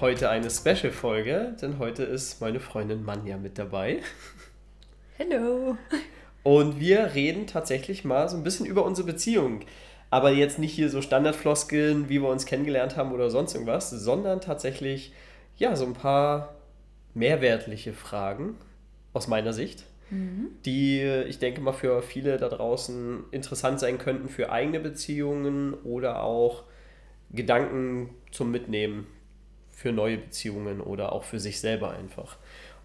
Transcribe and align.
Heute 0.00 0.30
eine 0.30 0.50
Special-Folge, 0.50 1.56
denn 1.60 1.78
heute 1.78 2.02
ist 2.02 2.40
meine 2.40 2.58
Freundin 2.58 3.04
Manja 3.04 3.36
mit 3.36 3.58
dabei. 3.58 4.00
Hallo. 5.18 5.76
Und 6.42 6.80
wir 6.80 7.14
reden 7.14 7.46
tatsächlich 7.46 8.04
mal 8.04 8.28
so 8.28 8.36
ein 8.36 8.42
bisschen 8.42 8.66
über 8.66 8.84
unsere 8.84 9.06
Beziehung. 9.06 9.60
Aber 10.10 10.30
jetzt 10.30 10.58
nicht 10.58 10.72
hier 10.72 10.88
so 10.88 11.02
Standardfloskeln, 11.02 12.08
wie 12.08 12.20
wir 12.20 12.28
uns 12.28 12.46
kennengelernt 12.46 12.96
haben 12.96 13.12
oder 13.12 13.30
sonst 13.30 13.54
irgendwas, 13.54 13.90
sondern 13.90 14.40
tatsächlich, 14.40 15.12
ja, 15.56 15.76
so 15.76 15.84
ein 15.84 15.92
paar 15.92 16.54
mehrwertliche 17.14 17.92
Fragen 17.92 18.54
aus 19.12 19.28
meiner 19.28 19.52
Sicht, 19.52 19.84
mhm. 20.10 20.48
die 20.64 21.02
ich 21.02 21.38
denke 21.40 21.60
mal 21.60 21.72
für 21.72 22.02
viele 22.02 22.38
da 22.38 22.48
draußen 22.48 23.24
interessant 23.32 23.80
sein 23.80 23.98
könnten 23.98 24.28
für 24.28 24.50
eigene 24.50 24.80
Beziehungen 24.80 25.74
oder 25.74 26.22
auch 26.22 26.64
Gedanken 27.30 28.10
zum 28.30 28.50
Mitnehmen 28.50 29.06
für 29.78 29.92
neue 29.92 30.18
Beziehungen 30.18 30.80
oder 30.80 31.12
auch 31.12 31.22
für 31.22 31.38
sich 31.38 31.60
selber 31.60 31.92
einfach. 31.92 32.36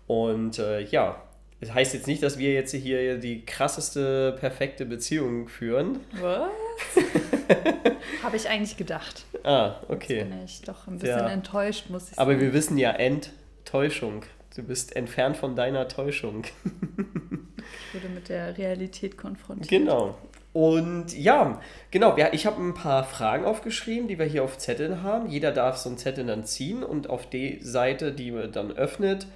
Und 0.05 0.59
äh, 0.59 0.81
ja, 0.81 1.23
das 1.59 1.73
heißt 1.73 1.95
jetzt 1.95 2.05
nicht, 2.05 2.21
dass 2.21 2.37
wir 2.37 2.53
jetzt 2.53 2.71
hier 2.71 3.17
die 3.17 3.43
krasseste, 3.47 4.37
perfekte 4.39 4.85
Beziehung 4.85 5.47
führen. 5.47 6.01
Was? 6.21 6.51
Habe 8.23 8.35
ich 8.35 8.47
eigentlich 8.47 8.77
gedacht. 8.77 9.25
Ah, 9.43 9.77
okay. 9.87 10.19
Jetzt 10.19 10.29
bin 10.29 10.45
ich 10.45 10.61
doch 10.61 10.85
ein 10.85 10.99
bisschen 10.99 11.17
ja. 11.17 11.29
enttäuscht, 11.29 11.89
muss 11.89 12.09
ich 12.09 12.15
sagen. 12.15 12.29
Aber 12.29 12.39
wir 12.39 12.53
wissen 12.53 12.77
ja 12.77 12.91
Enttäuschung. 12.91 14.23
Du 14.55 14.61
bist 14.61 14.95
entfernt 14.95 15.35
von 15.35 15.55
deiner 15.55 15.87
Täuschung. 15.87 16.43
ich 16.63 17.95
wurde 17.95 18.13
mit 18.13 18.29
der 18.29 18.55
Realität 18.55 19.17
konfrontiert. 19.17 19.67
Genau. 19.67 20.15
Und 20.53 21.17
ja, 21.17 21.59
genau, 21.89 22.15
ich 22.31 22.45
habe 22.45 22.61
ein 22.61 22.75
paar 22.75 23.03
Fragen 23.03 23.43
aufgeschrieben, 23.43 24.07
die 24.07 24.19
wir 24.19 24.27
hier 24.27 24.43
auf 24.43 24.59
Zetteln 24.59 25.01
haben. 25.01 25.27
Jeder 25.27 25.51
darf 25.51 25.77
so 25.77 25.89
einen 25.89 25.97
Zettel 25.97 26.27
dann 26.27 26.45
ziehen 26.45 26.83
und 26.83 27.09
auf 27.09 27.27
die 27.27 27.59
Seite, 27.61 28.11
die 28.11 28.31
man 28.31 28.51
dann 28.51 28.71
öffnet, 28.71 29.27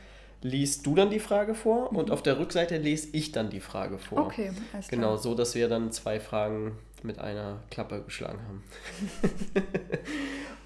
liest 0.44 0.86
du 0.86 0.94
dann 0.94 1.10
die 1.10 1.20
Frage 1.20 1.56
vor 1.56 1.92
mhm. 1.92 1.98
und 1.98 2.12
auf 2.12 2.22
der 2.22 2.38
Rückseite 2.38 2.78
lese 2.78 3.10
ich 3.14 3.32
dann 3.32 3.50
die 3.50 3.60
Frage 3.60 3.98
vor. 3.98 4.20
Okay, 4.20 4.52
alles 4.74 4.88
klar. 4.88 5.02
Genau, 5.02 5.18
so 5.18 5.34
dass 5.34 5.56
wir 5.56 5.68
dann 5.68 5.92
zwei 5.92 6.20
Fragen 6.20 6.78
mit 7.02 7.20
einer 7.20 7.64
Klappe 7.72 8.02
geschlagen 8.04 8.40
haben. 8.48 8.64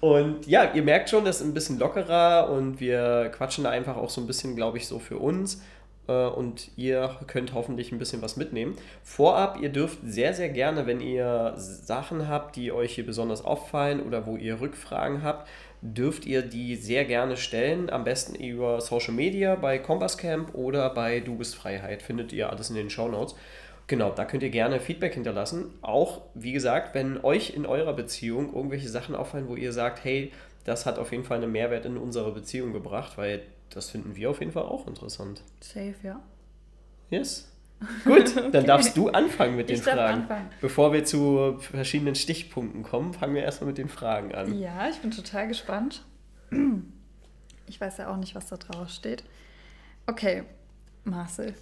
und 0.00 0.46
ja, 0.46 0.72
ihr 0.74 0.82
merkt 0.82 1.08
schon, 1.08 1.24
das 1.24 1.40
ist 1.40 1.46
ein 1.46 1.54
bisschen 1.54 1.78
lockerer 1.78 2.50
und 2.50 2.80
wir 2.80 3.30
quatschen 3.34 3.64
da 3.64 3.70
einfach 3.70 3.96
auch 3.96 4.10
so 4.10 4.20
ein 4.20 4.26
bisschen, 4.26 4.54
glaube 4.56 4.78
ich, 4.78 4.86
so 4.86 4.98
für 4.98 5.18
uns. 5.18 5.62
Äh, 6.08 6.26
und 6.26 6.70
ihr 6.76 7.16
könnt 7.26 7.54
hoffentlich 7.54 7.92
ein 7.92 7.98
bisschen 7.98 8.22
was 8.22 8.36
mitnehmen. 8.36 8.76
Vorab, 9.02 9.58
ihr 9.60 9.68
dürft 9.68 9.98
sehr, 10.04 10.34
sehr 10.34 10.48
gerne, 10.48 10.86
wenn 10.86 11.00
ihr 11.00 11.54
Sachen 11.56 12.28
habt, 12.28 12.56
die 12.56 12.72
euch 12.72 12.94
hier 12.94 13.06
besonders 13.06 13.44
auffallen 13.44 14.00
oder 14.00 14.26
wo 14.26 14.36
ihr 14.36 14.60
Rückfragen 14.60 15.22
habt, 15.22 15.48
dürft 15.80 16.26
ihr 16.26 16.42
die 16.42 16.76
sehr 16.76 17.04
gerne 17.04 17.36
stellen. 17.36 17.90
Am 17.90 18.04
besten 18.04 18.36
über 18.36 18.80
Social 18.80 19.14
Media 19.14 19.56
bei 19.56 19.78
Compass 19.78 20.16
Camp 20.16 20.54
oder 20.54 20.90
bei 20.90 21.20
Du 21.20 21.36
bist 21.36 21.56
Freiheit. 21.56 22.02
Findet 22.02 22.32
ihr 22.32 22.50
alles 22.50 22.70
in 22.70 22.76
den 22.76 22.90
Show 22.90 23.08
Notes. 23.08 23.34
Genau, 23.88 24.10
da 24.10 24.24
könnt 24.24 24.44
ihr 24.44 24.50
gerne 24.50 24.78
Feedback 24.78 25.14
hinterlassen. 25.14 25.74
Auch, 25.82 26.22
wie 26.34 26.52
gesagt, 26.52 26.94
wenn 26.94 27.22
euch 27.24 27.50
in 27.50 27.66
eurer 27.66 27.92
Beziehung 27.92 28.54
irgendwelche 28.54 28.88
Sachen 28.88 29.14
auffallen, 29.16 29.48
wo 29.48 29.56
ihr 29.56 29.72
sagt, 29.72 30.04
hey, 30.04 30.32
das 30.64 30.86
hat 30.86 30.98
auf 31.00 31.10
jeden 31.10 31.24
Fall 31.24 31.38
einen 31.38 31.50
Mehrwert 31.50 31.84
in 31.84 31.96
unsere 31.96 32.30
Beziehung 32.30 32.72
gebracht, 32.72 33.18
weil 33.18 33.42
das 33.74 33.90
finden 33.90 34.16
wir 34.16 34.30
auf 34.30 34.40
jeden 34.40 34.52
Fall 34.52 34.64
auch 34.64 34.86
interessant. 34.86 35.42
Safe, 35.60 35.94
ja. 36.02 36.20
Yes. 37.10 37.48
Gut, 38.04 38.36
dann 38.36 38.46
okay. 38.46 38.64
darfst 38.64 38.96
du 38.96 39.08
anfangen 39.08 39.56
mit 39.56 39.68
den 39.68 39.76
ich 39.76 39.82
Fragen. 39.82 40.22
Anfangen. 40.22 40.50
Bevor 40.60 40.92
wir 40.92 41.04
zu 41.04 41.58
verschiedenen 41.58 42.14
Stichpunkten 42.14 42.82
kommen, 42.82 43.12
fangen 43.12 43.34
wir 43.34 43.42
erstmal 43.42 43.68
mit 43.68 43.78
den 43.78 43.88
Fragen 43.88 44.34
an. 44.34 44.58
Ja, 44.58 44.88
ich 44.88 44.98
bin 44.98 45.10
total 45.10 45.48
gespannt. 45.48 46.04
Ich 47.66 47.80
weiß 47.80 47.98
ja 47.98 48.12
auch 48.12 48.16
nicht, 48.16 48.34
was 48.34 48.46
da 48.46 48.56
drauf 48.56 48.88
steht. 48.88 49.24
Okay, 50.06 50.44
Marcel, 51.04 51.54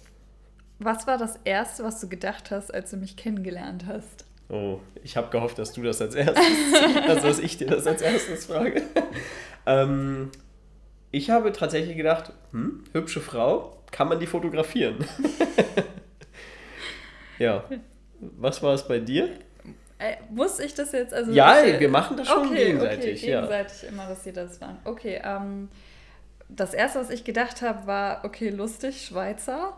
was 0.79 1.07
war 1.07 1.17
das 1.17 1.39
Erste, 1.43 1.83
was 1.83 1.99
du 1.99 2.09
gedacht 2.09 2.51
hast, 2.51 2.73
als 2.73 2.91
du 2.91 2.97
mich 2.97 3.15
kennengelernt 3.15 3.85
hast? 3.87 4.25
Oh, 4.49 4.79
ich 5.03 5.15
habe 5.15 5.29
gehofft, 5.29 5.57
dass 5.59 5.71
du 5.73 5.81
das 5.81 6.01
als 6.01 6.15
erstes, 6.15 6.43
also 7.07 7.27
dass 7.27 7.39
ich 7.39 7.57
dir 7.57 7.67
das 7.67 7.87
als 7.87 8.01
erstes 8.01 8.47
frage. 8.47 8.81
ähm, 9.65 10.29
ich 11.11 11.29
habe 11.29 11.51
tatsächlich 11.51 11.97
gedacht, 11.97 12.33
hm, 12.51 12.83
hübsche 12.93 13.21
Frau, 13.21 13.77
kann 13.91 14.07
man 14.07 14.19
die 14.19 14.27
fotografieren? 14.27 15.05
Ja. 17.41 17.63
Was 18.19 18.61
war 18.61 18.75
es 18.75 18.87
bei 18.87 18.99
dir? 18.99 19.29
Äh, 19.97 20.17
muss 20.29 20.59
ich 20.59 20.75
das 20.75 20.91
jetzt? 20.91 21.13
Also 21.13 21.31
ja, 21.31 21.63
ich, 21.63 21.79
wir 21.79 21.89
machen 21.89 22.17
das 22.17 22.27
schon 22.27 22.47
okay, 22.47 22.65
gegenseitig. 22.65 23.23
Okay, 23.23 23.31
gegenseitig 23.31 23.81
ja. 23.81 23.89
immer, 23.89 24.07
dass 24.07 24.23
sie 24.23 24.31
das 24.31 24.61
waren. 24.61 24.77
Okay, 24.85 25.19
ähm, 25.23 25.69
das 26.49 26.73
erste, 26.73 26.99
was 26.99 27.09
ich 27.09 27.23
gedacht 27.23 27.61
habe, 27.61 27.87
war, 27.87 28.23
okay, 28.23 28.49
lustig, 28.49 29.05
Schweizer. 29.05 29.75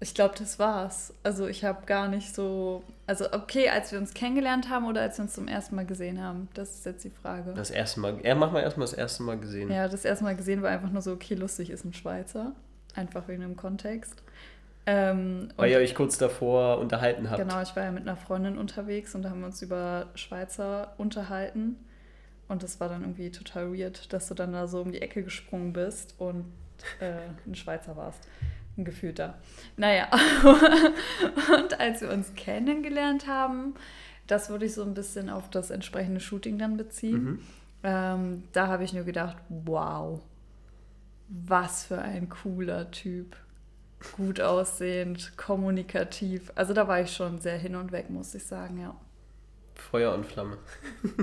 Ich 0.00 0.14
glaube, 0.14 0.34
das 0.38 0.58
war's. 0.58 1.12
Also 1.24 1.48
ich 1.48 1.64
habe 1.64 1.84
gar 1.86 2.08
nicht 2.08 2.32
so, 2.32 2.84
also 3.06 3.32
okay, 3.32 3.68
als 3.68 3.90
wir 3.90 3.98
uns 3.98 4.14
kennengelernt 4.14 4.70
haben 4.70 4.86
oder 4.86 5.00
als 5.00 5.18
wir 5.18 5.24
uns 5.24 5.34
zum 5.34 5.48
ersten 5.48 5.74
Mal 5.74 5.86
gesehen 5.86 6.22
haben, 6.22 6.48
das 6.54 6.70
ist 6.74 6.86
jetzt 6.86 7.04
die 7.04 7.10
Frage. 7.10 7.52
Das 7.54 7.70
erste 7.70 7.98
Mal, 8.00 8.18
er 8.22 8.36
macht 8.36 8.52
mal 8.52 8.60
erstmal 8.60 8.86
das 8.86 8.94
erste 8.94 9.24
Mal 9.24 9.38
gesehen. 9.38 9.70
Ja, 9.72 9.88
das 9.88 10.04
erste 10.04 10.24
Mal 10.24 10.36
gesehen 10.36 10.62
war 10.62 10.70
einfach 10.70 10.90
nur 10.90 11.02
so, 11.02 11.12
okay, 11.12 11.34
lustig 11.34 11.70
ist 11.70 11.84
ein 11.84 11.94
Schweizer, 11.94 12.52
einfach 12.94 13.26
wegen 13.26 13.42
dem 13.42 13.56
Kontext. 13.56 14.22
Ähm, 14.86 15.48
Weil 15.56 15.72
ihr 15.72 15.78
euch 15.78 15.94
kurz 15.94 16.16
davor 16.16 16.78
unterhalten 16.78 17.28
habt. 17.28 17.40
Genau, 17.40 17.60
ich 17.60 17.74
war 17.74 17.84
ja 17.84 17.90
mit 17.90 18.02
einer 18.02 18.16
Freundin 18.16 18.56
unterwegs 18.56 19.14
und 19.14 19.22
da 19.22 19.30
haben 19.30 19.40
wir 19.40 19.46
uns 19.46 19.60
über 19.62 20.06
Schweizer 20.14 20.94
unterhalten. 20.96 21.76
Und 22.48 22.62
das 22.62 22.80
war 22.80 22.88
dann 22.88 23.02
irgendwie 23.02 23.30
total 23.30 23.76
weird, 23.76 24.12
dass 24.12 24.28
du 24.28 24.34
dann 24.34 24.52
da 24.54 24.66
so 24.66 24.80
um 24.80 24.92
die 24.92 25.02
Ecke 25.02 25.22
gesprungen 25.22 25.74
bist 25.74 26.14
und 26.18 26.46
äh, 27.00 27.12
ein 27.46 27.54
Schweizer 27.54 27.96
warst. 27.96 28.26
Ein 28.78 28.84
gefühlter. 28.84 29.34
Naja, 29.76 30.08
und 31.58 31.80
als 31.80 32.00
wir 32.00 32.10
uns 32.10 32.32
kennengelernt 32.36 33.26
haben, 33.26 33.74
das 34.28 34.50
würde 34.50 34.66
ich 34.66 34.74
so 34.74 34.84
ein 34.84 34.94
bisschen 34.94 35.28
auf 35.28 35.50
das 35.50 35.70
entsprechende 35.70 36.20
Shooting 36.20 36.58
dann 36.58 36.76
beziehen. 36.76 37.24
Mhm. 37.24 37.40
Ähm, 37.82 38.44
da 38.52 38.68
habe 38.68 38.84
ich 38.84 38.92
nur 38.92 39.02
gedacht, 39.02 39.36
wow, 39.48 40.20
was 41.28 41.84
für 41.84 42.00
ein 42.00 42.28
cooler 42.28 42.90
Typ 42.92 43.36
gut 44.16 44.40
aussehend, 44.40 45.36
kommunikativ. 45.36 46.52
Also 46.54 46.72
da 46.72 46.86
war 46.86 47.00
ich 47.00 47.12
schon 47.12 47.40
sehr 47.40 47.58
hin 47.58 47.74
und 47.74 47.90
weg, 47.90 48.10
muss 48.10 48.32
ich 48.34 48.44
sagen, 48.44 48.78
ja. 48.78 48.94
Feuer 49.74 50.14
und 50.14 50.24
Flamme. 50.24 50.58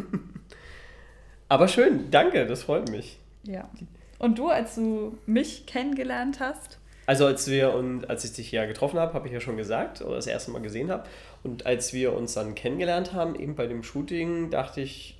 Aber 1.48 1.70
schön, 1.70 2.12
danke, 2.12 2.46
das 2.48 2.64
freut 2.64 2.90
mich. 2.90 3.20
Ja. 3.44 3.70
Und 4.18 4.40
du, 4.40 4.50
als 4.50 4.76
du 4.76 5.18
mich 5.26 5.66
kennengelernt 5.68 6.40
hast? 6.40 6.80
Also 7.06 7.26
als 7.26 7.50
wir 7.50 7.74
und 7.74 8.10
als 8.10 8.24
ich 8.26 8.34
dich 8.34 8.52
ja 8.52 8.66
getroffen 8.66 9.00
habe, 9.00 9.14
habe 9.14 9.28
ich 9.28 9.34
ja 9.34 9.40
schon 9.40 9.58
gesagt, 9.58 10.02
oder 10.02 10.16
das 10.16 10.28
erste 10.28 10.52
Mal 10.52 10.62
gesehen 10.62 10.90
habe. 10.90 11.04
Und 11.44 11.66
als 11.66 11.94
wir 11.94 12.14
uns 12.14 12.34
dann 12.34 12.56
kennengelernt 12.56 13.14
haben, 13.14 13.36
eben 13.36 13.56
bei 13.56 13.68
dem 13.68 13.84
Shooting, 13.84 14.50
dachte 14.50 14.82
ich, 14.82 15.18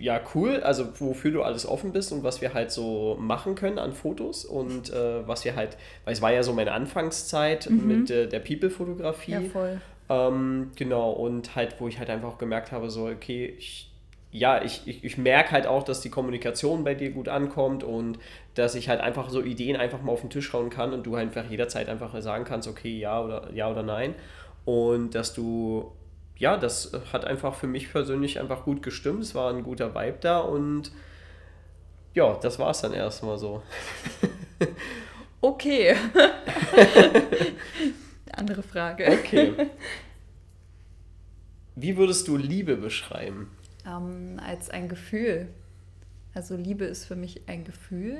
ja, 0.00 0.20
cool, 0.34 0.60
also 0.62 0.88
wofür 1.00 1.32
du 1.32 1.42
alles 1.42 1.66
offen 1.66 1.92
bist 1.92 2.12
und 2.12 2.22
was 2.22 2.40
wir 2.40 2.54
halt 2.54 2.70
so 2.70 3.16
machen 3.20 3.54
können 3.54 3.78
an 3.78 3.92
Fotos 3.92 4.44
und 4.44 4.90
äh, 4.92 5.26
was 5.26 5.44
wir 5.44 5.56
halt, 5.56 5.76
weil 6.04 6.12
es 6.12 6.22
war 6.22 6.32
ja 6.32 6.42
so 6.42 6.52
meine 6.52 6.72
Anfangszeit 6.72 7.68
mhm. 7.68 7.86
mit 7.86 8.10
äh, 8.10 8.28
der 8.28 8.38
People-Fotografie. 8.38 9.32
Ja, 9.32 9.40
voll. 9.40 9.80
Ähm, 10.08 10.70
genau, 10.76 11.10
und 11.10 11.54
halt, 11.56 11.76
wo 11.80 11.88
ich 11.88 11.98
halt 11.98 12.10
einfach 12.10 12.28
auch 12.28 12.38
gemerkt 12.38 12.72
habe, 12.72 12.90
so, 12.90 13.06
okay, 13.06 13.54
ich, 13.58 13.87
ja, 14.30 14.62
ich, 14.62 14.82
ich, 14.86 15.04
ich 15.04 15.18
merke 15.18 15.52
halt 15.52 15.66
auch, 15.66 15.82
dass 15.82 16.00
die 16.00 16.10
Kommunikation 16.10 16.84
bei 16.84 16.94
dir 16.94 17.10
gut 17.10 17.28
ankommt 17.28 17.82
und 17.82 18.18
dass 18.54 18.74
ich 18.74 18.88
halt 18.88 19.00
einfach 19.00 19.30
so 19.30 19.42
Ideen 19.42 19.76
einfach 19.76 20.02
mal 20.02 20.12
auf 20.12 20.20
den 20.20 20.30
Tisch 20.30 20.48
schauen 20.48 20.70
kann 20.70 20.92
und 20.92 21.06
du 21.06 21.16
halt 21.16 21.28
einfach 21.28 21.50
jederzeit 21.50 21.88
einfach 21.88 22.20
sagen 22.20 22.44
kannst, 22.44 22.68
okay, 22.68 22.98
ja 22.98 23.22
oder 23.22 23.50
ja 23.52 23.70
oder 23.70 23.82
nein. 23.82 24.14
Und 24.64 25.14
dass 25.14 25.32
du 25.32 25.92
ja, 26.38 26.56
das 26.56 26.92
hat 27.12 27.24
einfach 27.24 27.54
für 27.54 27.66
mich 27.66 27.90
persönlich 27.90 28.38
einfach 28.40 28.64
gut 28.64 28.82
gestimmt. 28.82 29.22
Es 29.22 29.34
war 29.34 29.52
ein 29.52 29.64
guter 29.64 29.94
Vibe 29.94 30.18
da 30.20 30.38
und 30.38 30.92
ja, 32.14 32.38
das 32.40 32.58
war 32.58 32.70
es 32.70 32.80
dann 32.80 32.92
erstmal 32.92 33.38
so. 33.38 33.62
okay. 35.40 35.96
Andere 38.32 38.62
Frage. 38.62 39.06
Okay. 39.06 39.52
Wie 41.74 41.96
würdest 41.96 42.28
du 42.28 42.36
Liebe 42.36 42.76
beschreiben? 42.76 43.50
Ähm, 43.88 44.40
als 44.44 44.70
ein 44.70 44.88
Gefühl. 44.88 45.48
Also 46.34 46.56
Liebe 46.56 46.84
ist 46.84 47.06
für 47.06 47.16
mich 47.16 47.48
ein 47.48 47.64
Gefühl, 47.64 48.18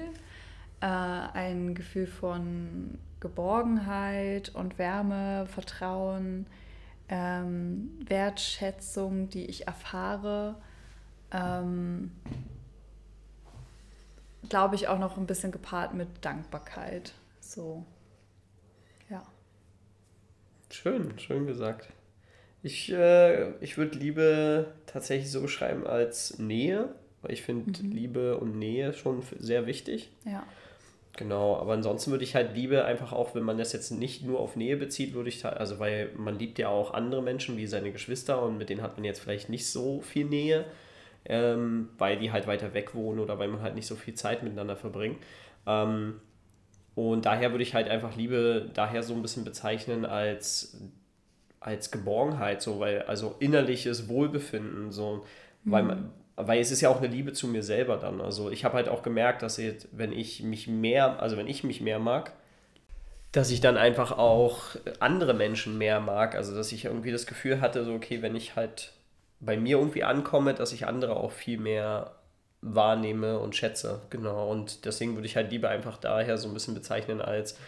äh, 0.81 0.87
ein 0.87 1.75
Gefühl 1.75 2.06
von 2.06 2.99
Geborgenheit 3.20 4.55
und 4.55 4.79
Wärme, 4.79 5.47
Vertrauen, 5.47 6.47
ähm, 7.09 7.91
Wertschätzung, 8.06 9.29
die 9.29 9.47
ich 9.47 9.67
erfahre. 9.67 10.56
Ähm, 11.32 12.12
Glaube 14.49 14.76
ich 14.76 14.88
auch 14.88 14.99
noch 14.99 15.19
ein 15.19 15.26
bisschen 15.26 15.53
gepaart 15.53 15.94
mit 15.94 16.09
Dankbarkeit. 16.25 17.12
So, 17.41 17.85
ja. 19.11 19.23
Schön, 20.71 21.19
schön 21.19 21.47
gesagt. 21.47 21.93
Ich, 22.63 22.93
äh, 22.93 23.53
ich 23.63 23.79
würde 23.79 23.99
Liebe 23.99 24.73
tatsächlich 24.87 25.31
so 25.31 25.41
beschreiben 25.41 25.87
als 25.87 26.39
Nähe, 26.39 26.89
weil 27.23 27.33
ich 27.33 27.43
finde 27.43 27.83
mhm. 27.83 27.93
Liebe 27.93 28.39
und 28.39 28.59
Nähe 28.59 28.93
schon 28.93 29.23
sehr 29.39 29.67
wichtig. 29.67 30.11
Ja. 30.25 30.45
Genau, 31.17 31.57
aber 31.57 31.73
ansonsten 31.73 32.13
würde 32.13 32.23
ich 32.23 32.37
halt 32.37 32.55
Liebe 32.55 32.85
einfach 32.85 33.13
auch, 33.13 33.35
wenn 33.35 33.43
man 33.43 33.59
das 33.59 33.73
jetzt 33.73 33.91
nicht 33.91 34.25
nur 34.25 34.39
auf 34.39 34.55
Nähe 34.55 34.77
bezieht, 34.77 35.15
würde 35.15 35.29
ich, 35.29 35.45
also 35.45 35.81
weil 35.81 36.11
man 36.17 36.39
liebt 36.39 36.61
ja 36.61 36.69
auch 36.69 36.95
andere 36.95 37.23
Menschen 37.23 37.57
wie 37.57 37.67
seine 37.67 37.91
Geschwister 37.91 38.41
und 38.41 38.57
mit 38.57 38.69
denen 38.69 38.83
hat 38.83 38.97
man 38.97 39.05
jetzt 39.05 39.19
vielleicht 39.21 39.49
nicht 39.49 39.69
so 39.69 40.01
viel 40.01 40.27
Nähe, 40.27 40.65
ähm, 41.25 41.89
weil 41.99 42.21
die 42.21 42.31
halt 42.31 42.47
weiter 42.47 42.73
weg 42.73 42.95
wohnen 42.95 43.19
oder 43.19 43.37
weil 43.41 43.49
man 43.49 43.63
halt 43.63 43.75
nicht 43.75 43.89
so 43.89 43.97
viel 43.97 44.15
Zeit 44.15 44.45
miteinander 44.45 44.77
verbringt. 44.77 45.19
Ähm, 45.67 46.21
und 46.95 47.27
daher 47.27 47.51
würde 47.51 47.65
ich 47.65 47.75
halt 47.75 47.89
einfach 47.89 48.17
Liebe 48.17 48.71
daher 48.75 49.03
so 49.03 49.15
ein 49.15 49.23
bisschen 49.23 49.45
bezeichnen 49.45 50.05
als, 50.05 50.81
als 51.61 51.91
Geborgenheit, 51.91 52.63
so, 52.63 52.81
weil, 52.81 53.03
also 53.03 53.35
innerliches 53.39 54.09
Wohlbefinden, 54.09 54.93
so, 54.93 55.25
mhm. 55.65 55.71
weil 55.71 55.83
man, 55.83 56.11
weil 56.37 56.61
es 56.61 56.71
ist 56.71 56.81
ja 56.81 56.89
auch 56.89 56.99
eine 56.99 57.09
Liebe 57.09 57.33
zu 57.33 57.49
mir 57.49 57.63
selber 57.63 57.97
dann. 57.97 58.21
Also 58.21 58.51
ich 58.51 58.65
habe 58.65 58.77
halt 58.77 58.89
auch 58.89 59.03
gemerkt, 59.03 59.43
dass 59.43 59.57
jetzt, 59.57 59.89
wenn 59.93 60.13
ich 60.13 60.43
mich 60.43 60.69
mehr, 60.69 61.21
also 61.21 61.37
wenn 61.37 61.49
ich 61.49 61.65
mich 61.65 61.81
mehr 61.81 61.99
mag, 61.99 62.33
dass 63.33 63.51
ich 63.51 63.61
dann 63.61 63.77
einfach 63.77 64.13
auch 64.17 64.77
andere 65.01 65.35
Menschen 65.35 65.79
mehr 65.79 66.01
mag. 66.01 66.35
Also 66.35 66.55
dass 66.55 66.73
ich 66.73 66.85
irgendwie 66.85 67.11
das 67.11 67.27
Gefühl 67.27 67.61
hatte, 67.61 67.85
so 67.85 67.93
okay, 67.93 68.23
wenn 68.23 68.37
ich 68.37 68.57
halt 68.57 68.93
bei 69.41 69.57
mir 69.57 69.79
irgendwie 69.79 70.05
ankomme, 70.05 70.55
dass 70.55 70.73
ich 70.73 70.87
andere 70.87 71.17
auch 71.17 71.33
viel 71.33 71.59
mehr 71.59 72.13
wahrnehme 72.61 73.39
und 73.39 73.55
schätze. 73.55 74.01
Genau. 74.11 74.51
Und 74.51 74.85
deswegen 74.85 75.15
würde 75.15 75.27
ich 75.27 75.37
halt 75.37 75.51
Liebe 75.51 75.69
einfach 75.69 75.99
daher 75.99 76.39
so 76.39 76.49
ein 76.49 76.55
bisschen 76.55 76.75
bezeichnen 76.75 77.21
als 77.21 77.59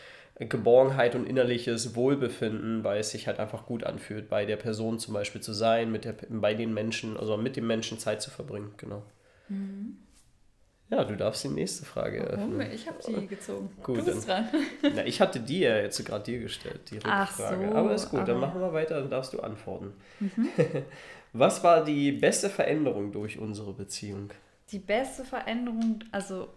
Geborgenheit 0.49 1.15
und 1.15 1.27
innerliches 1.27 1.95
Wohlbefinden, 1.95 2.83
weil 2.83 3.01
es 3.01 3.11
sich 3.11 3.27
halt 3.27 3.39
einfach 3.39 3.67
gut 3.67 3.85
anfühlt, 3.85 4.31
bei 4.31 4.47
der 4.47 4.57
Person 4.57 4.99
zum 4.99 5.13
Beispiel 5.15 5.41
zu 5.41 5.53
sein, 5.53 5.93
mit 5.93 6.05
der, 6.05 6.15
bei 6.29 6.55
den 6.55 6.73
Menschen, 6.73 7.17
also 7.17 7.37
mit 7.37 7.57
dem 7.57 7.67
Menschen 7.67 7.99
Zeit 7.99 8.23
zu 8.23 8.31
verbringen, 8.31 8.73
genau. 8.77 9.03
Mhm. 9.49 9.99
Ja, 10.91 11.05
du 11.05 11.17
darfst 11.17 11.45
die 11.45 11.49
nächste 11.49 11.85
Frage 11.85 12.27
Warum? 12.33 12.61
Ich 12.63 12.89
habe 12.89 12.99
die 13.07 13.29
gezogen. 13.29 13.71
Gut, 13.81 13.99
du 13.99 14.05
bist 14.07 14.29
dann, 14.29 14.51
dran. 14.51 14.63
na, 14.97 15.07
ich 15.07 15.21
hatte 15.21 15.39
die 15.39 15.61
ja 15.61 15.77
jetzt 15.77 16.05
gerade 16.05 16.25
dir 16.25 16.41
gestellt, 16.41 16.91
die 16.91 16.97
Rückfrage. 16.97 17.69
So, 17.69 17.77
aber 17.77 17.95
ist 17.95 18.11
gut, 18.11 18.27
dann 18.27 18.41
machen 18.41 18.61
wir 18.61 18.73
weiter, 18.73 19.01
dann 19.01 19.11
darfst 19.11 19.33
du 19.33 19.41
antworten. 19.41 19.93
Mhm. 20.19 20.49
Was 21.33 21.63
war 21.63 21.85
die 21.85 22.11
beste 22.11 22.51
Veränderung 22.51 23.13
durch 23.13 23.39
unsere 23.39 23.73
Beziehung? 23.73 24.31
Die 24.73 24.81
beste 24.81 25.25
Veränderung, 25.25 26.03
also, 26.11 26.49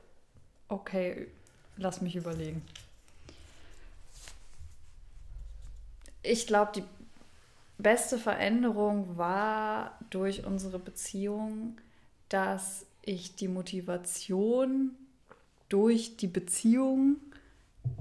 okay, 0.67 1.27
lass 1.77 2.01
mich 2.01 2.15
überlegen. 2.15 2.63
Ich 6.23 6.47
glaube, 6.47 6.71
die 6.75 6.83
beste 7.77 8.17
Veränderung 8.17 9.17
war 9.17 9.99
durch 10.09 10.45
unsere 10.45 10.79
Beziehung, 10.79 11.77
dass 12.29 12.85
ich 13.01 13.35
die 13.35 13.49
Motivation 13.49 14.95
durch 15.69 16.17
die 16.17 16.27
Beziehung 16.27 17.17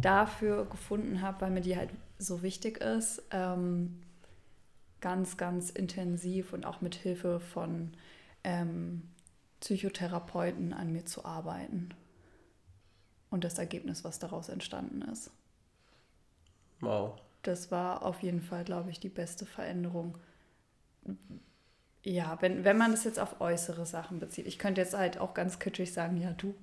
dafür 0.00 0.66
gefunden 0.66 1.20
habe, 1.20 1.40
weil 1.40 1.50
mir 1.50 1.60
die 1.60 1.76
halt 1.76 1.90
so 2.18 2.42
wichtig 2.42 2.78
ist, 2.78 3.22
ähm, 3.32 4.00
ganz, 5.00 5.36
ganz 5.36 5.70
intensiv 5.70 6.52
und 6.52 6.64
auch 6.64 6.80
mit 6.80 6.94
Hilfe 6.94 7.40
von 7.40 7.92
ähm, 8.44 9.02
Psychotherapeuten 9.60 10.72
an 10.72 10.92
mir 10.92 11.04
zu 11.04 11.24
arbeiten. 11.24 11.88
Und 13.30 13.42
das 13.42 13.58
Ergebnis, 13.58 14.04
was 14.04 14.20
daraus 14.20 14.48
entstanden 14.48 15.02
ist. 15.02 15.30
Wow 16.80 17.18
das 17.42 17.70
war 17.70 18.02
auf 18.02 18.22
jeden 18.22 18.40
Fall, 18.40 18.64
glaube 18.64 18.90
ich, 18.90 19.00
die 19.00 19.08
beste 19.08 19.46
Veränderung. 19.46 20.16
Ja, 22.04 22.38
wenn, 22.40 22.64
wenn 22.64 22.78
man 22.78 22.92
das 22.92 23.04
jetzt 23.04 23.18
auf 23.18 23.40
äußere 23.40 23.86
Sachen 23.86 24.18
bezieht. 24.18 24.46
Ich 24.46 24.58
könnte 24.58 24.80
jetzt 24.80 24.96
halt 24.96 25.18
auch 25.18 25.34
ganz 25.34 25.58
kitschig 25.58 25.92
sagen, 25.92 26.16
ja, 26.20 26.32
du. 26.32 26.54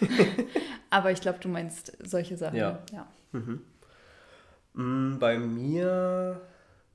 Aber 0.90 1.10
ich 1.10 1.20
glaube, 1.20 1.38
du 1.40 1.48
meinst 1.48 1.96
solche 2.04 2.36
Sachen. 2.36 2.56
Ja. 2.56 2.82
ja. 2.92 3.06
Mhm. 3.32 3.62
Mm, 4.74 5.18
bei 5.18 5.38
mir, 5.38 6.40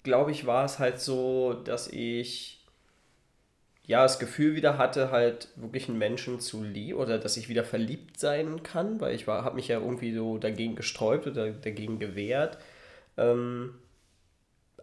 glaube 0.04 0.32
ich, 0.32 0.46
war 0.46 0.66
es 0.66 0.80
halt 0.80 1.00
so, 1.00 1.54
dass 1.54 1.88
ich 1.88 2.66
ja 3.86 4.04
das 4.04 4.20
Gefühl 4.20 4.56
wieder 4.56 4.78
hatte, 4.78 5.12
halt 5.12 5.50
wirklich 5.56 5.88
einen 5.90 5.98
Menschen 5.98 6.40
zu 6.40 6.64
lieben 6.64 6.98
oder 6.98 7.20
dass 7.20 7.38
ich 7.38 7.50
wieder 7.50 7.64
verliebt 7.64 8.20
sein 8.20 8.64
kann, 8.64 9.00
weil 9.00 9.14
ich 9.14 9.28
habe 9.28 9.56
mich 9.56 9.68
ja 9.68 9.80
irgendwie 9.80 10.14
so 10.14 10.38
dagegen 10.38 10.76
gesträubt 10.76 11.28
oder 11.28 11.52
dagegen 11.52 12.00
gewehrt 12.00 12.58
ähm, 13.18 13.76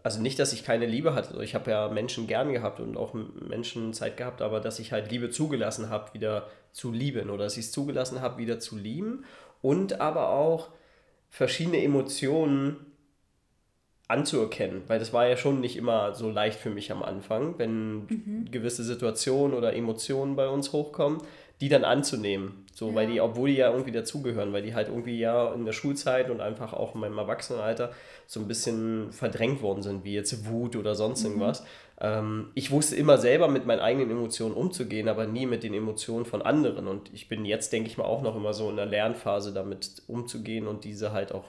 also 0.03 0.21
nicht, 0.21 0.37
dass 0.37 0.51
ich 0.51 0.65
keine 0.65 0.85
Liebe 0.85 1.15
hatte. 1.15 1.41
Ich 1.43 1.55
habe 1.55 1.71
ja 1.71 1.87
Menschen 1.87 2.27
gern 2.27 2.51
gehabt 2.51 2.81
und 2.81 2.97
auch 2.97 3.13
Menschen 3.13 3.93
Zeit 3.93 4.17
gehabt, 4.17 4.41
aber 4.41 4.59
dass 4.59 4.79
ich 4.79 4.91
halt 4.91 5.09
Liebe 5.09 5.29
zugelassen 5.29 5.89
habe, 5.89 6.13
wieder 6.13 6.47
zu 6.73 6.91
lieben 6.91 7.29
oder 7.29 7.45
dass 7.45 7.57
ich 7.57 7.65
es 7.65 7.71
zugelassen 7.71 8.21
habe, 8.21 8.37
wieder 8.37 8.59
zu 8.59 8.77
lieben 8.77 9.23
und 9.61 10.01
aber 10.01 10.29
auch 10.29 10.69
verschiedene 11.29 11.81
Emotionen 11.81 12.93
anzuerkennen, 14.09 14.83
weil 14.87 14.99
das 14.99 15.13
war 15.13 15.27
ja 15.27 15.37
schon 15.37 15.61
nicht 15.61 15.77
immer 15.77 16.13
so 16.13 16.29
leicht 16.29 16.59
für 16.59 16.69
mich 16.69 16.91
am 16.91 17.01
Anfang, 17.01 17.57
wenn 17.57 18.05
mhm. 18.05 18.51
gewisse 18.51 18.83
Situationen 18.83 19.57
oder 19.57 19.73
Emotionen 19.73 20.35
bei 20.35 20.49
uns 20.49 20.73
hochkommen, 20.73 21.19
die 21.63 21.69
dann 21.69 21.85
anzunehmen. 21.85 22.65
So, 22.73 22.89
ja. 22.89 22.95
weil 22.95 23.07
die, 23.07 23.21
obwohl 23.21 23.49
die 23.49 23.55
ja 23.55 23.71
irgendwie 23.71 23.93
dazugehören, 23.93 24.51
weil 24.51 24.63
die 24.63 24.75
halt 24.75 24.89
irgendwie 24.89 25.17
ja 25.17 25.53
in 25.53 25.63
der 25.63 25.71
Schulzeit 25.71 26.29
und 26.29 26.41
einfach 26.41 26.73
auch 26.73 26.93
in 26.93 26.99
meinem 26.99 27.17
Erwachsenenalter 27.17 27.91
so 28.27 28.41
ein 28.41 28.49
bisschen 28.49 29.13
verdrängt 29.13 29.61
worden 29.61 29.81
sind, 29.81 30.03
wie 30.03 30.13
jetzt 30.13 30.45
Wut 30.45 30.75
oder 30.75 30.93
sonst 30.93 31.21
mhm. 31.21 31.29
irgendwas. 31.29 31.63
Ähm, 32.01 32.49
ich 32.53 32.71
wusste 32.71 32.97
immer 32.97 33.17
selber 33.17 33.47
mit 33.47 33.65
meinen 33.65 33.79
eigenen 33.79 34.11
Emotionen 34.11 34.53
umzugehen, 34.53 35.07
aber 35.07 35.25
nie 35.25 35.45
mit 35.45 35.63
den 35.63 35.73
Emotionen 35.73 36.25
von 36.25 36.41
anderen. 36.41 36.85
Und 36.85 37.13
ich 37.13 37.29
bin 37.29 37.45
jetzt, 37.45 37.71
denke 37.71 37.87
ich 37.87 37.97
mal, 37.97 38.03
auch 38.03 38.23
noch 38.23 38.35
immer 38.35 38.53
so 38.53 38.69
in 38.69 38.75
der 38.75 38.85
Lernphase 38.85 39.53
damit 39.53 40.01
umzugehen 40.07 40.67
und 40.67 40.83
diese 40.83 41.13
halt 41.13 41.31
auch 41.31 41.45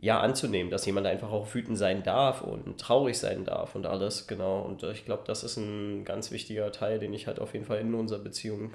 ja 0.00 0.18
anzunehmen, 0.18 0.72
dass 0.72 0.84
jemand 0.84 1.06
einfach 1.06 1.30
auch 1.30 1.54
wütend 1.54 1.78
sein 1.78 2.02
darf 2.02 2.42
und 2.42 2.80
traurig 2.80 3.16
sein 3.16 3.44
darf 3.44 3.76
und 3.76 3.86
alles, 3.86 4.26
genau. 4.26 4.62
Und 4.62 4.82
ich 4.82 5.04
glaube, 5.04 5.22
das 5.26 5.44
ist 5.44 5.58
ein 5.58 6.04
ganz 6.04 6.32
wichtiger 6.32 6.72
Teil, 6.72 6.98
den 6.98 7.14
ich 7.14 7.28
halt 7.28 7.38
auf 7.38 7.52
jeden 7.52 7.66
Fall 7.66 7.78
in 7.78 7.94
unserer 7.94 8.18
Beziehung 8.18 8.72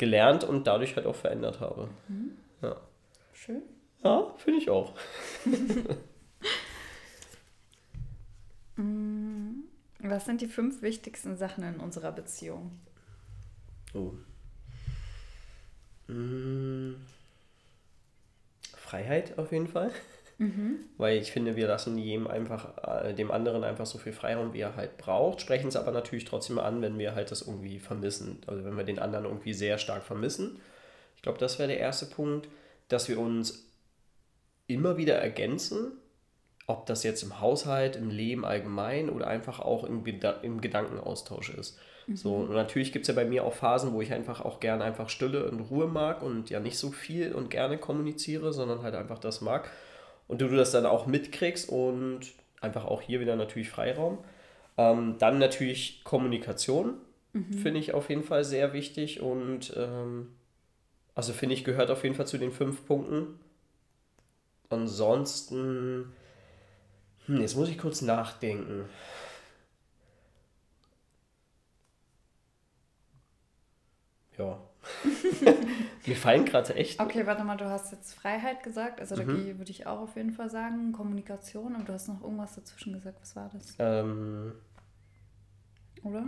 gelernt 0.00 0.44
und 0.44 0.66
dadurch 0.66 0.96
halt 0.96 1.06
auch 1.06 1.14
verändert 1.14 1.60
habe. 1.60 1.90
Mhm. 2.08 2.32
Ja. 2.62 2.76
Schön. 3.34 3.62
Ja, 4.02 4.34
finde 4.38 4.58
ich 4.58 4.70
auch. 4.70 4.94
Mm, 8.76 9.64
was 9.98 10.24
sind 10.24 10.40
die 10.40 10.46
fünf 10.46 10.80
wichtigsten 10.80 11.36
Sachen 11.36 11.64
in 11.64 11.80
unserer 11.80 12.12
Beziehung? 12.12 12.80
Oh. 13.92 14.12
Mmh. 16.06 16.94
Freiheit 18.74 19.36
auf 19.38 19.52
jeden 19.52 19.68
Fall. 19.68 19.90
Mhm. 20.40 20.78
Weil 20.96 21.18
ich 21.18 21.32
finde, 21.32 21.54
wir 21.54 21.68
lassen 21.68 21.98
jedem 21.98 22.26
einfach, 22.26 23.04
äh, 23.04 23.12
dem 23.12 23.30
anderen 23.30 23.62
einfach 23.62 23.84
so 23.84 23.98
viel 23.98 24.14
Freiraum, 24.14 24.54
wie 24.54 24.60
er 24.60 24.74
halt 24.74 24.96
braucht, 24.96 25.42
sprechen 25.42 25.68
es 25.68 25.76
aber 25.76 25.92
natürlich 25.92 26.24
trotzdem 26.24 26.58
an, 26.58 26.80
wenn 26.80 26.98
wir 26.98 27.14
halt 27.14 27.30
das 27.30 27.42
irgendwie 27.42 27.78
vermissen. 27.78 28.38
Also 28.46 28.64
wenn 28.64 28.74
wir 28.74 28.84
den 28.84 28.98
anderen 28.98 29.26
irgendwie 29.26 29.52
sehr 29.52 29.76
stark 29.76 30.02
vermissen. 30.02 30.58
Ich 31.14 31.20
glaube, 31.20 31.38
das 31.38 31.58
wäre 31.58 31.68
der 31.68 31.78
erste 31.78 32.06
Punkt, 32.06 32.48
dass 32.88 33.06
wir 33.10 33.20
uns 33.20 33.66
immer 34.66 34.96
wieder 34.96 35.16
ergänzen, 35.16 35.92
ob 36.66 36.86
das 36.86 37.02
jetzt 37.02 37.22
im 37.22 37.38
Haushalt, 37.40 37.96
im 37.96 38.08
Leben 38.08 38.46
allgemein 38.46 39.10
oder 39.10 39.26
einfach 39.26 39.60
auch 39.60 39.84
im, 39.84 40.02
im 40.06 40.60
Gedankenaustausch 40.62 41.50
ist. 41.50 41.78
Mhm. 42.06 42.16
So, 42.16 42.34
und 42.36 42.52
natürlich 42.52 42.92
gibt 42.92 43.02
es 43.02 43.14
ja 43.14 43.14
bei 43.14 43.28
mir 43.28 43.44
auch 43.44 43.52
Phasen, 43.52 43.92
wo 43.92 44.00
ich 44.00 44.14
einfach 44.14 44.40
auch 44.40 44.58
gerne 44.58 44.84
einfach 44.84 45.10
Stille 45.10 45.50
und 45.50 45.60
Ruhe 45.60 45.86
mag 45.86 46.22
und 46.22 46.48
ja 46.48 46.60
nicht 46.60 46.78
so 46.78 46.90
viel 46.92 47.34
und 47.34 47.50
gerne 47.50 47.76
kommuniziere, 47.76 48.54
sondern 48.54 48.82
halt 48.82 48.94
einfach 48.94 49.18
das 49.18 49.42
mag 49.42 49.68
und 50.30 50.40
du 50.40 50.48
das 50.48 50.70
dann 50.70 50.86
auch 50.86 51.06
mitkriegst 51.06 51.68
und 51.68 52.20
einfach 52.60 52.84
auch 52.84 53.02
hier 53.02 53.18
wieder 53.18 53.34
natürlich 53.34 53.68
Freiraum. 53.68 54.18
Ähm, 54.78 55.16
dann 55.18 55.38
natürlich 55.38 56.04
Kommunikation, 56.04 56.94
mhm. 57.32 57.52
finde 57.52 57.80
ich 57.80 57.94
auf 57.94 58.08
jeden 58.08 58.22
Fall 58.22 58.44
sehr 58.44 58.72
wichtig 58.72 59.20
und 59.20 59.74
ähm, 59.76 60.28
also 61.16 61.32
finde 61.32 61.56
ich 61.56 61.64
gehört 61.64 61.90
auf 61.90 62.04
jeden 62.04 62.14
Fall 62.14 62.28
zu 62.28 62.38
den 62.38 62.52
fünf 62.52 62.86
Punkten. 62.86 63.40
Ansonsten, 64.68 66.12
hm, 67.26 67.40
jetzt 67.40 67.56
muss 67.56 67.68
ich 67.68 67.76
kurz 67.76 68.00
nachdenken. 68.00 68.84
Ja, 74.38 74.60
Mir 76.06 76.16
fallen 76.16 76.44
gerade 76.44 76.74
echt. 76.74 77.00
Okay, 77.00 77.26
warte 77.26 77.44
mal, 77.44 77.56
du 77.56 77.66
hast 77.66 77.92
jetzt 77.92 78.14
Freiheit 78.14 78.62
gesagt. 78.62 79.00
Also 79.00 79.16
da 79.16 79.24
mhm. 79.24 79.58
würde 79.58 79.70
ich 79.70 79.86
auch 79.86 80.00
auf 80.00 80.16
jeden 80.16 80.32
Fall 80.32 80.48
sagen. 80.48 80.92
Kommunikation, 80.92 81.74
und 81.74 81.88
du 81.88 81.92
hast 81.92 82.08
noch 82.08 82.22
irgendwas 82.22 82.54
dazwischen 82.54 82.92
gesagt. 82.92 83.20
Was 83.20 83.36
war 83.36 83.50
das? 83.52 83.74
Ähm, 83.78 84.52
Oder? 86.02 86.24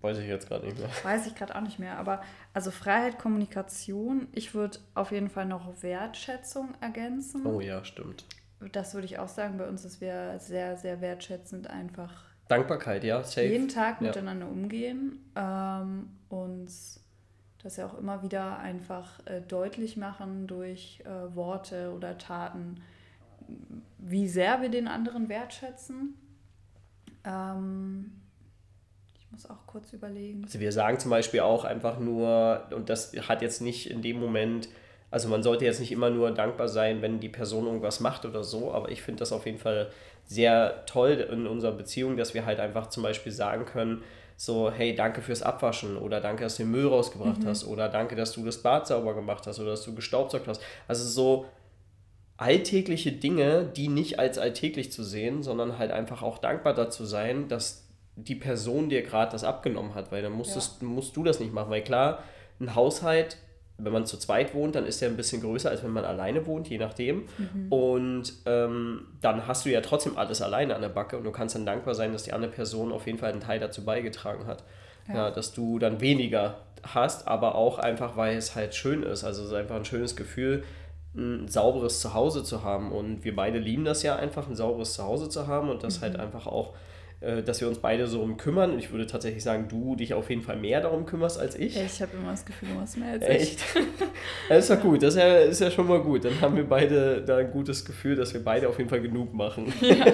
Weiß 0.00 0.18
ich 0.18 0.26
jetzt 0.26 0.48
gerade 0.48 0.66
nicht 0.66 0.78
mehr. 0.78 0.88
Weiß 1.04 1.26
ich 1.26 1.34
gerade 1.34 1.54
auch 1.54 1.60
nicht 1.60 1.78
mehr. 1.78 1.96
Aber 1.98 2.22
also 2.52 2.70
Freiheit, 2.70 3.18
Kommunikation. 3.18 4.26
Ich 4.32 4.54
würde 4.54 4.78
auf 4.94 5.12
jeden 5.12 5.30
Fall 5.30 5.46
noch 5.46 5.82
Wertschätzung 5.82 6.74
ergänzen. 6.80 7.46
Oh 7.46 7.60
ja, 7.60 7.84
stimmt. 7.84 8.24
Das 8.72 8.94
würde 8.94 9.06
ich 9.06 9.18
auch 9.18 9.28
sagen. 9.28 9.58
Bei 9.58 9.68
uns 9.68 9.84
ist 9.84 10.00
wir 10.00 10.38
sehr, 10.38 10.76
sehr 10.76 11.00
wertschätzend 11.00 11.68
einfach. 11.68 12.24
Dankbarkeit, 12.48 13.04
ja, 13.04 13.22
safe. 13.22 13.46
Jeden 13.46 13.68
Tag 13.68 14.00
ja. 14.00 14.08
miteinander 14.08 14.48
umgehen. 14.48 15.30
Ähm, 15.36 16.10
uns 16.28 17.01
das 17.62 17.76
ja 17.76 17.86
auch 17.86 17.98
immer 17.98 18.22
wieder 18.22 18.58
einfach 18.58 19.20
äh, 19.26 19.40
deutlich 19.40 19.96
machen 19.96 20.46
durch 20.46 21.02
äh, 21.04 21.34
Worte 21.34 21.92
oder 21.94 22.18
Taten, 22.18 22.82
wie 23.98 24.28
sehr 24.28 24.62
wir 24.62 24.68
den 24.68 24.88
anderen 24.88 25.28
wertschätzen. 25.28 26.14
Ähm, 27.24 28.12
ich 29.18 29.30
muss 29.30 29.48
auch 29.48 29.66
kurz 29.66 29.92
überlegen. 29.92 30.42
Also 30.44 30.60
wir 30.60 30.72
sagen 30.72 30.98
zum 30.98 31.10
Beispiel 31.10 31.40
auch 31.40 31.64
einfach 31.64 31.98
nur, 31.98 32.66
und 32.74 32.88
das 32.88 33.12
hat 33.28 33.42
jetzt 33.42 33.62
nicht 33.62 33.90
in 33.90 34.02
dem 34.02 34.18
Moment, 34.18 34.68
also 35.10 35.28
man 35.28 35.42
sollte 35.42 35.64
jetzt 35.64 35.78
nicht 35.80 35.92
immer 35.92 36.10
nur 36.10 36.32
dankbar 36.32 36.68
sein, 36.68 37.00
wenn 37.00 37.20
die 37.20 37.28
Person 37.28 37.66
irgendwas 37.66 38.00
macht 38.00 38.24
oder 38.24 38.42
so, 38.42 38.72
aber 38.72 38.90
ich 38.90 39.02
finde 39.02 39.20
das 39.20 39.32
auf 39.32 39.46
jeden 39.46 39.58
Fall 39.58 39.90
sehr 40.24 40.84
toll 40.86 41.12
in 41.12 41.46
unserer 41.46 41.72
Beziehung, 41.72 42.16
dass 42.16 42.34
wir 42.34 42.44
halt 42.44 42.60
einfach 42.60 42.88
zum 42.88 43.02
Beispiel 43.02 43.32
sagen 43.32 43.66
können, 43.66 44.02
so, 44.36 44.70
hey, 44.70 44.94
danke 44.94 45.22
fürs 45.22 45.42
Abwaschen 45.42 45.96
oder 45.96 46.20
danke, 46.20 46.44
dass 46.44 46.56
du 46.56 46.64
den 46.64 46.72
Müll 46.72 46.86
rausgebracht 46.86 47.42
mhm. 47.42 47.46
hast 47.46 47.64
oder 47.66 47.88
danke, 47.88 48.16
dass 48.16 48.32
du 48.32 48.44
das 48.44 48.62
Bad 48.62 48.86
sauber 48.86 49.14
gemacht 49.14 49.46
hast 49.46 49.60
oder 49.60 49.70
dass 49.70 49.84
du 49.84 49.94
gestaubsaugt 49.94 50.48
hast. 50.48 50.60
Also 50.88 51.04
so 51.08 51.46
alltägliche 52.36 53.12
Dinge, 53.12 53.64
die 53.64 53.88
nicht 53.88 54.18
als 54.18 54.38
alltäglich 54.38 54.90
zu 54.90 55.04
sehen, 55.04 55.42
sondern 55.42 55.78
halt 55.78 55.92
einfach 55.92 56.22
auch 56.22 56.38
dankbar 56.38 56.74
dazu 56.74 57.04
sein, 57.04 57.48
dass 57.48 57.88
die 58.16 58.34
Person 58.34 58.88
dir 58.88 59.02
gerade 59.02 59.32
das 59.32 59.44
abgenommen 59.44 59.94
hat, 59.94 60.12
weil 60.12 60.22
dann 60.22 60.32
musstest, 60.32 60.82
ja. 60.82 60.88
musst 60.88 61.16
du 61.16 61.24
das 61.24 61.40
nicht 61.40 61.52
machen, 61.52 61.70
weil 61.70 61.82
klar, 61.82 62.22
ein 62.60 62.74
Haushalt 62.74 63.38
wenn 63.84 63.92
man 63.92 64.06
zu 64.06 64.16
zweit 64.16 64.54
wohnt, 64.54 64.74
dann 64.74 64.86
ist 64.86 65.00
der 65.00 65.08
ein 65.08 65.16
bisschen 65.16 65.42
größer, 65.42 65.70
als 65.70 65.82
wenn 65.82 65.90
man 65.90 66.04
alleine 66.04 66.46
wohnt, 66.46 66.68
je 66.68 66.78
nachdem. 66.78 67.24
Mhm. 67.38 67.72
Und 67.72 68.32
ähm, 68.46 69.06
dann 69.20 69.46
hast 69.46 69.64
du 69.64 69.70
ja 69.70 69.80
trotzdem 69.80 70.16
alles 70.16 70.42
alleine 70.42 70.74
an 70.74 70.82
der 70.82 70.88
Backe 70.88 71.16
und 71.16 71.24
du 71.24 71.32
kannst 71.32 71.54
dann 71.54 71.66
dankbar 71.66 71.94
sein, 71.94 72.12
dass 72.12 72.22
die 72.22 72.32
andere 72.32 72.50
Person 72.50 72.92
auf 72.92 73.06
jeden 73.06 73.18
Fall 73.18 73.32
einen 73.32 73.40
Teil 73.40 73.60
dazu 73.60 73.84
beigetragen 73.84 74.46
hat. 74.46 74.64
Ja. 75.08 75.14
ja 75.14 75.30
dass 75.30 75.52
du 75.52 75.78
dann 75.78 76.00
weniger 76.00 76.58
hast, 76.82 77.28
aber 77.28 77.54
auch 77.54 77.78
einfach, 77.78 78.16
weil 78.16 78.36
es 78.36 78.54
halt 78.54 78.74
schön 78.74 79.02
ist. 79.02 79.24
Also 79.24 79.42
es 79.42 79.48
ist 79.48 79.54
einfach 79.54 79.76
ein 79.76 79.84
schönes 79.84 80.16
Gefühl, 80.16 80.64
ein 81.14 81.48
sauberes 81.48 82.00
Zuhause 82.00 82.42
zu 82.42 82.62
haben. 82.62 82.92
Und 82.92 83.24
wir 83.24 83.36
beide 83.36 83.58
lieben 83.58 83.84
das 83.84 84.02
ja 84.02 84.16
einfach, 84.16 84.48
ein 84.48 84.56
sauberes 84.56 84.94
Zuhause 84.94 85.28
zu 85.28 85.46
haben 85.46 85.68
und 85.68 85.82
das 85.82 86.00
halt 86.00 86.14
mhm. 86.14 86.18
halt 86.18 86.26
einfach 86.26 86.46
auch 86.46 86.74
dass 87.42 87.60
wir 87.60 87.68
uns 87.68 87.78
beide 87.78 88.06
so 88.06 88.20
um 88.20 88.36
kümmern. 88.36 88.78
Ich 88.78 88.90
würde 88.90 89.06
tatsächlich 89.06 89.44
sagen, 89.44 89.66
du 89.68 89.94
dich 89.94 90.14
auf 90.14 90.28
jeden 90.28 90.42
Fall 90.42 90.56
mehr 90.56 90.80
darum 90.80 91.06
kümmerst 91.06 91.38
als 91.38 91.54
ich. 91.54 91.76
Ich 91.76 92.02
habe 92.02 92.16
immer 92.16 92.32
das 92.32 92.44
Gefühl, 92.44 92.70
du 92.70 92.74
machst 92.74 92.96
mehr 92.96 93.12
als 93.12 93.22
Echt? 93.22 93.60
ich. 93.60 93.82
das 94.48 94.64
ist 94.64 94.70
ja 94.70 94.76
gut, 94.76 95.02
das 95.02 95.14
ist 95.14 95.20
ja, 95.20 95.36
ist 95.38 95.60
ja 95.60 95.70
schon 95.70 95.86
mal 95.86 96.00
gut. 96.00 96.24
Dann 96.24 96.40
haben 96.40 96.56
wir 96.56 96.68
beide 96.68 97.22
da 97.22 97.36
ein 97.36 97.50
gutes 97.50 97.84
Gefühl, 97.84 98.16
dass 98.16 98.34
wir 98.34 98.42
beide 98.42 98.68
auf 98.68 98.78
jeden 98.78 98.90
Fall 98.90 99.00
genug 99.00 99.32
machen. 99.34 99.72
Ja. 99.80 100.04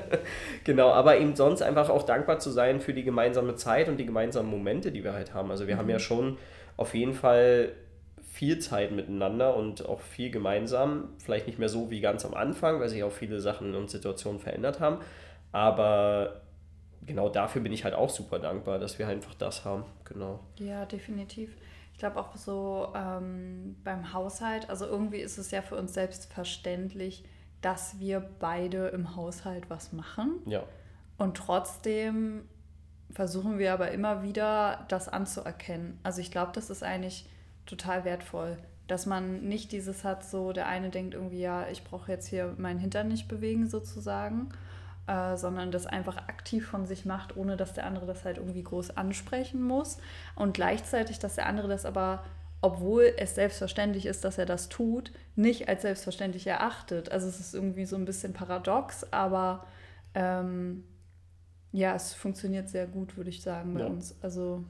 genau, 0.64 0.90
aber 0.90 1.18
eben 1.18 1.34
sonst 1.34 1.62
einfach 1.62 1.90
auch 1.90 2.04
dankbar 2.04 2.38
zu 2.38 2.50
sein 2.50 2.80
für 2.80 2.94
die 2.94 3.04
gemeinsame 3.04 3.56
Zeit 3.56 3.88
und 3.88 3.96
die 3.96 4.06
gemeinsamen 4.06 4.48
Momente, 4.48 4.92
die 4.92 5.02
wir 5.02 5.12
halt 5.12 5.34
haben. 5.34 5.50
Also 5.50 5.66
wir 5.66 5.74
mhm. 5.74 5.78
haben 5.80 5.90
ja 5.90 5.98
schon 5.98 6.38
auf 6.76 6.94
jeden 6.94 7.14
Fall 7.14 7.72
viel 8.32 8.58
Zeit 8.58 8.90
miteinander 8.92 9.56
und 9.56 9.86
auch 9.88 10.00
viel 10.00 10.30
gemeinsam. 10.30 11.10
Vielleicht 11.24 11.46
nicht 11.46 11.58
mehr 11.58 11.68
so 11.68 11.90
wie 11.90 12.00
ganz 12.00 12.24
am 12.24 12.34
Anfang, 12.34 12.80
weil 12.80 12.88
sich 12.88 13.02
auch 13.02 13.12
viele 13.12 13.40
Sachen 13.40 13.74
und 13.74 13.90
Situationen 13.90 14.40
verändert 14.40 14.80
haben. 14.80 14.98
Aber 15.52 16.40
genau 17.06 17.28
dafür 17.28 17.62
bin 17.62 17.72
ich 17.72 17.84
halt 17.84 17.94
auch 17.94 18.10
super 18.10 18.38
dankbar, 18.38 18.78
dass 18.78 18.98
wir 18.98 19.08
einfach 19.08 19.34
das 19.34 19.64
haben. 19.64 19.84
Genau. 20.04 20.40
Ja, 20.58 20.84
definitiv. 20.86 21.56
Ich 21.92 21.98
glaube 21.98 22.18
auch 22.18 22.34
so 22.36 22.92
ähm, 22.96 23.76
beim 23.84 24.12
Haushalt, 24.12 24.68
also 24.68 24.86
irgendwie 24.86 25.18
ist 25.20 25.38
es 25.38 25.50
ja 25.50 25.62
für 25.62 25.76
uns 25.76 25.94
selbstverständlich, 25.94 27.24
dass 27.60 28.00
wir 28.00 28.20
beide 28.40 28.88
im 28.88 29.16
Haushalt 29.16 29.70
was 29.70 29.92
machen. 29.92 30.40
Ja. 30.46 30.64
Und 31.16 31.36
trotzdem 31.36 32.48
versuchen 33.10 33.58
wir 33.58 33.72
aber 33.72 33.92
immer 33.92 34.22
wieder, 34.22 34.84
das 34.88 35.08
anzuerkennen. 35.08 35.98
Also 36.02 36.20
ich 36.20 36.30
glaube, 36.30 36.50
das 36.52 36.68
ist 36.68 36.82
eigentlich 36.82 37.28
total 37.64 38.04
wertvoll, 38.04 38.58
dass 38.86 39.06
man 39.06 39.42
nicht 39.48 39.72
dieses 39.72 40.04
hat, 40.04 40.24
so 40.24 40.52
der 40.52 40.66
eine 40.66 40.90
denkt 40.90 41.14
irgendwie, 41.14 41.40
ja, 41.40 41.68
ich 41.68 41.84
brauche 41.84 42.10
jetzt 42.10 42.26
hier 42.26 42.54
meinen 42.58 42.80
Hintern 42.80 43.08
nicht 43.08 43.28
bewegen 43.28 43.68
sozusagen 43.68 44.50
äh, 45.06 45.36
sondern 45.36 45.70
das 45.70 45.86
einfach 45.86 46.16
aktiv 46.28 46.66
von 46.66 46.86
sich 46.86 47.04
macht, 47.04 47.36
ohne 47.36 47.56
dass 47.56 47.74
der 47.74 47.86
andere 47.86 48.06
das 48.06 48.24
halt 48.24 48.38
irgendwie 48.38 48.62
groß 48.62 48.96
ansprechen 48.96 49.62
muss. 49.62 49.98
Und 50.34 50.54
gleichzeitig, 50.54 51.18
dass 51.18 51.34
der 51.34 51.46
andere 51.46 51.68
das 51.68 51.84
aber, 51.84 52.24
obwohl 52.60 53.12
es 53.18 53.34
selbstverständlich 53.34 54.06
ist, 54.06 54.24
dass 54.24 54.38
er 54.38 54.46
das 54.46 54.68
tut, 54.68 55.12
nicht 55.36 55.68
als 55.68 55.82
selbstverständlich 55.82 56.46
erachtet. 56.46 57.12
Also 57.12 57.28
es 57.28 57.38
ist 57.38 57.54
irgendwie 57.54 57.84
so 57.84 57.96
ein 57.96 58.06
bisschen 58.06 58.32
paradox, 58.32 59.04
aber 59.12 59.66
ähm, 60.14 60.84
ja, 61.72 61.94
es 61.94 62.14
funktioniert 62.14 62.68
sehr 62.68 62.86
gut, 62.86 63.16
würde 63.16 63.30
ich 63.30 63.42
sagen, 63.42 63.74
bei 63.74 63.80
ja. 63.80 63.86
uns. 63.86 64.14
Also 64.22 64.64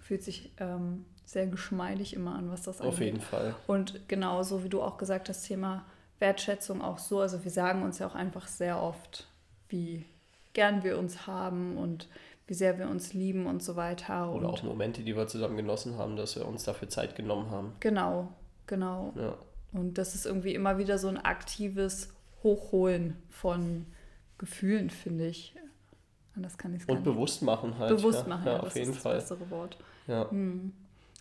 fühlt 0.00 0.22
sich 0.22 0.52
ähm, 0.58 1.04
sehr 1.24 1.46
geschmeidig 1.46 2.14
immer 2.14 2.34
an, 2.34 2.50
was 2.50 2.62
das 2.62 2.80
angeht. 2.80 2.94
Auf 2.94 3.00
jeden 3.00 3.20
Fall. 3.20 3.54
Und 3.66 4.08
genauso 4.08 4.64
wie 4.64 4.68
du 4.68 4.82
auch 4.82 4.96
gesagt 4.96 5.28
hast, 5.28 5.42
Thema 5.42 5.84
Wertschätzung 6.18 6.82
auch 6.82 6.98
so. 6.98 7.20
Also 7.20 7.44
wir 7.44 7.50
sagen 7.50 7.82
uns 7.82 7.98
ja 7.98 8.06
auch 8.06 8.14
einfach 8.14 8.46
sehr 8.46 8.80
oft, 8.80 9.28
wie 9.68 10.04
gern 10.52 10.84
wir 10.84 10.98
uns 10.98 11.26
haben 11.26 11.76
und 11.76 12.08
wie 12.46 12.54
sehr 12.54 12.78
wir 12.78 12.88
uns 12.88 13.12
lieben 13.12 13.46
und 13.46 13.62
so 13.62 13.76
weiter. 13.76 14.32
Oder 14.32 14.48
auch 14.48 14.62
Momente, 14.62 15.02
die 15.02 15.16
wir 15.16 15.26
zusammen 15.26 15.56
genossen 15.56 15.98
haben, 15.98 16.16
dass 16.16 16.36
wir 16.36 16.46
uns 16.46 16.64
dafür 16.64 16.88
Zeit 16.88 17.16
genommen 17.16 17.50
haben. 17.50 17.72
Genau, 17.80 18.28
genau. 18.66 19.12
Ja. 19.16 19.34
Und 19.72 19.98
das 19.98 20.14
ist 20.14 20.26
irgendwie 20.26 20.54
immer 20.54 20.78
wieder 20.78 20.98
so 20.98 21.08
ein 21.08 21.18
aktives 21.18 22.10
Hochholen 22.42 23.16
von 23.30 23.86
Gefühlen, 24.38 24.90
finde 24.90 25.26
ich. 25.26 25.54
Anders 26.36 26.56
kann 26.58 26.74
ich 26.74 26.82
es 26.82 26.88
Und 26.88 27.02
bewusst 27.02 27.42
machen 27.42 27.78
halt. 27.78 27.96
Bewusst 27.96 28.26
machen, 28.26 28.46
ja, 28.46 28.52
ja 28.52 28.58
auf 28.60 28.66
das 28.66 28.74
jeden 28.74 28.92
ist 28.92 28.98
Fall. 29.00 29.14
das 29.14 29.28
bessere 29.28 29.50
Wort. 29.50 29.78
Ja. 30.06 30.30
Hm. 30.30 30.72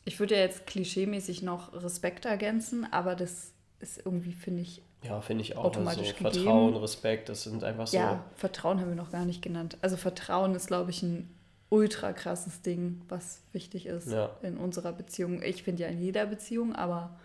Ich 0.04 0.20
würde 0.20 0.36
ja 0.36 0.42
jetzt 0.42 0.68
klischeemäßig 0.68 1.42
noch 1.42 1.74
Respekt 1.74 2.26
ergänzen, 2.26 2.86
aber 2.92 3.16
das 3.16 3.52
ist 3.80 4.06
irgendwie, 4.06 4.34
finde 4.34 4.62
ich, 4.62 4.84
ja, 5.06 5.22
finde 5.22 5.44
ich 5.44 5.56
auch. 5.56 5.66
Automatisch 5.66 6.14
also 6.14 6.30
Vertrauen, 6.30 6.76
Respekt, 6.76 7.30
das 7.30 7.44
sind 7.44 7.64
einfach 7.64 7.88
so. 7.88 7.98
Ja, 7.98 8.24
Vertrauen 8.36 8.80
haben 8.80 8.90
wir 8.90 8.96
noch 8.96 9.12
gar 9.12 9.26
nicht 9.26 9.42
genannt. 9.42 9.78
Also 9.82 9.98
Vertrauen 9.98 10.56
ist, 10.56 10.68
glaube 10.68 10.92
ich, 10.92 11.04
ein 11.04 11.30
ultra 11.70 12.14
krasses 12.14 12.62
Ding, 12.62 13.02
was 13.10 13.42
wichtig 13.52 13.86
ist 13.86 14.10
ja. 14.10 14.32
in 14.42 14.58
unserer 14.58 14.94
Beziehung. 14.94 15.42
Ich 15.42 15.64
finde 15.64 15.84
ja 15.84 15.90
in 15.90 16.00
jeder 16.00 16.26
Beziehung, 16.26 16.76
aber 16.76 17.18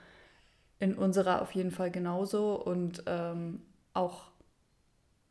in 0.78 0.94
unserer 0.94 1.42
auf 1.42 1.52
jeden 1.52 1.70
Fall 1.70 1.90
genauso 1.90 2.54
und 2.54 3.02
ähm, 3.06 3.62
auch 3.92 4.30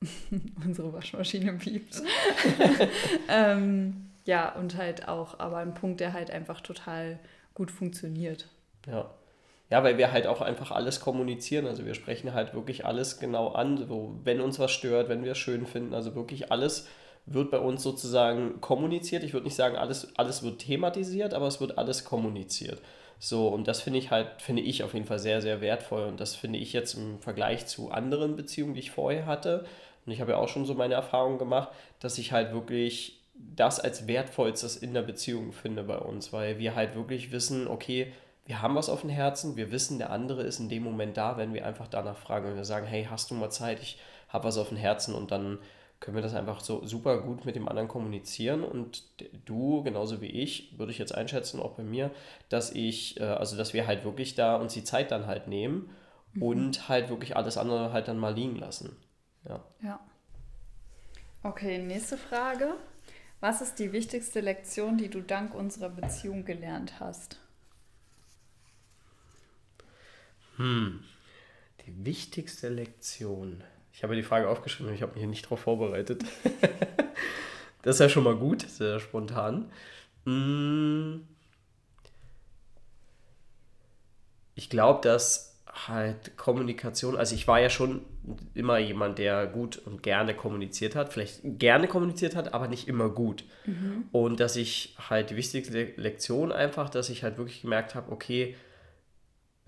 unsere 0.65 0.93
Waschmaschine 0.93 1.53
piept. 1.53 2.01
ähm, 3.29 4.11
ja, 4.25 4.53
und 4.55 4.77
halt 4.77 5.07
auch, 5.07 5.39
aber 5.39 5.57
ein 5.57 5.73
Punkt, 5.73 5.99
der 5.99 6.13
halt 6.13 6.31
einfach 6.31 6.61
total 6.61 7.19
gut 7.53 7.71
funktioniert. 7.71 8.47
Ja. 8.87 9.09
Ja, 9.69 9.83
weil 9.83 9.97
wir 9.97 10.11
halt 10.11 10.25
auch 10.25 10.41
einfach 10.41 10.71
alles 10.71 10.99
kommunizieren. 10.99 11.67
Also 11.67 11.85
wir 11.85 11.93
sprechen 11.93 12.33
halt 12.33 12.53
wirklich 12.53 12.85
alles 12.85 13.19
genau 13.19 13.49
an, 13.49 13.77
so, 13.77 14.19
wenn 14.23 14.41
uns 14.41 14.57
was 14.57 14.71
stört, 14.71 15.09
wenn 15.09 15.23
wir 15.23 15.33
es 15.33 15.37
schön 15.37 15.67
finden. 15.67 15.93
Also 15.93 16.15
wirklich 16.15 16.51
alles 16.51 16.87
wird 17.27 17.51
bei 17.51 17.59
uns 17.59 17.83
sozusagen 17.83 18.61
kommuniziert. 18.61 19.23
Ich 19.23 19.33
würde 19.33 19.45
nicht 19.45 19.55
sagen, 19.55 19.75
alles, 19.75 20.17
alles 20.17 20.41
wird 20.41 20.59
thematisiert, 20.59 21.35
aber 21.35 21.47
es 21.47 21.61
wird 21.61 21.77
alles 21.77 22.03
kommuniziert. 22.03 22.81
So, 23.19 23.49
und 23.49 23.67
das 23.67 23.81
finde 23.81 23.99
ich 23.99 24.09
halt, 24.11 24.41
finde 24.41 24.63
ich 24.63 24.83
auf 24.83 24.93
jeden 24.93 25.05
Fall 25.05 25.19
sehr, 25.19 25.41
sehr 25.41 25.61
wertvoll. 25.61 26.05
Und 26.05 26.19
das 26.19 26.35
finde 26.35 26.57
ich 26.57 26.73
jetzt 26.73 26.95
im 26.95 27.19
Vergleich 27.19 27.67
zu 27.67 27.91
anderen 27.91 28.35
Beziehungen, 28.35 28.73
die 28.73 28.79
ich 28.79 28.91
vorher 28.91 29.27
hatte. 29.27 29.65
Und 30.05 30.13
ich 30.13 30.21
habe 30.21 30.31
ja 30.31 30.37
auch 30.37 30.47
schon 30.47 30.65
so 30.65 30.73
meine 30.73 30.95
Erfahrungen 30.95 31.37
gemacht, 31.37 31.69
dass 31.99 32.17
ich 32.17 32.31
halt 32.31 32.53
wirklich 32.53 33.21
das 33.35 33.79
als 33.79 34.07
wertvollstes 34.07 34.77
in 34.77 34.93
der 34.93 35.01
Beziehung 35.01 35.51
finde 35.51 35.83
bei 35.83 35.97
uns, 35.97 36.33
weil 36.33 36.57
wir 36.59 36.75
halt 36.75 36.95
wirklich 36.95 37.31
wissen, 37.31 37.67
okay, 37.67 38.11
wir 38.49 38.63
haben 38.63 38.73
was 38.73 38.89
auf 38.89 39.01
dem 39.01 39.11
Herzen, 39.11 39.57
wir 39.57 39.71
wissen, 39.71 39.99
der 39.99 40.09
andere 40.09 40.41
ist 40.41 40.59
in 40.59 40.69
dem 40.69 40.81
Moment 40.81 41.15
da, 41.17 41.37
wenn 41.37 41.53
wir 41.53 41.67
einfach 41.67 41.87
danach 41.87 42.17
fragen, 42.17 42.47
wenn 42.47 42.55
wir 42.55 42.65
sagen, 42.65 42.87
hey, 42.87 43.05
hast 43.07 43.29
du 43.29 43.35
mal 43.35 43.51
Zeit, 43.51 43.79
ich 43.79 43.99
habe 44.27 44.45
was 44.45 44.57
auf 44.57 44.69
dem 44.69 44.77
Herzen 44.77 45.13
und 45.13 45.29
dann 45.29 45.59
können 45.99 46.15
wir 46.15 46.23
das 46.23 46.33
einfach 46.33 46.59
so 46.59 46.83
super 46.83 47.21
gut 47.21 47.45
mit 47.45 47.55
dem 47.55 47.69
anderen 47.69 47.87
kommunizieren 47.87 48.63
und 48.63 49.03
du, 49.45 49.83
genauso 49.83 50.19
wie 50.19 50.31
ich, 50.31 50.79
würde 50.79 50.91
ich 50.91 50.97
jetzt 50.97 51.13
einschätzen, 51.13 51.59
auch 51.59 51.73
bei 51.73 51.83
mir, 51.83 52.09
dass 52.49 52.71
ich, 52.71 53.19
äh, 53.19 53.25
also 53.25 53.55
dass 53.55 53.75
wir 53.75 53.85
halt 53.85 54.03
wirklich 54.03 54.33
da 54.33 54.55
uns 54.55 54.73
die 54.73 54.83
Zeit 54.83 55.11
dann 55.11 55.27
halt 55.27 55.47
nehmen 55.47 55.91
mhm. 56.33 56.41
und 56.41 56.89
halt 56.89 57.09
wirklich 57.09 57.37
alles 57.37 57.55
andere 57.55 57.93
halt 57.93 58.07
dann 58.07 58.17
mal 58.17 58.33
liegen 58.33 58.55
lassen. 58.55 58.97
Ja. 59.47 59.63
Ja. 59.83 59.99
Okay, 61.43 61.77
nächste 61.77 62.17
Frage. 62.17 62.73
Was 63.41 63.61
ist 63.61 63.77
die 63.77 63.91
wichtigste 63.91 64.41
Lektion, 64.41 64.97
die 64.97 65.09
du 65.09 65.21
dank 65.21 65.53
unserer 65.53 65.89
Beziehung 65.89 66.45
gelernt 66.45 66.99
hast? 66.99 67.37
Hm, 70.59 70.99
die 71.85 72.05
wichtigste 72.05 72.69
Lektion. 72.69 73.63
Ich 73.93 74.03
habe 74.03 74.15
die 74.15 74.23
Frage 74.23 74.49
aufgeschrieben, 74.49 74.93
ich 74.93 75.01
habe 75.01 75.13
mich 75.13 75.21
hier 75.21 75.29
nicht 75.29 75.45
darauf 75.45 75.61
vorbereitet. 75.61 76.23
das 77.81 77.95
ist 77.95 77.99
ja 78.01 78.09
schon 78.09 78.25
mal 78.25 78.35
gut, 78.35 78.61
sehr 78.61 78.99
spontan. 78.99 79.71
Hm. 80.25 81.25
Ich 84.55 84.69
glaube, 84.69 84.99
dass 85.01 85.49
halt 85.87 86.35
Kommunikation, 86.35 87.15
also 87.15 87.35
ich 87.35 87.47
war 87.47 87.61
ja 87.61 87.69
schon 87.69 88.01
immer 88.53 88.79
jemand, 88.79 89.17
der 89.17 89.47
gut 89.47 89.77
und 89.77 90.03
gerne 90.03 90.35
kommuniziert 90.35 90.95
hat, 90.95 91.13
vielleicht 91.13 91.39
gerne 91.43 91.87
kommuniziert 91.87 92.35
hat, 92.35 92.53
aber 92.53 92.67
nicht 92.67 92.89
immer 92.89 93.09
gut. 93.09 93.45
Mhm. 93.65 94.05
Und 94.11 94.41
dass 94.41 94.57
ich 94.57 94.97
halt 95.09 95.29
die 95.29 95.37
wichtigste 95.37 95.93
Lektion 95.95 96.51
einfach, 96.51 96.89
dass 96.89 97.09
ich 97.09 97.23
halt 97.23 97.37
wirklich 97.37 97.61
gemerkt 97.61 97.95
habe, 97.95 98.11
okay, 98.11 98.57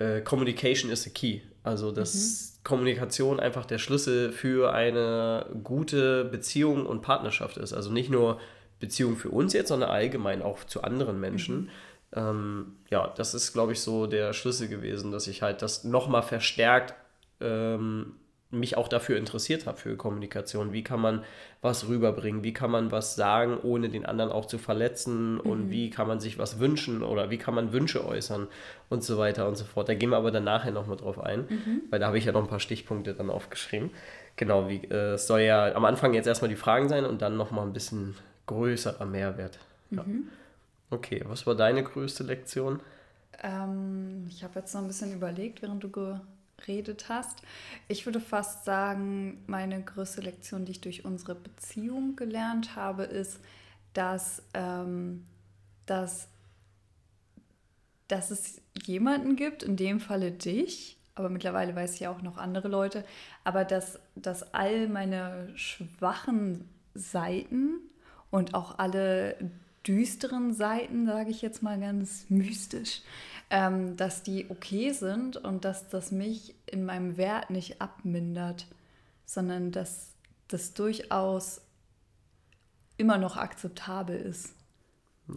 äh, 0.01 0.22
Communication 0.22 0.91
is 0.91 1.03
the 1.03 1.10
key. 1.10 1.41
Also 1.63 1.91
dass 1.91 2.15
mhm. 2.15 2.63
Kommunikation 2.63 3.39
einfach 3.39 3.65
der 3.65 3.77
Schlüssel 3.77 4.31
für 4.31 4.74
eine 4.74 5.46
gute 5.63 6.25
Beziehung 6.25 6.86
und 6.86 7.01
Partnerschaft 7.01 7.58
ist. 7.58 7.74
Also 7.74 7.91
nicht 7.91 8.10
nur 8.10 8.39
Beziehung 8.79 9.15
für 9.15 9.29
uns 9.29 9.53
jetzt, 9.53 9.70
sondern 9.70 9.89
allgemein 9.89 10.41
auch 10.41 10.63
zu 10.63 10.84
anderen 10.84 11.20
Menschen. 11.20 11.55
Mhm 11.55 11.70
ähm, 12.13 12.75
ja, 12.89 13.08
das 13.15 13.34
ist, 13.34 13.53
glaube 13.53 13.72
ich, 13.72 13.81
so 13.81 14.05
der 14.05 14.34
Schlüssel 14.34 14.67
gewesen, 14.67 15.12
dass 15.12 15.27
ich 15.27 15.41
halt 15.41 15.62
das 15.62 15.84
nochmal 15.84 16.24
verstärkt 16.24 16.93
ähm, 17.39 18.15
mich 18.51 18.77
auch 18.77 18.88
dafür 18.88 19.17
interessiert 19.17 19.65
habe, 19.65 19.77
für 19.77 19.96
Kommunikation. 19.96 20.74
Wie 20.74 20.84
kann 20.84 21.00
man 21.00 21.24
was 21.62 21.88
rüberbringen? 21.88 22.43
Wie 22.43 22.53
kann 22.53 22.70
man 22.72 22.91
was 22.91 23.15
sagen, 23.15 23.58
ohne 23.62 23.89
den 23.89 24.05
anderen 24.05 24.31
auch 24.31 24.46
zu 24.46 24.58
verletzen? 24.58 25.39
Und 25.39 25.67
mhm. 25.67 25.72
wie 25.72 25.89
kann 25.89 26.08
man 26.08 26.20
sich 26.20 26.38
was 26.38 26.60
wünschen 26.60 27.03
oder 27.03 27.29
wie 27.29 27.38
kann 27.38 27.55
man 27.55 27.72
Wünsche 27.72 28.05
äußern 28.05 28.48
und 28.89 29.03
so 29.03 29.17
weiter 29.17 29.48
und 29.48 29.55
so 29.55 29.63
fort. 29.63 29.89
Da 29.89 29.93
gehen 29.93 30.10
wir 30.10 30.17
aber 30.17 30.31
dann 30.31 30.43
nachher 30.43 30.72
nochmal 30.72 30.98
drauf 30.98 31.20
ein, 31.20 31.46
mhm. 31.50 31.81
weil 31.89 32.00
da 32.00 32.08
habe 32.08 32.17
ich 32.17 32.25
ja 32.25 32.31
noch 32.31 32.41
ein 32.41 32.50
paar 32.50 32.60
Stichpunkte 32.60 33.13
dann 33.13 33.29
aufgeschrieben. 33.29 33.91
Genau, 34.36 34.70
wie, 34.70 34.84
äh, 34.89 35.13
es 35.13 35.27
soll 35.27 35.41
ja 35.41 35.74
am 35.74 35.86
Anfang 35.86 36.13
jetzt 36.13 36.27
erstmal 36.27 36.50
die 36.50 36.55
Fragen 36.55 36.89
sein 36.89 37.05
und 37.05 37.22
dann 37.22 37.38
nochmal 37.38 37.65
ein 37.65 37.74
bisschen 37.74 38.15
größerer 38.48 39.05
Mehrwert. 39.05 39.60
Ja. 39.91 40.03
Mhm. 40.03 40.29
Okay, 40.89 41.24
was 41.25 41.48
war 41.48 41.55
deine 41.55 41.84
größte 41.84 42.24
Lektion? 42.24 42.81
Ähm, 43.41 44.25
ich 44.29 44.43
habe 44.43 44.60
jetzt 44.60 44.74
noch 44.74 44.81
ein 44.81 44.88
bisschen 44.88 45.13
überlegt, 45.13 45.62
während 45.62 45.84
du 45.84 45.89
geredet 46.62 47.10
hast. 47.10 47.41
Ich 47.88 48.06
würde 48.06 48.20
fast 48.20 48.65
sagen, 48.65 49.44
meine 49.48 49.82
größte 49.82 50.22
Lektion, 50.22 50.65
die 50.65 50.74
ich 50.74 50.82
durch 50.82 51.06
unsere 51.06 51.36
Beziehung 51.36 52.15
gelernt 52.15 52.75
habe, 52.75 53.03
ist, 53.03 53.39
dass, 53.94 54.44
ähm, 54.53 55.25
dass, 55.86 56.27
dass 58.08 58.32
es 58.32 58.62
jemanden 58.86 59.36
gibt, 59.36 59.63
in 59.63 59.75
dem 59.75 60.00
Falle 60.00 60.32
dich, 60.32 60.98
aber 61.15 61.30
mittlerweile 61.30 61.75
weiß 61.75 61.96
ich 61.96 62.01
ja 62.01 62.12
auch 62.12 62.22
noch 62.22 62.38
andere 62.38 62.68
Leute, 62.68 63.03
aber 63.44 63.65
dass, 63.65 64.00
dass 64.15 64.53
all 64.53 64.88
meine 64.88 65.51
schwachen 65.56 66.70
Seiten 66.94 67.80
und 68.30 68.53
auch 68.53 68.80
alle 68.80 69.36
düsteren 69.86 70.53
Seiten, 70.53 71.06
sage 71.06 71.32
ich 71.32 71.41
jetzt 71.41 71.63
mal 71.63 71.80
ganz 71.80 72.25
mystisch, 72.30 73.01
ähm, 73.51 73.98
dass 73.98 74.24
die 74.24 74.50
okay 74.50 74.91
sind 74.91 75.36
und 75.36 75.65
dass 75.65 75.89
das 75.89 76.12
mich 76.12 76.55
in 76.65 76.86
meinem 76.86 77.17
Wert 77.17 77.50
nicht 77.50 77.81
abmindert, 77.81 78.65
sondern 79.25 79.72
dass 79.72 80.15
das 80.48 80.74
durchaus 80.74 81.62
immer 82.98 83.17
noch 83.17 83.36
akzeptabel 83.36 84.15
ist. 84.15 84.55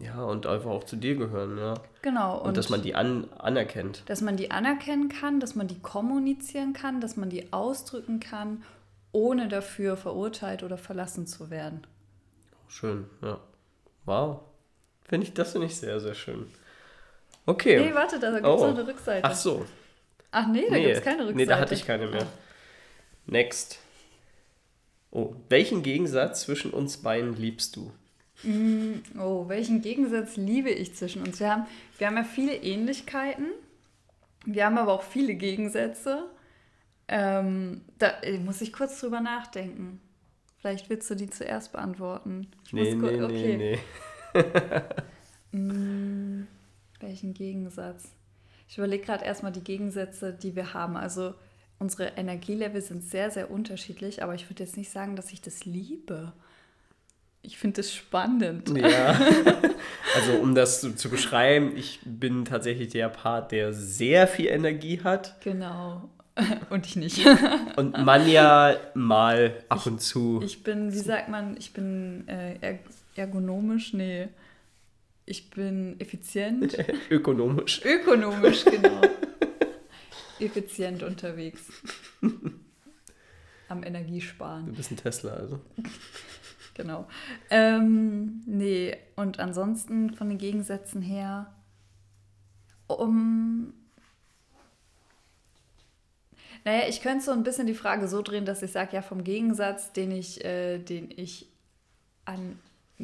Ja, 0.00 0.23
und 0.23 0.47
einfach 0.47 0.71
auch 0.71 0.85
zu 0.85 0.97
dir 0.97 1.17
gehören, 1.17 1.58
ja. 1.58 1.75
Genau. 2.02 2.38
Und, 2.38 2.49
und 2.49 2.56
dass 2.56 2.69
man 2.69 2.82
die 2.82 2.95
an, 2.95 3.30
anerkennt. 3.32 4.02
Dass 4.06 4.23
man 4.23 4.36
die 4.36 4.50
anerkennen 4.50 5.08
kann, 5.08 5.41
dass 5.41 5.56
man 5.56 5.67
die 5.67 5.80
kommunizieren 5.80 6.73
kann, 6.73 7.00
dass 7.00 7.17
man 7.17 7.30
die 7.30 7.52
ausdrücken 7.52 8.21
kann, 8.21 8.62
ohne 9.12 9.49
dafür 9.49 9.97
verurteilt 9.97 10.62
oder 10.62 10.78
verlassen 10.78 11.26
zu 11.26 11.50
werden. 11.50 11.86
Schön, 12.69 13.06
ja. 13.23 13.38
Wow. 14.04 14.41
Finde 15.02 15.26
ich, 15.26 15.34
das 15.34 15.52
finde 15.52 15.67
ich 15.67 15.76
sehr, 15.76 16.00
sehr 16.00 16.15
schön. 16.15 16.47
Okay. 17.47 17.80
Nee, 17.80 17.95
warte, 17.95 18.19
da 18.19 18.30
gibt 18.30 18.47
es 18.47 18.50
oh. 18.50 18.67
noch 18.67 18.76
eine 18.76 18.87
Rückseite. 18.87 19.25
Ach 19.25 19.35
so. 19.35 19.67
Ach 20.30 20.47
nee, 20.47 20.65
da 20.69 20.75
nee. 20.75 20.85
gibt 20.85 20.97
es 20.97 21.02
keine 21.02 21.23
Rückseite. 21.23 21.37
Nee, 21.37 21.47
da 21.47 21.59
hatte 21.59 21.75
ich 21.75 21.87
keine 21.87 22.07
mehr. 22.09 22.26
Next. 23.26 23.78
Oh, 25.11 25.35
welchen 25.49 25.83
Gegensatz 25.83 26.43
zwischen 26.43 26.73
uns 26.73 26.97
beiden 26.99 27.37
liebst 27.37 27.76
du? 27.76 27.93
Mm, 28.43 28.95
oh, 29.19 29.49
welchen 29.49 29.80
Gegensatz 29.80 30.37
liebe 30.37 30.71
ich 30.71 30.95
zwischen 30.95 31.23
uns? 31.23 31.39
Wir 31.39 31.50
haben, 31.50 31.67
wir 31.99 32.07
haben 32.07 32.17
ja 32.17 32.25
viele 32.25 32.57
Ähnlichkeiten. 32.57 33.47
Wir 34.45 34.67
haben 34.67 34.76
aber 34.76 34.93
auch 34.93 35.02
viele 35.02 35.35
Gegensätze. 35.35 36.25
Ähm, 37.07 37.83
da 37.99 38.15
muss 38.45 38.61
ich 38.61 38.73
kurz 38.73 39.00
drüber 39.00 39.21
nachdenken. 39.21 40.00
Vielleicht 40.59 40.91
willst 40.91 41.11
du 41.11 41.15
die 41.15 41.30
zuerst 41.30 41.73
beantworten. 41.73 42.49
Ich 42.65 42.73
nee, 42.73 42.95
nee, 42.95 43.23
okay. 43.23 43.57
nee, 43.57 43.78
nee. 44.35 44.43
mm, 45.59 46.47
welchen 47.04 47.34
Gegensatz? 47.34 48.10
Ich 48.69 48.78
überlege 48.78 49.04
gerade 49.04 49.25
erstmal 49.25 49.52
die 49.52 49.62
Gegensätze, 49.62 50.32
die 50.32 50.56
wir 50.56 50.75
haben. 50.75 50.97
Also 50.97 51.34
unsere 51.78 52.12
Energielevel 52.17 52.80
sind 52.80 53.02
sehr, 53.04 53.30
sehr 53.30 53.50
unterschiedlich, 53.50 54.23
aber 54.23 54.34
ich 54.34 54.49
würde 54.49 54.62
jetzt 54.62 54.76
nicht 54.76 54.90
sagen, 54.90 55.17
dass 55.17 55.32
ich 55.32 55.40
das 55.40 55.64
liebe. 55.64 56.32
Ich 57.43 57.58
finde 57.58 57.82
es 57.82 57.95
spannend. 57.95 58.71
Ja. 58.76 59.19
Also 60.14 60.34
um 60.34 60.54
das 60.54 60.80
zu, 60.80 60.95
zu, 60.95 61.10
beschreiben, 61.10 61.76
ich 61.76 61.99
bin 62.04 62.45
tatsächlich 62.45 62.90
der 62.90 63.08
Part, 63.08 63.50
der 63.50 63.73
sehr 63.73 64.28
viel 64.28 64.47
Energie 64.47 65.00
hat. 65.02 65.40
Genau. 65.43 66.08
Und 66.71 66.86
ich 66.86 66.97
nicht. 66.97 67.26
Und 67.76 68.04
man 68.04 68.28
ja 68.28 68.76
mal 68.95 69.54
ab 69.69 69.80
ich, 69.80 69.86
und 69.86 70.00
zu. 70.00 70.40
Ich 70.45 70.62
bin, 70.62 70.93
wie 70.93 70.99
sagt 70.99 71.28
man, 71.28 71.56
ich 71.56 71.73
bin 71.73 72.28
äh, 72.28 72.78
ergonomisch, 73.17 73.93
nee. 73.93 74.28
Ich 75.26 75.50
bin 75.50 75.99
effizient. 76.00 76.76
Ökonomisch. 77.10 77.82
Ökonomisch, 77.84 78.65
genau. 78.67 79.00
Effizient 80.39 81.02
unterwegs. 81.02 81.73
Am 83.69 83.82
Energiesparen. 83.82 84.67
Du 84.67 84.73
bist 84.73 84.91
ein 84.91 84.97
Tesla, 84.97 85.32
also. 85.32 85.60
genau. 86.75 87.08
Ähm, 87.50 88.43
nee, 88.47 88.97
und 89.17 89.39
ansonsten 89.39 90.13
von 90.15 90.28
den 90.28 90.39
Gegensätzen 90.39 91.00
her, 91.00 91.54
um 92.87 93.73
naja, 96.65 96.89
ich 96.89 97.02
könnte 97.02 97.25
so 97.25 97.30
ein 97.30 97.43
bisschen 97.43 97.67
die 97.67 97.75
Frage 97.75 98.08
so 98.08 98.23
drehen, 98.23 98.47
dass 98.47 98.63
ich 98.63 98.73
sage, 98.73 98.97
ja, 98.97 99.02
vom 99.02 99.23
Gegensatz, 99.23 99.93
den 99.93 100.10
ich, 100.10 100.43
äh, 100.45 100.78
den 100.78 101.10
ich 101.10 101.47
an. 102.25 102.58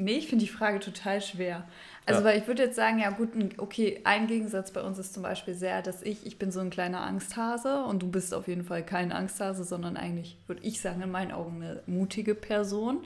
Nee, 0.05 0.19
ich 0.19 0.29
finde 0.29 0.45
die 0.45 0.51
Frage 0.51 0.81
total 0.81 1.21
schwer. 1.21 1.65
Also, 2.07 2.21
ja. 2.21 2.27
weil 2.27 2.39
ich 2.39 2.47
würde 2.47 2.65
jetzt 2.65 2.77
sagen, 2.77 2.99
ja, 2.99 3.11
gut, 3.11 3.31
okay, 3.59 4.01
ein 4.05 4.27
Gegensatz 4.27 4.73
bei 4.73 4.83
uns 4.83 4.99
ist 4.99 5.15
zum 5.15 5.23
Beispiel 5.23 5.55
sehr, 5.55 5.83
dass 5.83 6.03
ich, 6.03 6.27
ich 6.27 6.39
bin 6.39 6.51
so 6.51 6.61
ein 6.61 6.71
kleiner 6.71 7.03
Angsthase 7.03 7.85
und 7.85 8.03
du 8.03 8.11
bist 8.11 8.35
auf 8.35 8.49
jeden 8.49 8.65
Fall 8.65 8.85
kein 8.85 9.13
Angsthase, 9.13 9.65
sondern 9.65 9.97
eigentlich, 9.97 10.39
würde 10.47 10.63
ich 10.65 10.81
sagen, 10.81 11.03
in 11.03 11.11
meinen 11.11 11.33
Augen 11.33 11.63
eine 11.63 11.83
mutige 11.87 12.35
Person. 12.35 13.05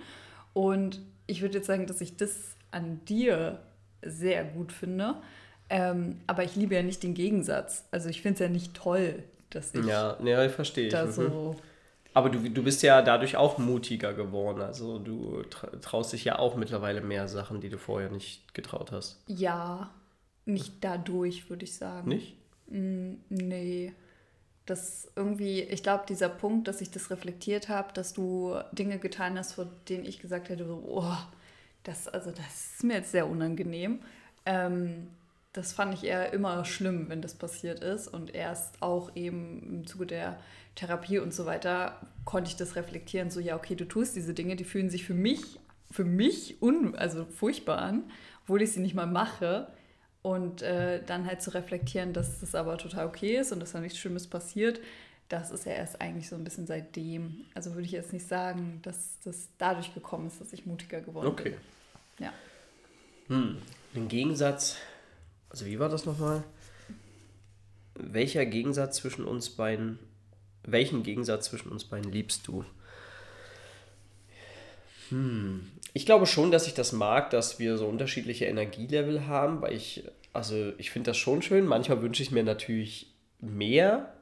Und 0.53 1.01
ich 1.27 1.43
würde 1.43 1.59
jetzt 1.59 1.67
sagen, 1.67 1.87
dass 1.87 2.01
ich 2.01 2.17
das 2.17 2.57
an 2.71 3.01
dir 3.07 3.59
sehr 4.03 4.45
gut 4.45 4.73
finde. 4.73 5.17
Ähm, 5.71 6.21
aber 6.27 6.45
ich 6.45 6.57
liebe 6.57 6.75
ja 6.75 6.83
nicht 6.83 7.03
den 7.03 7.15
Gegensatz. 7.15 7.85
Also 7.91 8.09
ich 8.09 8.23
finde 8.23 8.35
es 8.35 8.41
ja 8.41 8.49
nicht 8.49 8.75
toll, 8.75 9.23
dass 9.51 9.75
ich. 9.75 9.85
Ja, 9.85 10.19
ja 10.23 10.45
ich 10.45 10.53
verstehe. 10.53 10.89
Da 10.89 11.09
ich. 11.09 11.09
Mhm. 11.09 11.13
so 11.13 11.57
aber 12.15 12.31
du, 12.31 12.49
du 12.49 12.63
bist 12.63 12.83
ja 12.83 13.03
dadurch 13.03 13.37
auch 13.37 13.59
mutiger 13.59 14.15
geworden. 14.15 14.63
Also 14.63 15.01
du 15.01 15.43
traust 15.83 16.13
dich 16.13 16.25
ja 16.25 16.39
auch 16.39 16.55
mittlerweile 16.55 17.01
mehr 17.01 17.27
Sachen, 17.27 17.61
die 17.61 17.69
du 17.69 17.77
vorher 17.77 18.09
nicht 18.09 18.55
getraut 18.55 18.93
hast. 18.93 19.21
Ja, 19.27 19.91
nicht 20.47 20.75
dadurch, 20.81 21.51
würde 21.51 21.65
ich 21.65 21.75
sagen. 21.75 22.09
Nicht? 22.09 22.37
Mm, 22.69 23.15
nee. 23.29 23.93
Das 24.65 25.11
irgendwie, 25.17 25.61
ich 25.63 25.83
glaube, 25.83 26.05
dieser 26.09 26.29
Punkt, 26.29 26.69
dass 26.69 26.81
ich 26.81 26.91
das 26.91 27.11
reflektiert 27.11 27.69
habe, 27.69 27.93
dass 27.93 28.15
du 28.15 28.57
Dinge 28.73 28.99
getan 28.99 29.37
hast, 29.37 29.55
vor 29.55 29.67
denen 29.89 30.07
ich 30.07 30.21
gesagt 30.21 30.49
hätte, 30.49 30.67
so, 30.67 30.83
oh, 30.87 31.17
das, 31.83 32.07
also 32.07 32.31
das 32.31 32.75
ist 32.75 32.85
mir 32.85 32.95
jetzt 32.95 33.11
sehr 33.11 33.29
unangenehm. 33.29 33.99
Ähm, 34.47 35.09
das 35.53 35.73
fand 35.73 35.95
ich 35.95 36.05
eher 36.05 36.33
immer 36.33 36.65
schlimm, 36.65 37.09
wenn 37.09 37.23
das 37.23 37.35
passiert 37.35 37.81
ist. 37.81 38.09
Und 38.09 38.35
erst 38.35 38.83
auch 38.83 39.15
eben 39.17 39.63
im 39.69 39.87
Zuge 39.87 40.07
der 40.07 40.39
Therapie 40.75 41.19
und 41.19 41.33
so 41.33 41.47
weiter 41.47 42.01
konnte 42.25 42.51
ich 42.51 42.57
das 42.57 42.77
reflektieren, 42.77 43.31
so 43.31 43.41
ja, 43.41 43.57
okay, 43.57 43.75
du 43.75 43.85
tust 43.85 44.17
diese 44.17 44.35
Dinge, 44.35 44.57
die 44.57 44.65
fühlen 44.65 44.91
sich 44.91 45.05
für 45.05 45.15
mich, 45.15 45.61
für 45.91 46.05
mich 46.05 46.61
un, 46.63 46.95
also 46.97 47.25
furchtbar 47.27 47.79
an, 47.79 48.05
obwohl 48.43 48.63
ich 48.63 48.73
sie 48.73 48.81
nicht 48.81 48.95
mal 48.95 49.07
mache. 49.07 49.69
Und 50.23 50.63
äh, 50.63 51.03
dann 51.05 51.27
halt 51.27 51.43
zu 51.43 51.53
reflektieren, 51.53 52.15
dass 52.15 52.41
das 52.41 52.55
aber 52.55 52.79
total 52.79 53.07
okay 53.07 53.37
ist 53.37 53.53
und 53.53 53.61
dass 53.61 53.73
da 53.73 53.81
nichts 53.81 53.99
Schlimmes 53.99 54.27
passiert, 54.27 54.81
das 55.29 55.51
ist 55.51 55.67
ja 55.67 55.73
erst 55.73 56.01
eigentlich 56.01 56.29
so 56.29 56.37
ein 56.37 56.45
bisschen 56.45 56.67
seitdem. 56.67 57.45
Also 57.55 57.75
würde 57.75 57.85
ich 57.85 57.93
jetzt 57.93 58.13
nicht 58.13 58.27
sagen, 58.27 58.81
dass 58.83 59.19
das 59.25 59.49
dadurch 59.59 59.95
gekommen 59.95 60.27
ist, 60.27 60.41
dass 60.41 60.53
ich 60.53 60.65
mutiger 60.65 61.01
geworden 61.01 61.27
okay. 61.27 61.51
bin. 61.51 62.27
Ja. 62.27 62.33
Hm, 63.29 63.59
ein 63.95 64.09
Gegensatz. 64.09 64.77
Also 65.51 65.67
wie 65.67 65.79
war 65.79 65.89
das 65.89 66.05
nochmal? 66.05 66.43
Welcher 67.95 68.45
Gegensatz 68.45 68.97
zwischen 68.97 69.25
uns 69.25 69.51
beiden, 69.51 69.99
welchen 70.67 71.03
Gegensatz 71.03 71.47
zwischen 71.47 71.71
uns 71.71 71.85
beiden 71.85 72.13
liebst 72.13 72.47
du? 72.47 72.65
Hm. 75.11 75.71
Ich 75.93 76.07
glaube 76.07 76.27
schon, 76.27 76.51
dass 76.51 76.67
ich 76.67 76.75
das 76.75 76.93
mag, 76.93 77.31
dass 77.31 77.59
wir 77.59 77.79
so 77.79 77.87
unterschiedliche 77.87 78.47
Energielevel 78.47 79.27
haben, 79.27 79.63
weil 79.63 79.75
ich, 79.75 80.05
also 80.33 80.73
ich 80.79 80.91
finde 80.91 81.11
das 81.11 81.17
schon 81.17 81.43
schön. 81.43 81.67
Manchmal 81.67 82.03
wünsche 82.03 82.23
ich 82.23 82.33
mir 82.33 82.43
natürlich 82.43 83.15
mehr, 83.41 84.13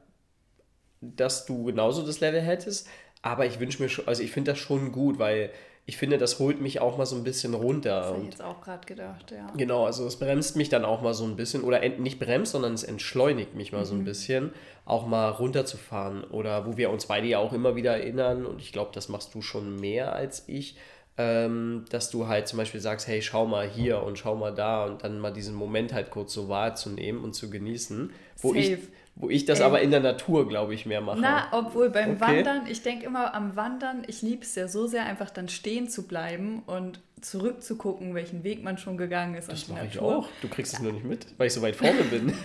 dass 1.01 1.45
du 1.45 1.63
genauso 1.63 2.05
das 2.05 2.19
Level 2.19 2.41
hättest, 2.41 2.87
aber 3.21 3.45
ich 3.45 3.59
wünsche 3.59 3.81
mir 3.81 3.89
schon, 3.89 4.07
also 4.07 4.21
ich 4.21 4.31
finde 4.31 4.51
das 4.51 4.59
schon 4.59 4.91
gut, 4.91 5.17
weil 5.17 5.51
ich 5.85 5.97
finde, 5.97 6.17
das 6.17 6.39
holt 6.39 6.61
mich 6.61 6.79
auch 6.79 6.97
mal 6.97 7.05
so 7.05 7.15
ein 7.17 7.23
bisschen 7.23 7.53
runter. 7.53 7.99
Das 7.99 8.07
habe 8.07 8.19
ich 8.19 8.25
jetzt 8.25 8.41
auch 8.41 8.61
gerade 8.61 8.85
gedacht, 8.85 9.31
ja. 9.31 9.51
Genau, 9.57 9.85
also 9.85 10.05
es 10.07 10.17
bremst 10.17 10.55
mich 10.55 10.69
dann 10.69 10.85
auch 10.85 11.01
mal 11.01 11.13
so 11.13 11.25
ein 11.25 11.35
bisschen, 11.35 11.61
oder 11.63 11.87
nicht 11.89 12.19
bremst, 12.19 12.53
sondern 12.53 12.73
es 12.73 12.83
entschleunigt 12.83 13.53
mich 13.55 13.73
mal 13.73 13.81
mhm. 13.81 13.85
so 13.85 13.93
ein 13.95 13.99
mhm. 13.99 14.05
bisschen, 14.05 14.51
auch 14.85 15.05
mal 15.05 15.29
runterzufahren. 15.29 16.23
Oder 16.23 16.65
wo 16.65 16.77
wir 16.77 16.89
uns 16.89 17.07
beide 17.07 17.27
ja 17.27 17.39
auch 17.39 17.51
immer 17.51 17.75
wieder 17.75 17.97
erinnern, 17.97 18.45
und 18.45 18.61
ich 18.61 18.71
glaube, 18.71 18.91
das 18.93 19.09
machst 19.09 19.35
du 19.35 19.41
schon 19.41 19.75
mehr 19.75 20.13
als 20.13 20.45
ich, 20.47 20.77
ähm, 21.17 21.83
dass 21.89 22.09
du 22.09 22.27
halt 22.27 22.47
zum 22.47 22.57
Beispiel 22.57 22.79
sagst, 22.79 23.07
hey, 23.07 23.21
schau 23.21 23.45
mal 23.45 23.67
hier 23.67 24.01
und 24.03 24.17
schau 24.17 24.35
mal 24.35 24.53
da 24.53 24.85
und 24.85 25.03
dann 25.03 25.19
mal 25.19 25.33
diesen 25.33 25.53
Moment 25.53 25.93
halt 25.93 26.11
kurz 26.11 26.33
so 26.33 26.47
wahrzunehmen 26.47 27.23
und 27.23 27.33
zu 27.33 27.49
genießen. 27.49 28.11
Wo 28.37 28.53
Safe. 28.53 28.59
ich 28.59 28.79
wo 29.15 29.29
ich 29.29 29.45
das 29.45 29.59
Ey. 29.59 29.65
aber 29.65 29.81
in 29.81 29.91
der 29.91 29.99
Natur, 29.99 30.47
glaube 30.47 30.73
ich, 30.73 30.85
mehr 30.85 31.01
mache. 31.01 31.19
Na, 31.19 31.47
obwohl 31.51 31.89
beim 31.89 32.11
okay. 32.13 32.21
Wandern, 32.21 32.67
ich 32.67 32.81
denke 32.81 33.05
immer 33.05 33.33
am 33.33 33.55
Wandern, 33.55 34.03
ich 34.07 34.21
liebe 34.21 34.43
es 34.43 34.55
ja 34.55 34.67
so 34.67 34.87
sehr, 34.87 35.05
einfach 35.05 35.29
dann 35.29 35.49
stehen 35.49 35.87
zu 35.89 36.07
bleiben 36.07 36.63
und 36.65 36.99
zurückzugucken, 37.21 38.15
welchen 38.15 38.43
Weg 38.43 38.63
man 38.63 38.77
schon 38.77 38.97
gegangen 38.97 39.35
ist. 39.35 39.51
Das 39.51 39.67
mache 39.67 39.87
ich 39.89 39.99
auch. 39.99 40.27
Du 40.41 40.47
kriegst 40.47 40.73
es 40.73 40.79
nur 40.81 40.91
nicht 40.91 41.05
mit, 41.05 41.27
weil 41.37 41.47
ich 41.47 41.53
so 41.53 41.61
weit 41.61 41.75
vorne 41.75 42.03
bin. 42.03 42.33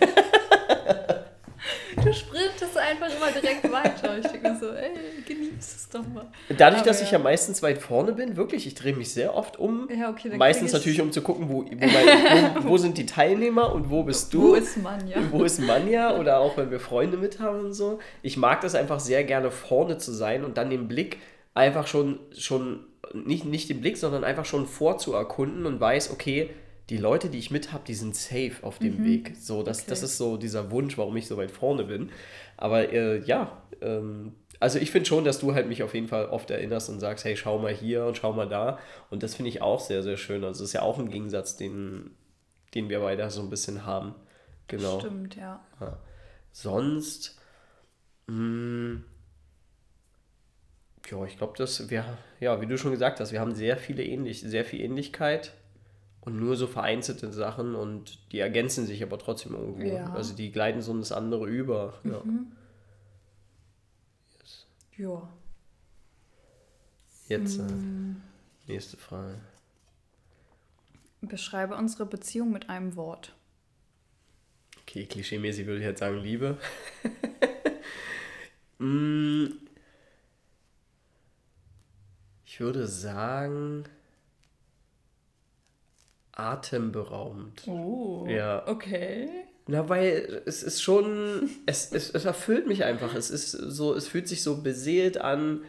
Du 1.97 2.13
sprintest 2.13 2.68
einfach 2.89 3.07
immer 3.15 3.31
direkt 3.33 3.71
weiter. 3.71 4.19
Ich 4.19 4.27
denke 4.27 4.57
so, 4.61 4.71
ey, 4.73 4.91
genieß 5.27 5.59
es 5.59 5.89
doch 5.89 6.07
mal. 6.07 6.27
Dadurch, 6.49 6.81
Aber 6.81 6.91
dass 6.91 7.03
ich 7.03 7.11
ja 7.11 7.19
meistens 7.19 7.63
weit 7.63 7.79
vorne 7.79 8.13
bin, 8.13 8.37
wirklich, 8.37 8.67
ich 8.67 8.75
drehe 8.75 8.95
mich 8.95 9.13
sehr 9.13 9.35
oft 9.35 9.59
um. 9.59 9.89
Ja, 9.91 10.11
okay, 10.11 10.37
meistens 10.37 10.73
natürlich, 10.73 11.01
um 11.01 11.13
zu 11.13 11.23
gucken, 11.23 11.49
wo, 11.49 11.65
wo, 11.65 11.71
mein, 11.71 12.65
wo, 12.65 12.71
wo, 12.71 12.77
sind 12.79 12.99
die 12.99 13.07
Teilnehmer 13.07 13.73
und 13.73 13.91
wo 13.91 14.03
bist 14.03 14.33
du. 14.35 14.51
Wo 14.51 14.55
ist 14.55 14.77
Manja? 14.83 15.19
Wo 15.31 15.45
ist 15.45 15.61
Manja? 15.61 16.19
Oder 16.19 16.39
auch, 16.41 16.57
wenn 16.57 16.71
wir 16.71 16.81
Freunde 16.81 17.17
mit 17.17 17.41
haben 17.41 17.61
und 17.61 17.73
so. 17.73 17.99
Ich 18.23 18.37
mag 18.37 18.61
das 18.61 18.75
einfach 18.75 19.01
sehr 19.01 19.25
gerne, 19.25 19.51
vorne 19.51 19.99
zu 19.99 20.13
sein 20.13 20.45
und 20.45 20.59
dann 20.59 20.71
den 20.71 20.89
Blick 20.89 21.19
einfach 21.55 21.87
schon, 21.87 22.19
schon 22.37 22.85
nicht, 23.15 23.45
nicht 23.45 23.69
den 23.69 23.81
Blick, 23.81 23.97
sondern 23.97 24.25
einfach 24.25 24.45
schon 24.45 24.67
vorzuerkunden 24.67 25.67
und 25.67 25.81
weiß, 25.81 26.11
okay, 26.11 26.51
die 26.91 26.97
Leute, 26.97 27.29
die 27.29 27.39
ich 27.39 27.51
mit 27.51 27.73
habe, 27.73 27.85
die 27.87 27.95
sind 27.95 28.17
safe 28.17 28.53
auf 28.63 28.79
dem 28.79 29.01
mhm. 29.01 29.05
Weg. 29.05 29.33
So, 29.39 29.63
das, 29.63 29.81
okay. 29.81 29.87
das 29.91 30.03
ist 30.03 30.17
so 30.17 30.37
dieser 30.37 30.71
Wunsch, 30.71 30.97
warum 30.97 31.17
ich 31.17 31.27
so 31.27 31.37
weit 31.37 31.51
vorne 31.51 31.85
bin. 31.85 32.11
Aber 32.59 32.93
äh, 32.93 33.21
ja, 33.21 33.63
ähm, 33.81 34.35
also 34.61 34.79
ich 34.81 34.91
finde 34.91 35.07
schon, 35.07 35.25
dass 35.25 35.39
du 35.39 35.55
halt 35.55 35.69
mich 35.69 35.85
auf 35.85 35.95
jeden 35.95 36.09
Fall 36.09 36.27
oft 36.27 36.51
erinnerst 36.51 36.91
und 36.91 36.99
sagst, 36.99 37.25
hey, 37.25 37.37
schau 37.37 37.59
mal 37.59 37.73
hier 37.73 38.05
und 38.05 38.17
schau 38.17 38.33
mal 38.33 38.49
da. 38.49 38.79
Und 39.11 39.23
das 39.23 39.37
finde 39.37 39.49
ich 39.49 39.63
auch 39.63 39.81
sehr, 39.81 40.03
sehr 40.03 40.17
schön. 40.17 40.45
Also 40.45 40.65
es 40.65 40.71
ist 40.71 40.75
ja 40.75 40.83
auch 40.83 40.99
ein 40.99 41.09
Gegensatz, 41.09 41.57
den, 41.57 42.11
den 42.75 42.89
wir 42.89 43.01
beide 43.01 43.31
so 43.31 43.41
ein 43.41 43.51
bisschen 43.51 43.87
haben. 43.87 44.17
Genau. 44.67 44.99
Stimmt, 44.99 45.37
ja. 45.37 45.65
ja. 45.81 45.99
Sonst, 46.51 47.41
mh, 48.27 48.35
hm, 48.35 49.05
ja, 51.09 51.25
ich 51.25 51.39
glaube, 51.39 51.57
dass 51.57 51.89
wir, 51.89 52.05
ja, 52.41 52.61
wie 52.61 52.67
du 52.67 52.77
schon 52.77 52.91
gesagt 52.91 53.21
hast, 53.21 53.31
wir 53.31 53.41
haben 53.41 53.55
sehr 53.55 53.77
viele 53.77 54.03
ähnlich, 54.03 54.41
sehr 54.41 54.65
viel 54.65 54.81
Ähnlichkeit 54.81 55.53
und 56.29 56.39
nur 56.39 56.57
so 56.57 56.67
vereinzelte 56.67 57.33
Sachen 57.33 57.75
und 57.75 58.19
die 58.33 58.39
ergänzen 58.39 58.87
sich 58.87 59.03
aber 59.03 59.19
trotzdem 59.19 59.55
irgendwo. 59.55 59.87
Ja. 59.87 60.13
Also 60.13 60.35
die 60.35 60.53
gleiten 60.53 60.83
so 60.83 60.93
in 60.93 60.99
das 60.99 61.11
andere 61.11 61.47
über. 61.47 61.95
Ja. 62.05 62.21
Mhm. 62.23 62.53
Yes. 64.39 64.67
Ja. 64.99 65.29
Jetzt 67.29 67.59
äh, 67.59 67.63
nächste 68.67 68.99
Frage. 68.99 69.39
Beschreibe 71.23 71.77
unsere 71.77 72.05
Beziehung 72.05 72.53
mit 72.53 72.69
einem 72.69 72.95
Wort. 72.95 73.35
Okay, 74.83 75.07
klischeemäßig 75.07 75.67
würde 75.67 75.81
ich 75.81 75.87
jetzt 75.87 76.01
sagen 76.01 76.19
Liebe. 76.19 76.59
mm, 78.79 79.47
ich 82.45 82.61
würde 82.61 82.87
sagen 82.87 83.85
atemberaubend. 86.39 87.67
Oh, 87.67 88.27
ja. 88.29 88.67
okay. 88.67 89.29
Na, 89.67 89.89
weil 89.89 90.43
es 90.47 90.63
ist 90.63 90.81
schon, 90.81 91.51
es, 91.67 91.93
es, 91.93 92.11
es 92.11 92.25
erfüllt 92.25 92.67
mich 92.67 92.85
einfach. 92.85 93.15
Es 93.15 93.29
ist 93.29 93.51
so, 93.51 93.95
es 93.95 94.09
fühlt 94.09 94.27
sich 94.27 94.43
so 94.43 94.63
beseelt 94.63 95.21
an, 95.21 95.63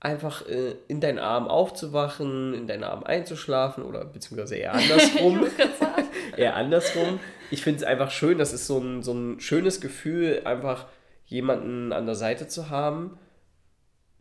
einfach 0.00 0.48
äh, 0.48 0.74
in 0.88 1.00
deinen 1.00 1.18
Arm 1.18 1.48
aufzuwachen, 1.48 2.54
in 2.54 2.66
deinen 2.66 2.84
Arm 2.84 3.04
einzuschlafen 3.04 3.84
oder 3.84 4.04
beziehungsweise 4.04 4.56
eher 4.56 4.72
andersrum. 4.74 5.46
eher 6.36 6.56
andersrum. 6.56 7.20
Ich 7.50 7.62
finde 7.62 7.80
es 7.80 7.84
einfach 7.84 8.10
schön, 8.10 8.38
das 8.38 8.52
ist 8.52 8.66
so 8.66 8.78
ein, 8.78 9.02
so 9.02 9.12
ein 9.12 9.38
schönes 9.40 9.80
Gefühl, 9.80 10.42
einfach 10.44 10.86
jemanden 11.26 11.92
an 11.92 12.06
der 12.06 12.14
Seite 12.14 12.48
zu 12.48 12.70
haben, 12.70 13.18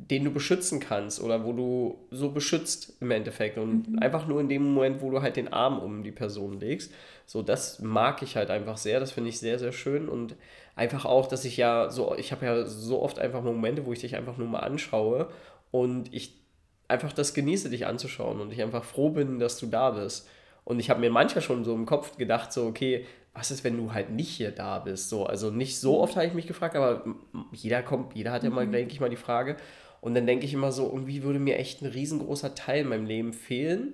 den 0.10 0.24
du 0.24 0.32
beschützen 0.32 0.80
kannst 0.80 1.22
oder 1.22 1.46
wo 1.46 1.54
du 1.54 2.08
so 2.10 2.32
beschützt 2.32 2.94
im 3.02 3.12
Endeffekt 3.12 3.58
und 3.58 3.88
mhm. 3.88 4.00
einfach 4.00 4.28
nur 4.28 4.42
in 4.42 4.50
dem 4.50 4.74
Moment, 4.74 5.02
wo 5.02 5.12
du 5.12 5.22
halt 5.22 5.36
den 5.36 5.54
Arm 5.54 5.80
um 5.80 6.04
die 6.04 6.12
Person 6.12 6.60
legst. 6.60 6.92
So, 7.26 7.42
das 7.42 7.80
mag 7.80 8.22
ich 8.22 8.36
halt 8.36 8.50
einfach 8.50 8.78
sehr, 8.78 9.00
das 9.00 9.12
finde 9.12 9.30
ich 9.30 9.40
sehr, 9.40 9.60
sehr 9.60 9.72
schön 9.72 10.10
und 10.10 10.36
einfach 10.76 11.06
auch, 11.06 11.28
dass 11.28 11.46
ich 11.46 11.58
ja 11.58 11.90
so, 11.90 12.16
ich 12.18 12.32
habe 12.32 12.46
ja 12.46 12.66
so 12.66 13.02
oft 13.02 13.20
einfach 13.20 13.44
Momente, 13.44 13.86
wo 13.86 13.94
ich 13.94 14.00
dich 14.00 14.16
einfach 14.16 14.38
nur 14.38 14.48
mal 14.48 14.60
anschaue 14.60 15.30
und 15.70 16.14
ich 16.14 16.42
einfach 16.88 17.14
das 17.14 17.34
genieße, 17.34 17.70
dich 17.70 17.86
anzuschauen 17.86 18.42
und 18.42 18.52
ich 18.52 18.62
einfach 18.62 18.84
froh 18.84 19.12
bin, 19.12 19.40
dass 19.40 19.58
du 19.58 19.68
da 19.68 19.92
bist. 19.92 20.28
Und 20.64 20.80
ich 20.80 20.90
habe 20.90 21.00
mir 21.00 21.10
manchmal 21.10 21.42
schon 21.42 21.64
so 21.64 21.74
im 21.74 21.86
Kopf 21.86 22.18
gedacht, 22.18 22.52
so, 22.52 22.66
okay, 22.66 23.06
was 23.34 23.50
ist, 23.50 23.64
wenn 23.64 23.78
du 23.78 23.94
halt 23.94 24.10
nicht 24.10 24.30
hier 24.30 24.52
da 24.52 24.80
bist? 24.80 25.10
So, 25.10 25.26
also 25.26 25.52
nicht 25.52 25.80
so 25.80 26.02
oft 26.02 26.16
habe 26.16 26.26
ich 26.26 26.34
mich 26.34 26.48
gefragt, 26.48 26.76
aber 26.76 27.06
jeder 27.54 27.82
kommt, 27.82 28.16
jeder 28.16 28.32
hat 28.32 28.44
ja 28.44 28.50
mal, 28.50 28.68
mhm. 28.68 28.74
denke 28.74 28.94
ich 28.94 29.00
mal, 29.00 29.10
die 29.10 29.16
Frage. 29.16 29.56
Und 30.02 30.16
dann 30.16 30.26
denke 30.26 30.46
ich 30.46 30.54
immer 30.54 30.72
so, 30.72 30.88
irgendwie 30.92 31.24
würde 31.24 31.40
mir 31.40 31.58
echt 31.58 31.82
ein 31.82 31.88
riesengroßer 31.88 32.56
Teil 32.56 32.82
in 32.82 32.90
meinem 32.90 33.06
Leben 33.06 33.34
fehlen, 33.34 33.94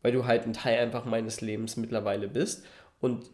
weil 0.00 0.12
du 0.12 0.24
halt 0.24 0.46
ein 0.46 0.52
Teil 0.52 0.78
einfach 0.78 1.04
meines 1.04 1.40
Lebens 1.40 1.76
mittlerweile 1.76 2.28
bist. 2.28 2.64
Und 3.00 3.30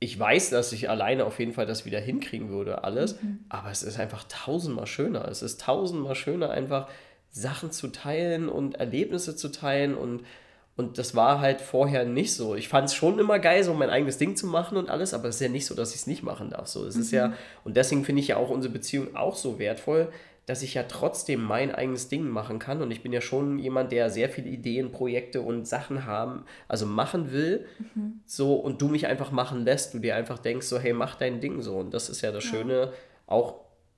ich 0.00 0.16
weiß, 0.18 0.50
dass 0.50 0.72
ich 0.72 0.88
alleine 0.88 1.24
auf 1.24 1.40
jeden 1.40 1.52
Fall 1.52 1.66
das 1.66 1.84
wieder 1.84 1.98
hinkriegen 1.98 2.50
würde, 2.50 2.84
alles. 2.84 3.20
Mhm. 3.20 3.40
Aber 3.48 3.70
es 3.70 3.82
ist 3.82 3.98
einfach 3.98 4.24
tausendmal 4.28 4.86
schöner. 4.86 5.26
Es 5.26 5.42
ist 5.42 5.60
tausendmal 5.60 6.14
schöner, 6.14 6.50
einfach 6.50 6.88
Sachen 7.30 7.72
zu 7.72 7.88
teilen 7.88 8.48
und 8.48 8.76
Erlebnisse 8.76 9.36
zu 9.36 9.48
teilen 9.48 9.94
und 9.94 10.22
und 10.78 10.96
das 10.96 11.16
war 11.16 11.40
halt 11.40 11.60
vorher 11.60 12.04
nicht 12.04 12.32
so. 12.32 12.54
Ich 12.54 12.68
fand 12.68 12.86
es 12.86 12.94
schon 12.94 13.18
immer 13.18 13.40
geil, 13.40 13.64
so 13.64 13.74
mein 13.74 13.90
eigenes 13.90 14.16
Ding 14.16 14.36
zu 14.36 14.46
machen 14.46 14.78
und 14.78 14.90
alles, 14.90 15.12
aber 15.12 15.28
es 15.28 15.34
ist 15.34 15.40
ja 15.40 15.48
nicht 15.48 15.66
so, 15.66 15.74
dass 15.74 15.90
ich 15.90 16.02
es 16.02 16.06
nicht 16.06 16.22
machen 16.22 16.50
darf. 16.50 16.68
So, 16.68 16.86
es 16.86 16.94
mhm. 16.94 17.00
ist 17.00 17.10
ja, 17.10 17.32
und 17.64 17.76
deswegen 17.76 18.04
finde 18.04 18.22
ich 18.22 18.28
ja 18.28 18.36
auch 18.36 18.48
unsere 18.48 18.72
Beziehung 18.72 19.16
auch 19.16 19.34
so 19.34 19.58
wertvoll, 19.58 20.12
dass 20.48 20.62
ich 20.62 20.72
ja 20.72 20.84
trotzdem 20.84 21.44
mein 21.44 21.74
eigenes 21.74 22.08
Ding 22.08 22.26
machen 22.26 22.58
kann. 22.58 22.80
Und 22.80 22.90
ich 22.90 23.02
bin 23.02 23.12
ja 23.12 23.20
schon 23.20 23.58
jemand, 23.58 23.92
der 23.92 24.08
sehr 24.08 24.30
viele 24.30 24.48
Ideen, 24.48 24.92
Projekte 24.92 25.42
und 25.42 25.68
Sachen 25.68 26.06
haben, 26.06 26.46
also 26.68 26.86
machen 26.86 27.32
will. 27.32 27.66
Mhm. 27.94 28.20
So, 28.24 28.54
und 28.54 28.80
du 28.80 28.88
mich 28.88 29.06
einfach 29.06 29.30
machen 29.30 29.66
lässt, 29.66 29.92
du 29.92 29.98
dir 29.98 30.16
einfach 30.16 30.38
denkst, 30.38 30.66
so, 30.66 30.78
hey, 30.78 30.94
mach 30.94 31.16
dein 31.16 31.42
Ding 31.42 31.60
so. 31.60 31.76
Und 31.76 31.92
das 31.92 32.08
ist 32.08 32.22
ja 32.22 32.32
das 32.32 32.44
ja. 32.44 32.50
Schöne, 32.50 32.94
auch 33.26 33.56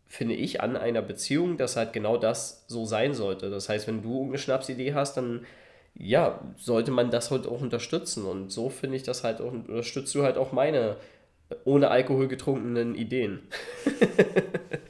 finde 0.09 0.35
ich, 0.35 0.61
an 0.61 0.77
einer 0.77 1.03
Beziehung, 1.03 1.57
dass 1.57 1.77
halt 1.77 1.93
genau 1.93 2.17
das 2.17 2.65
so 2.67 2.85
sein 2.85 3.15
sollte. 3.15 3.49
Das 3.49 3.69
heißt, 3.69 3.87
wenn 3.87 4.03
du 4.03 4.25
eine 4.25 4.37
Schnapsidee 4.37 4.93
hast, 4.93 5.17
dann 5.17 5.47
ja, 5.95 6.41
sollte 6.57 6.91
man 6.91 7.13
das 7.13 7.31
halt 7.31 7.47
auch 7.47 7.61
unterstützen. 7.61 8.25
Und 8.25 8.51
so 8.51 8.71
finde 8.71 8.97
ich 8.97 9.05
das 9.05 9.23
halt 9.23 9.41
auch, 9.41 9.53
unterstützt 9.53 10.13
du 10.17 10.25
halt 10.25 10.37
auch 10.37 10.51
meine 10.51 10.97
ohne 11.65 11.91
Alkohol 11.91 12.27
getrunkenen 12.27 12.97
Ideen. 12.97 13.41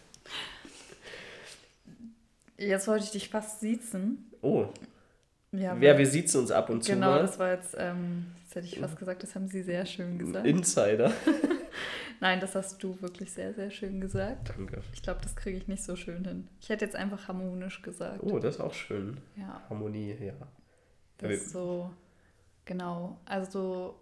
Jetzt 2.61 2.89
wollte 2.89 3.05
ich 3.05 3.11
dich 3.11 3.29
fast 3.29 3.61
siezen. 3.61 4.31
Oh. 4.43 4.67
Ja, 5.53 5.75
Wer, 5.81 5.99
wir 5.99 6.07
siezen 6.07 6.43
uns 6.43 6.51
ab 6.51 6.71
und 6.71 6.85
zu. 6.85 6.93
Genau, 6.93 7.11
mal. 7.11 7.23
das 7.23 7.39
war 7.39 7.53
jetzt, 7.53 7.75
ähm, 7.79 8.27
das 8.45 8.57
hätte 8.57 8.67
ich 8.67 8.79
fast 8.79 8.97
gesagt, 8.97 9.23
das 9.23 9.35
haben 9.35 9.49
sie 9.49 9.63
sehr 9.63 9.85
schön 9.87 10.19
gesagt. 10.19 10.47
Insider. 10.47 11.13
Nein, 12.21 12.39
das 12.39 12.55
hast 12.55 12.83
du 12.83 13.01
wirklich 13.01 13.33
sehr, 13.33 13.55
sehr 13.55 13.71
schön 13.71 14.01
gesagt. 14.01 14.51
Danke. 14.51 14.83
Ich 14.93 15.03
glaube, 15.03 15.21
das 15.23 15.35
kriege 15.35 15.57
ich 15.57 15.67
nicht 15.69 15.83
so 15.83 15.97
schön 15.97 16.25
hin. 16.25 16.49
Ich 16.61 16.69
hätte 16.69 16.85
jetzt 16.85 16.95
einfach 16.95 17.29
harmonisch 17.29 17.81
gesagt. 17.81 18.21
Oh, 18.23 18.39
das 18.39 18.57
ist 18.57 18.61
auch 18.61 18.75
schön. 18.75 19.17
Ja. 19.37 19.63
Harmonie, 19.71 20.15
ja. 20.21 20.35
Das 21.17 21.33
ist 21.33 21.51
so, 21.51 21.91
genau. 22.67 23.19
Also 23.25 23.99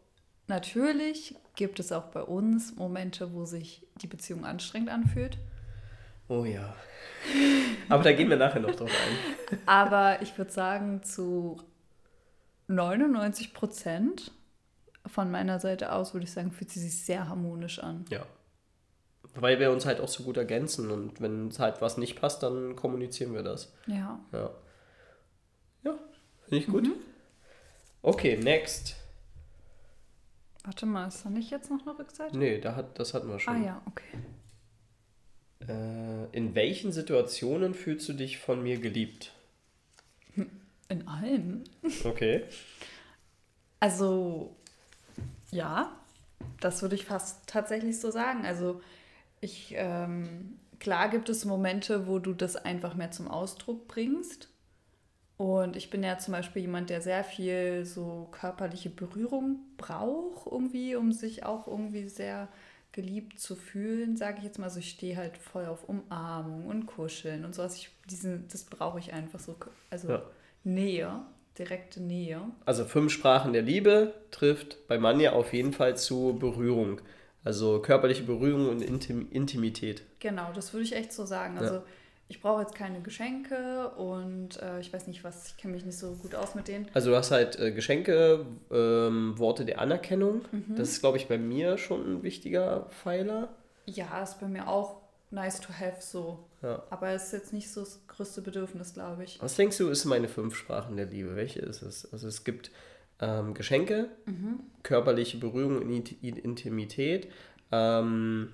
natürlich 0.49 1.37
gibt 1.55 1.79
es 1.79 1.93
auch 1.93 2.07
bei 2.07 2.23
uns 2.23 2.75
Momente, 2.77 3.33
wo 3.33 3.45
sich 3.45 3.87
die 4.03 4.09
Beziehung 4.09 4.45
anstrengend 4.45 4.91
anfühlt. 4.91 5.39
Oh 6.29 6.45
ja. 6.45 6.75
Aber 7.89 8.03
da 8.03 8.13
gehen 8.13 8.29
wir 8.29 8.37
nachher 8.37 8.61
noch 8.61 8.75
drauf 8.75 8.91
ein. 8.91 9.59
Aber 9.67 10.21
ich 10.23 10.37
würde 10.37 10.51
sagen, 10.51 11.03
zu 11.03 11.57
99 12.69 13.55
Prozent 13.55 14.31
von 15.07 15.31
meiner 15.31 15.59
Seite 15.59 15.93
aus, 15.93 16.13
würde 16.13 16.25
ich 16.25 16.33
sagen, 16.33 16.53
fühlt 16.53 16.71
sie 16.71 16.81
sich 16.81 17.05
sehr 17.05 17.29
harmonisch 17.29 17.79
an. 17.79 18.05
Ja. 18.11 18.27
Weil 19.35 19.59
wir 19.59 19.71
uns 19.71 19.87
halt 19.87 20.01
auch 20.01 20.09
so 20.09 20.23
gut 20.23 20.37
ergänzen 20.37 20.91
und 20.91 21.21
wenn 21.21 21.51
halt 21.59 21.81
was 21.81 21.97
nicht 21.97 22.21
passt, 22.21 22.43
dann 22.43 22.77
kommunizieren 22.77 23.35
wir 23.35 23.43
das. 23.43 23.73
Ja. 23.87 24.21
Ja. 24.33 24.51
Ja, 25.85 25.95
finde 26.45 26.57
ich 26.57 26.67
gut. 26.67 26.89
Okay, 28.03 28.37
next. 28.37 28.97
Warte 30.65 30.87
mal, 30.87 31.09
ist 31.09 31.25
da 31.25 31.31
nicht 31.31 31.51
jetzt 31.51 31.71
noch 31.71 31.87
eine 31.87 31.99
Rückseite? 31.99 32.37
Nee, 32.37 32.61
da 32.61 32.75
hat, 32.75 32.99
das 32.99 33.15
hatten 33.15 33.29
wir 33.29 33.39
schon. 33.39 33.55
Ah 33.55 33.59
ja, 33.59 33.83
okay. 33.87 34.19
Äh, 35.67 36.37
in 36.37 36.55
welchen 36.55 36.93
Situationen 36.93 37.75
fühlst 37.75 38.09
du 38.09 38.13
dich 38.13 38.39
von 38.39 38.63
mir 38.63 38.79
geliebt? 38.79 39.33
In 40.89 41.07
allen. 41.07 41.65
Okay. 42.05 42.45
Also, 43.81 44.57
ja, 45.51 45.93
das 46.61 46.83
würde 46.83 46.95
ich 46.95 47.05
fast 47.05 47.47
tatsächlich 47.47 48.01
so 48.01 48.11
sagen. 48.11 48.45
Also, 48.47 48.81
ich, 49.41 49.75
ähm, 49.77 50.59
klar 50.79 51.09
gibt 51.11 51.29
es 51.29 51.45
Momente, 51.45 52.07
wo 52.07 52.19
du 52.19 52.33
das 52.33 52.57
einfach 52.57 52.95
mehr 52.95 53.11
zum 53.11 53.29
Ausdruck 53.29 53.87
bringst. 53.89 54.49
Und 55.37 55.77
ich 55.77 55.89
bin 55.89 56.03
ja 56.03 56.19
zum 56.19 56.33
Beispiel 56.33 56.63
jemand, 56.63 56.91
der 56.91 57.01
sehr 57.01 57.23
viel 57.23 57.85
so 57.85 58.29
körperliche 58.33 58.91
Berührung 58.91 59.61
braucht, 59.77 60.51
irgendwie, 60.51 60.97
um 60.97 61.13
sich 61.13 61.45
auch 61.45 61.69
irgendwie 61.69 62.09
sehr 62.09 62.49
geliebt 62.99 63.39
zu 63.39 63.55
fühlen, 63.55 64.17
sage 64.17 64.39
ich 64.39 64.45
jetzt 64.45 64.59
mal. 64.59 64.65
Also 64.65 64.81
ich 64.81 64.91
stehe 64.91 65.17
halt 65.17 65.37
voll 65.37 65.67
auf 65.67 65.89
Umarmung 65.89 66.67
und 66.67 66.87
Kuscheln 66.87 67.45
und 67.45 67.55
sowas. 67.55 67.77
Ich, 67.77 67.91
diesen, 68.11 68.49
das 68.49 68.65
brauche 68.65 68.99
ich 68.99 69.13
einfach 69.13 69.39
so. 69.39 69.55
Also 69.89 70.09
Ja. 70.09 70.23
Nähe, 70.65 71.21
direkte 71.57 72.03
Nähe. 72.03 72.41
Also 72.65 72.85
fünf 72.85 73.13
Sprachen 73.13 73.53
der 73.53 73.63
Liebe 73.63 74.15
trifft 74.33 74.89
bei 74.89 74.99
Manja 74.99 75.31
auf 75.31 75.53
jeden 75.53 75.73
Fall 75.73 75.97
zu 75.97 76.37
Berührung. 76.41 77.01
Also 77.45 77.81
körperliche 77.81 78.25
Berührung 78.25 78.69
und 78.69 78.83
Intim 78.83 79.29
Intimität. 79.31 80.03
Genau, 80.19 80.51
das 80.53 80.73
würde 80.73 80.83
ich 80.83 80.97
echt 80.97 81.13
so 81.13 81.25
sagen. 81.25 81.55
Ja. 81.55 81.83
Ich 82.31 82.43
brauche 82.43 82.61
jetzt 82.61 82.75
keine 82.75 83.01
Geschenke 83.01 83.89
und 83.97 84.61
äh, 84.63 84.81
ich 84.81 84.93
weiß 84.93 85.07
nicht 85.07 85.25
was, 85.25 85.49
ich 85.49 85.57
kenne 85.57 85.75
mich 85.75 85.85
nicht 85.87 85.97
so 85.99 86.13
gut 86.13 86.35
aus 86.35 86.55
mit 86.55 86.69
denen. 86.69 86.87
Also 86.93 87.11
du 87.11 87.17
hast 87.17 87.31
halt 87.31 87.59
äh, 87.59 87.73
Geschenke, 87.73 88.45
ähm, 88.71 89.39
Worte 89.39 89.65
der 89.65 89.81
Anerkennung. 89.81 90.43
Mhm. 90.53 90.77
Das 90.77 90.91
ist, 90.91 91.01
glaube 91.01 91.17
ich, 91.17 91.27
bei 91.29 91.39
mir 91.39 91.79
schon 91.79 92.05
ein 92.19 92.23
wichtiger 92.23 92.87
Pfeiler. 92.91 93.49
Ja, 93.87 94.23
ist 94.23 94.41
bei 94.41 94.47
mir 94.47 94.69
auch 94.69 95.01
nice 95.31 95.61
to 95.61 95.73
have 95.73 96.03
so. 96.03 96.45
Ja. 96.63 96.83
Aber 96.91 97.09
es 97.11 97.25
ist 97.27 97.33
jetzt 97.33 97.53
nicht 97.55 97.71
so 97.73 97.81
das 97.81 98.01
größte 98.09 98.43
Bedürfnis, 98.43 98.93
glaube 98.93 99.25
ich. 99.25 99.41
Was 99.41 99.57
denkst 99.57 99.79
du, 99.79 99.89
ist 99.89 100.05
meine 100.05 100.29
fünf 100.29 100.55
Sprachen 100.55 100.97
der 100.99 101.07
Liebe? 101.07 101.35
Welche 101.35 101.61
ist 101.61 101.81
es? 101.81 102.13
Also 102.13 102.29
es 102.29 102.45
gibt 102.45 102.71
ähm, 103.21 103.55
Geschenke, 103.55 104.11
Mhm. 104.27 104.61
körperliche 104.83 105.39
Berührung 105.39 105.79
und 105.79 105.91
Int- 105.91 106.23
Intimität. 106.23 107.29
Ähm, 107.73 108.53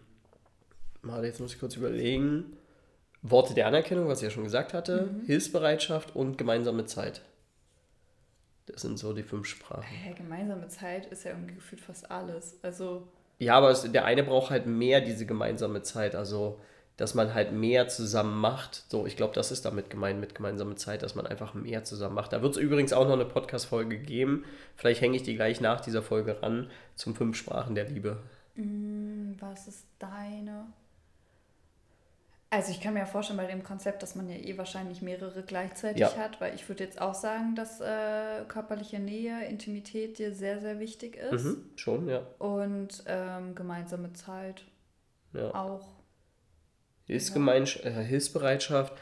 warte, 1.03 1.27
jetzt 1.27 1.41
muss 1.41 1.55
ich 1.55 1.59
kurz 1.61 1.75
überlegen. 1.77 2.57
Worte 3.25 3.55
der 3.55 3.67
Anerkennung, 3.67 4.07
was 4.07 4.19
ich 4.19 4.25
ja 4.25 4.31
schon 4.31 4.45
gesagt 4.45 4.75
hatte. 4.75 5.09
Mhm. 5.11 5.27
Hilfsbereitschaft 5.27 6.15
und 6.15 6.37
gemeinsame 6.39 6.85
Zeit. 6.85 7.23
Das 8.67 8.83
sind 8.83 8.99
so 8.99 9.13
die 9.13 9.23
fünf 9.23 9.47
Sprachen. 9.47 9.83
Hä, 9.83 10.15
gemeinsame 10.17 10.69
Zeit 10.69 11.07
ist 11.07 11.25
ja 11.25 11.33
irgendwie 11.33 11.55
gefühlt 11.55 11.81
fast 11.81 12.11
alles. 12.11 12.59
Also, 12.63 13.09
Ja, 13.39 13.57
aber 13.57 13.71
es, 13.71 13.91
der 13.91 14.05
eine 14.05 14.23
braucht 14.23 14.51
halt 14.51 14.67
mehr 14.67 15.01
diese 15.01 15.27
gemeinsame 15.27 15.83
Zeit. 15.83 16.15
Also, 16.15 16.61
dass 16.99 17.15
man 17.15 17.33
halt 17.35 17.51
mehr 17.53 17.89
zusammen 17.89 18.39
macht. 18.41 18.85
So, 18.89 19.07
ich 19.07 19.17
glaube, 19.17 19.35
das 19.35 19.51
ist 19.51 19.65
damit 19.65 19.91
gemeint 19.91 20.21
mit 20.21 20.35
gemeinsame 20.35 20.77
Zeit, 20.77 21.03
dass 21.03 21.15
man 21.15 21.27
einfach 21.27 21.53
mehr 21.55 21.83
zusammen 21.85 22.15
macht. 22.15 22.33
Da 22.33 22.43
wird 22.43 22.53
es 22.53 22.59
übrigens 22.63 22.93
auch 22.93 23.05
noch 23.07 23.15
eine 23.15 23.25
Podcast-Folge 23.25 23.99
geben. 23.99 24.45
Vielleicht 24.77 25.01
hänge 25.01 25.17
ich 25.17 25.23
die 25.23 25.35
gleich 25.35 25.61
nach 25.61 25.81
dieser 25.81 26.03
Folge 26.03 26.41
ran 26.43 26.71
zum 26.95 27.15
Fünf 27.15 27.37
Sprachen 27.37 27.75
der 27.75 27.89
Liebe. 27.89 28.19
mh, 28.55 29.35
was 29.41 29.67
ist 29.67 29.87
deine? 29.99 30.67
Also 32.55 32.71
ich 32.71 32.81
kann 32.81 32.95
mir 32.95 33.01
ja 33.01 33.07
vorstellen 33.07 33.37
bei 33.37 33.47
dem 33.47 33.65
Konzept, 33.65 34.03
dass 34.05 34.15
man 34.15 34.29
ja 34.29 34.37
eh 34.37 34.57
wahrscheinlich 34.57 35.03
mehrere 35.03 35.43
gleichzeitig 35.43 36.01
Ja. 36.01 36.17
hat, 36.17 36.41
weil 36.41 36.55
ich 36.55 36.69
würde 36.69 36.85
jetzt 36.85 37.01
auch 37.01 37.15
sagen, 37.15 37.57
dass 37.57 37.81
äh, 37.81 38.45
körperliche 38.47 39.01
Nähe, 39.01 39.45
Intimität 39.47 40.19
dir 40.19 40.33
sehr, 40.33 40.61
sehr 40.61 40.79
wichtig 40.79 41.17
ist. 41.17 41.45
Mhm, 41.45 41.65
schon, 41.75 42.09
ja. 42.09 42.23
Und 42.39 43.03
ähm, 43.09 43.57
gemeinsame 43.57 44.13
Zeit 44.13 44.63
ja. 45.33 45.53
auch. 45.53 45.89
Hilfsgemeinsch 47.07 47.85
äh, 47.85 47.91
Hilfsbereitschaft. 47.91 48.93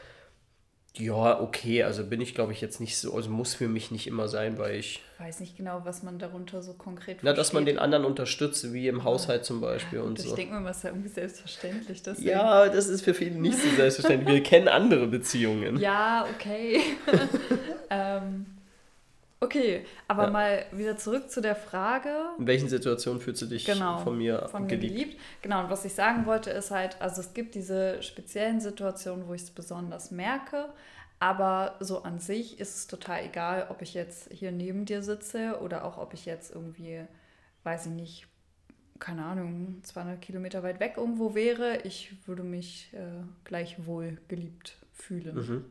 Ja, 0.95 1.41
okay, 1.41 1.81
also 1.83 2.05
bin 2.05 2.21
ich, 2.21 2.35
glaube 2.35 2.51
ich, 2.53 2.61
jetzt 2.61 2.79
nicht 2.79 2.97
so, 2.97 3.15
also 3.15 3.29
muss 3.29 3.55
für 3.55 3.67
mich 3.67 3.89
nicht 3.89 4.05
immer 4.05 4.27
sein, 4.27 4.59
weil 4.59 4.75
ich, 4.75 5.01
Weiß 5.17 5.39
nicht 5.39 5.57
genau, 5.57 5.81
was 5.85 6.03
man 6.03 6.19
darunter 6.19 6.61
so 6.61 6.73
konkret 6.73 7.19
na, 7.21 7.33
dass 7.33 7.53
man 7.53 7.65
den 7.65 7.79
anderen 7.79 8.03
unterstützt, 8.05 8.73
wie 8.73 8.87
im 8.87 9.03
Haushalt 9.03 9.45
zum 9.45 9.61
Beispiel 9.61 9.99
und 9.99 10.19
Ich 10.19 10.25
so. 10.29 10.35
denke 10.35 10.53
mir, 10.53 10.67
das 10.67 10.77
ist 10.77 10.83
ja 10.83 10.89
irgendwie 10.89 11.09
selbstverständlich. 11.09 12.03
Deswegen. 12.03 12.29
Ja, 12.29 12.67
das 12.67 12.87
ist 12.89 13.03
für 13.03 13.13
viele 13.13 13.35
nicht 13.35 13.57
so 13.57 13.69
selbstverständlich. 13.75 14.35
Wir 14.35 14.43
kennen 14.43 14.67
andere 14.67 15.07
Beziehungen. 15.07 15.77
Ja, 15.77 16.27
okay. 16.35 16.81
ähm, 17.89 18.45
okay, 19.43 19.85
aber 20.07 20.23
Ja. 20.23 20.29
mal 20.29 20.65
wieder 20.71 20.97
zurück 20.97 21.29
zu 21.29 21.41
der 21.41 21.55
Frage. 21.55 22.09
In 22.39 22.47
welchen 22.47 22.69
Situationen 22.69 23.21
fühlst 23.21 23.41
du 23.41 23.45
dich 23.45 23.65
Genau, 23.65 23.97
von 23.99 24.17
mir 24.17 24.47
von 24.49 24.63
mir 24.63 24.67
geliebt? 24.69 24.93
geliebt. 24.95 25.21
Genau, 25.41 25.63
und 25.63 25.69
was 25.69 25.85
ich 25.85 25.93
sagen 25.93 26.25
wollte, 26.25 26.49
ist 26.51 26.71
halt, 26.71 27.01
also 27.01 27.21
es 27.21 27.33
gibt 27.33 27.55
diese 27.55 28.01
speziellen 28.01 28.59
Situationen, 28.61 29.27
wo 29.27 29.33
ich 29.33 29.43
es 29.43 29.51
besonders 29.51 30.11
merke, 30.11 30.69
aber 31.19 31.75
so 31.79 32.03
an 32.03 32.19
sich 32.19 32.59
ist 32.59 32.75
es 32.75 32.87
total 32.87 33.23
egal, 33.25 33.67
ob 33.69 33.81
ich 33.81 33.93
jetzt 33.93 34.31
hier 34.31 34.51
neben 34.51 34.85
dir 34.85 35.03
sitze 35.03 35.59
oder 35.61 35.85
auch 35.85 35.97
ob 35.97 36.13
ich 36.13 36.25
jetzt 36.25 36.53
irgendwie, 36.53 37.01
weiß 37.63 37.85
ich 37.87 37.91
nicht, 37.93 38.27
keine 38.99 39.25
Ahnung, 39.25 39.81
200 39.83 40.21
Kilometer 40.21 40.63
weit 40.63 40.79
weg 40.79 40.93
irgendwo 40.97 41.35
wäre. 41.35 41.77
Ich 41.83 42.27
würde 42.27 42.43
mich 42.43 42.93
äh, 42.93 43.23
gleichwohl 43.43 44.17
geliebt 44.27 44.77
fühlen. 44.93 45.35
Mhm. 45.35 45.65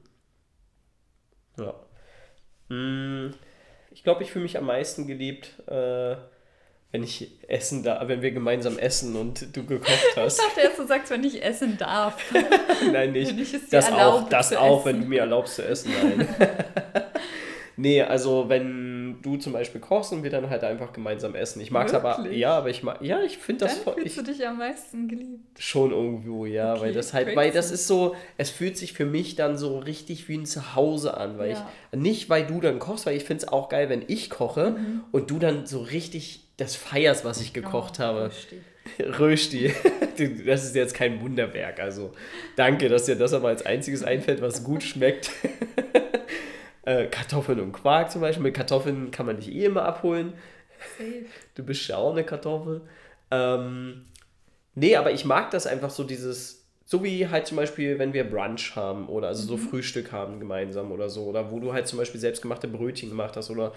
Ja. 1.58 1.74
Mm, 2.68 3.30
Ich 3.94 4.02
glaube, 4.04 4.22
ich 4.22 4.30
fühle 4.32 4.42
mich 4.44 4.56
am 4.58 4.66
meisten 4.66 5.06
geliebt, 5.06 5.50
äh, 5.68 6.16
wenn 6.92 7.02
ich 7.02 7.30
essen 7.48 7.82
da, 7.82 8.06
wenn 8.06 8.20
wir 8.22 8.32
gemeinsam 8.32 8.78
essen 8.78 9.16
und 9.16 9.56
du 9.56 9.64
gekocht 9.64 9.90
Ich 10.10 10.16
hast. 10.16 10.38
dachte 10.38 10.60
erst, 10.60 10.78
du 10.78 10.86
sagst, 10.86 11.10
wenn 11.10 11.24
ich 11.24 11.42
essen 11.42 11.78
darf. 11.78 12.22
Nein, 12.92 13.12
nicht. 13.12 13.38
Ich 13.38 13.68
Das 13.70 13.86
auch, 13.90 13.98
erlaube 13.98 14.26
das 14.30 14.54
auch, 14.54 14.80
essen. 14.80 14.86
wenn 14.86 15.00
du 15.02 15.06
mir 15.08 15.20
erlaubst 15.20 15.56
zu 15.56 15.64
essen. 15.64 15.90
Nein. 16.02 16.28
nee, 17.76 18.02
also 18.02 18.48
wenn 18.48 18.91
du 19.22 19.36
zum 19.36 19.52
Beispiel 19.52 19.80
kochst 19.80 20.12
und 20.12 20.22
wir 20.22 20.30
dann 20.30 20.50
halt 20.50 20.64
einfach 20.64 20.92
gemeinsam 20.92 21.34
essen. 21.34 21.60
Ich 21.62 21.70
mag 21.70 21.86
es 21.86 21.94
aber, 21.94 22.28
ja, 22.30 22.58
aber 22.58 22.68
ich 22.70 22.82
mag, 22.82 23.00
ja, 23.00 23.22
ich 23.22 23.38
finde 23.38 23.64
das 23.66 23.78
voll, 23.78 23.94
fühlst 23.94 24.18
ich, 24.18 24.24
du 24.24 24.30
dich 24.32 24.46
am 24.46 24.58
meisten 24.58 25.08
geliebt. 25.08 25.58
Schon 25.58 25.92
irgendwo, 25.92 26.44
ja, 26.44 26.74
weil 26.74 26.88
Okay, 26.88 26.92
das 26.92 27.12
halt, 27.14 27.26
crazy. 27.26 27.36
weil 27.36 27.50
das 27.52 27.70
ist 27.70 27.86
so, 27.86 28.14
es 28.36 28.50
fühlt 28.50 28.76
sich 28.76 28.92
für 28.92 29.06
mich 29.06 29.36
dann 29.36 29.56
so 29.56 29.78
richtig 29.78 30.28
wie 30.28 30.36
ein 30.36 30.46
Zuhause 30.46 31.16
an, 31.16 31.38
weil 31.38 31.52
Ja. 31.52 31.70
ich, 31.92 31.98
nicht 31.98 32.28
weil 32.28 32.46
du 32.46 32.60
dann 32.60 32.78
kochst, 32.78 33.06
weil 33.06 33.16
ich 33.16 33.24
finde 33.24 33.44
es 33.44 33.48
auch 33.52 33.68
geil, 33.68 33.88
wenn 33.88 34.02
ich 34.08 34.28
koche 34.28 34.70
Mhm. 34.72 35.00
und 35.12 35.30
du 35.30 35.38
dann 35.38 35.66
so 35.66 35.80
richtig 35.80 36.40
das 36.58 36.76
feierst, 36.76 37.24
was 37.24 37.40
ich 37.40 37.52
gekocht 37.52 37.94
Oh, 37.98 38.02
habe. 38.02 38.24
Rösti. 38.26 38.60
Rösti, 39.18 39.72
das 40.46 40.64
ist 40.64 40.74
jetzt 40.74 40.94
kein 40.94 41.20
Wunderwerk, 41.22 41.78
also 41.80 42.12
danke, 42.56 42.88
dass 42.88 43.04
dir 43.04 43.14
das 43.16 43.32
aber 43.32 43.48
als 43.48 43.64
einziges 43.64 44.02
einfällt, 44.02 44.40
was 44.42 44.64
gut 44.64 44.82
schmeckt. 44.82 45.30
äh, 46.82 47.06
Kartoffeln 47.06 47.60
und 47.60 47.72
Quark 47.72 48.10
zum 48.10 48.20
Beispiel, 48.20 48.42
mit 48.42 48.54
Kartoffeln 48.54 49.10
kann 49.10 49.26
man 49.26 49.36
dich 49.36 49.52
eh 49.52 49.64
immer 49.66 49.84
abholen. 49.84 50.34
Safe. 50.98 51.26
Du 51.54 51.62
bist 51.62 51.86
ja 51.88 51.96
auch 51.96 52.12
eine 52.12 52.24
Kartoffel. 52.24 52.82
Ähm, 53.30 54.04
nee, 54.74 54.96
aber 54.96 55.12
ich 55.12 55.24
mag 55.24 55.50
das 55.50 55.66
einfach 55.66 55.90
so 55.90 56.04
dieses, 56.04 56.66
so 56.84 57.04
wie 57.04 57.28
halt 57.28 57.46
zum 57.46 57.56
Beispiel, 57.56 57.98
wenn 57.98 58.12
wir 58.12 58.28
Brunch 58.28 58.74
haben 58.74 59.08
oder 59.08 59.28
also 59.28 59.46
so 59.46 59.56
Frühstück 59.56 60.12
haben 60.12 60.40
gemeinsam 60.40 60.90
oder 60.92 61.08
so, 61.08 61.24
oder 61.24 61.50
wo 61.50 61.60
du 61.60 61.72
halt 61.72 61.86
zum 61.86 61.98
Beispiel 61.98 62.20
selbstgemachte 62.20 62.68
Brötchen 62.68 63.10
gemacht 63.10 63.36
hast 63.36 63.50
oder 63.50 63.72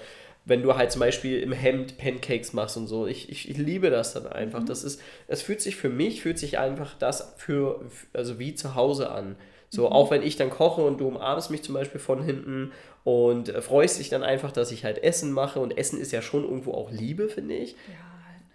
wenn 0.46 0.62
du 0.62 0.76
halt 0.76 0.92
zum 0.92 1.00
Beispiel 1.00 1.40
im 1.40 1.52
Hemd 1.52 1.98
Pancakes 1.98 2.54
machst 2.54 2.78
und 2.78 2.88
so. 2.88 3.08
Ich, 3.08 3.30
ich, 3.30 3.50
ich 3.50 3.58
liebe 3.58 3.90
das 3.90 4.14
dann 4.14 4.28
einfach. 4.28 4.64
Das 4.64 4.84
ist, 4.84 5.02
es 5.28 5.42
fühlt 5.42 5.60
sich 5.60 5.76
für 5.76 5.90
mich, 5.90 6.22
fühlt 6.22 6.38
sich 6.38 6.60
einfach 6.60 6.94
das 7.00 7.34
für, 7.38 7.82
also 8.14 8.38
wie 8.38 8.54
zu 8.54 8.76
Hause 8.76 9.10
an. 9.10 9.36
So, 9.70 9.90
auch 9.90 10.12
wenn 10.12 10.22
ich 10.22 10.36
dann 10.38 10.50
koche 10.50 10.82
und 10.82 11.00
du 11.00 11.08
umarmst 11.08 11.52
mich 11.52 11.64
zum 11.64 11.74
Beispiel 11.74 12.00
von 12.00 12.24
hinten 12.24 12.72
und 13.04 13.50
äh, 13.50 13.62
freust 13.62 14.00
dich 14.00 14.10
dann 14.10 14.24
einfach, 14.24 14.52
dass 14.52 14.72
ich 14.72 14.86
halt 14.86 15.04
Essen 15.04 15.32
mache. 15.32 15.60
Und 15.60 15.78
Essen 15.78 16.00
ist 16.00 16.12
ja 16.12 16.22
schon 16.22 16.44
irgendwo 16.44 16.74
auch 16.74 16.92
Liebe, 16.92 17.30
finde 17.30 17.56
ich. 17.56 17.72
Ja, 17.72 18.06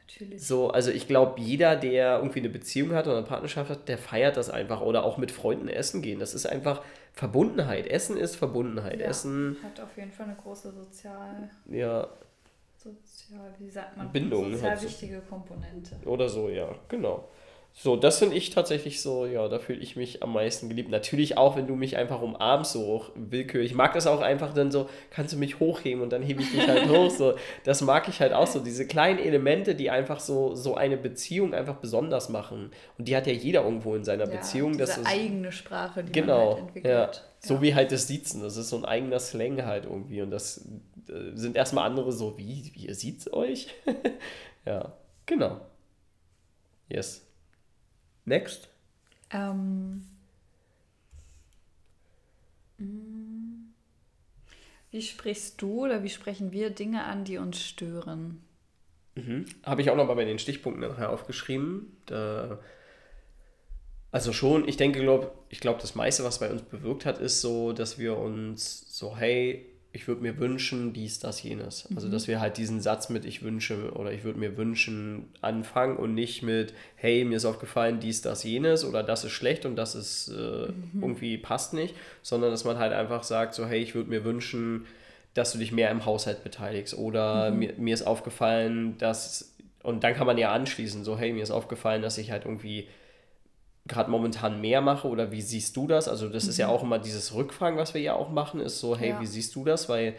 natürlich. 0.07 0.47
So, 0.47 0.71
also 0.71 0.91
ich 0.91 1.07
glaube, 1.07 1.41
jeder, 1.41 1.77
der 1.77 2.19
irgendwie 2.19 2.41
eine 2.41 2.49
Beziehung 2.49 2.93
hat 2.93 3.07
oder 3.07 3.19
eine 3.19 3.27
Partnerschaft 3.27 3.71
hat, 3.71 3.89
der 3.89 3.99
feiert 3.99 4.37
das 4.37 4.51
einfach. 4.51 4.81
Oder 4.81 5.05
auch 5.05 5.19
mit 5.19 5.31
Freunden 5.31 5.69
essen 5.69 6.03
gehen. 6.03 6.21
Das 6.21 6.35
ist 6.35 6.47
einfach 6.47 6.83
Verbundenheit. 7.13 7.87
Essen 7.87 8.17
ist 8.17 8.37
Verbundenheit. 8.37 9.01
Ja. 9.01 9.07
Essen, 9.07 9.57
Hat 9.63 9.81
auf 9.81 9.97
jeden 9.97 10.13
Fall 10.13 10.27
eine 10.27 10.37
große 10.37 10.73
sozial, 10.73 11.51
ja, 11.71 12.09
sozial 12.77 13.55
wie 13.59 13.69
sagt 13.69 13.97
man? 13.97 14.11
Bindung 14.11 14.53
Sozial 14.53 14.81
wichtige 14.83 15.21
Komponente. 15.21 15.97
oder 16.07 16.29
so, 16.29 16.49
ja, 16.49 16.75
genau. 16.89 17.29
So, 17.73 17.97
das 17.97 18.19
finde 18.19 18.37
ich 18.37 18.51
tatsächlich 18.51 19.01
so, 19.01 19.25
ja, 19.27 19.49
da 19.49 19.59
fühle 19.59 19.79
ich 19.79 19.97
mich 19.97 20.23
am 20.23 20.33
meisten 20.33 20.69
geliebt. 20.69 20.91
Natürlich 20.91 21.39
auch, 21.39 21.57
wenn 21.57 21.67
du 21.67 21.77
mich 21.77 21.97
einfach 21.97 22.21
umarmst, 22.21 22.73
so 22.73 23.07
willkürlich. 23.15 23.71
Ich 23.71 23.77
mag 23.77 23.95
das 23.95 24.07
auch 24.07 24.21
einfach 24.21 24.53
dann 24.53 24.71
so, 24.71 24.89
kannst 25.11 25.33
du 25.33 25.39
mich 25.39 25.61
hochheben 25.61 26.03
und 26.03 26.13
dann 26.13 26.23
hebe 26.23 26.43
ich 26.43 26.51
dich 26.51 26.67
halt 26.67 26.89
hoch. 26.91 27.11
So, 27.11 27.35
das 27.65 27.81
mag 27.81 28.09
ich 28.09 28.21
halt 28.21 28.33
auch 28.33 28.47
so. 28.47 28.61
Diese 28.61 28.87
kleinen 28.87 29.19
Elemente, 29.19 29.75
die 29.75 29.89
einfach 29.89 30.21
so, 30.21 30.55
so 30.55 30.75
eine 30.75 30.97
Beziehung 30.97 31.55
einfach 31.55 31.77
besonders 31.77 32.29
machen. 32.29 32.71
Und 32.99 33.09
die 33.09 33.17
hat 33.17 33.27
ja 33.27 33.33
jeder 33.33 33.65
irgendwo 33.65 33.95
in 33.95 34.05
seiner 34.05 34.27
ja, 34.27 34.37
Beziehung. 34.37 34.73
Diese 34.73 34.85
das 34.85 35.07
eigene 35.07 35.53
Sprache, 35.53 36.05
die 36.05 36.13
genau, 36.13 36.39
man 36.39 36.49
halt 36.49 36.59
entwickelt. 36.59 36.95
Ja. 36.95 37.11
So 37.39 37.55
ja. 37.55 37.63
wie 37.63 37.75
halt 37.75 37.93
das 37.93 38.09
Siezen. 38.09 38.43
Das 38.43 38.57
ist 38.57 38.69
so 38.69 38.77
ein 38.77 38.85
eigener 38.85 39.21
Slang 39.21 39.65
halt 39.65 39.85
irgendwie. 39.85 40.21
Und 40.21 40.33
das 40.33 40.67
äh, 41.09 41.35
sind 41.35 41.57
erstmal 41.57 41.87
andere 41.87 42.13
so, 42.13 42.37
wie, 42.37 42.71
wie 42.75 42.87
ihr 42.87 42.95
sieht 42.95 43.33
euch? 43.33 43.69
ja, 44.67 44.93
genau. 45.25 45.61
Yes. 46.89 47.30
Next. 48.31 48.69
Ähm, 49.33 50.07
mm. 52.79 53.73
wie 54.93 55.03
sprichst 55.03 55.61
du 55.61 55.85
oder 55.85 56.05
wie 56.05 56.09
sprechen 56.09 56.53
wir 56.53 56.71
Dinge 56.71 57.05
an, 57.05 57.25
die 57.25 57.39
uns 57.39 57.61
stören? 57.61 58.41
Mhm. 59.17 59.47
Habe 59.65 59.83
ich 59.83 59.91
auch 59.91 59.97
noch 59.97 60.07
mal 60.07 60.15
bei 60.15 60.25
den 60.25 60.39
Stichpunkten 60.39 60.89
nachher 60.89 61.11
aufgeschrieben. 61.11 61.97
Da, 62.07 62.61
also 64.13 64.33
schon, 64.33 64.69
ich 64.69 64.77
denke, 64.77 65.01
glaub, 65.01 65.45
ich 65.49 65.59
glaube, 65.59 65.81
das 65.81 65.97
meiste, 65.97 66.23
was 66.23 66.39
bei 66.39 66.53
uns 66.53 66.63
bewirkt 66.63 67.07
hat, 67.07 67.19
ist 67.19 67.41
so, 67.41 67.73
dass 67.73 67.99
wir 67.99 68.17
uns 68.17 68.97
so, 68.97 69.17
hey, 69.17 69.67
ich 69.93 70.07
würde 70.07 70.23
mir 70.23 70.39
wünschen, 70.39 70.93
dies, 70.93 71.19
das, 71.19 71.43
jenes. 71.43 71.89
Also, 71.95 72.07
mhm. 72.07 72.13
dass 72.13 72.29
wir 72.29 72.41
halt 72.41 72.59
diesen 72.59 72.81
Satz 72.81 73.09
mit 73.09 73.25
ich 73.25 73.43
wünsche 73.43 73.93
oder 73.93 74.13
ich 74.13 74.23
würde 74.23 74.39
mir 74.39 74.57
wünschen 74.57 75.29
anfangen 75.41 75.97
und 75.97 76.15
nicht 76.15 76.43
mit, 76.43 76.75
hey, 76.95 77.25
mir 77.25 77.37
ist 77.37 77.45
aufgefallen, 77.45 77.99
dies, 77.99 78.23
das, 78.23 78.45
jenes 78.45 78.85
oder 78.85 79.03
das 79.03 79.25
ist 79.25 79.33
schlecht 79.33 79.67
und 79.67 79.75
das 79.75 79.97
ist 79.97 80.29
äh, 80.29 80.69
mhm. 80.69 81.03
irgendwie 81.03 81.39
passt 81.39 81.75
nicht, 81.75 81.97
sondern 82.23 82.53
dass 82.53 82.65
man 82.65 82.79
halt 82.79 82.93
einfach 82.93 83.25
sagt, 83.25 83.55
so, 83.55 83.67
hey, 83.67 83.81
ich 83.81 83.97
würde 83.97 84.11
mir 84.11 84.25
wünschen, 84.25 84.87
dass 85.35 85.53
du 85.53 85.59
dich 85.59 85.73
mehr 85.73 85.91
im 85.91 86.05
Haushalt 86.05 86.45
beteiligst 86.45 86.97
oder 86.97 87.51
mhm. 87.51 87.59
mir, 87.59 87.75
mir 87.77 87.95
ist 87.95 88.07
aufgefallen, 88.07 88.97
dass, 88.99 89.55
und 89.83 90.05
dann 90.05 90.15
kann 90.15 90.27
man 90.27 90.39
ja 90.39 90.53
anschließen, 90.53 91.03
so, 91.03 91.19
hey, 91.19 91.33
mir 91.33 91.43
ist 91.43 91.51
aufgefallen, 91.51 92.03
dass 92.03 92.17
ich 92.17 92.31
halt 92.31 92.45
irgendwie 92.45 92.87
gerade 93.91 94.11
momentan 94.11 94.61
mehr 94.61 94.81
mache 94.81 95.07
oder 95.07 95.31
wie 95.33 95.43
siehst 95.43 95.77
du 95.77 95.87
das? 95.87 96.09
Also 96.09 96.29
das 96.29 96.45
mhm. 96.45 96.51
ist 96.51 96.59
ja 96.59 96.69
mhm. 96.69 96.73
auch 96.73 96.83
immer 96.83 96.99
dieses 96.99 97.35
Rückfragen, 97.35 97.79
was 97.79 97.93
wir 97.93 98.01
ja 98.01 98.15
auch 98.15 98.31
machen, 98.31 98.61
ist 98.61 98.81
so, 98.81 98.97
hey, 98.97 99.11
ja. 99.11 99.21
wie 99.21 99.27
siehst 99.27 99.55
du 99.55 99.65
das? 99.65 99.89
Weil 99.89 100.15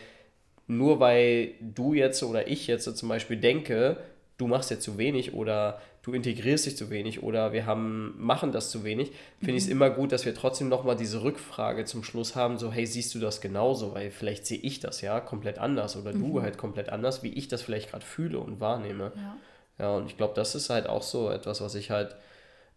nur 0.68 1.00
weil 1.00 1.56
du 1.60 1.94
jetzt 1.94 2.22
oder 2.24 2.48
ich 2.48 2.68
jetzt 2.68 2.86
so 2.86 2.92
zum 2.92 3.10
Beispiel 3.10 3.38
denke, 3.38 3.98
du 4.38 4.48
machst 4.48 4.72
jetzt 4.72 4.84
zu 4.84 4.98
wenig 4.98 5.34
oder 5.34 5.82
du 6.02 6.14
integrierst 6.14 6.66
dich 6.66 6.78
zu 6.78 6.90
wenig 6.90 7.22
oder 7.22 7.54
wir 7.54 7.66
haben, 7.66 8.16
machen 8.18 8.52
das 8.52 8.72
zu 8.72 8.84
wenig, 8.84 9.12
finde 9.40 9.52
mhm. 9.52 9.58
ich 9.58 9.64
es 9.66 9.70
immer 9.70 9.90
gut, 9.90 10.12
dass 10.12 10.26
wir 10.26 10.34
trotzdem 10.34 10.70
nochmal 10.70 10.96
diese 10.96 11.24
Rückfrage 11.24 11.86
zum 11.86 12.04
Schluss 12.04 12.36
haben, 12.36 12.58
so, 12.58 12.72
hey, 12.72 12.86
siehst 12.86 13.14
du 13.14 13.20
das 13.20 13.42
genauso? 13.42 13.94
Weil 13.94 14.12
vielleicht 14.12 14.46
sehe 14.46 14.58
ich 14.58 14.80
das 14.80 15.02
ja 15.02 15.20
komplett 15.20 15.60
anders 15.60 15.96
oder 15.96 16.14
mhm. 16.14 16.20
du 16.20 16.42
halt 16.42 16.58
komplett 16.58 16.90
anders, 16.90 17.22
wie 17.22 17.34
ich 17.34 17.48
das 17.48 17.62
vielleicht 17.62 17.92
gerade 17.92 18.06
fühle 18.06 18.40
und 18.40 18.60
wahrnehme. 18.60 19.12
Ja, 19.16 19.38
ja 19.78 19.96
und 19.96 20.08
ich 20.08 20.18
glaube, 20.18 20.34
das 20.36 20.56
ist 20.56 20.70
halt 20.70 20.88
auch 20.88 21.04
so 21.04 21.30
etwas, 21.30 21.62
was 21.62 21.76
ich 21.76 21.92
halt 21.92 22.16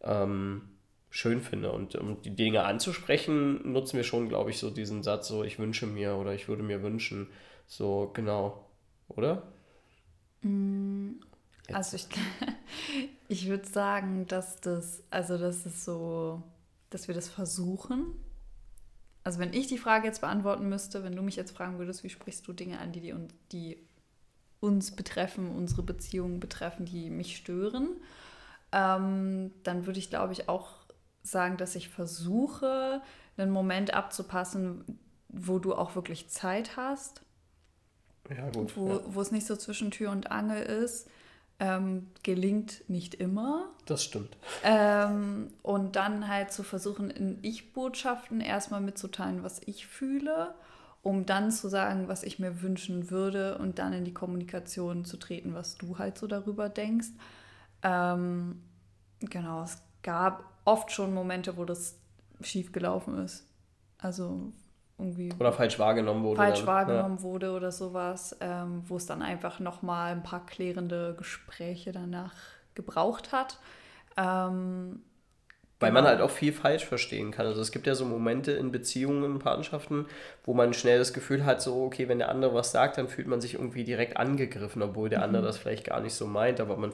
ähm, 0.03 0.63
schön 1.15 1.41
finde. 1.41 1.71
Und 1.71 1.95
um 1.95 2.21
die 2.23 2.35
Dinge 2.35 2.65
anzusprechen, 2.65 3.73
nutzen 3.73 3.97
wir 3.97 4.03
schon, 4.03 4.29
glaube 4.29 4.51
ich, 4.51 4.59
so 4.59 4.69
diesen 4.69 5.05
Satz, 5.05 5.29
so 5.29 5.45
ich 5.45 5.61
wünsche 5.61 5.87
mir 5.87 6.17
oder 6.17 6.35
ich 6.35 6.49
würde 6.49 6.65
mir 6.65 6.83
wünschen. 6.83 7.29
So, 7.69 8.11
genau. 8.13 8.69
Oder? 9.07 9.45
Mm, 10.43 11.13
also 11.73 11.95
ich, 11.95 12.09
ich 13.29 13.47
würde 13.47 13.65
sagen, 13.65 14.27
dass 14.27 14.61
das, 14.61 15.05
also 15.11 15.39
das 15.39 15.67
ist 15.67 15.85
so, 15.85 16.43
dass 16.91 17.07
wir 17.07 17.15
das 17.15 17.29
versuchen. 17.29 18.07
Also 19.23 19.39
wenn 19.39 19.53
ich 19.53 19.69
die 19.69 19.79
Frage 19.79 20.09
jetzt 20.09 20.21
beantworten 20.21 20.69
müsste, 20.69 21.05
wenn 21.05 21.15
du 21.15 21.23
mich 21.23 21.37
jetzt 21.37 21.57
fragen 21.57 21.79
würdest, 21.79 22.03
wie 22.03 22.11
sprichst 22.11 22.45
du 22.49 22.53
Dinge 22.53 22.81
an, 22.81 22.91
die, 22.91 23.01
die, 23.01 23.15
die 23.53 23.79
uns 24.59 24.91
betreffen, 24.91 25.55
unsere 25.55 25.85
Beziehungen 25.85 26.41
betreffen, 26.41 26.87
die 26.87 27.09
mich 27.09 27.37
stören, 27.37 28.01
ähm, 28.73 29.53
dann 29.63 29.87
würde 29.87 30.01
ich, 30.01 30.11
glaube 30.11 30.33
ich, 30.33 30.49
auch 30.49 30.84
sagen, 31.25 31.57
dass 31.57 31.75
ich 31.75 31.89
versuche, 31.89 33.03
einen 33.37 33.51
Moment 33.51 33.95
abzupassen, 33.95 35.01
wo 35.29 35.59
du 35.59 35.75
auch 35.75 35.97
wirklich 35.97 36.29
Zeit 36.29 36.77
hast. 36.77 37.23
Ja, 38.31 38.49
gut. 38.51 38.77
Wo, 38.77 38.89
ja. 38.89 39.01
wo 39.07 39.21
es 39.21 39.33
nicht 39.33 39.47
so 39.47 39.57
zwischen 39.57 39.91
Tür 39.91 40.11
und 40.11 40.31
Angel 40.31 40.63
ist. 40.63 41.09
Ähm, 41.61 42.09
gelingt 42.25 42.89
nicht 42.89 43.15
immer. 43.15 43.67
Das 43.87 44.03
stimmt. 44.03 44.37
Ähm, 44.65 45.53
und 45.63 45.95
dann 45.95 46.29
halt 46.29 46.53
zu 46.53 46.65
versuchen, 46.65 47.11
in 47.11 47.39
Ich-Botschaften 47.43 48.41
erstmal 48.41 48.81
mitzuteilen, 48.81 49.45
was 49.45 49.61
ich 49.65 49.87
fühle, 49.87 50.55
um 51.03 51.27
dann 51.27 51.53
zu 51.53 51.69
sagen, 51.69 52.09
was 52.09 52.25
ich 52.25 52.41
mir 52.41 52.61
wünschen 52.61 53.09
würde 53.11 53.59
und 53.59 53.79
dann 53.79 53.93
in 53.93 54.05
die 54.05 54.15
Kommunikation 54.15 55.05
zu 55.05 55.17
treten, 55.17 55.55
was 55.55 55.77
du 55.77 55.99
halt 55.99 56.19
so 56.19 56.27
darüber 56.27 56.69
denkst. 56.69 57.09
Ähm, 57.83 58.61
genau, 59.21 59.63
es 59.63 59.81
gab 60.03 60.54
oft 60.65 60.91
schon 60.91 61.15
Momente, 61.15 61.57
wo 61.57 61.65
das 61.65 61.99
schief 62.41 62.73
gelaufen 62.73 63.19
ist. 63.19 63.47
Also 63.99 64.53
irgendwie. 64.99 65.33
Oder 65.39 65.53
falsch 65.53 65.79
wahrgenommen 65.79 66.25
wurde. 66.25 66.37
Falsch 66.37 66.61
dann. 66.61 66.67
wahrgenommen 66.67 67.17
ja. 67.19 67.23
wurde 67.23 67.53
oder 67.53 67.73
sowas, 67.73 68.37
ähm, 68.41 68.83
wo 68.87 68.97
es 68.97 69.07
dann 69.07 69.23
einfach 69.23 69.61
nochmal 69.61 70.13
ein 70.13 70.23
paar 70.23 70.47
klärende 70.47 71.15
Gespräche 71.17 71.93
danach 71.93 72.35
gebraucht 72.75 73.33
hat. 73.33 73.59
Ähm, 74.17 75.03
weil 75.81 75.93
man 75.93 76.05
genau. 76.05 76.17
halt 76.17 76.23
auch 76.23 76.31
viel 76.31 76.53
falsch 76.53 76.85
verstehen 76.85 77.31
kann. 77.31 77.47
Also 77.47 77.61
es 77.61 77.73
gibt 77.73 77.87
ja 77.87 77.95
so 77.95 78.05
Momente 78.05 78.53
in 78.53 78.71
Beziehungen, 78.71 79.25
in 79.25 79.39
Partnerschaften, 79.39 80.07
wo 80.45 80.55
man 80.55 80.73
schnell 80.73 80.99
das 80.99 81.13
Gefühl 81.13 81.45
hat, 81.45 81.61
so, 81.61 81.83
okay, 81.83 82.09
wenn 82.09 82.19
der 82.19 82.31
andere 82.31 82.55
was 82.55 82.71
sagt, 82.71 82.97
dann 82.97 83.09
fühlt 83.09 83.27
man 83.27 83.41
sich 83.41 83.55
irgendwie 83.55 83.85
direkt 83.85 84.17
angegriffen, 84.17 84.83
obwohl 84.83 85.09
der 85.09 85.23
andere 85.23 85.43
mhm. 85.43 85.47
das 85.47 85.59
vielleicht 85.59 85.85
gar 85.85 86.01
nicht 86.01 86.15
so 86.15 86.27
meint. 86.27 86.61
Aber 86.61 86.77
man, 86.77 86.93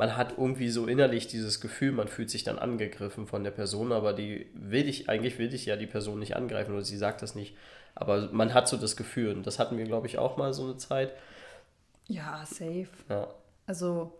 man 0.00 0.16
hat 0.16 0.38
irgendwie 0.38 0.70
so 0.70 0.86
innerlich 0.86 1.26
dieses 1.26 1.60
Gefühl, 1.60 1.92
man 1.92 2.08
fühlt 2.08 2.30
sich 2.30 2.42
dann 2.42 2.58
angegriffen 2.58 3.26
von 3.26 3.44
der 3.44 3.50
Person, 3.50 3.92
aber 3.92 4.14
die 4.14 4.46
will 4.54 4.88
ich, 4.88 5.10
eigentlich 5.10 5.38
will 5.38 5.52
ich 5.52 5.66
ja 5.66 5.76
die 5.76 5.86
Person 5.86 6.20
nicht 6.20 6.36
angreifen 6.36 6.72
oder 6.72 6.82
sie 6.82 6.96
sagt 6.96 7.20
das 7.20 7.34
nicht. 7.34 7.54
Aber 7.94 8.30
man 8.32 8.54
hat 8.54 8.66
so 8.66 8.78
das 8.78 8.96
Gefühl 8.96 9.36
und 9.36 9.46
das 9.46 9.58
hatten 9.58 9.76
wir, 9.76 9.84
glaube 9.84 10.06
ich, 10.06 10.16
auch 10.16 10.38
mal 10.38 10.54
so 10.54 10.64
eine 10.64 10.78
Zeit. 10.78 11.12
Ja, 12.06 12.46
safe. 12.46 12.88
Ja. 13.10 13.28
Also 13.66 14.16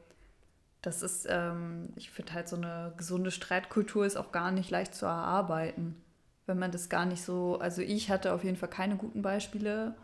das 0.82 1.02
ist, 1.02 1.26
ähm, 1.30 1.88
ich 1.96 2.10
finde 2.10 2.34
halt 2.34 2.50
so 2.50 2.56
eine 2.56 2.92
gesunde 2.98 3.30
Streitkultur 3.30 4.04
ist 4.04 4.18
auch 4.18 4.32
gar 4.32 4.50
nicht 4.50 4.70
leicht 4.70 4.94
zu 4.94 5.06
erarbeiten. 5.06 5.96
Wenn 6.44 6.58
man 6.58 6.72
das 6.72 6.90
gar 6.90 7.06
nicht 7.06 7.22
so, 7.22 7.58
also 7.58 7.80
ich 7.80 8.10
hatte 8.10 8.34
auf 8.34 8.44
jeden 8.44 8.58
Fall 8.58 8.68
keine 8.68 8.96
guten 8.96 9.22
Beispiele 9.22 9.94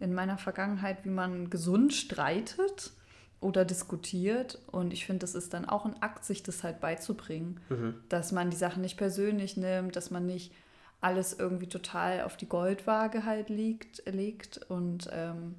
in 0.00 0.14
meiner 0.14 0.38
Vergangenheit, 0.38 1.04
wie 1.04 1.10
man 1.10 1.50
gesund 1.50 1.92
streitet 1.92 2.92
oder 3.40 3.64
diskutiert. 3.64 4.58
Und 4.70 4.92
ich 4.92 5.06
finde, 5.06 5.20
das 5.20 5.34
ist 5.34 5.54
dann 5.54 5.64
auch 5.64 5.84
ein 5.84 6.00
Akt, 6.02 6.24
sich 6.24 6.42
das 6.42 6.64
halt 6.64 6.80
beizubringen, 6.80 7.60
mhm. 7.68 7.94
dass 8.08 8.32
man 8.32 8.50
die 8.50 8.56
Sachen 8.56 8.82
nicht 8.82 8.96
persönlich 8.96 9.56
nimmt, 9.56 9.96
dass 9.96 10.10
man 10.10 10.26
nicht 10.26 10.52
alles 11.00 11.38
irgendwie 11.38 11.68
total 11.68 12.22
auf 12.22 12.36
die 12.36 12.48
Goldwaage 12.48 13.24
halt 13.24 13.48
liegt, 13.48 14.02
legt 14.06 14.58
und 14.68 15.08
ähm, 15.12 15.54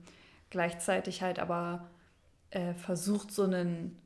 gleichzeitig 0.49 1.21
halt 1.21 1.39
aber 1.39 1.87
äh, 2.49 2.73
versucht, 2.73 3.31
so 3.31 3.43
einen 3.43 3.97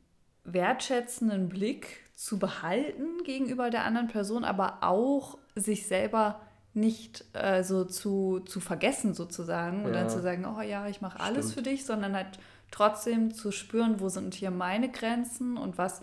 wertschätzenden 0.44 1.50
Blick 1.50 2.00
zu 2.16 2.38
behalten 2.38 3.24
gegenüber 3.24 3.70
der 3.70 3.86
anderen 3.86 4.08
Person, 4.08 4.44
aber 4.44 4.80
auch 4.82 5.38
sich 5.56 5.88
selber 5.88 6.42
nicht 6.74 7.26
äh, 7.34 7.64
so 7.64 7.84
zu, 7.84 8.40
zu 8.46 8.60
vergessen 8.60 9.14
sozusagen 9.14 9.86
und 9.86 9.94
dann 9.94 10.10
zu 10.10 10.22
sagen, 10.22 10.46
oh 10.46 10.62
ja, 10.62 10.88
ich 10.88 11.02
mache 11.02 11.20
alles 11.20 11.54
für 11.54 11.62
dich, 11.62 11.86
sondern 11.86 12.16
halt 12.16 12.40
trotzdem 12.72 13.34
zu 13.34 13.52
spüren, 13.52 14.00
wo 14.00 14.10
sind 14.10 14.34
hier 14.34 14.52
meine 14.52 14.90
Grenzen 14.90 15.58
und 15.58 15.78
was, 15.78 16.02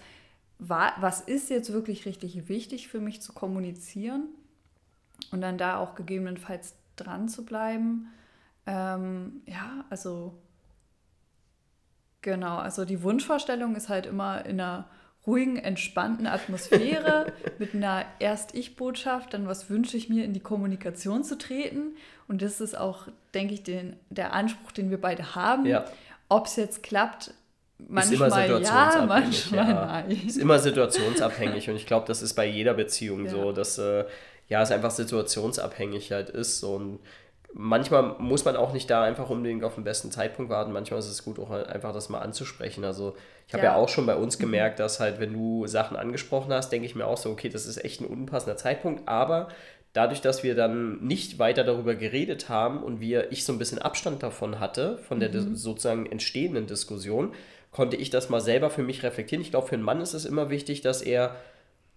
war, 0.59 0.93
was 1.01 1.21
ist 1.21 1.51
jetzt 1.51 1.73
wirklich 1.73 2.07
richtig 2.07 2.49
wichtig 2.49 2.89
für 2.89 3.01
mich 3.01 3.21
zu 3.21 3.33
kommunizieren 3.33 4.29
und 5.33 5.41
dann 5.41 5.59
da 5.59 5.79
auch 5.79 5.95
gegebenenfalls 5.95 6.75
dran 6.97 7.29
zu 7.29 7.45
bleiben. 7.45 8.09
Ähm, 8.67 9.43
ja, 9.47 9.85
also 9.91 10.39
Genau, 12.21 12.57
also 12.57 12.85
die 12.85 13.03
Wunschvorstellung 13.03 13.77
ist 13.77 13.89
halt 13.89 14.07
immer 14.07 14.45
in 14.45 14.61
einer 14.61 14.87
ruhigen, 15.27 15.57
entspannten 15.57 16.27
Atmosphäre 16.27 17.33
mit 17.59 17.75
einer 17.75 18.05
Erst-Ich-Botschaft, 18.19 19.35
dann 19.35 19.47
was 19.47 19.71
wünsche 19.71 19.97
ich 19.97 20.09
mir, 20.09 20.25
in 20.25 20.33
die 20.33 20.41
Kommunikation 20.41 21.23
zu 21.23 21.39
treten. 21.39 21.97
Und 22.27 22.43
das 22.43 22.61
ist 22.61 22.77
auch, 22.77 23.09
denke 23.35 23.55
ich, 23.55 23.63
den, 23.63 23.97
der 24.11 24.33
Anspruch, 24.33 24.73
den 24.73 24.91
wir 24.91 25.01
beide 25.01 25.35
haben. 25.35 25.65
Ja. 25.67 25.85
Ob 26.29 26.47
es 26.47 26.57
jetzt 26.57 26.83
klappt, 26.83 27.33
manchmal 27.79 28.31
ja, 28.63 29.07
manchmal 29.07 29.69
ja. 29.69 29.87
nein. 29.87 30.23
Ist 30.27 30.39
immer 30.39 30.59
situationsabhängig 30.59 31.71
und 31.71 31.77
ich 31.77 31.87
glaube, 31.87 32.07
das 32.07 32.23
ist 32.23 32.35
bei 32.35 32.47
jeder 32.47 32.75
Beziehung 32.75 33.25
ja. 33.25 33.31
so, 33.31 33.53
dass 33.53 33.79
äh, 33.79 34.05
ja, 34.49 34.63
es 34.63 34.71
einfach 34.71 34.91
situationsabhängig 34.91 36.11
halt 36.13 36.31
ist. 36.31 36.63
Und 36.65 37.01
manchmal 37.53 38.17
muss 38.19 38.45
man 38.45 38.57
auch 38.57 38.73
nicht 38.73 38.91
da 38.91 39.03
einfach 39.03 39.31
unbedingt 39.31 39.63
auf 39.63 39.75
den 39.75 39.85
besten 39.85 40.11
Zeitpunkt 40.11 40.51
warten. 40.51 40.73
Manchmal 40.73 40.99
ist 40.99 41.09
es 41.09 41.25
gut, 41.25 41.39
auch 41.39 41.51
einfach 41.51 41.93
das 41.93 42.09
mal 42.09 42.21
anzusprechen. 42.21 42.85
Also 42.85 43.15
ich 43.47 43.55
habe 43.55 43.65
ja. 43.65 43.73
ja. 43.73 43.77
auch 43.77 43.89
schon 43.89 44.07
bei 44.07 44.17
uns 44.17 44.39
mhm. 44.39 44.43
gemerkt, 44.43 44.81
dass 44.81 45.01
halt, 45.01 45.21
wenn 45.21 45.33
du 45.33 45.67
Sachen 45.67 45.97
angesprochen 45.97 46.53
hast, 46.53 46.71
denke 46.71 46.87
ich 46.87 46.95
mir 46.95 47.07
auch 47.07 47.19
so, 47.19 47.31
okay, 47.31 47.49
das 47.49 47.67
ist 47.67 47.85
echt 47.85 48.01
ein 48.01 48.07
unpassender 48.07 48.57
Zeitpunkt. 48.57 49.07
Aber 49.07 49.49
dadurch, 49.99 50.21
dass 50.21 50.45
wir 50.45 50.55
dann 50.55 51.01
nicht 51.01 51.41
weiter 51.41 51.65
darüber 51.65 51.97
geredet 51.97 52.49
haben 52.49 52.85
und 52.85 53.01
wir, 53.01 53.33
ich 53.33 53.45
so 53.45 53.53
ein 53.53 53.59
bisschen 53.59 53.81
Abstand 53.81 54.23
davon 54.23 54.61
hatte, 54.61 54.97
von 54.99 55.19
der 55.19 55.29
mhm. 55.31 55.57
sozusagen 55.57 56.07
entstehenden 56.07 56.69
Diskussion, 56.69 57.33
konnte 57.73 57.97
ich 57.97 58.09
das 58.09 58.29
mal 58.29 58.41
selber 58.41 58.71
für 58.71 58.85
mich 58.85 59.03
reflektieren. 59.03 59.43
Ich 59.43 59.51
glaube, 59.51 59.67
für 59.67 59.75
einen 59.75 59.83
Mann 59.83 60.01
ist 60.01 60.15
es 60.15 60.25
immer 60.25 60.51
wichtig, 60.51 60.83
dass 60.83 61.03
er 61.03 61.35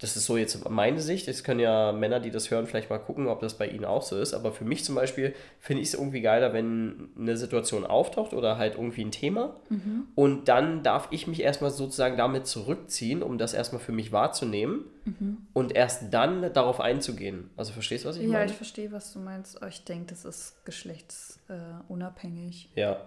das 0.02 0.16
ist 0.16 0.26
so 0.26 0.36
jetzt 0.36 0.68
meine 0.68 1.00
Sicht. 1.00 1.28
Es 1.28 1.44
können 1.44 1.60
ja 1.60 1.92
Männer, 1.92 2.18
die 2.18 2.32
das 2.32 2.50
hören, 2.50 2.66
vielleicht 2.66 2.90
mal 2.90 2.98
gucken, 2.98 3.28
ob 3.28 3.40
das 3.40 3.56
bei 3.56 3.68
ihnen 3.68 3.84
auch 3.84 4.02
so 4.02 4.18
ist. 4.18 4.34
Aber 4.34 4.50
für 4.50 4.64
mich 4.64 4.84
zum 4.84 4.96
Beispiel 4.96 5.32
finde 5.60 5.80
ich 5.80 5.90
es 5.90 5.94
irgendwie 5.94 6.20
geiler, 6.20 6.52
wenn 6.52 7.10
eine 7.16 7.36
Situation 7.36 7.86
auftaucht 7.86 8.32
oder 8.32 8.58
halt 8.58 8.74
irgendwie 8.74 9.04
ein 9.04 9.12
Thema. 9.12 9.54
Mhm. 9.68 10.08
Und 10.16 10.48
dann 10.48 10.82
darf 10.82 11.06
ich 11.12 11.28
mich 11.28 11.40
erstmal 11.40 11.70
sozusagen 11.70 12.16
damit 12.16 12.48
zurückziehen, 12.48 13.22
um 13.22 13.38
das 13.38 13.54
erstmal 13.54 13.80
für 13.80 13.92
mich 13.92 14.10
wahrzunehmen 14.10 14.86
mhm. 15.04 15.46
und 15.52 15.76
erst 15.76 16.12
dann 16.12 16.52
darauf 16.52 16.80
einzugehen. 16.80 17.50
Also 17.56 17.72
verstehst 17.72 18.04
du, 18.04 18.08
was 18.08 18.16
ich 18.16 18.22
ja, 18.22 18.28
meine? 18.28 18.46
Ja, 18.46 18.50
ich 18.50 18.56
verstehe, 18.56 18.90
was 18.90 19.12
du 19.12 19.20
meinst. 19.20 19.60
Ich 19.68 19.84
denke, 19.84 20.06
das 20.06 20.24
ist 20.24 20.64
geschlechtsunabhängig. 20.64 22.70
Ja. 22.74 23.06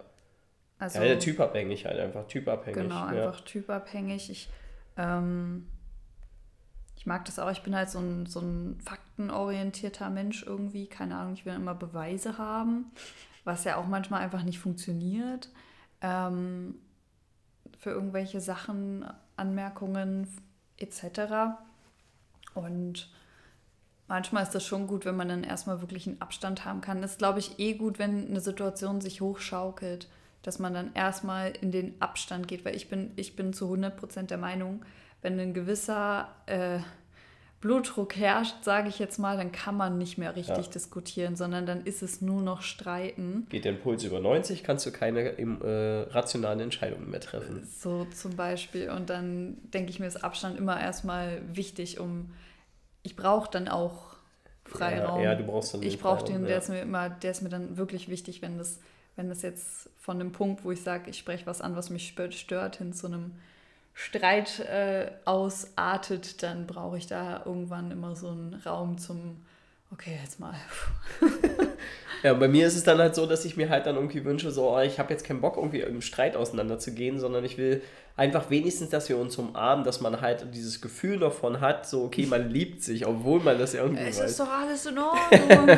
Also, 0.79 1.01
ja, 1.01 1.15
typabhängig 1.15 1.85
halt 1.85 1.99
einfach, 1.99 2.25
typabhängig. 2.27 2.83
Genau, 2.83 3.03
einfach 3.03 3.39
ja. 3.39 3.45
typabhängig. 3.45 4.29
Ich, 4.29 4.49
ähm, 4.97 5.65
ich 7.05 7.07
mag 7.07 7.23
das 7.25 7.37
auch. 7.37 7.51
Ich 7.51 7.61
bin 7.61 7.75
halt 7.75 7.91
so 7.91 7.99
ein, 7.99 8.25
so 8.25 8.39
ein 8.39 8.79
faktenorientierter 8.83 10.09
Mensch 10.09 10.41
irgendwie. 10.41 10.87
Keine 10.87 11.15
Ahnung, 11.15 11.35
ich 11.35 11.45
will 11.45 11.53
immer 11.53 11.75
Beweise 11.75 12.39
haben, 12.39 12.91
was 13.43 13.63
ja 13.63 13.75
auch 13.75 13.85
manchmal 13.85 14.21
einfach 14.21 14.41
nicht 14.41 14.57
funktioniert. 14.57 15.49
Ähm, 16.01 16.73
für 17.77 17.91
irgendwelche 17.91 18.41
Sachen, 18.41 19.05
Anmerkungen 19.37 20.27
etc. 20.77 21.59
Und 22.55 23.13
manchmal 24.07 24.41
ist 24.41 24.55
das 24.55 24.65
schon 24.65 24.87
gut, 24.87 25.05
wenn 25.05 25.15
man 25.15 25.29
dann 25.29 25.43
erstmal 25.43 25.81
wirklich 25.81 26.07
einen 26.07 26.21
Abstand 26.21 26.65
haben 26.65 26.81
kann. 26.81 27.03
Das 27.03 27.11
ist, 27.11 27.19
glaube 27.19 27.37
ich, 27.37 27.59
eh 27.59 27.75
gut, 27.75 27.99
wenn 27.99 28.29
eine 28.29 28.39
Situation 28.39 28.99
sich 28.99 29.21
hochschaukelt, 29.21 30.09
dass 30.41 30.57
man 30.57 30.73
dann 30.73 30.91
erstmal 30.95 31.51
in 31.51 31.71
den 31.71 32.01
Abstand 32.01 32.47
geht, 32.47 32.65
weil 32.65 32.75
ich 32.75 32.89
bin, 32.89 33.11
ich 33.15 33.35
bin 33.35 33.53
zu 33.53 33.71
100% 33.71 34.23
der 34.23 34.39
Meinung, 34.39 34.83
wenn 35.25 35.39
ein 35.39 35.55
gewisser 35.55 36.29
äh, 36.45 36.77
Blutdruck 37.59 38.15
herrscht, 38.15 38.63
sage 38.63 38.89
ich 38.89 38.99
jetzt 38.99 39.17
mal, 39.17 39.37
dann 39.37 39.51
kann 39.51 39.75
man 39.75 39.97
nicht 39.97 40.19
mehr 40.19 40.35
richtig 40.35 40.67
ja. 40.67 40.71
diskutieren, 40.71 41.35
sondern 41.35 41.65
dann 41.65 41.83
ist 41.83 42.03
es 42.03 42.21
nur 42.21 42.43
noch 42.43 42.61
Streiten. 42.61 43.47
Geht 43.49 43.65
der 43.65 43.71
Impuls 43.71 44.03
über 44.03 44.19
90, 44.19 44.63
kannst 44.63 44.85
du 44.85 44.91
keine 44.91 45.21
äh, 45.39 46.01
rationalen 46.11 46.59
Entscheidungen 46.59 47.09
mehr 47.09 47.21
treffen. 47.21 47.67
So 47.75 48.05
zum 48.05 48.35
Beispiel. 48.35 48.91
Und 48.91 49.09
dann 49.09 49.57
denke 49.73 49.89
ich 49.89 49.99
mir, 49.99 50.05
ist 50.05 50.23
Abstand 50.23 50.59
immer 50.59 50.79
erstmal 50.79 51.41
wichtig, 51.51 51.99
um. 51.99 52.31
Ich 53.01 53.15
brauche 53.15 53.49
dann 53.49 53.67
auch 53.67 54.15
Freiraum. 54.65 55.21
Ja, 55.21 55.31
ja, 55.31 55.35
du 55.35 55.45
brauchst 55.45 55.73
dann 55.73 55.81
Ich 55.81 55.99
brauche 55.99 56.23
den, 56.23 56.43
der 56.43 56.51
ja. 56.51 56.57
ist 56.57 56.69
mir 56.69 56.81
immer, 56.81 57.09
der 57.09 57.31
ist 57.31 57.41
mir 57.41 57.49
dann 57.49 57.77
wirklich 57.77 58.09
wichtig, 58.09 58.43
wenn 58.43 58.59
das, 58.59 58.79
wenn 59.15 59.29
das 59.29 59.41
jetzt 59.41 59.89
von 59.99 60.19
dem 60.19 60.31
Punkt, 60.31 60.63
wo 60.63 60.71
ich 60.71 60.83
sage, 60.83 61.09
ich 61.09 61.17
spreche 61.17 61.47
was 61.47 61.61
an, 61.61 61.75
was 61.75 61.89
mich 61.89 62.15
stört, 62.29 62.75
hin 62.75 62.93
zu 62.93 63.07
einem 63.07 63.31
Streit 63.97 64.59
äh, 64.59 65.09
ausartet, 65.23 66.43
dann 66.43 66.67
brauche 66.67 66.97
ich 66.97 67.07
da 67.07 67.41
irgendwann 67.45 67.91
immer 67.91 68.13
so 68.13 68.27
einen 68.27 68.61
Raum 68.65 68.97
zum, 68.97 69.37
okay, 69.89 70.19
jetzt 70.21 70.37
mal. 70.37 70.53
ja, 72.23 72.33
bei 72.33 72.49
mir 72.49 72.67
ist 72.67 72.75
es 72.75 72.83
dann 72.83 72.97
halt 72.97 73.15
so, 73.15 73.25
dass 73.25 73.45
ich 73.45 73.55
mir 73.55 73.69
halt 73.69 73.85
dann 73.85 73.95
irgendwie 73.95 74.25
wünsche, 74.25 74.51
so, 74.51 74.75
oh, 74.75 74.81
ich 74.81 74.99
habe 74.99 75.13
jetzt 75.13 75.25
keinen 75.25 75.39
Bock, 75.39 75.55
irgendwie 75.55 75.79
im 75.79 76.01
Streit 76.01 76.35
auseinanderzugehen, 76.35 77.19
sondern 77.19 77.45
ich 77.45 77.57
will 77.57 77.81
einfach 78.17 78.49
wenigstens, 78.49 78.89
dass 78.89 79.07
wir 79.07 79.17
uns 79.17 79.37
umarmen, 79.37 79.85
dass 79.85 80.01
man 80.01 80.19
halt 80.19 80.53
dieses 80.53 80.81
Gefühl 80.81 81.17
davon 81.17 81.61
hat, 81.61 81.87
so, 81.87 82.03
okay, 82.03 82.25
man 82.25 82.49
liebt 82.51 82.83
sich, 82.83 83.07
obwohl 83.07 83.39
man 83.39 83.57
das 83.57 83.71
ja 83.71 83.83
irgendwie 83.83 84.03
es 84.03 84.19
weiß. 84.19 84.25
Es 84.25 84.31
ist 84.31 84.39
doch 84.41 84.51
alles 84.51 84.85
in 84.87 84.97
Ordnung. 84.99 85.77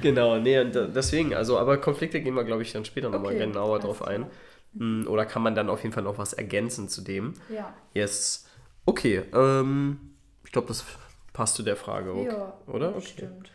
genau, 0.00 0.38
nee, 0.38 0.60
und 0.60 0.72
deswegen, 0.94 1.34
also, 1.34 1.58
aber 1.58 1.78
Konflikte 1.78 2.20
gehen 2.20 2.34
wir, 2.34 2.44
glaube 2.44 2.62
ich, 2.62 2.70
dann 2.70 2.84
später 2.84 3.08
okay, 3.08 3.16
nochmal 3.16 3.34
genauer 3.34 3.80
drauf 3.80 4.06
ein. 4.06 4.20
Klar. 4.20 4.30
Hm, 4.76 5.06
oder 5.08 5.26
kann 5.26 5.42
man 5.42 5.54
dann 5.54 5.68
auf 5.68 5.82
jeden 5.82 5.92
Fall 5.92 6.02
noch 6.02 6.18
was 6.18 6.32
ergänzen 6.32 6.88
zu 6.88 7.02
dem? 7.02 7.34
Ja. 7.48 7.74
Yes. 7.94 8.46
Okay, 8.86 9.22
ähm, 9.32 10.14
ich 10.44 10.52
glaube, 10.52 10.68
das 10.68 10.84
passt 11.32 11.54
zu 11.54 11.62
der 11.62 11.76
Frage, 11.76 12.12
okay, 12.14 12.26
ja, 12.26 12.58
oder? 12.66 12.96
Okay. 12.96 13.06
Stimmt. 13.06 13.50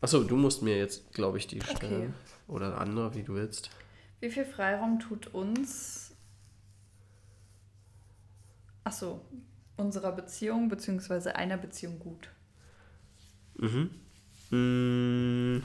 Achso, 0.00 0.24
du 0.24 0.36
musst 0.36 0.62
mir 0.62 0.76
jetzt, 0.76 1.12
glaube 1.12 1.38
ich, 1.38 1.46
die 1.46 1.60
okay. 1.60 1.76
stellen. 1.76 2.14
Oder 2.48 2.78
andere, 2.78 3.14
wie 3.14 3.22
du 3.22 3.34
willst. 3.34 3.70
Wie 4.20 4.30
viel 4.30 4.44
Freiraum 4.44 4.98
tut 4.98 5.28
uns, 5.28 6.14
achso, 8.84 9.24
unserer 9.76 10.12
Beziehung 10.12 10.68
bzw. 10.68 11.30
einer 11.30 11.56
Beziehung 11.56 11.98
gut? 11.98 12.30
Mhm. 13.56 13.90
Mmh. 14.50 15.62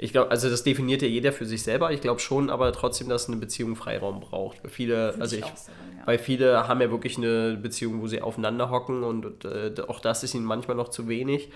Ich 0.00 0.12
glaube, 0.12 0.30
also 0.30 0.48
das 0.48 0.62
definiert 0.62 1.02
ja 1.02 1.08
jeder 1.08 1.32
für 1.32 1.44
sich 1.44 1.64
selber. 1.64 1.90
Ich 1.90 2.00
glaube 2.00 2.20
schon, 2.20 2.50
aber 2.50 2.72
trotzdem, 2.72 3.08
dass 3.08 3.26
eine 3.26 3.36
Beziehung 3.36 3.74
Freiraum 3.74 4.20
braucht. 4.20 4.58
Viele, 4.68 5.16
also 5.18 5.36
ich, 5.36 5.44
sagen, 5.44 5.56
ja. 5.98 6.06
weil 6.06 6.18
viele 6.18 6.68
haben 6.68 6.80
ja 6.80 6.90
wirklich 6.90 7.18
eine 7.18 7.56
Beziehung, 7.56 8.00
wo 8.00 8.06
sie 8.06 8.22
aufeinander 8.22 8.70
hocken 8.70 9.02
und 9.02 9.44
äh, 9.44 9.72
auch 9.88 9.98
das 9.98 10.22
ist 10.22 10.34
ihnen 10.34 10.44
manchmal 10.44 10.76
noch 10.76 10.88
zu 10.88 11.08
wenig. 11.08 11.50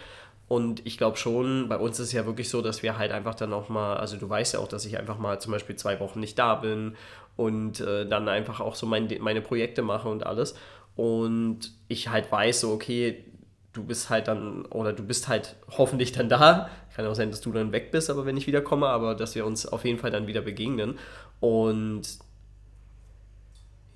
Und 0.48 0.84
ich 0.84 0.98
glaube 0.98 1.16
schon, 1.16 1.68
bei 1.68 1.78
uns 1.78 1.98
ist 1.98 2.08
es 2.08 2.12
ja 2.12 2.26
wirklich 2.26 2.50
so, 2.50 2.60
dass 2.62 2.82
wir 2.82 2.98
halt 2.98 3.12
einfach 3.12 3.34
dann 3.34 3.52
auch 3.52 3.68
mal, 3.68 3.96
also 3.96 4.16
du 4.16 4.28
weißt 4.28 4.54
ja 4.54 4.60
auch, 4.60 4.68
dass 4.68 4.84
ich 4.84 4.98
einfach 4.98 5.18
mal 5.18 5.40
zum 5.40 5.52
Beispiel 5.52 5.76
zwei 5.76 5.98
Wochen 6.00 6.20
nicht 6.20 6.38
da 6.38 6.56
bin 6.56 6.96
und 7.36 7.80
äh, 7.80 8.06
dann 8.06 8.28
einfach 8.28 8.60
auch 8.60 8.74
so 8.74 8.86
mein, 8.86 9.08
meine 9.20 9.40
Projekte 9.40 9.82
mache 9.82 10.08
und 10.08 10.26
alles. 10.26 10.54
Und 10.96 11.72
ich 11.88 12.08
halt 12.08 12.30
weiß 12.30 12.60
so, 12.60 12.72
okay, 12.72 13.24
du 13.72 13.84
bist 13.84 14.10
halt 14.10 14.28
dann, 14.28 14.66
oder 14.66 14.92
du 14.92 15.02
bist 15.02 15.28
halt 15.28 15.56
hoffentlich 15.70 16.12
dann 16.12 16.28
da. 16.28 16.68
Kann 16.94 17.06
auch 17.06 17.14
sein, 17.14 17.30
dass 17.30 17.40
du 17.40 17.52
dann 17.52 17.72
weg 17.72 17.90
bist, 17.90 18.10
aber 18.10 18.26
wenn 18.26 18.36
ich 18.36 18.46
wiederkomme, 18.46 18.86
aber 18.86 19.14
dass 19.14 19.34
wir 19.34 19.46
uns 19.46 19.66
auf 19.66 19.84
jeden 19.84 19.98
Fall 19.98 20.10
dann 20.10 20.26
wieder 20.26 20.42
begegnen. 20.42 20.98
Und 21.40 22.18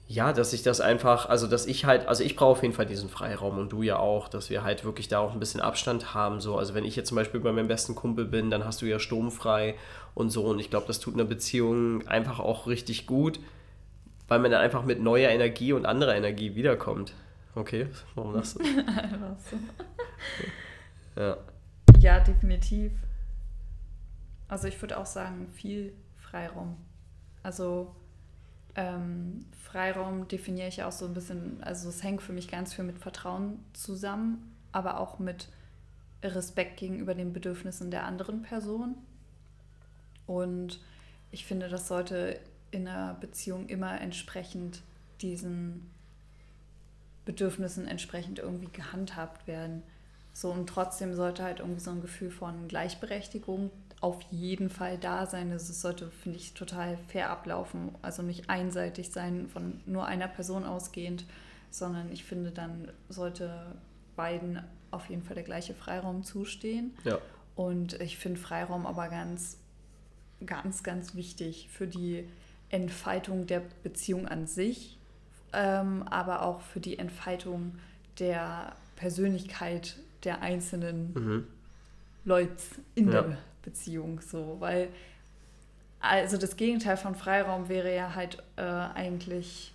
ja, 0.08 0.32
dass 0.32 0.52
ich 0.52 0.62
das 0.62 0.80
einfach, 0.80 1.28
also 1.28 1.48
dass 1.48 1.66
ich 1.66 1.84
halt, 1.84 2.06
also 2.06 2.22
ich 2.22 2.36
brauche 2.36 2.52
auf 2.52 2.62
jeden 2.62 2.74
Fall 2.74 2.86
diesen 2.86 3.08
Freiraum 3.08 3.58
und 3.58 3.72
du 3.72 3.82
ja 3.82 3.98
auch, 3.98 4.28
dass 4.28 4.50
wir 4.50 4.62
halt 4.62 4.84
wirklich 4.84 5.08
da 5.08 5.18
auch 5.18 5.32
ein 5.32 5.40
bisschen 5.40 5.60
Abstand 5.60 6.14
haben. 6.14 6.40
So, 6.40 6.56
also 6.56 6.74
wenn 6.74 6.84
ich 6.84 6.94
jetzt 6.94 7.08
zum 7.08 7.16
Beispiel 7.16 7.40
bei 7.40 7.50
meinem 7.50 7.66
besten 7.66 7.96
Kumpel 7.96 8.24
bin, 8.24 8.50
dann 8.50 8.64
hast 8.64 8.82
du 8.82 8.86
ja 8.86 9.00
sturmfrei 9.00 9.74
und 10.14 10.30
so. 10.30 10.44
Und 10.44 10.60
ich 10.60 10.70
glaube, 10.70 10.86
das 10.86 11.00
tut 11.00 11.14
einer 11.14 11.24
Beziehung 11.24 12.06
einfach 12.06 12.38
auch 12.38 12.68
richtig 12.68 13.06
gut, 13.06 13.40
weil 14.28 14.38
man 14.38 14.52
dann 14.52 14.60
einfach 14.60 14.84
mit 14.84 15.02
neuer 15.02 15.30
Energie 15.30 15.72
und 15.72 15.86
anderer 15.86 16.14
Energie 16.14 16.54
wiederkommt. 16.54 17.12
Okay, 17.56 17.88
warum 18.14 18.34
das? 18.34 18.56
Einfach 18.60 19.36
so. 19.50 19.56
Ja. 21.20 21.38
Ja, 22.06 22.20
definitiv. 22.20 22.92
Also 24.46 24.68
ich 24.68 24.80
würde 24.80 24.96
auch 24.96 25.06
sagen, 25.06 25.48
viel 25.48 25.92
Freiraum. 26.18 26.76
Also 27.42 27.96
ähm, 28.76 29.44
Freiraum 29.64 30.28
definiere 30.28 30.68
ich 30.68 30.84
auch 30.84 30.92
so 30.92 31.06
ein 31.06 31.14
bisschen, 31.14 31.60
also 31.64 31.88
es 31.88 32.04
hängt 32.04 32.22
für 32.22 32.32
mich 32.32 32.46
ganz 32.46 32.74
viel 32.74 32.84
mit 32.84 33.00
Vertrauen 33.00 33.58
zusammen, 33.72 34.54
aber 34.70 35.00
auch 35.00 35.18
mit 35.18 35.48
Respekt 36.22 36.76
gegenüber 36.76 37.12
den 37.12 37.32
Bedürfnissen 37.32 37.90
der 37.90 38.04
anderen 38.04 38.42
Person. 38.42 38.94
Und 40.28 40.78
ich 41.32 41.44
finde, 41.44 41.68
das 41.68 41.88
sollte 41.88 42.38
in 42.70 42.86
einer 42.86 43.14
Beziehung 43.14 43.66
immer 43.66 44.00
entsprechend 44.00 44.82
diesen 45.22 45.90
Bedürfnissen 47.24 47.88
entsprechend 47.88 48.38
irgendwie 48.38 48.70
gehandhabt 48.70 49.48
werden. 49.48 49.82
So 50.36 50.50
und 50.50 50.68
trotzdem 50.68 51.14
sollte 51.14 51.42
halt 51.42 51.60
irgendwie 51.60 51.80
so 51.80 51.90
ein 51.90 52.02
Gefühl 52.02 52.30
von 52.30 52.68
Gleichberechtigung 52.68 53.70
auf 54.02 54.20
jeden 54.30 54.68
Fall 54.68 54.98
da 54.98 55.24
sein. 55.24 55.50
Also 55.50 55.72
es 55.72 55.80
sollte, 55.80 56.10
finde 56.10 56.36
ich, 56.36 56.52
total 56.52 56.98
fair 57.08 57.30
ablaufen. 57.30 57.94
Also 58.02 58.22
nicht 58.22 58.50
einseitig 58.50 59.12
sein, 59.12 59.48
von 59.48 59.80
nur 59.86 60.04
einer 60.04 60.28
Person 60.28 60.64
ausgehend, 60.64 61.24
sondern 61.70 62.12
ich 62.12 62.24
finde, 62.24 62.50
dann 62.50 62.92
sollte 63.08 63.76
beiden 64.14 64.62
auf 64.90 65.08
jeden 65.08 65.22
Fall 65.22 65.36
der 65.36 65.44
gleiche 65.44 65.72
Freiraum 65.72 66.22
zustehen. 66.22 66.94
Ja. 67.04 67.18
Und 67.54 67.94
ich 67.94 68.18
finde 68.18 68.38
Freiraum 68.38 68.84
aber 68.84 69.08
ganz, 69.08 69.56
ganz, 70.44 70.82
ganz 70.82 71.14
wichtig 71.14 71.70
für 71.70 71.86
die 71.86 72.28
Entfaltung 72.68 73.46
der 73.46 73.62
Beziehung 73.82 74.28
an 74.28 74.46
sich 74.46 74.98
ähm, 75.56 76.04
aber 76.08 76.42
auch 76.42 76.60
für 76.60 76.80
die 76.80 76.98
Entfaltung 76.98 77.78
der 78.18 78.76
Persönlichkeit 78.96 79.96
der 80.26 80.42
einzelnen 80.42 81.14
mhm. 81.14 81.46
Leute 82.24 82.62
in 82.94 83.06
ja. 83.06 83.22
der 83.22 83.38
Beziehung. 83.62 84.20
So, 84.20 84.56
weil 84.58 84.88
also 86.00 86.36
das 86.36 86.56
Gegenteil 86.56 86.96
von 86.96 87.14
Freiraum 87.14 87.68
wäre 87.68 87.94
ja 87.94 88.14
halt 88.14 88.42
äh, 88.56 88.62
eigentlich 88.62 89.74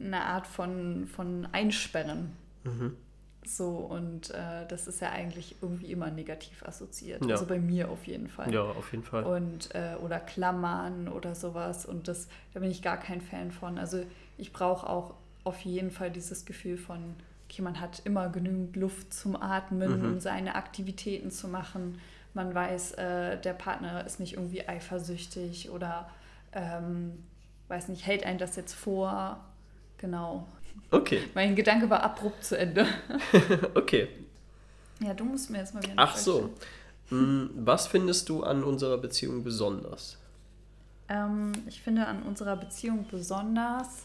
eine 0.00 0.20
Art 0.20 0.46
von, 0.46 1.06
von 1.06 1.48
Einsperren. 1.52 2.36
Mhm. 2.64 2.96
So, 3.44 3.70
und 3.70 4.30
äh, 4.30 4.66
das 4.68 4.86
ist 4.86 5.00
ja 5.00 5.10
eigentlich 5.10 5.56
irgendwie 5.62 5.90
immer 5.90 6.10
negativ 6.10 6.62
assoziiert. 6.64 7.24
Ja. 7.24 7.32
Also 7.32 7.46
bei 7.46 7.58
mir 7.58 7.90
auf 7.90 8.06
jeden 8.06 8.28
Fall. 8.28 8.52
Ja, 8.52 8.62
auf 8.62 8.92
jeden 8.92 9.04
Fall. 9.04 9.24
Und, 9.24 9.74
äh, 9.74 9.94
oder 10.02 10.20
Klammern 10.20 11.08
oder 11.08 11.34
sowas. 11.34 11.86
Und 11.86 12.08
das, 12.08 12.28
da 12.52 12.60
bin 12.60 12.70
ich 12.70 12.82
gar 12.82 12.98
kein 12.98 13.20
Fan 13.20 13.50
von. 13.50 13.78
Also 13.78 14.04
ich 14.36 14.52
brauche 14.52 14.88
auch 14.88 15.14
auf 15.44 15.60
jeden 15.60 15.90
Fall 15.90 16.10
dieses 16.10 16.44
Gefühl 16.44 16.76
von, 16.76 17.14
okay, 17.48 17.62
man 17.62 17.80
hat 17.80 18.02
immer 18.04 18.28
genügend 18.28 18.76
Luft 18.76 19.12
zum 19.12 19.34
Atmen, 19.40 19.98
mhm. 19.98 20.04
um 20.04 20.20
seine 20.20 20.54
Aktivitäten 20.54 21.30
zu 21.30 21.48
machen. 21.48 22.00
Man 22.34 22.54
weiß, 22.54 22.92
äh, 22.92 23.40
der 23.40 23.54
Partner 23.54 24.04
ist 24.04 24.20
nicht 24.20 24.34
irgendwie 24.34 24.68
eifersüchtig 24.68 25.70
oder 25.70 26.10
ähm, 26.52 27.24
weiß 27.68 27.88
nicht, 27.88 28.06
hält 28.06 28.24
einen 28.24 28.38
das 28.38 28.56
jetzt 28.56 28.74
vor. 28.74 29.44
Genau. 29.96 30.46
Okay. 30.90 31.22
Mein 31.34 31.56
Gedanke 31.56 31.88
war 31.88 32.02
abrupt 32.02 32.44
zu 32.44 32.58
Ende. 32.58 32.86
okay. 33.74 34.08
Ja, 35.00 35.14
du 35.14 35.24
musst 35.24 35.50
mir 35.50 35.58
jetzt 35.58 35.74
mal 35.74 35.82
wieder. 35.82 35.94
Ach 35.96 36.16
so. 36.16 36.50
Hm, 37.08 37.50
was 37.54 37.86
findest 37.86 38.28
du 38.28 38.42
an 38.42 38.62
unserer 38.62 38.98
Beziehung 38.98 39.42
besonders? 39.42 40.18
Ähm, 41.08 41.52
ich 41.66 41.80
finde 41.80 42.06
an 42.06 42.22
unserer 42.22 42.56
Beziehung 42.56 43.06
besonders 43.10 44.04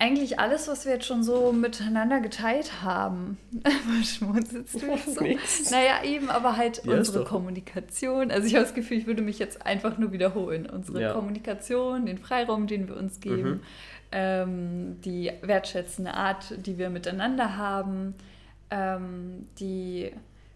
eigentlich 0.00 0.40
alles, 0.40 0.66
was 0.66 0.86
wir 0.86 0.94
jetzt 0.94 1.04
schon 1.04 1.22
so 1.22 1.52
miteinander 1.52 2.20
geteilt 2.20 2.82
haben. 2.82 3.36
Schmunzelst 4.02 4.82
du 4.82 4.86
jetzt 4.86 5.14
so? 5.14 5.20
Nix. 5.22 5.70
Naja, 5.70 6.02
eben, 6.02 6.30
aber 6.30 6.56
halt 6.56 6.82
ja, 6.84 6.94
unsere 6.94 7.22
Kommunikation. 7.24 8.30
Also 8.30 8.46
ich 8.46 8.54
habe 8.54 8.64
das 8.64 8.72
Gefühl, 8.72 8.96
ich 8.96 9.06
würde 9.06 9.20
mich 9.20 9.38
jetzt 9.38 9.66
einfach 9.66 9.98
nur 9.98 10.10
wiederholen. 10.10 10.68
Unsere 10.68 11.02
ja. 11.02 11.12
Kommunikation, 11.12 12.06
den 12.06 12.16
Freiraum, 12.16 12.66
den 12.66 12.88
wir 12.88 12.96
uns 12.96 13.20
geben, 13.20 13.50
mhm. 13.50 13.60
ähm, 14.10 15.00
die 15.02 15.32
wertschätzende 15.42 16.14
Art, 16.14 16.54
die 16.56 16.78
wir 16.78 16.88
miteinander 16.88 17.58
haben, 17.58 18.14
ähm, 18.70 19.48
die 19.58 20.12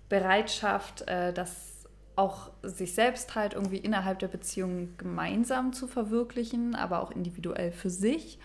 Bereitschaft, 0.08 1.02
äh, 1.02 1.34
das 1.34 1.86
auch 2.16 2.50
sich 2.62 2.94
selbst 2.94 3.34
halt 3.34 3.52
irgendwie 3.52 3.78
innerhalb 3.78 4.20
der 4.20 4.28
Beziehung 4.28 4.96
gemeinsam 4.96 5.74
zu 5.74 5.86
verwirklichen, 5.86 6.74
aber 6.74 7.02
auch 7.02 7.10
individuell 7.10 7.72
für 7.72 7.90
sich 7.90 8.38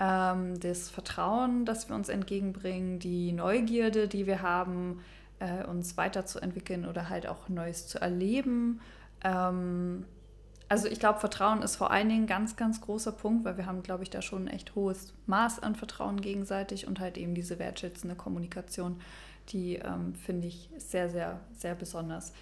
ähm, 0.00 0.58
das 0.58 0.88
Vertrauen, 0.88 1.64
das 1.66 1.88
wir 1.88 1.94
uns 1.94 2.08
entgegenbringen, 2.08 2.98
die 2.98 3.32
Neugierde, 3.32 4.08
die 4.08 4.26
wir 4.26 4.42
haben, 4.42 5.00
äh, 5.38 5.64
uns 5.64 5.96
weiterzuentwickeln 5.96 6.86
oder 6.86 7.10
halt 7.10 7.28
auch 7.28 7.48
Neues 7.48 7.86
zu 7.86 8.00
erleben. 8.00 8.80
Ähm, 9.22 10.06
also 10.68 10.88
ich 10.88 11.00
glaube, 11.00 11.20
Vertrauen 11.20 11.62
ist 11.62 11.76
vor 11.76 11.90
allen 11.90 12.08
Dingen 12.08 12.24
ein 12.24 12.28
ganz, 12.28 12.56
ganz 12.56 12.80
großer 12.80 13.12
Punkt, 13.12 13.44
weil 13.44 13.56
wir 13.56 13.66
haben, 13.66 13.82
glaube 13.82 14.02
ich, 14.02 14.10
da 14.10 14.22
schon 14.22 14.44
ein 14.44 14.54
echt 14.54 14.74
hohes 14.74 15.12
Maß 15.26 15.62
an 15.62 15.74
Vertrauen 15.74 16.20
gegenseitig 16.20 16.86
und 16.86 16.98
halt 17.00 17.18
eben 17.18 17.34
diese 17.34 17.58
wertschätzende 17.58 18.16
Kommunikation, 18.16 19.00
die 19.50 19.76
ähm, 19.76 20.14
finde 20.14 20.48
ich 20.48 20.70
sehr, 20.78 21.10
sehr, 21.10 21.40
sehr 21.58 21.74
besonders. 21.74 22.32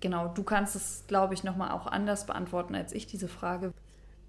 Genau, 0.00 0.28
du 0.28 0.42
kannst 0.42 0.76
es, 0.76 1.04
glaube 1.06 1.32
ich, 1.32 1.44
nochmal 1.44 1.70
auch 1.70 1.86
anders 1.86 2.26
beantworten 2.26 2.74
als 2.74 2.92
ich 2.92 3.06
diese 3.06 3.28
Frage 3.28 3.72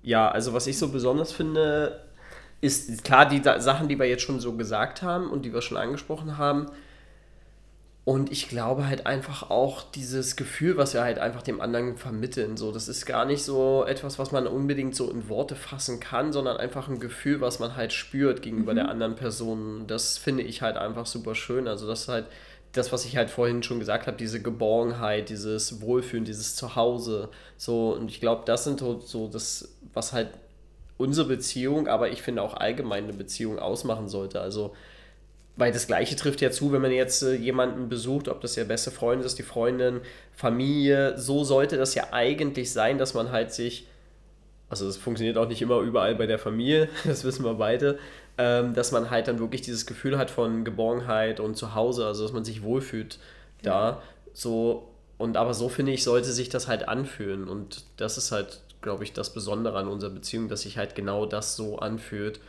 ja, 0.06 0.30
also 0.30 0.54
was 0.54 0.68
ich 0.68 0.78
so 0.78 0.90
besonders 0.90 1.32
finde, 1.32 2.00
ist 2.62 3.04
klar 3.04 3.28
die 3.28 3.42
Sachen, 3.44 3.88
die 3.88 3.98
wir 3.98 4.06
jetzt 4.06 4.22
schon 4.22 4.40
so 4.40 4.54
gesagt 4.54 5.02
haben 5.02 5.30
und 5.30 5.44
die 5.44 5.54
wir 5.54 5.62
schon 5.62 5.78
angesprochen 5.78 6.38
haben. 6.38 6.68
Und 8.04 8.32
ich 8.32 8.48
glaube 8.48 8.88
halt 8.88 9.08
einfach 9.08 9.50
auch 9.50 9.82
dieses 9.82 10.36
Gefühl, 10.36 10.78
was 10.78 10.94
wir 10.94 11.02
halt 11.02 11.18
einfach 11.18 11.42
dem 11.42 11.60
anderen 11.60 11.98
vermitteln. 11.98 12.56
So, 12.56 12.72
das 12.72 12.88
ist 12.88 13.08
gar 13.08 13.26
nicht 13.26 13.42
so 13.42 13.84
etwas, 13.84 14.20
was 14.20 14.32
man 14.32 14.46
unbedingt 14.46 14.96
so 14.96 15.10
in 15.10 15.28
Worte 15.28 15.56
fassen 15.56 16.00
kann, 16.00 16.32
sondern 16.32 16.58
einfach 16.58 16.88
ein 16.88 17.00
Gefühl, 17.00 17.42
was 17.42 17.58
man 17.58 17.76
halt 17.76 17.92
spürt 17.92 18.44
gegenüber 18.44 18.74
mhm. 18.74 18.78
der 18.78 18.90
anderen 18.90 19.16
Person. 19.16 19.88
Das 19.88 20.20
finde 20.20 20.44
ich 20.44 20.62
halt 20.62 20.78
einfach 20.78 21.08
super 21.08 21.34
schön. 21.34 21.68
Also 21.68 21.88
das 21.88 22.02
ist 22.02 22.08
halt 22.10 22.28
das, 22.78 22.92
was 22.92 23.06
ich 23.06 23.18
halt 23.18 23.30
vorhin 23.30 23.64
schon 23.64 23.80
gesagt 23.80 24.08
habe, 24.08 24.18
diese 24.18 24.42
Geborgenheit, 24.42 25.30
dieses 25.30 25.82
Wohlfühlen, 25.82 26.26
dieses 26.26 26.56
Zuhause. 26.56 27.30
So, 27.58 27.94
und 27.94 28.12
ich 28.12 28.20
glaube, 28.20 28.44
das 28.46 28.66
sind 28.66 28.80
so, 28.80 29.00
so 29.00 29.28
das, 29.28 29.75
was 29.96 30.14
halt 30.14 30.30
unsere 30.98 31.28
Beziehung, 31.28 31.88
aber 31.88 32.10
ich 32.12 32.22
finde 32.22 32.42
auch 32.42 32.54
allgemeine 32.54 33.12
Beziehung 33.14 33.60
ausmachen 33.60 34.08
sollte. 34.08 34.40
Also, 34.40 34.76
weil 35.58 35.72
das 35.72 35.88
Gleiche 35.88 36.16
trifft 36.16 36.42
ja 36.42 36.52
zu, 36.52 36.72
wenn 36.72 36.82
man 36.82 36.92
jetzt 36.92 37.24
äh, 37.24 37.34
jemanden 37.34 37.90
besucht, 37.90 38.28
ob 38.28 38.42
das 38.42 38.54
der 38.54 38.66
beste 38.66 38.92
Freund 38.92 39.24
ist, 39.24 39.40
die 39.40 39.44
Freundin, 39.44 40.02
Familie, 40.34 41.18
so 41.18 41.44
sollte 41.44 41.78
das 41.78 41.96
ja 41.96 42.08
eigentlich 42.12 42.72
sein, 42.72 42.98
dass 42.98 43.14
man 43.14 43.32
halt 43.32 43.52
sich, 43.54 43.88
also 44.70 44.86
das 44.86 44.98
funktioniert 44.98 45.38
auch 45.38 45.48
nicht 45.48 45.62
immer 45.62 45.80
überall 45.80 46.16
bei 46.16 46.28
der 46.28 46.40
Familie, 46.40 46.90
das 47.06 47.24
wissen 47.24 47.44
wir 47.44 47.56
beide, 47.56 47.98
ähm, 48.38 48.74
dass 48.74 48.92
man 48.92 49.10
halt 49.10 49.28
dann 49.28 49.40
wirklich 49.40 49.62
dieses 49.62 49.86
Gefühl 49.86 50.18
hat 50.18 50.30
von 50.30 50.66
Geborgenheit 50.66 51.40
und 51.40 51.56
Zuhause, 51.56 52.06
also 52.06 52.24
dass 52.24 52.34
man 52.34 52.44
sich 52.46 52.64
wohlfühlt 52.64 53.18
da. 53.64 53.90
Ja. 53.90 54.02
So, 54.34 54.90
und 55.18 55.38
aber 55.38 55.54
so 55.54 55.70
finde 55.70 55.94
ich, 55.94 56.04
sollte 56.04 56.32
sich 56.32 56.50
das 56.50 56.68
halt 56.68 56.88
anfühlen. 56.88 57.48
Und 57.48 57.86
das 57.98 58.18
ist 58.18 58.32
halt, 58.32 58.60
glaube 58.86 59.04
ich, 59.04 59.12
das 59.12 59.34
Besondere 59.34 59.78
an 59.78 59.90
unserer 59.90 60.12
Beziehung, 60.12 60.48
dass 60.48 60.62
sich 60.62 60.78
halt 60.78 60.96
genau 60.96 61.26
das 61.26 61.58
so 61.58 61.80
anfühlt, 61.80 62.40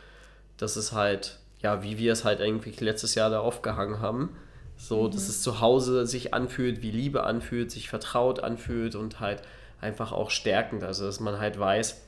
dass 0.55 0.77
es 0.77 0.93
halt, 0.93 1.39
ja, 1.61 1.83
wie 1.83 1.97
wir 1.97 2.13
es 2.13 2.23
halt 2.23 2.39
irgendwie 2.39 2.71
letztes 2.79 3.15
Jahr 3.15 3.29
da 3.29 3.41
aufgehangen 3.41 3.99
haben. 3.99 4.37
So, 4.77 5.03
mhm. 5.03 5.11
dass 5.11 5.27
es 5.27 5.41
zu 5.41 5.59
Hause 5.59 6.05
sich 6.05 6.33
anfühlt, 6.33 6.81
wie 6.81 6.91
Liebe 6.91 7.23
anfühlt, 7.23 7.71
sich 7.71 7.89
vertraut 7.89 8.39
anfühlt 8.41 8.95
und 8.95 9.19
halt 9.19 9.41
einfach 9.81 10.13
auch 10.13 10.29
stärkend. 10.29 10.83
Also, 10.83 11.05
dass 11.05 11.19
man 11.19 11.39
halt 11.39 11.59
weiß, 11.59 12.01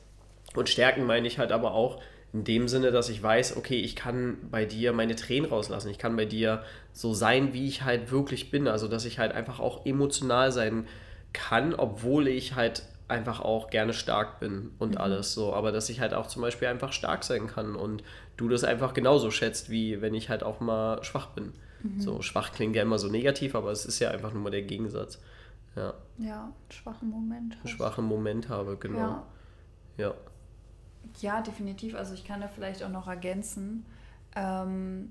und 0.54 0.68
stärken 0.68 1.04
meine 1.04 1.26
ich 1.26 1.38
halt 1.38 1.52
aber 1.52 1.72
auch, 1.74 2.00
in 2.32 2.44
dem 2.44 2.68
Sinne, 2.68 2.92
dass 2.92 3.08
ich 3.08 3.20
weiß, 3.20 3.56
okay, 3.56 3.80
ich 3.80 3.96
kann 3.96 4.38
bei 4.50 4.64
dir 4.64 4.92
meine 4.92 5.16
Tränen 5.16 5.50
rauslassen, 5.50 5.90
ich 5.90 5.98
kann 5.98 6.16
bei 6.16 6.26
dir 6.26 6.62
so 6.92 7.12
sein, 7.12 7.52
wie 7.52 7.66
ich 7.66 7.82
halt 7.82 8.12
wirklich 8.12 8.52
bin, 8.52 8.68
also 8.68 8.86
dass 8.86 9.04
ich 9.04 9.18
halt 9.18 9.32
einfach 9.32 9.58
auch 9.58 9.84
emotional 9.84 10.52
sein 10.52 10.86
kann, 11.32 11.74
obwohl 11.74 12.28
ich 12.28 12.54
halt 12.54 12.84
einfach 13.10 13.40
auch 13.40 13.70
gerne 13.70 13.92
stark 13.92 14.40
bin 14.40 14.70
und 14.78 14.92
mhm. 14.92 14.98
alles 14.98 15.34
so, 15.34 15.52
aber 15.54 15.72
dass 15.72 15.88
ich 15.88 16.00
halt 16.00 16.14
auch 16.14 16.26
zum 16.26 16.42
Beispiel 16.42 16.68
einfach 16.68 16.92
stark 16.92 17.24
sein 17.24 17.46
kann 17.46 17.76
und 17.76 18.02
du 18.36 18.48
das 18.48 18.64
einfach 18.64 18.94
genauso 18.94 19.30
schätzt, 19.30 19.70
wie 19.70 20.00
wenn 20.00 20.14
ich 20.14 20.28
halt 20.28 20.42
auch 20.42 20.60
mal 20.60 21.02
schwach 21.04 21.28
bin. 21.28 21.52
Mhm. 21.82 22.00
So 22.00 22.22
schwach 22.22 22.52
klingt 22.52 22.76
ja 22.76 22.82
immer 22.82 22.98
so 22.98 23.08
negativ, 23.08 23.54
aber 23.54 23.70
es 23.70 23.84
ist 23.84 23.98
ja 23.98 24.10
einfach 24.10 24.32
nur 24.32 24.42
mal 24.42 24.50
der 24.50 24.62
Gegensatz. 24.62 25.20
Ja. 25.76 25.94
Ja, 26.18 26.52
schwachen 26.68 27.10
Moment. 27.10 27.56
Einen 27.56 27.68
schwachen 27.68 28.04
Moment 28.04 28.48
habe, 28.48 28.76
genau. 28.76 28.98
Ja. 28.98 29.26
ja. 29.96 30.14
Ja, 31.20 31.40
definitiv. 31.40 31.94
Also 31.94 32.14
ich 32.14 32.24
kann 32.24 32.40
da 32.40 32.48
vielleicht 32.48 32.82
auch 32.82 32.90
noch 32.90 33.08
ergänzen, 33.08 33.84
ähm, 34.36 35.10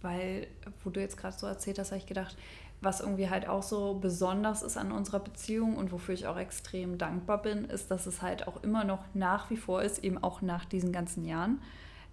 weil, 0.00 0.46
wo 0.84 0.90
du 0.90 1.00
jetzt 1.00 1.16
gerade 1.16 1.36
so 1.36 1.46
erzählt 1.46 1.78
hast, 1.78 1.90
habe 1.90 1.98
ich 1.98 2.06
gedacht, 2.06 2.36
was 2.80 3.00
irgendwie 3.00 3.28
halt 3.28 3.46
auch 3.46 3.62
so 3.62 3.94
besonders 3.94 4.62
ist 4.62 4.76
an 4.76 4.92
unserer 4.92 5.20
Beziehung 5.20 5.76
und 5.76 5.92
wofür 5.92 6.14
ich 6.14 6.26
auch 6.26 6.38
extrem 6.38 6.96
dankbar 6.96 7.42
bin, 7.42 7.64
ist, 7.66 7.90
dass 7.90 8.06
es 8.06 8.22
halt 8.22 8.48
auch 8.48 8.62
immer 8.62 8.84
noch 8.84 9.00
nach 9.12 9.50
wie 9.50 9.56
vor 9.56 9.82
ist, 9.82 10.02
eben 10.02 10.22
auch 10.22 10.40
nach 10.40 10.64
diesen 10.64 10.90
ganzen 10.90 11.24
Jahren, 11.24 11.60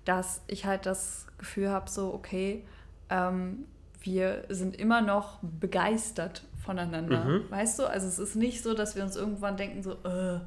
dass 0.04 0.42
ich 0.48 0.66
halt 0.66 0.86
das 0.86 1.28
Gefühl 1.38 1.70
habe, 1.70 1.90
so, 1.90 2.14
okay, 2.14 2.66
ähm, 3.10 3.66
wir 4.02 4.44
sind 4.50 4.76
immer 4.76 5.02
noch 5.02 5.40
begeistert 5.42 6.44
voneinander. 6.64 7.24
Mhm. 7.24 7.52
Weißt 7.52 7.80
du? 7.80 7.86
Also 7.86 8.08
es 8.08 8.20
ist 8.20 8.36
nicht 8.36 8.62
so, 8.62 8.74
dass 8.74 8.96
wir 8.96 9.04
uns 9.04 9.16
irgendwann 9.16 9.58
denken, 9.58 9.84
so, 9.84 9.92
äh, 10.04 10.40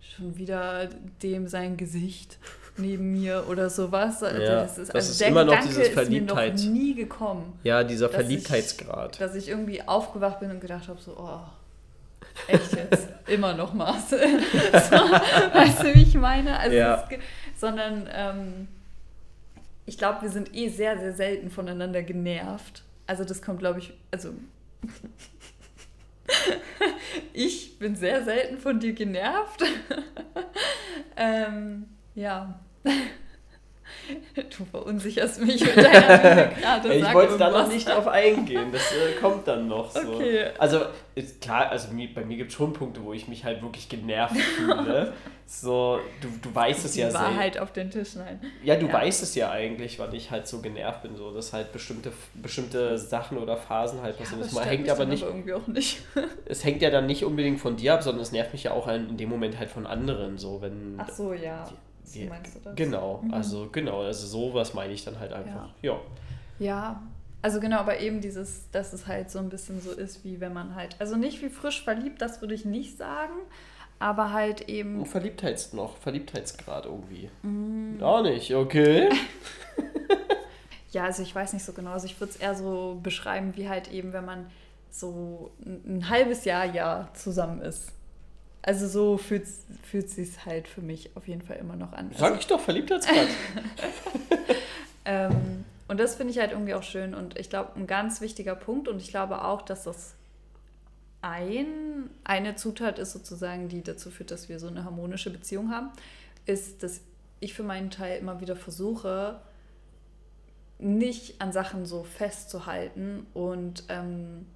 schon 0.00 0.36
wieder 0.36 0.88
dem 1.22 1.48
sein 1.48 1.76
Gesicht 1.76 2.38
neben 2.78 3.12
mir 3.12 3.44
oder 3.48 3.70
sowas. 3.70 4.22
Also 4.22 4.42
ja, 4.42 4.62
das 4.62 4.78
ist, 4.78 4.88
das 4.88 4.94
also 4.94 5.10
ist 5.10 5.20
der 5.20 5.28
immer 5.28 5.44
Gedanke 5.44 5.66
noch 5.66 5.74
dieses 5.74 5.88
Verliebtheit. 5.88 6.54
ist 6.54 6.64
mir 6.64 6.70
noch 6.70 6.78
nie 6.78 6.94
gekommen. 6.94 7.58
Ja, 7.64 7.84
dieser 7.84 8.08
Verliebtheitsgrad. 8.08 9.12
Ich, 9.12 9.18
dass 9.18 9.34
ich 9.34 9.48
irgendwie 9.48 9.82
aufgewacht 9.82 10.40
bin 10.40 10.50
und 10.50 10.60
gedacht 10.60 10.88
habe, 10.88 11.00
so, 11.00 11.16
oh, 11.16 11.40
echt 12.46 12.74
jetzt, 12.74 13.08
immer 13.26 13.54
noch 13.54 13.72
Maß. 13.72 14.10
so, 14.10 14.16
weißt 14.16 15.82
du, 15.82 15.94
wie 15.94 16.02
ich 16.02 16.14
meine? 16.14 16.58
Also 16.58 16.76
ja. 16.76 17.08
sondern 17.56 18.08
ähm, 18.12 18.68
ich 19.86 19.98
glaube, 19.98 20.22
wir 20.22 20.30
sind 20.30 20.54
eh 20.54 20.68
sehr, 20.68 20.98
sehr 20.98 21.12
selten 21.12 21.50
voneinander 21.50 22.02
genervt. 22.02 22.82
Also 23.06 23.24
das 23.24 23.40
kommt, 23.40 23.60
glaube 23.60 23.78
ich, 23.78 23.92
also 24.10 24.30
ich 27.32 27.78
bin 27.78 27.94
sehr 27.94 28.24
selten 28.24 28.58
von 28.58 28.80
dir 28.80 28.92
genervt. 28.92 29.62
ähm, 31.16 31.86
ja. 32.14 32.58
Du 34.56 34.64
verunsicherst 34.64 35.40
mich 35.40 35.60
mit 35.64 35.76
deiner 35.76 36.48
gerade. 36.48 36.92
Ich 36.94 37.14
wollte 37.14 37.38
da 37.38 37.50
noch 37.50 37.68
nicht 37.68 37.88
drauf 37.88 38.06
eingehen, 38.06 38.70
das 38.72 38.92
äh, 38.92 39.18
kommt 39.20 39.48
dann 39.48 39.68
noch 39.68 39.90
so. 39.90 40.14
Okay. 40.14 40.46
Also 40.58 40.82
ist 41.14 41.40
klar, 41.40 41.70
also 41.70 41.88
bei 42.14 42.24
mir 42.24 42.36
gibt 42.36 42.50
es 42.50 42.56
schon 42.56 42.72
Punkte, 42.72 43.02
wo 43.02 43.12
ich 43.12 43.26
mich 43.26 43.44
halt 43.44 43.62
wirklich 43.62 43.88
genervt 43.88 44.36
fühle. 44.56 45.12
so, 45.46 45.98
du, 46.20 46.28
du 46.42 46.54
weißt 46.54 46.84
es 46.84 46.92
Die 46.92 47.00
ja 47.00 47.12
Wahrheit 47.12 47.38
halt 47.38 47.58
auf 47.58 47.72
den 47.72 47.90
Tisch, 47.90 48.14
nein. 48.16 48.40
Ja, 48.62 48.76
du 48.76 48.86
ja. 48.86 48.92
weißt 48.92 49.22
es 49.22 49.34
ja 49.34 49.50
eigentlich, 49.50 49.98
weil 49.98 50.14
ich 50.14 50.30
halt 50.30 50.46
so 50.46 50.60
genervt 50.60 51.02
bin, 51.02 51.16
so, 51.16 51.32
dass 51.32 51.52
halt 51.52 51.72
bestimmte, 51.72 52.12
bestimmte 52.34 52.98
Sachen 52.98 53.38
oder 53.38 53.56
Phasen 53.56 54.02
halt 54.02 54.18
passieren. 54.18 54.42
Ja, 54.42 54.46
das 54.46 54.66
hängt 54.66 54.90
aber 54.90 55.06
nicht, 55.06 55.22
irgendwie 55.22 55.54
auch 55.54 55.66
nicht. 55.66 56.02
es 56.44 56.64
hängt 56.64 56.82
ja 56.82 56.90
dann 56.90 57.06
nicht 57.06 57.24
unbedingt 57.24 57.60
von 57.60 57.76
dir 57.76 57.94
ab, 57.94 58.02
sondern 58.02 58.22
es 58.22 58.32
nervt 58.32 58.52
mich 58.52 58.64
ja 58.64 58.72
auch 58.72 58.86
in 58.88 59.16
dem 59.16 59.30
Moment 59.30 59.58
halt 59.58 59.70
von 59.70 59.86
anderen, 59.86 60.38
so, 60.38 60.60
wenn... 60.60 60.96
Ach 60.98 61.08
so, 61.08 61.32
ja. 61.32 61.64
Die, 61.64 61.74
so 62.06 62.20
meinst 62.28 62.54
du 62.54 62.60
das? 62.60 62.76
Genau, 62.76 63.22
mhm. 63.22 63.34
also 63.34 63.68
genau, 63.70 64.02
also 64.02 64.26
sowas 64.26 64.74
meine 64.74 64.92
ich 64.92 65.04
dann 65.04 65.18
halt 65.18 65.32
einfach. 65.32 65.68
Ja. 65.82 65.92
ja. 65.92 66.00
Ja, 66.58 67.02
also 67.42 67.60
genau, 67.60 67.78
aber 67.78 68.00
eben 68.00 68.20
dieses, 68.20 68.70
dass 68.70 68.92
es 68.92 69.06
halt 69.06 69.30
so 69.30 69.38
ein 69.38 69.48
bisschen 69.48 69.80
so 69.80 69.92
ist, 69.92 70.24
wie 70.24 70.40
wenn 70.40 70.52
man 70.52 70.74
halt, 70.74 70.96
also 70.98 71.16
nicht 71.16 71.42
wie 71.42 71.48
frisch 71.48 71.84
verliebt, 71.84 72.20
das 72.20 72.40
würde 72.40 72.54
ich 72.54 72.64
nicht 72.64 72.96
sagen, 72.96 73.34
aber 73.98 74.32
halt 74.32 74.68
eben. 74.68 75.00
Und 75.00 75.06
Verliebtheits 75.06 75.72
noch, 75.72 75.96
Verliebtheitsgrad 75.98 76.86
irgendwie. 76.86 77.30
Mm. 77.42 78.02
Auch 78.02 78.22
nicht, 78.22 78.54
okay. 78.54 79.10
ja, 80.92 81.04
also 81.04 81.22
ich 81.22 81.34
weiß 81.34 81.52
nicht 81.52 81.64
so 81.64 81.72
genau. 81.72 81.92
Also 81.92 82.06
ich 82.06 82.18
würde 82.20 82.32
es 82.32 82.36
eher 82.36 82.54
so 82.54 82.98
beschreiben, 83.02 83.52
wie 83.56 83.68
halt 83.68 83.92
eben, 83.92 84.12
wenn 84.12 84.24
man 84.24 84.46
so 84.90 85.50
ein, 85.64 85.98
ein 85.98 86.08
halbes 86.08 86.44
Jahr, 86.44 86.64
ja 86.64 87.08
zusammen 87.14 87.60
ist. 87.60 87.92
Also 88.66 88.88
so 88.88 89.16
fühlt, 89.16 89.46
fühlt 89.84 90.10
sich 90.10 90.44
halt 90.44 90.66
für 90.66 90.82
mich 90.82 91.16
auf 91.16 91.28
jeden 91.28 91.42
Fall 91.42 91.56
immer 91.56 91.76
noch 91.76 91.92
an. 91.92 92.10
Sag 92.12 92.30
also, 92.30 92.40
ich 92.40 92.46
doch, 92.48 92.60
Verliebtheitsgrad. 92.60 93.28
ähm, 95.04 95.64
und 95.86 96.00
das 96.00 96.16
finde 96.16 96.32
ich 96.32 96.40
halt 96.40 96.50
irgendwie 96.50 96.74
auch 96.74 96.82
schön 96.82 97.14
und 97.14 97.38
ich 97.38 97.48
glaube, 97.48 97.76
ein 97.76 97.86
ganz 97.86 98.20
wichtiger 98.20 98.56
Punkt 98.56 98.88
und 98.88 99.00
ich 99.00 99.08
glaube 99.08 99.44
auch, 99.44 99.62
dass 99.62 99.84
das 99.84 100.16
ein, 101.22 102.10
eine 102.24 102.56
Zutat 102.56 102.98
ist 102.98 103.12
sozusagen, 103.12 103.68
die 103.68 103.82
dazu 103.82 104.10
führt, 104.10 104.32
dass 104.32 104.48
wir 104.48 104.58
so 104.58 104.66
eine 104.66 104.84
harmonische 104.84 105.30
Beziehung 105.30 105.70
haben, 105.70 105.90
ist, 106.44 106.82
dass 106.82 107.02
ich 107.38 107.54
für 107.54 107.62
meinen 107.62 107.92
Teil 107.92 108.18
immer 108.18 108.40
wieder 108.40 108.56
versuche, 108.56 109.40
nicht 110.80 111.40
an 111.40 111.52
Sachen 111.52 111.86
so 111.86 112.02
festzuhalten 112.02 113.28
und 113.32 113.84
ähm, 113.88 114.46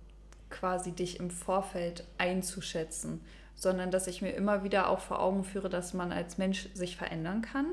quasi 0.51 0.91
dich 0.91 1.21
im 1.21 1.31
Vorfeld 1.31 2.05
einzuschätzen, 2.19 3.21
sondern 3.61 3.91
dass 3.91 4.07
ich 4.07 4.23
mir 4.23 4.31
immer 4.31 4.65
wieder 4.65 4.89
auch 4.89 5.01
vor 5.01 5.21
Augen 5.21 5.45
führe, 5.45 5.69
dass 5.69 5.93
man 5.93 6.13
als 6.13 6.39
Mensch 6.39 6.71
sich 6.73 6.97
verändern 6.97 7.43
kann 7.43 7.67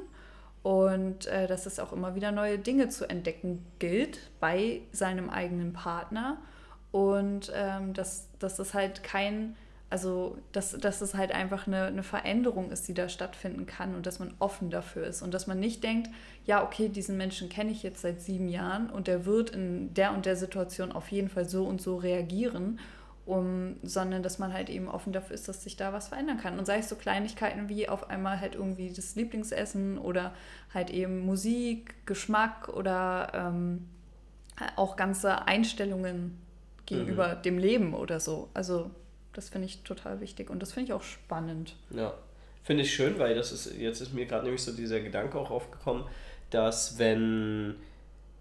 und 0.61 1.27
äh, 1.27 1.47
dass 1.47 1.65
es 1.65 1.79
auch 1.79 1.93
immer 1.93 2.13
wieder 2.13 2.33
neue 2.33 2.59
Dinge 2.59 2.89
zu 2.89 3.09
entdecken 3.09 3.65
gilt 3.79 4.19
bei 4.41 4.81
seinem 4.91 5.29
eigenen 5.29 5.71
Partner 5.71 6.38
und 6.91 7.53
ähm, 7.55 7.93
dass, 7.93 8.27
dass 8.38 8.57
das 8.57 8.73
halt 8.73 9.01
kein, 9.01 9.55
also 9.89 10.38
dass, 10.51 10.77
dass 10.77 10.99
es 10.99 11.13
halt 11.13 11.31
einfach 11.31 11.67
eine, 11.67 11.83
eine 11.83 12.03
Veränderung 12.03 12.69
ist, 12.69 12.89
die 12.89 12.93
da 12.93 13.07
stattfinden 13.07 13.65
kann 13.65 13.95
und 13.95 14.05
dass 14.05 14.19
man 14.19 14.33
offen 14.39 14.69
dafür 14.69 15.07
ist 15.07 15.21
und 15.21 15.33
dass 15.33 15.47
man 15.47 15.57
nicht 15.57 15.85
denkt, 15.85 16.09
ja, 16.45 16.65
okay, 16.65 16.89
diesen 16.89 17.15
Menschen 17.15 17.47
kenne 17.47 17.71
ich 17.71 17.81
jetzt 17.81 18.01
seit 18.01 18.19
sieben 18.19 18.49
Jahren 18.49 18.89
und 18.89 19.07
der 19.07 19.25
wird 19.25 19.51
in 19.51 19.93
der 19.93 20.11
und 20.11 20.25
der 20.25 20.35
Situation 20.35 20.91
auf 20.91 21.09
jeden 21.13 21.29
Fall 21.29 21.47
so 21.47 21.63
und 21.63 21.81
so 21.81 21.95
reagieren 21.95 22.77
um, 23.28 23.75
sondern 23.84 24.23
dass 24.23 24.39
man 24.39 24.53
halt 24.53 24.69
eben 24.69 24.88
offen 24.88 25.11
dafür 25.11 25.36
ist, 25.36 25.47
dass 25.47 25.63
sich 25.63 25.75
da 25.75 25.93
was 25.93 26.07
verändern 26.07 26.38
kann. 26.38 26.57
Und 26.57 26.65
sei 26.65 26.78
es 26.80 26.89
so 26.89 26.95
Kleinigkeiten 26.95 27.69
wie 27.69 27.89
auf 27.89 28.09
einmal 28.09 28.39
halt 28.39 28.55
irgendwie 28.55 28.91
das 28.91 29.15
Lieblingsessen 29.15 29.97
oder 29.97 30.34
halt 30.73 30.89
eben 30.89 31.19
Musik, 31.25 31.93
Geschmack 32.05 32.69
oder 32.69 33.32
ähm, 33.34 33.88
auch 34.75 34.95
ganze 34.95 35.45
Einstellungen 35.45 36.38
gegenüber 36.86 37.36
mhm. 37.36 37.41
dem 37.43 37.57
Leben 37.59 37.93
oder 37.93 38.19
so. 38.19 38.49
Also 38.53 38.89
das 39.34 39.49
finde 39.49 39.67
ich 39.67 39.84
total 39.84 40.21
wichtig 40.21 40.49
und 40.49 40.61
das 40.61 40.71
finde 40.71 40.88
ich 40.88 40.93
auch 40.93 41.03
spannend. 41.03 41.75
Ja, 41.91 42.13
finde 42.63 42.84
ich 42.84 42.93
schön, 42.93 43.19
weil 43.19 43.36
das 43.36 43.51
ist, 43.51 43.78
jetzt 43.78 44.01
ist 44.01 44.13
mir 44.13 44.25
gerade 44.25 44.45
nämlich 44.45 44.63
so 44.63 44.71
dieser 44.71 45.01
Gedanke 45.01 45.38
auch 45.38 45.51
aufgekommen, 45.51 46.05
dass 46.49 46.97
wenn 46.97 47.75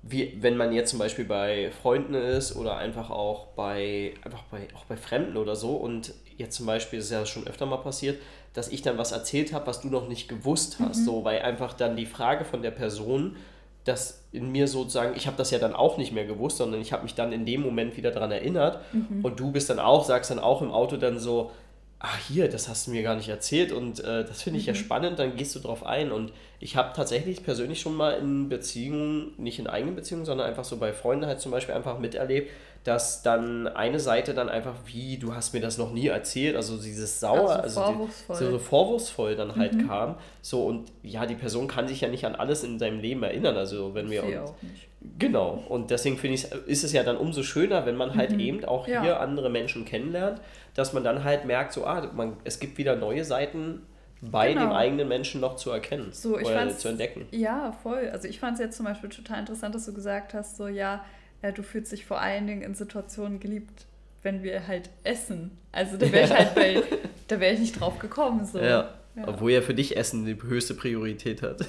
wie, 0.08 0.36
wenn 0.40 0.56
man 0.56 0.72
jetzt 0.72 0.90
zum 0.90 0.98
Beispiel 0.98 1.24
bei 1.24 1.70
Freunden 1.82 2.14
ist 2.14 2.54
oder 2.54 2.76
einfach 2.76 3.10
auch 3.10 3.48
bei, 3.48 4.14
einfach 4.22 4.42
bei, 4.50 4.68
auch 4.74 4.84
bei 4.84 4.96
Fremden 4.96 5.36
oder 5.36 5.56
so 5.56 5.76
und 5.76 6.12
jetzt 6.36 6.56
zum 6.56 6.66
Beispiel, 6.66 6.98
ist 6.98 7.10
ja 7.10 7.26
schon 7.26 7.46
öfter 7.46 7.66
mal 7.66 7.78
passiert, 7.78 8.20
dass 8.54 8.68
ich 8.68 8.82
dann 8.82 8.98
was 8.98 9.12
erzählt 9.12 9.52
habe, 9.52 9.66
was 9.66 9.80
du 9.80 9.88
noch 9.88 10.08
nicht 10.08 10.28
gewusst 10.28 10.78
hast, 10.80 11.00
mhm. 11.00 11.04
so, 11.04 11.24
weil 11.24 11.40
einfach 11.40 11.72
dann 11.72 11.96
die 11.96 12.06
Frage 12.06 12.44
von 12.44 12.62
der 12.62 12.70
Person, 12.70 13.36
dass 13.84 14.24
in 14.32 14.50
mir 14.50 14.66
sozusagen, 14.66 15.16
ich 15.16 15.26
habe 15.26 15.36
das 15.36 15.50
ja 15.50 15.58
dann 15.58 15.74
auch 15.74 15.96
nicht 15.96 16.12
mehr 16.12 16.26
gewusst, 16.26 16.58
sondern 16.58 16.80
ich 16.80 16.92
habe 16.92 17.04
mich 17.04 17.14
dann 17.14 17.32
in 17.32 17.46
dem 17.46 17.62
Moment 17.62 17.96
wieder 17.96 18.10
daran 18.10 18.32
erinnert 18.32 18.80
mhm. 18.92 19.24
und 19.24 19.38
du 19.38 19.52
bist 19.52 19.70
dann 19.70 19.78
auch, 19.78 20.04
sagst 20.04 20.30
dann 20.30 20.38
auch 20.38 20.62
im 20.62 20.70
Auto 20.70 20.96
dann 20.96 21.18
so, 21.18 21.52
ach 21.98 22.18
hier, 22.18 22.48
das 22.48 22.68
hast 22.68 22.86
du 22.86 22.90
mir 22.90 23.02
gar 23.02 23.16
nicht 23.16 23.28
erzählt 23.28 23.72
und 23.72 24.00
äh, 24.00 24.24
das 24.24 24.42
finde 24.42 24.58
ich 24.58 24.66
mhm. 24.66 24.74
ja 24.74 24.74
spannend, 24.74 25.18
dann 25.18 25.36
gehst 25.36 25.54
du 25.54 25.60
drauf 25.60 25.84
ein. 25.84 26.12
Und 26.12 26.32
ich 26.60 26.76
habe 26.76 26.92
tatsächlich 26.94 27.42
persönlich 27.42 27.80
schon 27.80 27.94
mal 27.94 28.12
in 28.12 28.48
Beziehungen, 28.48 29.32
nicht 29.38 29.58
in 29.58 29.66
eigenen 29.66 29.94
Beziehungen, 29.94 30.26
sondern 30.26 30.46
einfach 30.46 30.64
so 30.64 30.76
bei 30.76 30.92
Freunden 30.92 31.26
halt 31.26 31.40
zum 31.40 31.52
Beispiel 31.52 31.74
einfach 31.74 31.98
miterlebt, 31.98 32.50
dass 32.84 33.22
dann 33.22 33.66
eine 33.66 33.98
Seite 33.98 34.34
dann 34.34 34.48
einfach 34.48 34.74
wie, 34.84 35.16
du 35.16 35.34
hast 35.34 35.54
mir 35.54 35.60
das 35.60 35.78
noch 35.78 35.92
nie 35.92 36.06
erzählt, 36.06 36.54
also 36.54 36.76
dieses 36.76 37.18
Sauer, 37.18 37.62
also, 37.62 37.80
vorwurfsvoll. 37.80 38.36
Die, 38.38 38.44
so, 38.44 38.50
so, 38.50 38.58
vorwurfsvoll 38.58 39.34
dann 39.34 39.56
halt 39.56 39.74
mhm. 39.74 39.88
kam. 39.88 40.14
So 40.42 40.66
und 40.66 40.92
ja, 41.02 41.26
die 41.26 41.34
Person 41.34 41.66
kann 41.66 41.88
sich 41.88 42.02
ja 42.02 42.08
nicht 42.08 42.26
an 42.26 42.36
alles 42.36 42.62
in 42.62 42.78
seinem 42.78 43.00
Leben 43.00 43.22
erinnern, 43.22 43.56
also 43.56 43.94
wenn 43.94 44.10
wir... 44.10 44.22
Nicht. 44.22 44.88
Genau, 45.18 45.64
und 45.68 45.90
deswegen 45.90 46.16
finde 46.16 46.34
ich, 46.34 46.52
ist 46.66 46.84
es 46.84 46.92
ja 46.92 47.02
dann 47.02 47.16
umso 47.16 47.42
schöner, 47.42 47.86
wenn 47.86 47.96
man 47.96 48.14
halt 48.14 48.32
mhm. 48.32 48.40
eben 48.40 48.64
auch 48.64 48.86
hier 48.86 49.04
ja. 49.04 49.18
andere 49.18 49.50
Menschen 49.50 49.84
kennenlernt, 49.84 50.40
dass 50.74 50.92
man 50.92 51.04
dann 51.04 51.24
halt 51.24 51.44
merkt, 51.44 51.72
so, 51.72 51.86
ah, 51.86 52.10
man, 52.14 52.36
es 52.44 52.60
gibt 52.60 52.78
wieder 52.78 52.96
neue 52.96 53.24
Seiten 53.24 53.82
bei 54.20 54.52
genau. 54.52 54.66
dem 54.66 54.72
eigenen 54.72 55.08
Menschen 55.08 55.40
noch 55.40 55.56
zu 55.56 55.70
erkennen 55.70 56.08
so, 56.12 56.36
oder 56.36 56.76
zu 56.76 56.88
entdecken. 56.88 57.26
Ja, 57.30 57.72
voll. 57.82 58.08
Also 58.10 58.28
ich 58.28 58.40
fand 58.40 58.54
es 58.54 58.60
jetzt 58.60 58.76
zum 58.76 58.86
Beispiel 58.86 59.10
total 59.10 59.40
interessant, 59.40 59.74
dass 59.74 59.86
du 59.86 59.92
gesagt 59.92 60.34
hast, 60.34 60.56
so 60.56 60.68
ja, 60.68 61.04
äh, 61.42 61.52
du 61.52 61.62
fühlst 61.62 61.92
dich 61.92 62.06
vor 62.06 62.20
allen 62.20 62.46
Dingen 62.46 62.62
in 62.62 62.74
Situationen 62.74 63.40
geliebt, 63.40 63.86
wenn 64.22 64.42
wir 64.42 64.66
halt 64.66 64.90
essen. 65.04 65.50
Also 65.72 65.96
da 65.96 66.10
wäre 66.10 66.24
ich 66.26 66.34
halt 66.34 66.54
bei, 66.54 66.82
da 67.28 67.40
wäre 67.40 67.54
ich 67.54 67.60
nicht 67.60 67.80
drauf 67.80 67.98
gekommen. 67.98 68.44
So. 68.46 68.58
Ja. 68.58 68.94
ja. 69.14 69.28
Obwohl 69.28 69.52
ja 69.52 69.60
für 69.60 69.74
dich 69.74 69.96
Essen 69.96 70.24
die 70.24 70.40
höchste 70.40 70.74
Priorität 70.74 71.42
hat. 71.42 71.64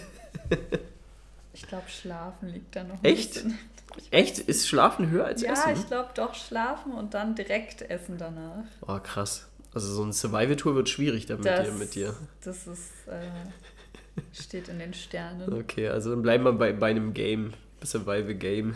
ich 1.57 1.67
glaube, 1.67 1.89
Schlafen 1.89 2.49
liegt 2.49 2.75
da 2.75 2.83
noch. 2.83 3.03
Echt? 3.03 3.43
Echt? 4.11 4.37
Ist 4.37 4.67
Schlafen 4.67 5.09
höher 5.09 5.25
als 5.25 5.41
ja, 5.41 5.53
Essen? 5.53 5.69
Ja, 5.69 5.75
ich 5.75 5.87
glaube 5.87 6.09
doch 6.13 6.35
Schlafen 6.35 6.91
und 6.91 7.15
dann 7.15 7.33
direkt 7.33 7.81
Essen 7.81 8.17
danach. 8.19 8.63
Oh, 8.81 8.99
krass. 8.99 9.47
Also 9.73 9.93
so 9.93 10.03
eine 10.03 10.13
Survival-Tour 10.13 10.75
wird 10.75 10.87
schwierig 10.87 11.25
da 11.25 11.35
mit 11.35 11.45
dir, 11.45 11.71
mit 11.71 11.95
dir. 11.95 12.15
Das 12.43 12.67
ist, 12.67 13.07
äh, 13.07 14.21
steht 14.33 14.67
in 14.67 14.77
den 14.77 14.93
Sternen. 14.93 15.51
Okay, 15.51 15.89
also 15.89 16.11
dann 16.11 16.21
bleiben 16.21 16.43
wir 16.43 16.53
bei, 16.53 16.73
bei 16.73 16.91
einem 16.91 17.13
Game. 17.13 17.53
Survival-Game. 17.83 18.75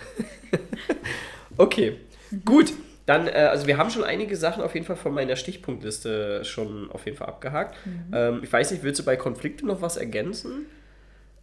okay, 1.58 1.98
mhm. 2.32 2.46
gut. 2.46 2.74
Dann, 3.06 3.28
äh, 3.28 3.32
also 3.52 3.68
wir 3.68 3.78
haben 3.78 3.92
schon 3.92 4.04
einige 4.04 4.36
Sachen 4.36 4.64
auf 4.64 4.74
jeden 4.74 4.86
Fall 4.86 4.96
von 4.96 5.14
meiner 5.14 5.36
Stichpunktliste 5.36 6.46
schon 6.46 6.90
auf 6.92 7.06
jeden 7.06 7.18
Fall 7.18 7.28
abgehakt. 7.28 7.76
Mhm. 7.86 8.12
Ähm, 8.14 8.40
ich 8.44 8.52
weiß 8.52 8.72
nicht, 8.72 8.84
willst 8.84 9.00
du 9.00 9.06
bei 9.06 9.18
Konflikten 9.18 9.68
noch 9.68 9.82
was 9.82 9.98
ergänzen? 9.98 10.66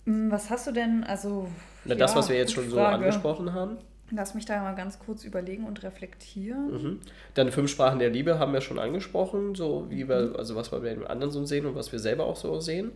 Mm, 0.08 0.30
was 0.30 0.48
hast 0.48 0.66
du 0.66 0.72
denn, 0.72 1.04
also. 1.04 1.48
Na, 1.84 1.94
ja, 1.94 1.98
das, 1.98 2.16
was 2.16 2.28
wir 2.28 2.36
jetzt 2.36 2.52
schon 2.52 2.70
Frage. 2.70 2.74
so 2.74 2.80
angesprochen 2.80 3.52
haben. 3.52 3.76
Lass 4.10 4.34
mich 4.34 4.46
da 4.46 4.62
mal 4.62 4.74
ganz 4.74 4.98
kurz 4.98 5.24
überlegen 5.24 5.64
und 5.64 5.82
reflektieren. 5.82 6.70
Mhm. 6.70 7.00
Dann 7.34 7.52
fünf 7.52 7.70
Sprachen 7.70 7.98
der 7.98 8.08
Liebe 8.08 8.38
haben 8.38 8.54
wir 8.54 8.62
schon 8.62 8.78
angesprochen, 8.78 9.54
so 9.54 9.86
wie 9.90 10.08
wir, 10.08 10.34
also 10.38 10.56
was 10.56 10.72
wir 10.72 10.80
bei 10.80 10.94
den 10.94 11.06
anderen 11.06 11.30
so 11.30 11.44
sehen 11.44 11.66
und 11.66 11.74
was 11.74 11.92
wir 11.92 11.98
selber 11.98 12.24
auch 12.24 12.36
so 12.36 12.58
sehen. 12.58 12.92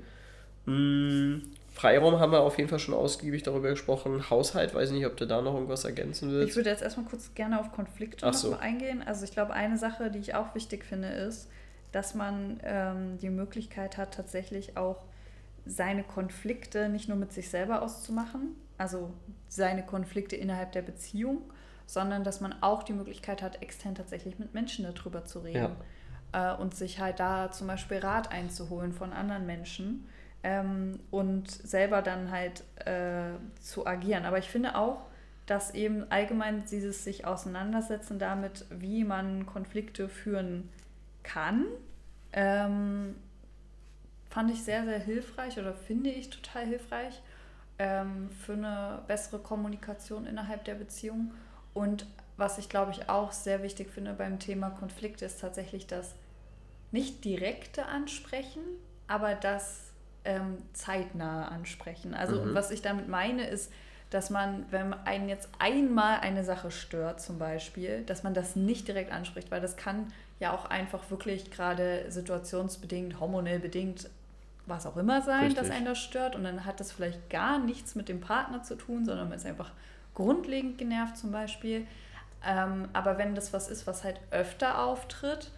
Mhm. 0.64 1.42
Freiraum 1.74 2.18
haben 2.18 2.32
wir 2.32 2.40
auf 2.40 2.56
jeden 2.56 2.70
Fall 2.70 2.78
schon 2.78 2.94
ausgiebig 2.94 3.42
darüber 3.42 3.70
gesprochen. 3.70 4.30
Haushalt, 4.30 4.74
weiß 4.74 4.90
ich 4.90 4.96
nicht, 4.96 5.06
ob 5.06 5.16
du 5.18 5.26
da 5.26 5.42
noch 5.42 5.54
irgendwas 5.54 5.84
ergänzen 5.84 6.30
willst. 6.30 6.50
Ich 6.50 6.56
würde 6.56 6.70
jetzt 6.70 6.82
erstmal 6.82 7.06
kurz 7.06 7.34
gerne 7.34 7.60
auf 7.60 7.72
Konflikte 7.72 8.26
Ach 8.26 8.34
so. 8.34 8.56
eingehen. 8.56 9.02
Also 9.04 9.24
ich 9.24 9.32
glaube, 9.32 9.52
eine 9.52 9.76
Sache, 9.76 10.10
die 10.10 10.18
ich 10.18 10.34
auch 10.34 10.54
wichtig 10.54 10.84
finde, 10.84 11.08
ist, 11.08 11.48
dass 11.90 12.14
man 12.14 12.60
ähm, 12.64 13.18
die 13.20 13.30
Möglichkeit 13.30 13.98
hat, 13.98 14.14
tatsächlich 14.14 14.76
auch 14.78 15.04
seine 15.64 16.02
Konflikte 16.02 16.88
nicht 16.88 17.08
nur 17.08 17.16
mit 17.16 17.32
sich 17.32 17.48
selber 17.48 17.82
auszumachen, 17.82 18.56
also 18.78 19.12
seine 19.48 19.84
Konflikte 19.84 20.36
innerhalb 20.36 20.72
der 20.72 20.82
Beziehung, 20.82 21.42
sondern 21.86 22.24
dass 22.24 22.40
man 22.40 22.54
auch 22.62 22.82
die 22.82 22.92
Möglichkeit 22.92 23.42
hat, 23.42 23.62
extern 23.62 23.94
tatsächlich 23.94 24.38
mit 24.38 24.54
Menschen 24.54 24.84
darüber 24.84 25.24
zu 25.24 25.40
reden 25.40 25.76
ja. 26.32 26.54
äh, 26.54 26.60
und 26.60 26.74
sich 26.74 27.00
halt 27.00 27.20
da 27.20 27.50
zum 27.52 27.66
Beispiel 27.66 27.98
Rat 27.98 28.32
einzuholen 28.32 28.92
von 28.92 29.12
anderen 29.12 29.46
Menschen 29.46 30.08
ähm, 30.42 30.98
und 31.10 31.50
selber 31.50 32.02
dann 32.02 32.30
halt 32.30 32.64
äh, 32.84 33.34
zu 33.60 33.86
agieren. 33.86 34.24
Aber 34.24 34.38
ich 34.38 34.48
finde 34.48 34.76
auch, 34.76 35.06
dass 35.46 35.74
eben 35.74 36.10
allgemein 36.10 36.64
dieses 36.70 37.04
sich 37.04 37.26
auseinandersetzen 37.26 38.18
damit, 38.18 38.64
wie 38.70 39.04
man 39.04 39.46
Konflikte 39.46 40.08
führen 40.08 40.68
kann, 41.22 41.66
ähm, 42.32 43.16
fand 44.32 44.50
ich 44.50 44.64
sehr, 44.64 44.84
sehr 44.84 44.98
hilfreich 44.98 45.58
oder 45.58 45.74
finde 45.74 46.08
ich 46.08 46.30
total 46.30 46.64
hilfreich 46.64 47.20
ähm, 47.78 48.30
für 48.30 48.54
eine 48.54 49.02
bessere 49.06 49.38
Kommunikation 49.38 50.24
innerhalb 50.26 50.64
der 50.64 50.74
Beziehung. 50.74 51.32
Und 51.74 52.06
was 52.38 52.56
ich 52.56 52.70
glaube 52.70 52.92
ich 52.92 53.10
auch 53.10 53.32
sehr 53.32 53.62
wichtig 53.62 53.90
finde 53.90 54.14
beim 54.14 54.38
Thema 54.38 54.70
Konflikte 54.70 55.26
ist 55.26 55.40
tatsächlich 55.40 55.86
das 55.86 56.14
nicht 56.92 57.24
direkte 57.26 57.86
Ansprechen, 57.86 58.62
aber 59.06 59.34
das 59.34 59.92
ähm, 60.24 60.56
zeitnahe 60.72 61.48
Ansprechen. 61.48 62.14
Also 62.14 62.40
mhm. 62.40 62.54
was 62.54 62.70
ich 62.70 62.80
damit 62.80 63.08
meine 63.08 63.46
ist, 63.46 63.70
dass 64.08 64.30
man, 64.30 64.64
wenn 64.70 64.94
einen 64.94 65.28
jetzt 65.28 65.50
einmal 65.58 66.20
eine 66.20 66.44
Sache 66.44 66.70
stört 66.70 67.20
zum 67.20 67.38
Beispiel, 67.38 68.02
dass 68.02 68.22
man 68.22 68.32
das 68.32 68.56
nicht 68.56 68.88
direkt 68.88 69.12
anspricht, 69.12 69.50
weil 69.50 69.60
das 69.60 69.76
kann 69.76 70.10
ja 70.40 70.54
auch 70.54 70.64
einfach 70.66 71.10
wirklich 71.10 71.50
gerade 71.50 72.10
situationsbedingt, 72.10 73.20
hormonell 73.20 73.58
bedingt 73.58 74.08
was 74.66 74.86
auch 74.86 74.96
immer 74.96 75.22
sein, 75.22 75.46
Richtig. 75.46 75.58
dass 75.58 75.70
einen 75.70 75.86
das 75.86 75.98
stört. 75.98 76.36
Und 76.36 76.44
dann 76.44 76.64
hat 76.64 76.80
das 76.80 76.92
vielleicht 76.92 77.30
gar 77.30 77.58
nichts 77.58 77.94
mit 77.94 78.08
dem 78.08 78.20
Partner 78.20 78.62
zu 78.62 78.76
tun, 78.76 79.04
sondern 79.04 79.28
man 79.28 79.38
ist 79.38 79.46
einfach 79.46 79.72
grundlegend 80.14 80.78
genervt 80.78 81.16
zum 81.16 81.32
Beispiel. 81.32 81.86
Ähm, 82.44 82.88
aber 82.92 83.18
wenn 83.18 83.34
das 83.34 83.52
was 83.52 83.68
ist, 83.68 83.86
was 83.86 84.04
halt 84.04 84.20
öfter 84.30 84.82
auftritt, 84.84 85.50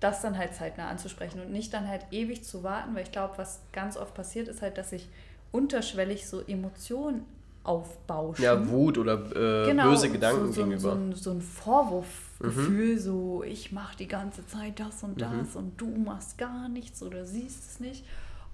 das 0.00 0.20
dann 0.20 0.36
halt 0.36 0.54
zeitnah 0.54 0.88
anzusprechen 0.88 1.40
und 1.40 1.50
nicht 1.50 1.72
dann 1.72 1.88
halt 1.88 2.02
ewig 2.10 2.44
zu 2.44 2.62
warten, 2.62 2.94
weil 2.94 3.02
ich 3.02 3.12
glaube, 3.12 3.34
was 3.38 3.60
ganz 3.72 3.96
oft 3.96 4.14
passiert, 4.14 4.48
ist 4.48 4.62
halt, 4.62 4.76
dass 4.76 4.90
sich 4.90 5.08
unterschwellig 5.52 6.28
so 6.28 6.42
Emotionen 6.42 7.24
aufbauschen. 7.64 8.44
Ja, 8.44 8.68
Wut 8.68 8.98
oder 8.98 9.14
äh, 9.14 9.66
genau, 9.66 9.90
böse 9.90 10.10
Gedanken 10.10 10.46
so, 10.46 10.52
so, 10.52 10.60
gegenüber. 10.62 10.80
So 10.80 10.90
ein, 10.90 11.12
so 11.14 11.30
ein 11.32 11.40
Vorwurfgefühl, 11.40 12.94
mhm. 12.94 12.98
so 12.98 13.42
ich 13.42 13.72
mache 13.72 13.96
die 13.96 14.06
ganze 14.06 14.46
Zeit 14.46 14.78
das 14.78 15.02
und 15.02 15.20
das 15.20 15.54
mhm. 15.54 15.56
und 15.56 15.80
du 15.80 15.88
machst 15.88 16.38
gar 16.38 16.68
nichts 16.68 17.02
oder 17.02 17.24
siehst 17.24 17.70
es 17.70 17.80
nicht. 17.80 18.04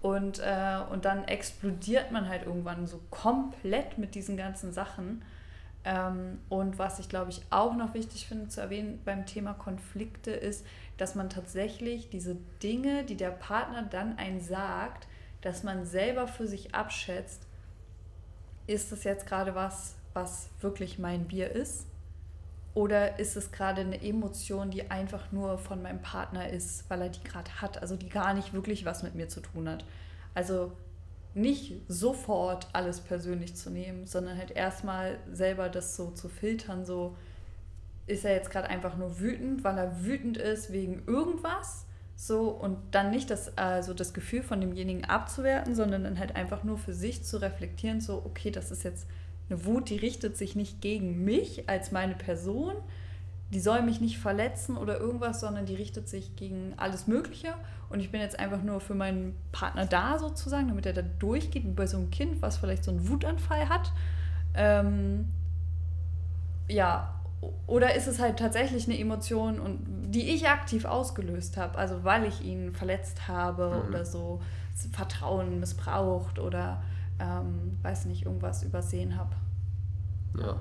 Und, 0.03 0.41
äh, 0.41 0.79
und 0.91 1.05
dann 1.05 1.25
explodiert 1.25 2.11
man 2.11 2.29
halt 2.29 2.45
irgendwann 2.45 2.87
so 2.87 3.01
komplett 3.11 3.99
mit 3.99 4.17
diesen 4.17 4.37
ganzen 4.37 4.73
Sachen. 4.73 5.23
Ähm, 5.85 6.41
und 6.49 6.79
was 6.79 6.99
ich 6.99 7.09
glaube 7.09 7.31
ich 7.31 7.43
auch 7.51 7.75
noch 7.75 7.95
wichtig 7.95 8.27
finde 8.27 8.49
zu 8.49 8.61
erwähnen 8.61 9.01
beim 9.05 9.27
Thema 9.27 9.55
Konflikte 9.55 10.33
ist, 10.33 10.67
dass 10.97 11.15
man 11.15 11.31
tatsächlich 11.31 12.11
diese 12.11 12.37
Dinge, 12.63 13.05
die 13.05 13.17
der 13.17 13.31
Partner 13.31 13.83
dann 13.83 14.19
einen 14.19 14.41
sagt, 14.41 15.07
dass 15.41 15.63
man 15.63 15.85
selber 15.85 16.27
für 16.29 16.47
sich 16.47 16.75
abschätzt, 16.75 17.47
ist 18.67 18.93
das 18.93 19.05
jetzt 19.05 19.27
gerade 19.27 19.55
was, 19.55 19.97
was 20.15 20.51
wirklich 20.61 20.99
mein 20.99 21.27
Bier 21.27 21.51
ist? 21.51 21.87
Oder 22.75 23.19
ist 23.19 23.37
es 23.37 23.53
gerade 23.53 23.83
eine 23.83 24.03
Emotion, 24.03 24.71
die 24.71 24.91
einfach 24.91 25.31
nur 25.31 25.59
von 25.59 25.83
meinem 25.83 26.01
Partner 26.01 26.49
ist, 26.49 26.89
weil 26.89 27.03
er 27.03 27.09
die 27.11 27.23
gerade 27.23 27.51
hat, 27.61 27.83
also 27.83 27.97
die 27.97 28.09
gar 28.09 28.33
nicht 28.33 28.55
wirklich 28.55 28.85
was 28.85 29.03
mit 29.03 29.15
mir 29.15 29.29
zu 29.29 29.41
tun 29.41 29.69
hat? 29.69 29.85
Also 30.35 30.73
nicht 31.35 31.75
sofort 31.89 32.69
alles 32.73 33.01
persönlich 33.01 33.55
zu 33.57 33.71
nehmen, 33.71 34.07
sondern 34.07 34.39
halt 34.39 34.51
erstmal 34.51 35.19
selber 35.31 35.69
das 35.69 35.97
so 35.97 36.11
zu 36.11 36.29
filtern, 36.29 36.85
so 36.85 37.17
ist 38.07 38.25
er 38.25 38.35
jetzt 38.35 38.51
gerade 38.51 38.69
einfach 38.69 38.97
nur 38.97 39.21
wütend, 39.21 39.65
weil 39.65 39.79
er 39.79 40.05
wütend 40.05 40.37
ist 40.37 40.73
wegen 40.73 41.03
irgendwas 41.07 41.87
so 42.17 42.51
und 42.51 42.79
dann 42.93 43.11
nicht 43.11 43.31
das, 43.31 43.57
also 43.57 43.95
das 43.95 44.13
Gefühl 44.15 44.43
von 44.43 44.61
demjenigen 44.61 45.05
abzuwerten, 45.05 45.75
sondern 45.75 46.05
dann 46.05 46.19
halt 46.19 46.37
einfach 46.37 46.65
nur 46.65 46.79
für 46.79 46.93
sich 46.93 47.25
zu 47.25 47.41
reflektieren, 47.41 48.01
so, 48.01 48.23
okay, 48.25 48.51
das 48.51 48.71
ist 48.71 48.83
jetzt 48.83 49.07
eine 49.53 49.65
Wut, 49.65 49.91
die 49.91 49.97
richtet 49.97 50.37
sich 50.37 50.57
nicht 50.57 50.81
gegen 50.81 51.25
mich 51.25 51.69
als 51.69 51.93
meine 51.93 52.15
Person, 52.15 52.75
die 53.53 53.61
soll 53.61 53.83
mich 53.83 54.01
nicht 54.01 54.19
verletzen 54.19 54.79
oder 54.79 54.99
irgendwas, 54.99 55.41
sondern 55.41 55.67
die 55.67 55.75
richtet 55.75 56.09
sich 56.09 56.37
gegen 56.37 56.73
alles 56.79 57.07
Mögliche. 57.07 57.49
Und 57.91 58.01
ich 58.01 58.11
bin 58.11 58.23
jetzt 58.23 58.39
einfach 58.39 58.63
nur 58.63 58.81
für 58.81 58.95
meinen 58.95 59.37
Partner 59.53 59.85
da 59.85 60.19
sozusagen, 60.19 60.69
damit 60.69 60.87
er 60.87 60.95
da 60.95 61.03
durchgeht, 61.03 61.65
wie 61.65 61.73
bei 61.73 61.87
so 61.87 61.99
einem 61.99 62.11
Kind, 62.11 62.41
was 62.41 62.57
vielleicht 62.57 62.85
so 62.85 62.91
einen 62.91 63.09
Wutanfall 63.09 63.69
hat. 63.69 63.93
Ähm, 64.55 65.29
ja, 66.67 67.21
oder 67.67 67.95
ist 67.95 68.07
es 68.07 68.19
halt 68.19 68.39
tatsächlich 68.39 68.87
eine 68.89 68.99
Emotion, 68.99 69.61
und, 69.61 70.11
die 70.11 70.31
ich 70.31 70.49
aktiv 70.49 70.87
ausgelöst 70.87 71.59
habe, 71.59 71.77
also 71.77 72.05
weil 72.05 72.25
ich 72.25 72.43
ihn 72.43 72.73
verletzt 72.73 73.29
habe 73.29 73.83
mhm. 73.83 73.89
oder 73.89 74.07
so 74.07 74.41
Vertrauen 74.93 75.61
missbraucht 75.61 76.39
oder 76.39 76.83
ähm, 77.21 77.79
weiß 77.83 78.07
nicht, 78.07 78.25
irgendwas 78.25 78.63
übersehen 78.63 79.17
habe. 79.17 79.35
Ja, 80.39 80.57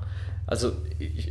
also 0.47 0.73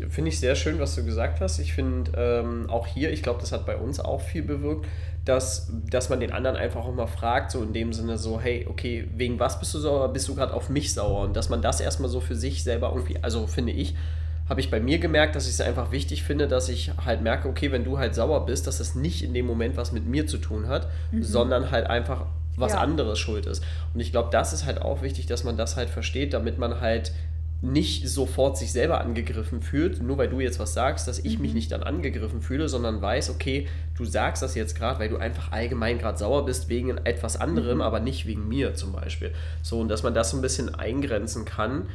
finde 0.08 0.30
ich 0.30 0.40
sehr 0.40 0.54
schön, 0.54 0.78
was 0.78 0.94
du 0.94 1.04
gesagt 1.04 1.40
hast. 1.40 1.58
Ich 1.58 1.74
finde 1.74 2.12
ähm, 2.16 2.70
auch 2.70 2.86
hier, 2.86 3.12
ich 3.12 3.22
glaube, 3.22 3.40
das 3.40 3.52
hat 3.52 3.66
bei 3.66 3.76
uns 3.76 4.00
auch 4.00 4.20
viel 4.20 4.42
bewirkt, 4.42 4.86
dass, 5.24 5.70
dass 5.90 6.08
man 6.08 6.20
den 6.20 6.32
anderen 6.32 6.56
einfach 6.56 6.84
auch 6.84 6.94
mal 6.94 7.06
fragt, 7.06 7.50
so 7.50 7.62
in 7.62 7.72
dem 7.72 7.92
Sinne 7.92 8.16
so, 8.16 8.40
hey, 8.40 8.66
okay, 8.68 9.06
wegen 9.14 9.38
was 9.38 9.60
bist 9.60 9.74
du 9.74 9.78
sauer? 9.78 10.12
Bist 10.12 10.28
du 10.28 10.34
gerade 10.34 10.54
auf 10.54 10.70
mich 10.70 10.94
sauer? 10.94 11.22
Und 11.24 11.36
dass 11.36 11.50
man 11.50 11.60
das 11.60 11.80
erstmal 11.80 12.08
so 12.08 12.20
für 12.20 12.34
sich 12.34 12.64
selber 12.64 12.92
irgendwie, 12.94 13.18
also 13.22 13.46
finde 13.46 13.72
ich, 13.72 13.94
habe 14.48 14.60
ich 14.60 14.70
bei 14.70 14.80
mir 14.80 14.98
gemerkt, 14.98 15.36
dass 15.36 15.44
ich 15.44 15.52
es 15.52 15.60
einfach 15.60 15.92
wichtig 15.92 16.24
finde, 16.24 16.48
dass 16.48 16.68
ich 16.68 16.90
halt 17.04 17.22
merke, 17.22 17.48
okay, 17.48 17.70
wenn 17.70 17.84
du 17.84 17.98
halt 17.98 18.14
sauer 18.14 18.46
bist, 18.46 18.66
dass 18.66 18.78
das 18.78 18.94
nicht 18.94 19.22
in 19.22 19.34
dem 19.34 19.46
Moment 19.46 19.76
was 19.76 19.92
mit 19.92 20.06
mir 20.06 20.26
zu 20.26 20.38
tun 20.38 20.66
hat, 20.66 20.88
mhm. 21.12 21.22
sondern 21.22 21.70
halt 21.70 21.86
einfach 21.86 22.26
was 22.56 22.72
ja. 22.72 22.80
anderes 22.80 23.18
schuld 23.18 23.46
ist. 23.46 23.62
Und 23.94 24.00
ich 24.00 24.10
glaube, 24.10 24.30
das 24.32 24.52
ist 24.52 24.66
halt 24.66 24.82
auch 24.82 25.02
wichtig, 25.02 25.26
dass 25.26 25.44
man 25.44 25.56
das 25.56 25.76
halt 25.76 25.88
versteht, 25.88 26.34
damit 26.34 26.58
man 26.58 26.80
halt 26.80 27.12
nicht 27.62 28.08
sofort 28.08 28.56
sich 28.56 28.72
selber 28.72 29.00
angegriffen 29.00 29.60
fühlt, 29.60 30.02
nur 30.02 30.16
weil 30.16 30.28
du 30.28 30.40
jetzt 30.40 30.58
was 30.58 30.72
sagst, 30.72 31.06
dass 31.06 31.18
ich 31.18 31.36
mhm. 31.36 31.42
mich 31.42 31.54
nicht 31.54 31.72
dann 31.72 31.82
angegriffen 31.82 32.40
fühle, 32.40 32.68
sondern 32.68 33.02
weiß, 33.02 33.30
okay, 33.30 33.68
du 33.96 34.04
sagst 34.06 34.42
das 34.42 34.54
jetzt 34.54 34.74
gerade, 34.76 34.98
weil 34.98 35.10
du 35.10 35.18
einfach 35.18 35.52
allgemein 35.52 35.98
gerade 35.98 36.16
sauer 36.16 36.46
bist 36.46 36.70
wegen 36.70 36.96
etwas 37.04 37.36
anderem, 37.36 37.76
mhm. 37.76 37.82
aber 37.82 38.00
nicht 38.00 38.26
wegen 38.26 38.48
mir 38.48 38.74
zum 38.74 38.92
Beispiel. 38.92 39.32
So, 39.62 39.78
und 39.78 39.88
dass 39.88 40.02
man 40.02 40.14
das 40.14 40.30
so 40.30 40.38
ein 40.38 40.42
bisschen 40.42 40.74
eingrenzen 40.74 41.44
kann 41.44 41.88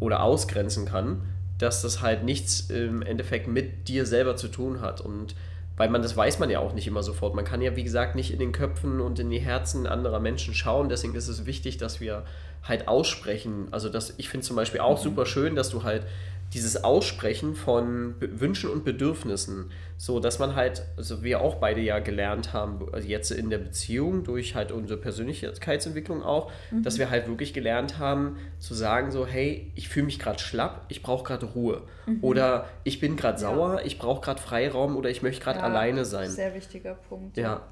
oder 0.00 0.22
ausgrenzen 0.22 0.86
kann, 0.86 1.22
dass 1.58 1.82
das 1.82 2.00
halt 2.00 2.24
nichts 2.24 2.70
im 2.70 3.02
Endeffekt 3.02 3.48
mit 3.48 3.88
dir 3.88 4.06
selber 4.06 4.36
zu 4.36 4.48
tun 4.48 4.80
hat. 4.80 5.02
Und 5.02 5.34
weil 5.76 5.90
man 5.90 6.02
das 6.02 6.16
weiß 6.16 6.38
man 6.38 6.48
ja 6.50 6.58
auch 6.58 6.72
nicht 6.72 6.86
immer 6.86 7.02
sofort. 7.02 7.34
Man 7.34 7.44
kann 7.44 7.60
ja, 7.60 7.76
wie 7.76 7.84
gesagt, 7.84 8.16
nicht 8.16 8.32
in 8.32 8.38
den 8.38 8.52
Köpfen 8.52 9.00
und 9.00 9.18
in 9.18 9.30
die 9.30 9.40
Herzen 9.40 9.86
anderer 9.86 10.20
Menschen 10.20 10.54
schauen. 10.54 10.88
Deswegen 10.88 11.14
ist 11.14 11.28
es 11.28 11.44
wichtig, 11.46 11.76
dass 11.76 12.00
wir 12.00 12.24
halt 12.64 12.88
aussprechen. 12.88 13.68
Also 13.70 13.88
das, 13.88 14.14
ich 14.18 14.28
finde 14.28 14.46
zum 14.46 14.56
Beispiel 14.56 14.80
auch 14.80 14.98
mhm. 14.98 15.02
super 15.02 15.26
schön, 15.26 15.56
dass 15.56 15.70
du 15.70 15.82
halt 15.82 16.06
dieses 16.54 16.84
Aussprechen 16.84 17.54
von 17.54 18.14
Wünschen 18.20 18.68
und 18.68 18.84
Bedürfnissen, 18.84 19.70
so 19.96 20.20
dass 20.20 20.38
man 20.38 20.54
halt, 20.54 20.82
also 20.96 21.22
wir 21.22 21.40
auch 21.40 21.54
beide 21.56 21.80
ja 21.80 21.98
gelernt 21.98 22.52
haben, 22.52 22.86
also 22.92 23.08
jetzt 23.08 23.30
in 23.30 23.48
der 23.48 23.58
Beziehung 23.58 24.22
durch 24.22 24.54
halt 24.54 24.70
unsere 24.70 25.00
Persönlichkeitsentwicklung 25.00 26.22
auch, 26.22 26.52
mhm. 26.70 26.82
dass 26.82 26.98
wir 26.98 27.08
halt 27.08 27.26
wirklich 27.26 27.54
gelernt 27.54 27.98
haben 27.98 28.36
zu 28.58 28.74
sagen 28.74 29.12
so, 29.12 29.26
hey, 29.26 29.72
ich 29.76 29.88
fühle 29.88 30.06
mich 30.06 30.18
gerade 30.18 30.40
schlapp, 30.40 30.84
ich 30.88 31.02
brauche 31.02 31.24
gerade 31.24 31.46
Ruhe 31.46 31.82
mhm. 32.06 32.18
oder 32.20 32.68
ich 32.84 33.00
bin 33.00 33.16
gerade 33.16 33.40
ja. 33.40 33.48
sauer, 33.48 33.80
ich 33.84 33.98
brauche 33.98 34.20
gerade 34.20 34.40
Freiraum 34.40 34.96
oder 34.96 35.08
ich 35.08 35.22
möchte 35.22 35.42
gerade 35.42 35.60
ja, 35.60 35.64
alleine 35.64 36.04
sein. 36.04 36.28
Sehr 36.28 36.54
wichtiger 36.54 36.94
Punkt. 36.94 37.38
Ja. 37.38 37.62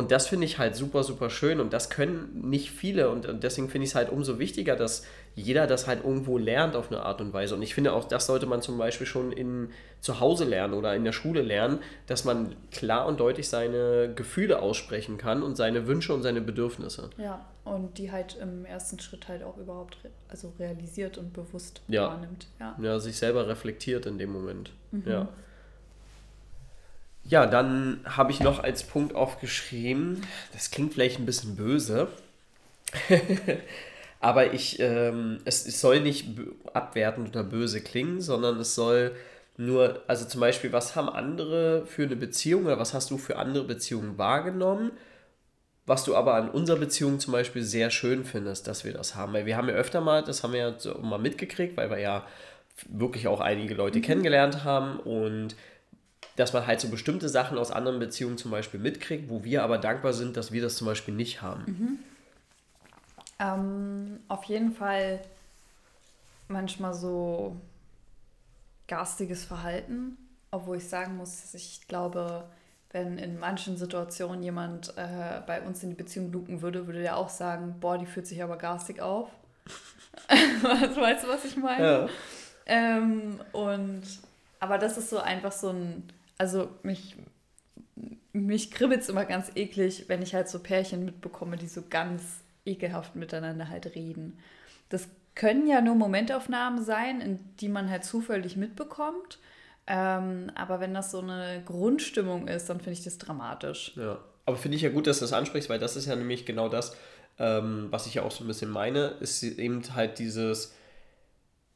Und 0.00 0.10
das 0.10 0.28
finde 0.28 0.46
ich 0.46 0.58
halt 0.58 0.74
super, 0.74 1.04
super 1.04 1.28
schön 1.28 1.60
und 1.60 1.74
das 1.74 1.90
können 1.90 2.48
nicht 2.48 2.70
viele 2.70 3.10
und, 3.10 3.26
und 3.26 3.42
deswegen 3.42 3.68
finde 3.68 3.84
ich 3.84 3.90
es 3.90 3.94
halt 3.94 4.08
umso 4.08 4.38
wichtiger, 4.38 4.74
dass 4.74 5.04
jeder 5.34 5.66
das 5.66 5.86
halt 5.86 6.02
irgendwo 6.02 6.38
lernt 6.38 6.74
auf 6.74 6.90
eine 6.90 7.02
Art 7.02 7.20
und 7.20 7.34
Weise. 7.34 7.54
Und 7.54 7.60
ich 7.60 7.74
finde 7.74 7.92
auch, 7.92 8.04
das 8.04 8.24
sollte 8.24 8.46
man 8.46 8.62
zum 8.62 8.78
Beispiel 8.78 9.06
schon 9.06 9.30
in, 9.30 9.68
zu 10.00 10.18
Hause 10.18 10.46
lernen 10.46 10.72
oder 10.72 10.94
in 10.94 11.04
der 11.04 11.12
Schule 11.12 11.42
lernen, 11.42 11.80
dass 12.06 12.24
man 12.24 12.56
klar 12.70 13.06
und 13.06 13.20
deutlich 13.20 13.50
seine 13.50 14.14
Gefühle 14.14 14.62
aussprechen 14.62 15.18
kann 15.18 15.42
und 15.42 15.58
seine 15.58 15.86
Wünsche 15.86 16.14
und 16.14 16.22
seine 16.22 16.40
Bedürfnisse. 16.40 17.10
Ja, 17.18 17.44
und 17.64 17.98
die 17.98 18.10
halt 18.10 18.38
im 18.40 18.64
ersten 18.64 18.98
Schritt 19.00 19.28
halt 19.28 19.42
auch 19.42 19.58
überhaupt 19.58 20.02
re 20.02 20.08
also 20.28 20.54
realisiert 20.58 21.18
und 21.18 21.34
bewusst 21.34 21.82
ja. 21.88 22.06
wahrnimmt. 22.06 22.46
Ja. 22.58 22.74
ja, 22.80 22.98
sich 22.98 23.18
selber 23.18 23.48
reflektiert 23.48 24.06
in 24.06 24.16
dem 24.16 24.32
Moment. 24.32 24.72
Mhm. 24.92 25.02
Ja. 25.04 25.28
Ja, 27.30 27.46
dann 27.46 28.00
habe 28.04 28.32
ich 28.32 28.40
noch 28.40 28.58
als 28.58 28.82
Punkt 28.82 29.14
aufgeschrieben, 29.14 30.26
das 30.52 30.72
klingt 30.72 30.94
vielleicht 30.94 31.20
ein 31.20 31.26
bisschen 31.26 31.54
böse, 31.54 32.08
aber 34.20 34.52
ich, 34.52 34.80
ähm, 34.80 35.38
es, 35.44 35.64
es 35.64 35.80
soll 35.80 36.00
nicht 36.00 36.26
abwertend 36.74 37.28
oder 37.28 37.44
böse 37.44 37.82
klingen, 37.82 38.20
sondern 38.20 38.58
es 38.58 38.74
soll 38.74 39.14
nur, 39.56 40.02
also 40.08 40.24
zum 40.24 40.40
Beispiel, 40.40 40.72
was 40.72 40.96
haben 40.96 41.08
andere 41.08 41.86
für 41.86 42.02
eine 42.02 42.16
Beziehung 42.16 42.66
oder 42.66 42.80
was 42.80 42.94
hast 42.94 43.12
du 43.12 43.16
für 43.16 43.36
andere 43.36 43.62
Beziehungen 43.62 44.18
wahrgenommen, 44.18 44.90
was 45.86 46.02
du 46.02 46.16
aber 46.16 46.34
an 46.34 46.50
unserer 46.50 46.78
Beziehung 46.78 47.20
zum 47.20 47.32
Beispiel 47.32 47.62
sehr 47.62 47.90
schön 47.90 48.24
findest, 48.24 48.66
dass 48.66 48.84
wir 48.84 48.92
das 48.92 49.14
haben. 49.14 49.34
Weil 49.34 49.46
wir 49.46 49.56
haben 49.56 49.68
ja 49.68 49.74
öfter 49.74 50.00
mal, 50.00 50.24
das 50.24 50.42
haben 50.42 50.52
wir 50.52 50.60
ja 50.60 50.78
so 50.78 50.98
mal 50.98 51.18
mitgekriegt, 51.18 51.76
weil 51.76 51.90
wir 51.90 51.98
ja 51.98 52.26
wirklich 52.88 53.28
auch 53.28 53.40
einige 53.40 53.74
Leute 53.74 53.98
mhm. 53.98 54.02
kennengelernt 54.02 54.64
haben 54.64 54.98
und 54.98 55.54
dass 56.36 56.52
man 56.52 56.66
halt 56.66 56.80
so 56.80 56.88
bestimmte 56.88 57.28
Sachen 57.28 57.58
aus 57.58 57.70
anderen 57.70 57.98
Beziehungen 57.98 58.38
zum 58.38 58.50
Beispiel 58.50 58.80
mitkriegt, 58.80 59.28
wo 59.28 59.44
wir 59.44 59.62
aber 59.62 59.78
dankbar 59.78 60.12
sind, 60.12 60.36
dass 60.36 60.52
wir 60.52 60.62
das 60.62 60.76
zum 60.76 60.86
Beispiel 60.86 61.14
nicht 61.14 61.42
haben. 61.42 61.64
Mhm. 61.66 61.98
Ähm, 63.38 64.20
auf 64.28 64.44
jeden 64.44 64.72
Fall 64.72 65.20
manchmal 66.48 66.94
so 66.94 67.56
garstiges 68.86 69.44
Verhalten, 69.44 70.16
obwohl 70.50 70.76
ich 70.78 70.88
sagen 70.88 71.16
muss, 71.16 71.54
ich 71.54 71.86
glaube, 71.88 72.44
wenn 72.92 73.18
in 73.18 73.38
manchen 73.38 73.76
Situationen 73.76 74.42
jemand 74.42 74.96
äh, 74.96 75.40
bei 75.46 75.62
uns 75.62 75.82
in 75.82 75.90
die 75.90 75.96
Beziehung 75.96 76.32
luken 76.32 76.60
würde, 76.60 76.86
würde 76.86 77.00
der 77.00 77.16
auch 77.16 77.28
sagen, 77.28 77.76
boah, 77.80 77.96
die 77.96 78.06
fühlt 78.06 78.26
sich 78.26 78.42
aber 78.42 78.56
garstig 78.56 79.00
auf. 79.00 79.30
weißt 80.28 81.24
du, 81.24 81.28
was 81.28 81.44
ich 81.44 81.56
meine? 81.56 81.84
Ja. 81.84 82.08
Ähm, 82.66 83.40
und 83.52 84.02
aber 84.58 84.76
das 84.76 84.98
ist 84.98 85.08
so 85.08 85.18
einfach 85.18 85.52
so 85.52 85.70
ein 85.70 86.12
also 86.40 86.70
mich, 86.82 87.16
mich 88.32 88.70
kribbelt 88.70 89.02
es 89.02 89.10
immer 89.10 89.26
ganz 89.26 89.52
eklig, 89.56 90.06
wenn 90.08 90.22
ich 90.22 90.34
halt 90.34 90.48
so 90.48 90.58
Pärchen 90.58 91.04
mitbekomme, 91.04 91.58
die 91.58 91.66
so 91.66 91.82
ganz 91.90 92.22
ekelhaft 92.64 93.14
miteinander 93.14 93.68
halt 93.68 93.94
reden. 93.94 94.38
Das 94.88 95.06
können 95.34 95.66
ja 95.66 95.82
nur 95.82 95.96
Momentaufnahmen 95.96 96.82
sein, 96.82 97.20
in 97.20 97.40
die 97.60 97.68
man 97.68 97.90
halt 97.90 98.04
zufällig 98.04 98.56
mitbekommt. 98.56 99.38
Ähm, 99.86 100.50
aber 100.54 100.80
wenn 100.80 100.94
das 100.94 101.10
so 101.10 101.20
eine 101.20 101.62
Grundstimmung 101.66 102.48
ist, 102.48 102.70
dann 102.70 102.78
finde 102.78 102.92
ich 102.92 103.04
das 103.04 103.18
dramatisch. 103.18 103.92
Ja, 103.96 104.18
aber 104.46 104.56
finde 104.56 104.76
ich 104.76 104.82
ja 104.82 104.88
gut, 104.88 105.06
dass 105.06 105.18
du 105.18 105.24
das 105.24 105.34
ansprichst, 105.34 105.68
weil 105.68 105.78
das 105.78 105.94
ist 105.94 106.06
ja 106.06 106.16
nämlich 106.16 106.46
genau 106.46 106.70
das, 106.70 106.96
ähm, 107.38 107.88
was 107.90 108.06
ich 108.06 108.14
ja 108.14 108.22
auch 108.22 108.30
so 108.30 108.44
ein 108.44 108.46
bisschen 108.46 108.70
meine, 108.70 109.08
ist 109.20 109.42
eben 109.42 109.82
halt 109.94 110.18
dieses, 110.18 110.74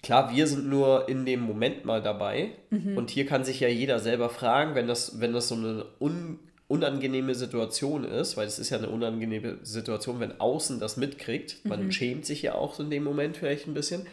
klar, 0.05 0.31
wir 0.35 0.47
sind 0.47 0.69
nur 0.69 1.09
in 1.09 1.27
dem 1.27 1.41
Moment 1.41 1.85
mal 1.85 2.01
dabei. 2.01 2.51
Mhm. 2.71 2.97
und 2.97 3.11
hier 3.11 3.27
kann 3.27 3.45
sich 3.45 3.61
ja 3.61 3.69
jeder 3.69 3.99
selber 3.99 4.29
fragen, 4.29 4.75
wenn 4.75 4.87
das, 4.87 5.21
wenn 5.21 5.33
das 5.33 5.49
so 5.49 5.57
eine 5.57 5.87
un, 5.99 6.39
unangenehme 6.69 7.35
Situation 7.35 8.05
ist, 8.05 8.37
weil 8.37 8.47
es 8.47 8.59
ist 8.59 8.71
ja 8.71 8.79
eine 8.79 8.89
unangenehme 8.89 9.59
Situation, 9.63 10.21
wenn 10.21 10.41
außen 10.41 10.81
das 10.81 10.97
mitkriegt, 10.97 11.65
man 11.65 11.91
schämt 11.93 12.25
sich 12.27 12.43
ja 12.43 12.55
auch 12.55 12.75
so 12.75 12.83
in 12.83 12.91
dem 12.91 13.05
Moment 13.05 13.37
vielleicht 13.37 13.67
ein 13.67 13.75
bisschen. 13.75 14.07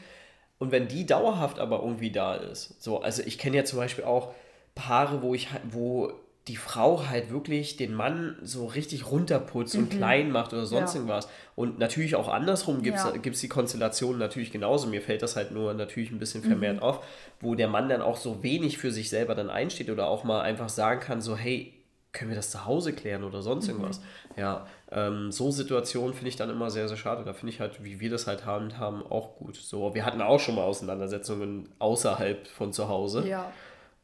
Und 0.59 0.71
wenn 0.71 0.87
die 0.87 1.05
dauerhaft 1.05 1.59
aber 1.59 1.81
irgendwie 1.81 2.11
da 2.11 2.35
ist, 2.35 2.81
so, 2.81 3.01
also 3.01 3.23
ich 3.25 3.37
kenne 3.37 3.57
ja 3.57 3.63
zum 3.65 3.79
Beispiel 3.79 4.03
auch 4.03 4.33
Paare, 4.75 5.21
wo 5.21 5.33
ich 5.33 5.47
wo 5.69 6.13
die 6.47 6.55
Frau 6.55 7.05
halt 7.07 7.29
wirklich 7.29 7.77
den 7.77 7.93
Mann 7.93 8.35
so 8.41 8.65
richtig 8.65 9.11
runterputzt 9.11 9.75
und 9.75 9.89
klein 9.91 10.31
macht 10.31 10.53
oder 10.53 10.65
sonst 10.65 10.93
Ja. 10.93 10.99
irgendwas. 10.99 11.27
Und 11.55 11.77
natürlich 11.77 12.15
auch 12.15 12.27
andersrum 12.27 12.81
gibt 12.81 12.97
es 12.97 13.03
Ja. 13.03 13.11
die 13.11 13.47
Konstellation 13.47 14.17
natürlich 14.17 14.51
genauso. 14.51 14.87
Mir 14.87 15.01
fällt 15.03 15.21
das 15.21 15.35
halt 15.35 15.51
nur 15.51 15.73
natürlich 15.75 16.09
ein 16.09 16.17
bisschen 16.17 16.41
vermehrt 16.41 16.81
auf, 16.81 17.05
wo 17.41 17.53
der 17.53 17.67
Mann 17.67 17.89
dann 17.89 18.01
auch 18.01 18.17
so 18.17 18.41
wenig 18.41 18.79
für 18.79 18.91
sich 18.91 19.09
selber 19.09 19.35
dann 19.35 19.51
einsteht 19.51 19.89
oder 19.91 20.07
auch 20.07 20.23
mal 20.23 20.41
einfach 20.41 20.69
sagen 20.69 20.99
kann, 20.99 21.21
so 21.21 21.37
hey, 21.37 21.73
können 22.11 22.31
wir 22.31 22.35
das 22.35 22.49
zu 22.51 22.65
Hause 22.65 22.91
klären 22.91 23.23
oder 23.23 23.41
sonst 23.41 23.67
irgendwas. 23.69 24.01
Ja, 24.35 24.65
ähm, 24.91 25.31
so 25.31 25.49
Situationen 25.51 26.13
finde 26.13 26.27
ich 26.29 26.35
dann 26.35 26.49
immer 26.49 26.69
sehr, 26.69 26.87
sehr 26.89 26.97
schade. 26.97 27.23
Da 27.23 27.33
finde 27.33 27.53
ich 27.53 27.59
halt, 27.61 27.83
wie 27.83 27.99
wir 28.01 28.09
das 28.09 28.27
halt 28.27 28.45
haben, 28.45 28.77
haben 28.79 29.01
auch 29.05 29.35
gut. 29.37 29.55
So, 29.55 29.93
wir 29.93 30.05
hatten 30.05 30.21
auch 30.21 30.39
schon 30.39 30.55
mal 30.55 30.63
Auseinandersetzungen 30.63 31.69
außerhalb 31.79 32.47
von 32.47 32.73
zu 32.73 32.89
Hause. 32.89 33.27
Ja. 33.27 33.51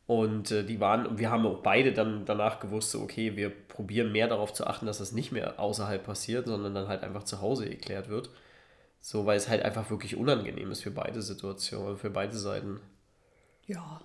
Und 0.08 0.52
äh, 0.52 0.64
die 0.64 0.80
waren, 0.80 1.20
wir 1.20 1.30
haben 1.30 1.46
auch 1.46 1.62
beide 1.62 1.92
dann 1.92 2.26
danach 2.26 2.62
gewusst, 2.62 2.92
so, 2.92 3.02
okay, 3.02 3.36
wir 3.36 3.50
probieren 3.50 4.14
mehr 4.14 4.30
darauf 4.30 4.54
zu 4.54 4.66
achten, 4.66 4.86
dass 4.86 5.00
das 5.00 5.12
nicht 5.12 5.34
mehr 5.34 5.60
außerhalb 5.60 6.04
passiert, 6.04 6.48
sondern 6.48 6.74
dann 6.74 6.88
halt 6.88 7.04
einfach 7.04 7.24
zu 7.24 7.42
Hause 7.42 7.70
geklärt 7.70 8.08
wird. 8.08 8.30
So, 9.02 9.26
weil 9.26 9.38
es 9.38 9.50
halt 9.50 9.64
einfach 9.64 9.90
wirklich 9.90 10.16
unangenehm 10.16 10.72
ist 10.72 10.84
für 10.84 10.92
beide 10.92 11.22
Situationen, 11.22 11.98
für 11.98 12.10
beide 12.10 12.38
Seiten. 12.38 12.80
Ja. 13.66 14.02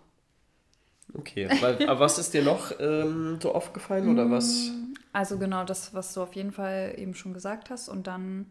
Okay, 1.15 1.49
weil, 1.61 1.89
aber 1.89 2.01
was 2.01 2.19
ist 2.19 2.35
dir 2.35 2.43
noch 2.43 2.73
ähm, 2.81 3.39
so 3.41 3.55
aufgefallen 3.55 4.09
oder 4.09 4.29
was? 4.29 4.71
Also 5.13 5.39
genau 5.39 5.65
das, 5.65 5.95
was 5.95 6.15
du 6.15 6.23
auf 6.23 6.35
jeden 6.35 6.53
Fall 6.53 6.95
eben 6.97 7.15
schon 7.15 7.33
gesagt 7.33 7.71
hast. 7.71 7.89
Und 7.89 8.07
dann 8.09 8.47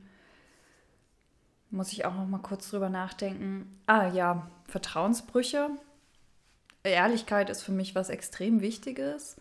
muss 1.70 1.92
ich 1.92 2.06
auch 2.06 2.14
noch 2.14 2.28
mal 2.28 2.40
kurz 2.40 2.70
drüber 2.70 2.90
nachdenken. 2.90 3.80
Ah 3.88 4.08
ja, 4.08 4.50
Vertrauensbrüche. 4.68 5.70
Ehrlichkeit 6.84 7.50
ist 7.50 7.64
für 7.64 7.72
mich 7.72 7.96
was 7.96 8.10
extrem 8.10 8.62
Wichtiges. 8.62 9.36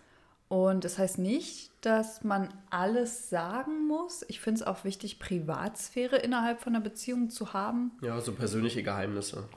Und 0.48 0.84
das 0.84 0.98
heißt 0.98 1.18
nicht, 1.18 1.70
dass 1.80 2.24
man 2.24 2.48
alles 2.70 3.30
sagen 3.30 3.86
muss. 3.86 4.24
Ich 4.26 4.40
finde 4.40 4.60
es 4.60 4.66
auch 4.66 4.82
wichtig, 4.82 5.20
Privatsphäre 5.20 6.16
innerhalb 6.16 6.60
von 6.60 6.74
einer 6.74 6.82
Beziehung 6.82 7.30
zu 7.30 7.52
haben. 7.52 7.92
Ja, 8.02 8.20
so 8.20 8.32
persönliche 8.32 8.82
Geheimnisse. 8.82 9.48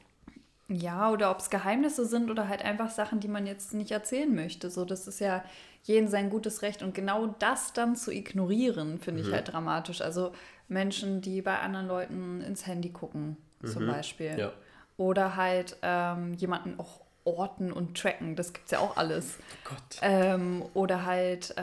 Ja, 0.70 1.12
oder 1.12 1.32
ob 1.32 1.40
es 1.40 1.50
Geheimnisse 1.50 2.06
sind 2.06 2.30
oder 2.30 2.48
halt 2.48 2.64
einfach 2.64 2.90
Sachen, 2.90 3.20
die 3.20 3.28
man 3.28 3.48
jetzt 3.48 3.74
nicht 3.74 3.92
erzählen 3.92 4.34
möchte. 4.34 4.70
So, 4.70 4.86
das 4.86 5.08
ist 5.08 5.20
ja 5.20 5.44
jeden 5.84 6.08
sein 6.08 6.30
gutes 6.30 6.62
Recht. 6.62 6.84
Und 6.84 6.94
genau 6.94 7.28
das 7.40 7.74
dann 7.74 7.96
zu 7.96 8.12
ignorieren, 8.12 9.00
finde 9.00 9.22
ich 9.22 9.32
halt 9.32 9.52
dramatisch. 9.52 10.02
Also 10.02 10.32
Menschen, 10.68 11.22
die 11.22 11.42
bei 11.42 11.60
anderen 11.60 11.88
Leuten 11.88 12.42
ins 12.42 12.66
Handy 12.68 12.92
gucken, 12.92 13.38
zum 13.66 13.88
Beispiel. 13.88 14.38
Ja. 14.38 14.54
Oder 14.98 15.36
halt 15.36 15.78
ähm, 15.82 16.34
jemanden 16.36 16.80
auch 16.80 17.03
orten 17.26 17.72
und 17.72 17.98
tracken. 17.98 18.36
Das 18.36 18.54
gibt 18.54 18.66
es 18.66 18.72
ja 18.72 18.80
auch 18.80 18.98
alles. 18.98 19.38
Gott. 19.64 20.00
Ähm, 20.02 20.64
oder 20.74 21.06
halt, 21.06 21.56
äh, 21.58 21.62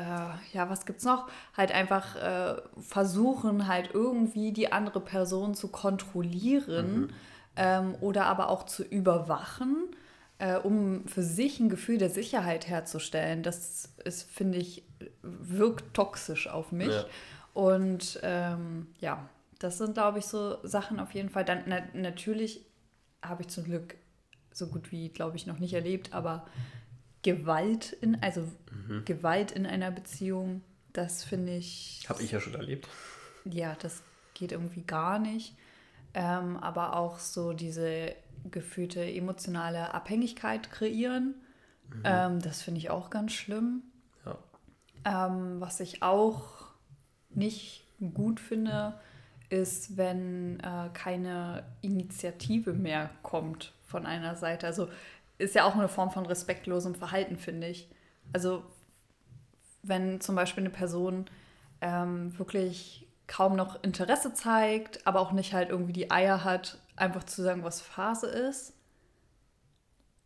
ja, 0.57 0.71
was 0.71 0.87
gibt's 0.87 1.05
noch? 1.05 1.29
Halt 1.57 1.73
einfach 1.73 2.17
äh, 2.17 2.61
versuchen, 2.81 3.69
halt 3.69 3.91
irgendwie 3.93 4.53
die 4.53 4.73
andere 4.73 5.01
Person 5.01 5.55
zu 5.55 5.69
kontrollieren 5.69 7.13
ähm, 7.57 7.95
oder 8.01 8.27
aber 8.27 8.49
auch 8.49 8.65
zu 8.65 8.83
überwachen, 8.83 9.95
äh, 10.39 10.57
um 10.57 11.07
für 11.07 11.23
sich 11.23 11.61
ein 11.61 11.69
Gefühl 11.69 11.99
der 11.99 12.11
Sicherheit 12.11 12.69
herzustellen. 12.69 13.43
Das 13.43 13.91
ist, 14.05 14.31
finde 14.31 14.59
ich, 14.59 14.85
wirkt 15.23 15.95
toxisch 15.95 16.49
auf 16.49 16.73
mich. 16.73 16.89
Ja. 16.89 17.05
Und 17.53 18.21
ähm, 18.23 18.87
ja, 19.01 19.29
das 19.59 19.79
sind, 19.79 19.95
glaube 19.95 20.21
ich, 20.21 20.27
so 20.27 20.57
Sachen 20.67 21.01
auf 21.01 21.13
jeden 21.13 21.29
Fall. 21.29 21.45
Dann 21.45 21.65
na 21.67 21.83
natürlich 21.93 22.65
habe 23.23 23.43
ich 23.43 23.49
zum 23.49 23.65
Glück 23.65 23.97
so 24.53 24.67
gut 24.67 24.91
wie, 24.93 25.09
glaube 25.09 25.37
ich, 25.37 25.47
noch 25.47 25.59
nicht 25.59 25.75
erlebt, 25.75 26.13
aber 26.13 26.47
Gewalt 27.23 27.93
in, 27.93 28.23
also 28.23 28.49
Gewalt 29.05 29.53
in 29.53 29.67
einer 29.67 29.91
Beziehung, 29.91 30.63
das 30.93 31.23
finde 31.23 31.57
ich, 31.57 32.05
Habe 32.09 32.23
ich 32.23 32.33
ja 32.33 32.41
schon 32.41 32.55
erlebt. 32.55 32.89
ja, 33.45 33.77
das 33.81 34.03
geht 34.35 34.53
irgendwie 34.53 34.83
gar 34.83 35.19
nicht. 35.19 35.55
Ähm, 36.13 36.57
aber 36.57 36.97
auch 36.97 37.19
so 37.19 37.53
diese 37.53 38.15
gefühlte 38.51 39.05
emotionale 39.05 39.95
Abhängigkeit 39.95 40.73
kreieren, 40.73 41.35
ähm, 42.05 42.41
das 42.41 42.63
finde 42.63 42.79
ich 42.79 42.91
auch 42.91 43.11
ganz 43.11 43.33
schlimm. 43.33 43.83
Ja. 44.25 44.39
Ähm, 45.05 45.61
was 45.61 45.81
ich 45.81 46.03
auch 46.03 46.69
nicht 47.31 47.85
gut 48.15 48.41
finde, 48.41 48.99
ist, 49.51 49.97
wenn 49.97 50.61
äh, 50.61 50.89
keine 50.93 51.65
Initiative 51.81 52.73
mehr 52.73 53.11
kommt 53.23 53.73
von 53.91 54.07
einer 54.07 54.37
Seite. 54.37 54.67
Also 54.67 54.89
ist 55.39 55.55
ja 55.55 55.65
auch 55.65 55.75
eine 55.75 55.89
Form 55.89 56.11
von 56.11 56.27
respektlosem 56.27 56.95
Verhalten, 56.95 57.37
finde 57.37 57.67
ich. 57.67 57.89
Also 58.33 58.63
wenn 59.83 60.21
zum 60.21 60.35
Beispiel 60.37 60.63
eine 60.63 60.71
Person 60.71 61.27
ähm, 61.81 62.39
wirklich 62.39 63.07
kaum 63.27 63.57
noch 63.57 63.83
Interesse 63.83 64.35
zeigt, 64.35 65.07
aber 65.07 65.21
auch 65.21 65.33
nicht 65.33 65.53
halt 65.55 65.71
irgendwie 65.71 65.93
die 65.93 66.11
Eier 66.11 66.45
hat, 66.45 66.79
einfach 66.97 67.25
zu 67.25 67.43
sagen, 67.43 67.65
was 67.65 67.81
Phase 67.81 68.27
ist. 68.27 68.75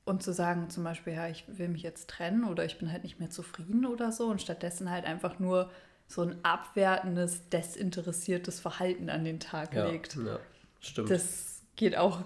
Und 0.04 0.22
zu 0.22 0.32
sagen 0.34 0.68
zum 0.68 0.84
Beispiel, 0.84 1.14
ja, 1.14 1.28
ich 1.28 1.44
will 1.46 1.68
mich 1.68 1.82
jetzt 1.82 2.10
trennen 2.10 2.44
oder 2.44 2.64
ich 2.64 2.78
bin 2.78 2.92
halt 2.92 3.04
nicht 3.04 3.20
mehr 3.20 3.30
zufrieden 3.30 3.86
oder 3.86 4.12
so. 4.12 4.26
Und 4.26 4.42
stattdessen 4.42 4.90
halt 4.90 5.06
einfach 5.06 5.38
nur 5.38 5.70
so 6.06 6.22
ein 6.22 6.44
abwertendes, 6.44 7.48
desinteressiertes 7.48 8.60
Verhalten 8.60 9.08
an 9.08 9.24
den 9.24 9.40
Tag 9.40 9.72
Ja, 9.74 9.88
legt. 9.88 10.16
ja 10.16 10.38
stimmt. 10.80 11.10
Das 11.10 11.62
geht 11.76 11.96
auch 11.96 12.20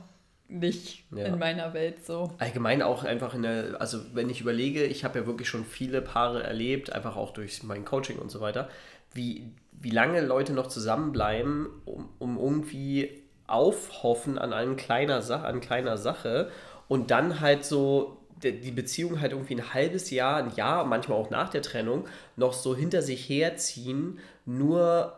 nicht 0.49 1.05
Ja. 1.11 1.27
in 1.27 1.39
meiner 1.39 1.75
Welt 1.75 2.05
so. 2.05 2.33
Allgemein 2.39 2.83
auch 2.83 3.05
einfach 3.05 3.35
in 3.35 3.43
der, 3.43 3.81
also 3.81 4.01
wenn 4.15 4.31
ich 4.31 4.41
überlege, 4.41 4.85
ich 4.85 5.05
habe 5.05 5.19
ja 5.21 5.27
wirklich 5.27 5.49
schon 5.49 5.65
viele 5.65 6.01
Paare 6.01 6.43
erlebt, 6.43 6.93
einfach 6.93 7.17
auch 7.17 7.33
durch 7.33 7.63
mein 7.63 7.85
Coaching 7.85 8.19
und 8.19 8.31
so 8.31 8.41
weiter, 8.41 8.69
wie, 9.13 9.53
wie 9.73 9.91
lange 9.91 10.21
Leute 10.21 10.53
noch 10.53 10.67
zusammenbleiben, 10.69 11.67
um, 11.85 12.09
um 12.19 12.39
irgendwie 12.39 13.23
aufhoffen 13.47 14.39
an, 14.39 14.53
einem 14.53 14.77
kleiner 14.77 15.23
Sa 15.23 15.43
an 15.43 15.61
kleiner 15.61 15.97
Sache 15.97 16.51
und 16.89 17.11
dann 17.11 17.41
halt 17.41 17.65
so 17.65 18.15
die 18.43 18.61
die 18.61 18.71
Beziehung 18.71 19.21
halt 19.21 19.33
irgendwie 19.33 19.57
ein 19.57 19.75
halbes 19.75 20.11
Jahr, 20.11 20.37
ein 20.37 20.55
Jahr, 20.55 20.85
manchmal 20.85 21.19
auch 21.19 21.31
nach 21.31 21.49
der 21.49 21.63
Trennung, 21.63 22.05
noch 22.37 22.53
so 22.53 22.77
hinter 22.77 23.03
sich 23.03 23.29
herziehen, 23.29 24.21
nur 24.47 25.13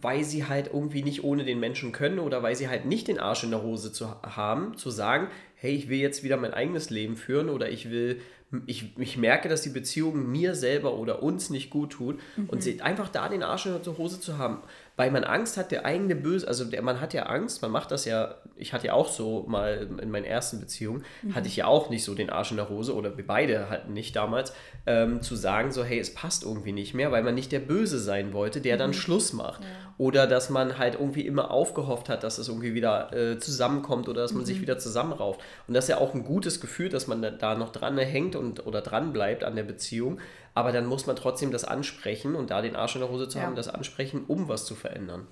weil 0.00 0.24
sie 0.24 0.46
halt 0.46 0.70
irgendwie 0.72 1.02
nicht 1.02 1.24
ohne 1.24 1.44
den 1.44 1.60
Menschen 1.60 1.92
können 1.92 2.18
oder 2.18 2.42
weil 2.42 2.56
sie 2.56 2.68
halt 2.68 2.84
nicht 2.84 3.08
den 3.08 3.18
Arsch 3.18 3.44
in 3.44 3.50
der 3.50 3.62
Hose 3.62 3.92
zu 3.92 4.08
haben, 4.22 4.76
zu 4.76 4.90
sagen, 4.90 5.28
hey, 5.56 5.74
ich 5.74 5.88
will 5.88 5.98
jetzt 5.98 6.24
wieder 6.24 6.36
mein 6.36 6.54
eigenes 6.54 6.90
Leben 6.90 7.16
führen 7.16 7.48
oder 7.48 7.68
ich 7.68 7.90
will, 7.90 8.20
ich, 8.66 8.96
ich 8.98 9.16
merke, 9.16 9.48
dass 9.48 9.62
die 9.62 9.70
Beziehung 9.70 10.30
mir 10.30 10.54
selber 10.54 10.94
oder 10.94 11.22
uns 11.22 11.50
nicht 11.50 11.70
gut 11.70 11.92
tut 11.92 12.20
und 12.48 12.62
sie 12.62 12.80
einfach 12.82 13.08
da 13.08 13.28
den 13.28 13.42
Arsch 13.42 13.66
in 13.66 13.72
der 13.82 13.98
Hose 13.98 14.20
zu 14.20 14.36
haben, 14.36 14.58
weil 14.96 15.10
man 15.10 15.24
Angst 15.24 15.56
hat, 15.56 15.70
der 15.70 15.86
eigene 15.86 16.14
Böse, 16.14 16.46
also 16.46 16.64
der, 16.64 16.82
man 16.82 17.00
hat 17.00 17.14
ja 17.14 17.24
Angst, 17.24 17.62
man 17.62 17.70
macht 17.70 17.90
das 17.90 18.04
ja, 18.04 18.34
ich 18.56 18.72
hatte 18.74 18.88
ja 18.88 18.92
auch 18.92 19.08
so 19.08 19.44
mal 19.48 19.88
in 20.00 20.10
meinen 20.10 20.24
ersten 20.24 20.60
Beziehungen, 20.60 21.04
hatte 21.34 21.48
ich 21.48 21.56
ja 21.56 21.66
auch 21.66 21.88
nicht 21.88 22.04
so 22.04 22.14
den 22.14 22.28
Arsch 22.28 22.50
in 22.50 22.58
der 22.58 22.68
Hose 22.68 22.94
oder 22.94 23.16
wir 23.16 23.26
beide 23.26 23.70
hatten 23.70 23.94
nicht 23.94 24.14
damals, 24.14 24.52
ähm, 24.86 25.22
zu 25.22 25.34
sagen 25.34 25.72
so, 25.72 25.82
hey, 25.82 25.98
es 25.98 26.12
passt 26.12 26.44
irgendwie 26.44 26.72
nicht 26.72 26.92
mehr, 26.92 27.10
weil 27.10 27.22
man 27.22 27.34
nicht 27.34 27.52
der 27.52 27.60
Böse 27.60 27.98
sein 27.98 28.32
wollte, 28.32 28.60
der 28.60 28.76
dann 28.76 28.92
Schluss 28.92 29.32
macht. 29.32 29.62
Oder 29.98 30.26
dass 30.26 30.50
man 30.50 30.78
halt 30.78 30.94
irgendwie 30.94 31.26
immer 31.26 31.50
aufgehofft 31.50 32.08
hat, 32.08 32.24
dass 32.24 32.38
es 32.38 32.48
irgendwie 32.48 32.74
wieder 32.74 33.12
äh, 33.12 33.38
zusammenkommt 33.38 34.08
oder 34.08 34.22
dass 34.22 34.32
man 34.32 34.44
sich 34.44 34.60
wieder 34.60 34.78
zusammenrauft. 34.78 35.40
Und 35.68 35.74
das 35.74 35.84
ist 35.84 35.88
ja 35.90 35.98
auch 35.98 36.14
ein 36.14 36.24
gutes 36.24 36.60
Gefühl, 36.60 36.88
dass 36.88 37.06
man 37.06 37.22
da, 37.22 37.30
da 37.30 37.54
noch 37.54 37.70
dran 37.70 37.96
hängt 37.98 38.34
und 38.42 38.66
oder 38.66 38.80
dran 38.82 39.12
bleibt 39.12 39.44
an 39.44 39.56
der 39.56 39.62
Beziehung. 39.62 40.20
Aber 40.54 40.72
dann 40.72 40.86
muss 40.86 41.06
man 41.06 41.16
trotzdem 41.16 41.50
das 41.50 41.64
ansprechen 41.64 42.34
und 42.34 42.50
da 42.50 42.60
den 42.60 42.76
Arsch 42.76 42.94
in 42.96 43.00
der 43.00 43.10
Hose 43.10 43.28
zu 43.28 43.38
Ja. 43.38 43.44
haben, 43.44 43.56
das 43.56 43.68
ansprechen, 43.68 44.24
um 44.26 44.48
was 44.48 44.66
zu 44.66 44.74
verändern. 44.74 45.26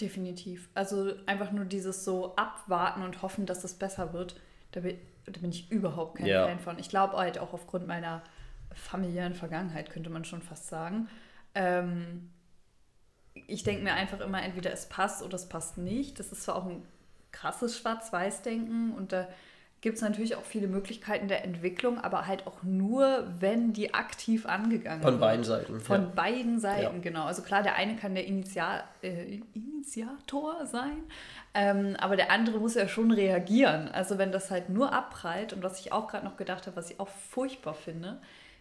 Definitiv. 0.00 0.68
Also 0.74 1.12
einfach 1.26 1.52
nur 1.52 1.64
dieses 1.64 2.04
so 2.04 2.34
abwarten 2.36 3.02
und 3.02 3.22
hoffen, 3.22 3.46
dass 3.46 3.64
es 3.64 3.74
besser 3.74 4.12
wird. 4.12 4.36
Da 4.72 4.80
bin, 4.80 4.98
da 5.24 5.40
bin 5.40 5.50
ich 5.50 5.70
überhaupt 5.70 6.18
kein 6.18 6.26
Ja. 6.26 6.46
Fan 6.46 6.58
von. 6.58 6.78
Ich 6.78 6.88
glaube 6.88 7.16
halt 7.16 7.38
auch 7.38 7.52
aufgrund 7.52 7.86
meiner 7.86 8.22
familiären 8.74 9.34
Vergangenheit, 9.34 9.90
könnte 9.90 10.10
man 10.10 10.24
schon 10.24 10.42
fast 10.42 10.66
sagen. 10.66 11.08
Ähm, 11.54 12.30
ich 13.46 13.62
denke 13.62 13.82
mir 13.84 13.94
einfach 13.94 14.20
immer, 14.20 14.42
entweder 14.42 14.72
es 14.72 14.86
passt 14.88 15.22
oder 15.22 15.36
es 15.36 15.48
passt 15.48 15.78
nicht. 15.78 16.18
Das 16.18 16.32
ist 16.32 16.42
zwar 16.42 16.56
auch 16.56 16.66
ein 16.66 16.82
krasses 17.32 17.78
Schwarz-Weiß-Denken 17.78 18.92
und 18.94 19.12
da 19.12 19.28
gibt 19.86 19.98
es 19.98 20.02
natürlich 20.02 20.34
auch 20.34 20.42
viele 20.42 20.66
Möglichkeiten 20.66 21.28
der 21.28 21.44
Entwicklung, 21.44 22.00
aber 22.00 22.26
halt 22.26 22.48
auch 22.48 22.64
nur, 22.64 23.24
wenn 23.38 23.72
die 23.72 23.94
aktiv 23.94 24.44
angegangen 24.44 25.00
Von 25.00 25.12
wird. 25.12 25.20
beiden 25.20 25.44
Seiten. 25.44 25.78
Von 25.78 26.02
ja. 26.02 26.12
beiden 26.12 26.58
Seiten, 26.58 26.96
ja. 26.96 27.00
genau. 27.00 27.26
Also 27.26 27.42
klar, 27.42 27.62
der 27.62 27.76
eine 27.76 27.94
kann 27.94 28.16
der 28.16 28.26
Initial, 28.26 28.82
äh, 29.02 29.42
Initiator 29.54 30.66
sein, 30.66 31.04
ähm, 31.54 31.94
aber 32.00 32.16
der 32.16 32.32
andere 32.32 32.58
muss 32.58 32.74
ja 32.74 32.88
schon 32.88 33.12
reagieren. 33.12 33.86
Also 33.86 34.18
wenn 34.18 34.32
das 34.32 34.50
halt 34.50 34.70
nur 34.70 34.92
abprallt 34.92 35.52
und 35.52 35.62
was 35.62 35.78
ich 35.78 35.92
auch 35.92 36.08
gerade 36.08 36.24
noch 36.24 36.36
gedacht 36.36 36.66
habe, 36.66 36.74
was 36.74 36.90
ich 36.90 36.98
auch 36.98 37.06
furchtbar 37.06 37.74
finde, 37.74 38.18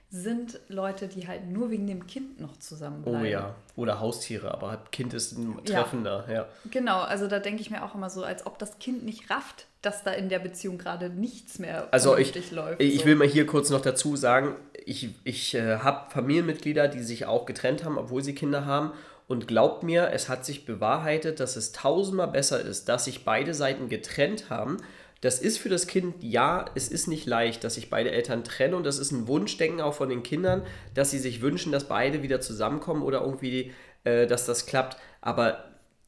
sind 0.10 0.60
Leute, 0.70 1.08
die 1.08 1.28
halt 1.28 1.48
nur 1.48 1.72
wegen 1.72 1.88
dem 1.88 2.08
Kind 2.08 2.40
noch 2.40 2.58
zusammenbleiben. 2.58 3.22
Oh 3.22 3.26
ja, 3.26 3.56
oder 3.76 4.00
Haustiere, 4.00 4.54
aber 4.54 4.82
Kind 4.92 5.14
ist 5.14 5.34
ein 5.34 5.64
treffender, 5.66 6.26
ja. 6.28 6.34
ja. 6.34 6.48
Genau, 6.72 7.02
also 7.02 7.28
da 7.28 7.40
denke 7.40 7.62
ich 7.62 7.70
mir 7.70 7.84
auch 7.84 7.96
immer 7.96 8.10
so, 8.10 8.24
als 8.24 8.46
ob 8.46 8.58
das 8.60 8.80
Kind 8.80 9.04
nicht 9.04 9.30
rafft, 9.30 9.66
dass 9.82 10.04
da 10.04 10.12
in 10.12 10.30
der 10.30 10.40
Beziehung 10.40 10.78
gerade 10.78 11.10
nichts 11.10 11.60
mehr 11.60 11.88
also 11.92 12.18
ich, 12.18 12.52
läuft. 12.52 12.82
Ich 12.82 13.00
so. 13.00 13.06
will 13.06 13.16
mal 13.16 13.28
hier 13.28 13.46
kurz 13.46 13.70
noch 13.70 13.82
dazu 13.82 14.16
sagen, 14.16 14.56
ich, 14.86 15.10
ich 15.24 15.56
äh, 15.56 15.78
habe 15.80 16.12
Familienmitglieder, 16.12 16.88
die 16.88 17.02
sich 17.02 17.26
auch 17.26 17.46
getrennt 17.46 17.84
haben, 17.84 17.98
obwohl 17.98 18.24
sie 18.24 18.36
Kinder 18.36 18.66
haben. 18.66 18.92
Und 19.28 19.48
glaubt 19.48 19.82
mir, 19.82 20.12
es 20.12 20.30
hat 20.30 20.46
sich 20.46 20.66
bewahrheitet, 20.66 21.40
dass 21.40 21.56
es 21.56 21.72
tausendmal 21.72 22.28
besser 22.28 22.62
ist, 22.62 22.90
dass 22.90 23.06
sich 23.06 23.26
beide 23.26 23.56
Seiten 23.56 23.90
getrennt 23.90 24.52
haben, 24.52 24.78
das 25.26 25.40
ist 25.40 25.58
für 25.58 25.70
das 25.70 25.88
Kind, 25.88 26.16
ja, 26.22 26.66
es 26.76 26.88
ist 26.88 27.08
nicht 27.08 27.26
leicht, 27.26 27.64
dass 27.64 27.76
sich 27.76 27.90
beide 27.90 28.12
Eltern 28.12 28.44
trennen. 28.44 28.76
Und 28.76 28.86
das 28.86 29.00
ist 29.00 29.12
ein 29.12 29.28
Wunschdenken 29.28 29.82
auch 29.82 29.96
von 29.96 30.08
den 30.08 30.22
Kindern, 30.22 30.62
dass 30.94 31.10
sie 31.10 31.18
sich 31.18 31.42
wünschen, 31.42 31.72
dass 31.72 31.88
beide 31.88 32.22
wieder 32.22 32.42
zusammenkommen 32.42 33.02
oder 33.02 33.22
irgendwie, 33.22 33.72
äh, 34.04 34.28
dass 34.28 34.46
das 34.46 34.68
klappt. 34.68 34.98
Aber 35.22 35.66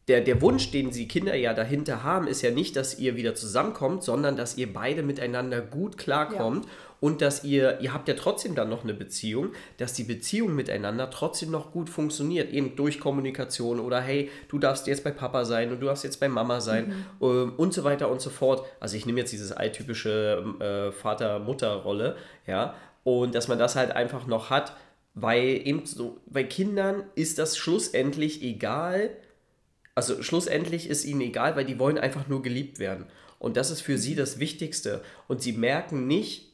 der, 0.07 0.21
der 0.21 0.39
Wunsch, 0.41 0.69
den 0.69 0.91
sie 0.91 1.07
Kinder 1.07 1.35
ja 1.35 1.55
dahinter 1.55 2.03
haben, 2.03 2.27
ist 2.27 2.43
ja 2.43 2.51
nicht, 2.51 2.75
dass 2.75 2.99
ihr 2.99 3.15
wieder 3.15 3.33
zusammenkommt, 3.33 4.03
sondern 4.03 4.35
dass 4.35 4.55
ihr 4.55 4.71
beide 4.71 5.01
miteinander 5.01 5.61
gut 5.61 5.97
klarkommt. 5.97 6.65
Ja 6.65 6.71
und 6.99 7.21
dass 7.21 7.43
ihr, 7.43 7.79
ihr 7.81 7.93
habt 7.93 8.07
ja 8.07 8.15
trotzdem 8.15 8.55
dann 8.55 8.69
noch 8.69 8.83
eine 8.83 8.93
Beziehung, 8.93 9.51
dass 9.77 9.93
die 9.93 10.03
Beziehung 10.03 10.55
miteinander 10.55 11.09
trotzdem 11.09 11.51
noch 11.51 11.71
gut 11.71 11.89
funktioniert, 11.89 12.51
eben 12.51 12.75
durch 12.75 12.99
Kommunikation 12.99 13.79
oder 13.79 14.01
hey, 14.01 14.29
du 14.49 14.57
darfst 14.59 14.87
jetzt 14.87 15.03
bei 15.03 15.11
Papa 15.11 15.45
sein 15.45 15.71
und 15.71 15.81
du 15.81 15.85
darfst 15.85 16.03
jetzt 16.03 16.19
bei 16.19 16.27
Mama 16.27 16.61
sein 16.61 17.05
mhm. 17.19 17.27
ähm, 17.27 17.53
und 17.57 17.73
so 17.73 17.83
weiter 17.83 18.09
und 18.09 18.21
so 18.21 18.29
fort. 18.29 18.65
Also 18.79 18.97
ich 18.97 19.05
nehme 19.05 19.19
jetzt 19.19 19.31
dieses 19.31 19.51
alltypische 19.51 20.43
äh, 20.59 20.91
Vater-Mutter-Rolle, 20.91 22.15
ja, 22.45 22.75
und 23.03 23.35
dass 23.35 23.47
man 23.47 23.57
das 23.57 23.75
halt 23.75 23.91
einfach 23.91 24.27
noch 24.27 24.49
hat, 24.49 24.75
weil 25.13 25.61
eben 25.65 25.85
so, 25.85 26.17
bei 26.27 26.43
Kindern 26.43 27.03
ist 27.15 27.39
das 27.39 27.57
schlussendlich 27.57 28.43
egal, 28.43 29.11
also 29.95 30.21
schlussendlich 30.21 30.89
ist 30.89 31.05
ihnen 31.05 31.21
egal, 31.21 31.55
weil 31.55 31.65
die 31.65 31.79
wollen 31.79 31.97
einfach 31.97 32.27
nur 32.27 32.43
geliebt 32.43 32.77
werden. 32.77 33.05
Und 33.39 33.57
das 33.57 33.71
ist 33.71 33.81
für 33.81 33.97
sie 33.97 34.13
das 34.13 34.39
Wichtigste. 34.39 35.01
Und 35.27 35.41
sie 35.41 35.53
merken 35.53 36.05
nicht, 36.05 36.46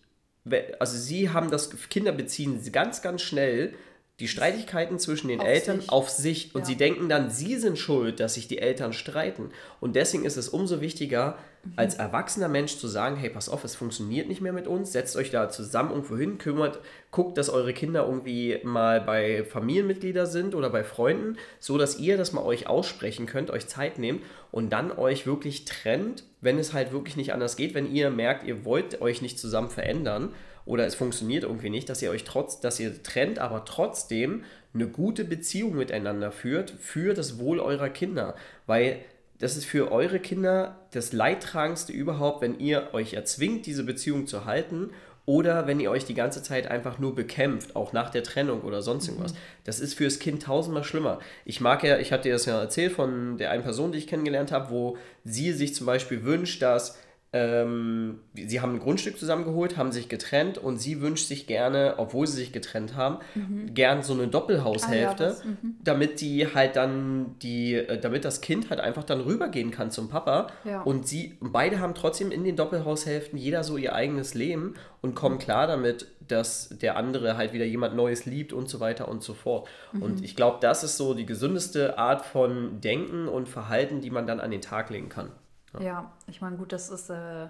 also 0.80 0.98
sie 0.98 1.30
haben 1.30 1.50
das, 1.52 1.70
Kinder 1.89 2.12
beziehen 2.12 2.60
ganz, 2.72 3.02
ganz 3.02 3.22
schnell 3.22 3.74
die 4.20 4.28
Streitigkeiten 4.28 4.99
zwischen 4.99 5.28
den 5.28 5.39
auf 5.39 5.47
Eltern 5.47 5.82
sich. 5.82 5.89
auf 5.89 6.09
sich 6.09 6.53
und 6.53 6.61
ja. 6.61 6.66
sie 6.66 6.76
denken 6.76 7.09
dann, 7.09 7.32
sie 7.32 7.55
sind 7.55 7.80
schuld, 7.80 8.20
dass 8.20 8.36
sich 8.36 8.47
die 8.47 8.59
Eltern 8.59 8.93
streiten. 8.93 9.49
Und 9.80 9.95
deswegen 9.95 10.24
ist 10.24 10.38
es 10.38 10.49
umso 10.49 10.82
wichtiger, 10.82 11.39
mhm. 11.64 11.74
als 11.78 11.95
erwachsener 11.95 12.47
Mensch 12.47 12.78
zu 12.78 12.88
sagen, 12.88 13.16
hey, 13.16 13.32
pass 13.32 13.49
auf, 13.49 13.64
es 13.64 13.76
funktioniert 13.76 14.28
nicht 14.28 14.39
mehr 14.39 14.53
mit 14.53 14.68
uns, 14.68 14.91
setzt 14.91 15.16
euch 15.16 15.32
da 15.32 15.49
zusammen 15.49 15.89
irgendwo 15.89 16.16
hin, 16.16 16.38
kümmert, 16.38 16.80
guckt, 17.09 17.39
dass 17.39 17.49
eure 17.49 17.74
Kinder 17.74 18.05
irgendwie 18.05 18.59
mal 18.64 19.01
bei 19.01 19.43
Familienmitgliedern 19.45 20.28
sind 20.28 20.53
oder 20.53 20.70
bei 20.70 20.84
Freunden, 20.84 21.38
so 21.59 21.80
dass 21.80 21.97
ihr 21.97 22.16
das 22.16 22.34
mal 22.34 22.43
euch 22.43 22.68
aussprechen 22.68 23.26
könnt, 23.26 23.49
euch 23.49 23.66
Zeit 23.66 23.97
nehmt 23.97 24.22
und 24.51 24.70
dann 24.70 24.91
euch 24.91 25.26
wirklich 25.26 25.66
trennt, 25.66 26.24
wenn 26.39 26.59
es 26.59 26.74
halt 26.74 26.91
wirklich 26.91 27.16
nicht 27.16 27.34
anders 27.34 27.55
geht, 27.55 27.74
wenn 27.74 27.91
ihr 27.91 28.11
merkt, 28.11 28.45
ihr 28.45 28.64
wollt 28.64 29.01
euch 29.01 29.24
nicht 29.24 29.39
zusammen 29.39 29.72
verändern 29.72 30.34
oder 30.66 30.86
es 30.86 30.95
funktioniert 30.95 31.43
irgendwie 31.43 31.70
nicht, 31.70 31.89
dass 31.89 32.01
ihr 32.01 32.11
euch 32.11 32.24
trotz, 32.24 32.59
dass 32.59 32.80
ihr 32.80 33.03
trennt, 33.03 33.39
aber 33.39 33.66
trotzdem 33.66 34.43
eine 34.74 34.88
gute 34.88 35.24
Beziehung 35.24 35.76
miteinander 35.76 36.32
führt 36.32 36.72
für 36.72 37.14
das 37.14 37.38
Wohl 37.39 37.59
eurer 37.59 37.89
Kinder. 37.89 38.36
Weil 38.66 38.99
das 39.39 39.57
ist 39.57 39.66
für 39.66 39.91
eure 39.91 40.20
Kinder 40.20 40.80
das 40.91 41.11
Leidtragendste 41.14 41.91
überhaupt, 41.91 42.41
wenn 42.41 42.59
ihr 42.59 42.89
euch 42.93 43.14
erzwingt, 43.14 43.66
diese 43.66 43.84
Beziehung 43.84 44.26
zu 44.26 44.45
halten 44.45 44.91
oder 45.26 45.68
wenn 45.68 45.80
ihr 45.80 45.89
euch 45.89 46.05
die 46.05 46.14
ganze 46.14 46.43
Zeit 46.43 46.68
einfach 46.68 46.99
nur 46.99 47.16
bekämpft, 47.16 47.76
auch 47.76 47.93
nach 47.93 48.09
der 48.09 48.24
Trennung 48.24 48.61
oder 48.61 48.82
sonst 48.82 49.07
irgendwas. 49.07 49.34
Mhm. 49.34 49.38
Das 49.64 49.80
ist 49.80 49.93
fürs 49.93 50.20
Kind 50.20 50.43
tausendmal 50.43 50.84
schlimmer. 50.84 51.20
Ich 51.45 51.61
mag 51.61 51.84
ja, 51.84 51.97
ich 51.97 52.11
hatte 52.11 52.24
dir 52.24 52.34
das 52.34 52.45
ja 52.45 52.59
erzählt 52.59 52.91
von 52.91 53.38
der 53.38 53.51
einen 53.51 53.64
Person, 53.64 53.91
die 53.91 53.99
ich 53.99 54.07
kennengelernt 54.07 54.51
habe, 54.51 54.70
wo 54.70 54.97
sie 55.24 55.53
sich 55.53 55.76
zum 55.76 55.86
Beispiel 55.86 56.24
wünscht, 56.24 56.61
dass 56.61 56.97
ähm, 57.34 58.20
sie 58.36 58.62
haben 58.62 58.76
ein 58.76 58.80
Grundstück 58.80 59.18
zusammengeholt, 59.18 59.76
haben 59.76 59.92
sich 59.92 60.08
getrennt 60.08 60.60
und 60.60 60.78
sie 60.78 61.02
wünscht 61.02 61.28
sich 61.28 61.48
gerne, 61.48 61.96
obwohl 61.98 62.28
sie 62.28 62.38
sich 62.38 62.54
getrennt 62.54 62.96
haben, 62.96 63.18
mhm. 63.34 63.74
gern 63.74 64.04
so 64.04 64.14
eine 64.14 64.28
Doppelhaushälfte, 64.28 65.38
ah, 65.40 65.44
ja, 65.44 65.50
mhm. 65.50 65.76
damit 65.84 66.22
die 66.22 66.54
halt 66.54 66.76
dann 66.76 67.36
die, 67.42 67.74
äh, 67.74 68.00
damit 68.00 68.24
das 68.24 68.42
Kind 68.42 68.70
halt 68.70 68.80
einfach 68.80 69.04
dann 69.04 69.20
rübergehen 69.20 69.72
kann 69.72 69.90
zum 69.90 70.10
Papa. 70.10 70.48
Ja. 70.64 70.84
Und 70.84 71.08
sie, 71.08 71.36
beide 71.42 71.80
haben 71.80 71.96
trotzdem 71.96 72.32
in 72.32 72.44
den 72.44 72.56
Doppelhaushälften 72.56 73.40
jeder 73.40 73.64
so 73.64 73.78
ihr 73.78 73.96
eigenes 73.96 74.36
Leben 74.36 74.76
und 75.02 75.16
kommen 75.16 75.40
klar 75.40 75.66
damit, 75.66 76.08
dass 76.28 76.70
der 76.70 76.98
andere 76.98 77.36
halt 77.36 77.52
wieder 77.52 77.66
jemand 77.66 77.96
Neues 77.96 78.28
liebt 78.28 78.54
und 78.54 78.70
so 78.70 78.80
weiter 78.80 79.08
und 79.08 79.24
so 79.24 79.34
fort. 79.34 79.68
Mhm. 79.92 80.04
Und 80.04 80.24
ich 80.24 80.36
glaube, 80.36 80.60
das 80.62 80.84
ist 80.84 80.98
so 80.98 81.16
die 81.16 81.26
gesündeste 81.26 81.98
Art 81.98 82.24
von 82.24 82.80
Denken 82.80 83.28
und 83.28 83.50
Verhalten, 83.50 84.02
die 84.02 84.12
man 84.12 84.28
dann 84.28 84.40
an 84.40 84.52
den 84.52 84.62
Tag 84.62 84.92
legen 84.92 85.10
kann. 85.10 85.32
Ja, 85.74 85.82
ja 85.82 86.12
ich 86.28 86.42
meine, 86.42 86.58
gut, 86.58 86.72
das 86.72 86.90
ist 86.90 87.10
äh, 87.10 87.48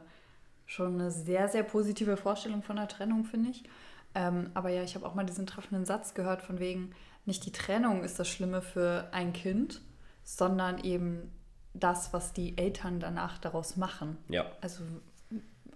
schon 0.66 0.96
eine 0.96 1.12
sehr, 1.12 1.48
sehr 1.50 1.64
positive 1.64 2.18
Vorstellung 2.18 2.64
von 2.64 2.76
der 2.76 2.88
Trennung, 2.88 3.26
finde 3.26 3.52
ich. 3.52 3.64
Ähm, 4.16 4.52
aber 4.54 4.70
ja, 4.70 4.84
ich 4.84 4.96
habe 4.96 5.06
auch 5.06 5.16
mal 5.16 5.26
diesen 5.26 5.48
treffenden 5.48 5.86
Satz 5.86 6.14
gehört 6.14 6.42
von 6.42 6.60
wegen, 6.60 6.92
nicht 7.26 7.46
die 7.46 7.52
Trennung 7.52 8.04
ist 8.04 8.20
das 8.20 8.28
Schlimme 8.28 8.62
für 8.62 9.10
ein 9.12 9.34
Kind, 9.34 9.82
sondern 10.24 10.84
eben 10.84 11.32
das, 11.74 12.14
was 12.14 12.34
die 12.34 12.58
Eltern 12.58 13.00
danach 13.00 13.40
daraus 13.40 13.78
machen. 13.78 14.18
Ja. 14.30 14.46
Also 14.62 14.84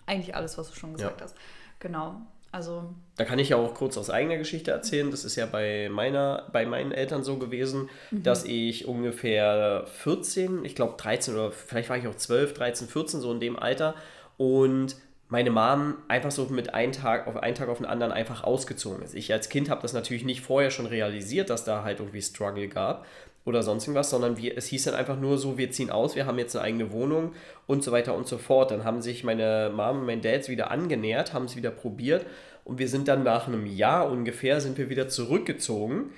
eigentlich 0.05 0.35
alles, 0.35 0.57
was 0.57 0.69
du 0.69 0.75
schon 0.75 0.93
gesagt 0.93 1.19
ja. 1.19 1.25
hast. 1.25 1.35
Genau. 1.79 2.21
Also. 2.51 2.93
Da 3.17 3.25
kann 3.25 3.39
ich 3.39 3.49
ja 3.49 3.57
auch 3.57 3.73
kurz 3.73 3.97
aus 3.97 4.09
eigener 4.09 4.37
Geschichte 4.37 4.71
erzählen. 4.71 5.11
Das 5.11 5.25
ist 5.25 5.35
ja 5.35 5.45
bei 5.45 5.89
meiner, 5.91 6.47
bei 6.51 6.65
meinen 6.65 6.91
Eltern 6.91 7.23
so 7.23 7.37
gewesen, 7.37 7.89
mhm. 8.11 8.23
dass 8.23 8.45
ich 8.45 8.87
ungefähr 8.87 9.85
14, 9.87 10.63
ich 10.65 10.75
glaube 10.75 10.95
13 10.97 11.33
oder 11.33 11.51
vielleicht 11.51 11.89
war 11.89 11.97
ich 11.97 12.07
auch 12.07 12.15
12, 12.15 12.53
13, 12.53 12.87
14, 12.87 13.21
so 13.21 13.31
in 13.31 13.39
dem 13.39 13.57
Alter. 13.57 13.95
Und 14.37 14.95
meine 15.29 15.49
Mom 15.49 15.95
einfach 16.07 16.31
so 16.31 16.45
mit 16.45 16.73
einem 16.73 16.93
Tag 16.93 17.27
auf 17.27 17.35
einen 17.37 17.55
Tag 17.55 17.67
auf 17.69 17.77
den 17.77 17.85
anderen 17.85 18.13
einfach 18.13 18.43
ausgezogen 18.43 19.03
ist. 19.03 19.13
Ich 19.13 19.33
als 19.33 19.49
Kind 19.49 19.69
habe 19.69 19.81
das 19.81 19.93
natürlich 19.93 20.23
nicht 20.23 20.41
vorher 20.41 20.71
schon 20.71 20.85
realisiert, 20.85 21.49
dass 21.49 21.65
da 21.65 21.83
halt 21.83 21.99
irgendwie 21.99 22.21
Struggle 22.21 22.69
gab 22.69 23.05
oder 23.47 23.63
sonst 23.63 23.85
irgendwas, 23.85 24.09
sondern 24.09 24.35
wir, 24.35 24.57
es 24.57 24.67
hieß 24.67 24.83
dann 24.83 24.95
einfach 24.95 25.17
nur 25.17 25.37
so, 25.37 25.57
wir 25.57 25.71
ziehen 25.71 25.89
aus, 25.89 26.17
wir 26.17 26.25
haben 26.25 26.37
jetzt 26.37 26.53
eine 26.57 26.65
eigene 26.65 26.91
Wohnung 26.91 27.31
und 27.65 27.81
so 27.81 27.93
weiter 27.93 28.13
und 28.13 28.27
so 28.27 28.37
fort. 28.37 28.71
Dann 28.71 28.83
haben 28.83 29.01
sich 29.01 29.23
meine 29.23 29.71
Mom 29.73 29.99
und 29.99 30.05
mein 30.05 30.21
Dad 30.21 30.49
wieder 30.49 30.69
angenähert, 30.69 31.33
haben 31.33 31.45
es 31.45 31.55
wieder 31.55 31.71
probiert 31.71 32.25
und 32.65 32.77
wir 32.77 32.89
sind 32.89 33.07
dann 33.07 33.23
nach 33.23 33.47
einem 33.47 33.65
Jahr 33.65 34.11
ungefähr, 34.11 34.59
sind 34.59 34.77
wir 34.77 34.89
wieder 34.89 35.07
zurückgezogen 35.07 36.11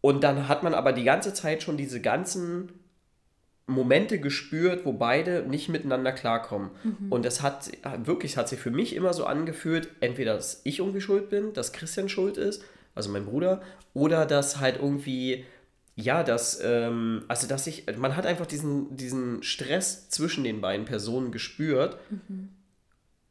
und 0.00 0.24
dann 0.24 0.48
hat 0.48 0.64
man 0.64 0.74
aber 0.74 0.92
die 0.92 1.04
ganze 1.04 1.32
Zeit 1.32 1.62
schon 1.62 1.76
diese 1.76 2.00
ganzen 2.00 2.72
Momente 3.68 4.18
gespürt, 4.18 4.84
wo 4.84 4.92
beide 4.92 5.44
nicht 5.48 5.68
miteinander 5.68 6.10
klarkommen. 6.10 6.70
Mhm. 6.82 7.12
Und 7.12 7.24
es 7.24 7.40
hat 7.40 7.70
wirklich, 8.04 8.36
hat 8.36 8.48
sich 8.48 8.58
für 8.58 8.72
mich 8.72 8.96
immer 8.96 9.12
so 9.14 9.26
angefühlt, 9.26 9.88
entweder, 10.00 10.34
dass 10.34 10.60
ich 10.64 10.80
irgendwie 10.80 11.00
schuld 11.00 11.30
bin, 11.30 11.52
dass 11.52 11.72
Christian 11.72 12.08
schuld 12.08 12.36
ist, 12.36 12.64
also 12.96 13.10
mein 13.10 13.26
Bruder, 13.26 13.62
oder 13.94 14.26
dass 14.26 14.58
halt 14.58 14.80
irgendwie 14.80 15.44
ja, 15.94 16.22
dass, 16.22 16.60
ähm, 16.62 17.24
also 17.28 17.46
dass 17.46 17.66
ich, 17.66 17.84
man 17.96 18.16
hat 18.16 18.26
einfach 18.26 18.46
diesen, 18.46 18.96
diesen 18.96 19.42
Stress 19.42 20.08
zwischen 20.08 20.44
den 20.44 20.60
beiden 20.60 20.86
Personen 20.86 21.32
gespürt 21.32 21.98
mhm. 22.08 22.48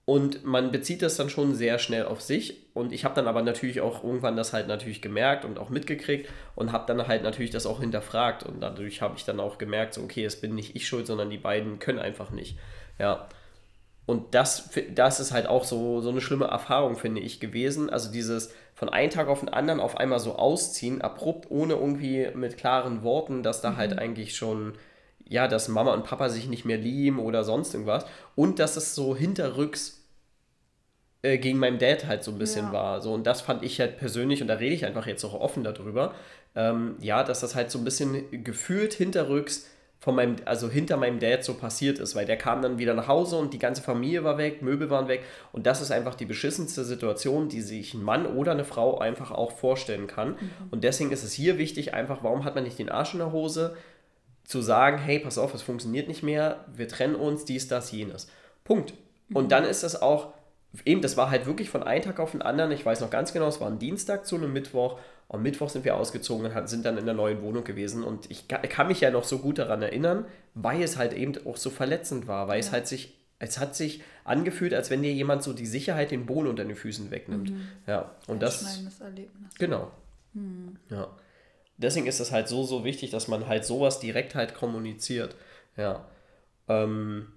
und 0.05 0.45
man 0.45 0.71
bezieht 0.71 1.01
das 1.01 1.15
dann 1.15 1.29
schon 1.29 1.55
sehr 1.55 1.79
schnell 1.79 2.05
auf 2.05 2.21
sich 2.21 2.67
und 2.73 2.93
ich 2.93 3.03
habe 3.03 3.15
dann 3.15 3.27
aber 3.27 3.41
natürlich 3.41 3.81
auch 3.81 4.03
irgendwann 4.03 4.35
das 4.35 4.53
halt 4.53 4.67
natürlich 4.67 5.01
gemerkt 5.01 5.43
und 5.43 5.57
auch 5.57 5.69
mitgekriegt 5.69 6.29
und 6.55 6.71
habe 6.71 6.85
dann 6.85 7.07
halt 7.07 7.23
natürlich 7.23 7.51
das 7.51 7.65
auch 7.65 7.79
hinterfragt 7.79 8.43
und 8.43 8.61
dadurch 8.61 9.01
habe 9.01 9.15
ich 9.17 9.25
dann 9.25 9.39
auch 9.39 9.57
gemerkt, 9.57 9.95
so 9.95 10.01
okay, 10.03 10.23
es 10.23 10.39
bin 10.39 10.53
nicht 10.53 10.75
ich 10.75 10.87
schuld, 10.87 11.07
sondern 11.07 11.31
die 11.31 11.39
beiden 11.39 11.79
können 11.79 11.99
einfach 11.99 12.29
nicht, 12.29 12.57
ja. 12.99 13.27
Und 14.07 14.35
das, 14.35 14.71
das 14.93 15.19
ist 15.19 15.31
halt 15.31 15.47
auch 15.47 15.63
so, 15.63 16.01
so 16.01 16.09
eine 16.09 16.21
schlimme 16.21 16.45
Erfahrung, 16.45 16.97
finde 16.97 17.21
ich, 17.21 17.39
gewesen. 17.39 17.89
Also 17.89 18.11
dieses 18.11 18.51
von 18.81 18.89
einem 18.89 19.11
Tag 19.11 19.27
auf 19.27 19.41
den 19.41 19.49
anderen 19.49 19.79
auf 19.79 19.97
einmal 19.97 20.17
so 20.17 20.37
ausziehen, 20.37 21.01
abrupt, 21.01 21.51
ohne 21.51 21.75
irgendwie 21.75 22.29
mit 22.33 22.57
klaren 22.57 23.03
Worten, 23.03 23.43
dass 23.43 23.61
da 23.61 23.75
halt 23.75 23.91
mhm. 23.91 23.95
halt 23.97 23.99
eigentlich 23.99 24.35
schon, 24.35 24.73
ja, 25.23 25.47
dass 25.47 25.67
Mama 25.67 25.93
und 25.93 26.03
Papa 26.03 26.29
sich 26.29 26.47
nicht 26.47 26.65
mehr 26.65 26.79
lieben 26.79 27.19
oder 27.19 27.43
sonst 27.43 27.75
irgendwas. 27.75 28.07
Und 28.35 28.57
dass 28.57 28.77
es 28.77 28.95
so 28.95 29.15
hinterrücks 29.15 30.03
äh, 31.21 31.37
gegen 31.37 31.59
meinem 31.59 31.77
Dad 31.77 32.07
halt 32.07 32.23
so 32.23 32.31
ein 32.31 32.39
bisschen 32.39 32.65
ja. 32.65 32.73
war. 32.73 33.01
So, 33.01 33.13
und 33.13 33.27
das 33.27 33.41
fand 33.41 33.61
ich 33.61 33.79
halt 33.79 33.99
persönlich, 33.99 34.41
und 34.41 34.47
da 34.47 34.55
rede 34.55 34.73
ich 34.73 34.83
einfach 34.83 35.05
jetzt 35.05 35.23
auch 35.25 35.35
offen 35.35 35.63
darüber, 35.63 36.15
ähm, 36.55 36.95
ja, 37.01 37.23
dass 37.23 37.41
das 37.41 37.53
halt 37.53 37.69
so 37.69 37.77
ein 37.77 37.83
bisschen 37.83 38.43
gefühlt 38.43 38.95
hinterrücks 38.95 39.69
von 40.01 40.15
meinem, 40.15 40.37
also 40.45 40.67
hinter 40.67 40.97
meinem 40.97 41.19
Dad 41.19 41.43
so 41.43 41.53
passiert 41.53 41.99
ist, 41.99 42.15
weil 42.15 42.25
der 42.25 42.35
kam 42.35 42.63
dann 42.63 42.79
wieder 42.79 42.95
nach 42.95 43.07
Hause 43.07 43.37
und 43.37 43.53
die 43.53 43.59
ganze 43.59 43.83
Familie 43.83 44.23
war 44.23 44.39
weg, 44.39 44.63
Möbel 44.63 44.89
waren 44.89 45.07
weg 45.07 45.23
und 45.51 45.67
das 45.67 45.79
ist 45.79 45.91
einfach 45.91 46.15
die 46.15 46.25
beschissenste 46.25 46.83
Situation, 46.83 47.49
die 47.49 47.61
sich 47.61 47.93
ein 47.93 48.03
Mann 48.03 48.25
oder 48.25 48.51
eine 48.53 48.65
Frau 48.65 48.97
einfach 48.97 49.29
auch 49.29 49.51
vorstellen 49.51 50.07
kann. 50.07 50.29
Mhm. 50.29 50.37
Und 50.71 50.83
deswegen 50.83 51.11
ist 51.11 51.23
es 51.23 51.33
hier 51.33 51.59
wichtig, 51.59 51.93
einfach, 51.93 52.23
warum 52.23 52.45
hat 52.45 52.55
man 52.55 52.63
nicht 52.63 52.79
den 52.79 52.89
Arsch 52.89 53.13
in 53.13 53.19
der 53.19 53.31
Hose, 53.31 53.75
zu 54.43 54.61
sagen, 54.61 54.97
hey, 54.97 55.19
pass 55.19 55.37
auf, 55.37 55.53
es 55.53 55.61
funktioniert 55.61 56.07
nicht 56.07 56.23
mehr, 56.23 56.65
wir 56.73 56.87
trennen 56.87 57.15
uns, 57.15 57.45
dies, 57.45 57.67
das, 57.67 57.91
jenes. 57.91 58.27
Punkt. 58.63 58.95
Und 59.31 59.45
mhm. 59.45 59.49
dann 59.49 59.65
ist 59.65 59.83
es 59.83 60.01
auch, 60.01 60.33
eben, 60.83 61.01
das 61.01 61.15
war 61.15 61.29
halt 61.29 61.45
wirklich 61.45 61.69
von 61.69 61.83
einem 61.83 62.01
Tag 62.03 62.19
auf 62.19 62.31
den 62.31 62.41
anderen, 62.41 62.71
ich 62.71 62.83
weiß 62.83 63.01
noch 63.01 63.11
ganz 63.11 63.33
genau, 63.33 63.47
es 63.47 63.61
war 63.61 63.67
ein 63.67 63.77
Dienstag 63.77 64.25
zu 64.25 64.35
einem 64.35 64.51
Mittwoch 64.51 64.99
am 65.31 65.43
Mittwoch 65.43 65.69
sind 65.69 65.85
wir 65.85 65.95
ausgezogen 65.95 66.45
und 66.45 66.69
sind 66.69 66.85
dann 66.85 66.97
in 66.97 67.05
der 67.05 67.13
neuen 67.13 67.41
Wohnung 67.41 67.63
gewesen. 67.63 68.03
Und 68.03 68.29
ich 68.29 68.49
kann 68.49 68.87
mich 68.89 68.99
ja 68.99 69.11
noch 69.11 69.23
so 69.23 69.39
gut 69.39 69.59
daran 69.59 69.81
erinnern, 69.81 70.25
weil 70.55 70.83
es 70.83 70.97
halt 70.97 71.13
eben 71.13 71.33
auch 71.47 71.55
so 71.55 71.69
verletzend 71.69 72.27
war, 72.27 72.49
weil 72.49 72.59
ja. 72.59 72.65
es 72.65 72.73
halt 72.73 72.85
sich, 72.85 73.17
es 73.39 73.57
hat 73.57 73.73
sich 73.73 74.03
angefühlt, 74.25 74.73
als 74.73 74.89
wenn 74.89 75.01
dir 75.01 75.13
jemand 75.13 75.41
so 75.41 75.53
die 75.53 75.65
Sicherheit, 75.65 76.11
den 76.11 76.25
Boden 76.25 76.47
unter 76.47 76.65
den 76.65 76.75
Füßen 76.75 77.11
wegnimmt. 77.11 77.51
Mhm. 77.51 77.61
Ja, 77.87 78.13
und 78.27 78.41
das. 78.41 78.83
Erlebnis. 78.99 79.55
Genau. 79.57 79.91
Mhm. 80.33 80.75
Ja. 80.89 81.07
Deswegen 81.77 82.07
ist 82.07 82.19
es 82.19 82.33
halt 82.33 82.49
so, 82.49 82.63
so 82.63 82.83
wichtig, 82.83 83.11
dass 83.11 83.29
man 83.29 83.47
halt 83.47 83.63
sowas 83.63 84.01
direkt 84.01 84.35
halt 84.35 84.53
kommuniziert. 84.53 85.37
Ja. 85.77 86.05
Ähm, 86.67 87.27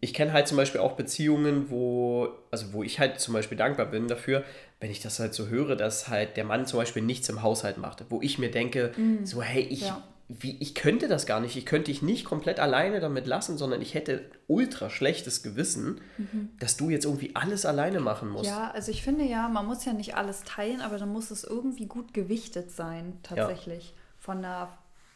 ich 0.00 0.14
kenne 0.14 0.32
halt 0.32 0.48
zum 0.48 0.56
Beispiel 0.56 0.80
auch 0.80 0.92
Beziehungen, 0.92 1.70
wo, 1.70 2.28
also 2.50 2.72
wo 2.72 2.82
ich 2.82 2.98
halt 2.98 3.20
zum 3.20 3.34
Beispiel 3.34 3.58
dankbar 3.58 3.86
bin 3.86 4.08
dafür, 4.08 4.44
wenn 4.80 4.90
ich 4.90 5.00
das 5.00 5.18
halt 5.18 5.34
so 5.34 5.48
höre, 5.48 5.76
dass 5.76 6.08
halt 6.08 6.38
der 6.38 6.44
Mann 6.44 6.66
zum 6.66 6.78
Beispiel 6.78 7.02
nichts 7.02 7.28
im 7.28 7.42
Haushalt 7.42 7.76
macht, 7.76 8.04
wo 8.08 8.22
ich 8.22 8.38
mir 8.38 8.50
denke, 8.50 8.92
mhm. 8.96 9.26
so, 9.26 9.42
hey, 9.42 9.62
ich, 9.62 9.82
ja. 9.82 10.02
wie, 10.28 10.56
ich 10.58 10.74
könnte 10.74 11.06
das 11.06 11.26
gar 11.26 11.40
nicht, 11.40 11.54
ich 11.56 11.66
könnte 11.66 11.90
dich 11.90 12.00
nicht 12.00 12.24
komplett 12.24 12.60
alleine 12.60 13.00
damit 13.00 13.26
lassen, 13.26 13.58
sondern 13.58 13.82
ich 13.82 13.92
hätte 13.92 14.24
ultra 14.46 14.88
schlechtes 14.88 15.42
Gewissen, 15.42 16.00
mhm. 16.16 16.48
dass 16.58 16.78
du 16.78 16.88
jetzt 16.88 17.04
irgendwie 17.04 17.36
alles 17.36 17.66
alleine 17.66 18.00
machen 18.00 18.30
musst. 18.30 18.46
Ja, 18.46 18.70
also 18.70 18.90
ich 18.90 19.02
finde 19.02 19.24
ja, 19.24 19.48
man 19.48 19.66
muss 19.66 19.84
ja 19.84 19.92
nicht 19.92 20.14
alles 20.14 20.44
teilen, 20.44 20.80
aber 20.80 20.96
dann 20.96 21.12
muss 21.12 21.30
es 21.30 21.44
irgendwie 21.44 21.86
gut 21.86 22.14
gewichtet 22.14 22.70
sein, 22.70 23.18
tatsächlich. 23.22 23.90
Ja. 23.90 23.96
Von 24.18 24.40
der, 24.40 24.68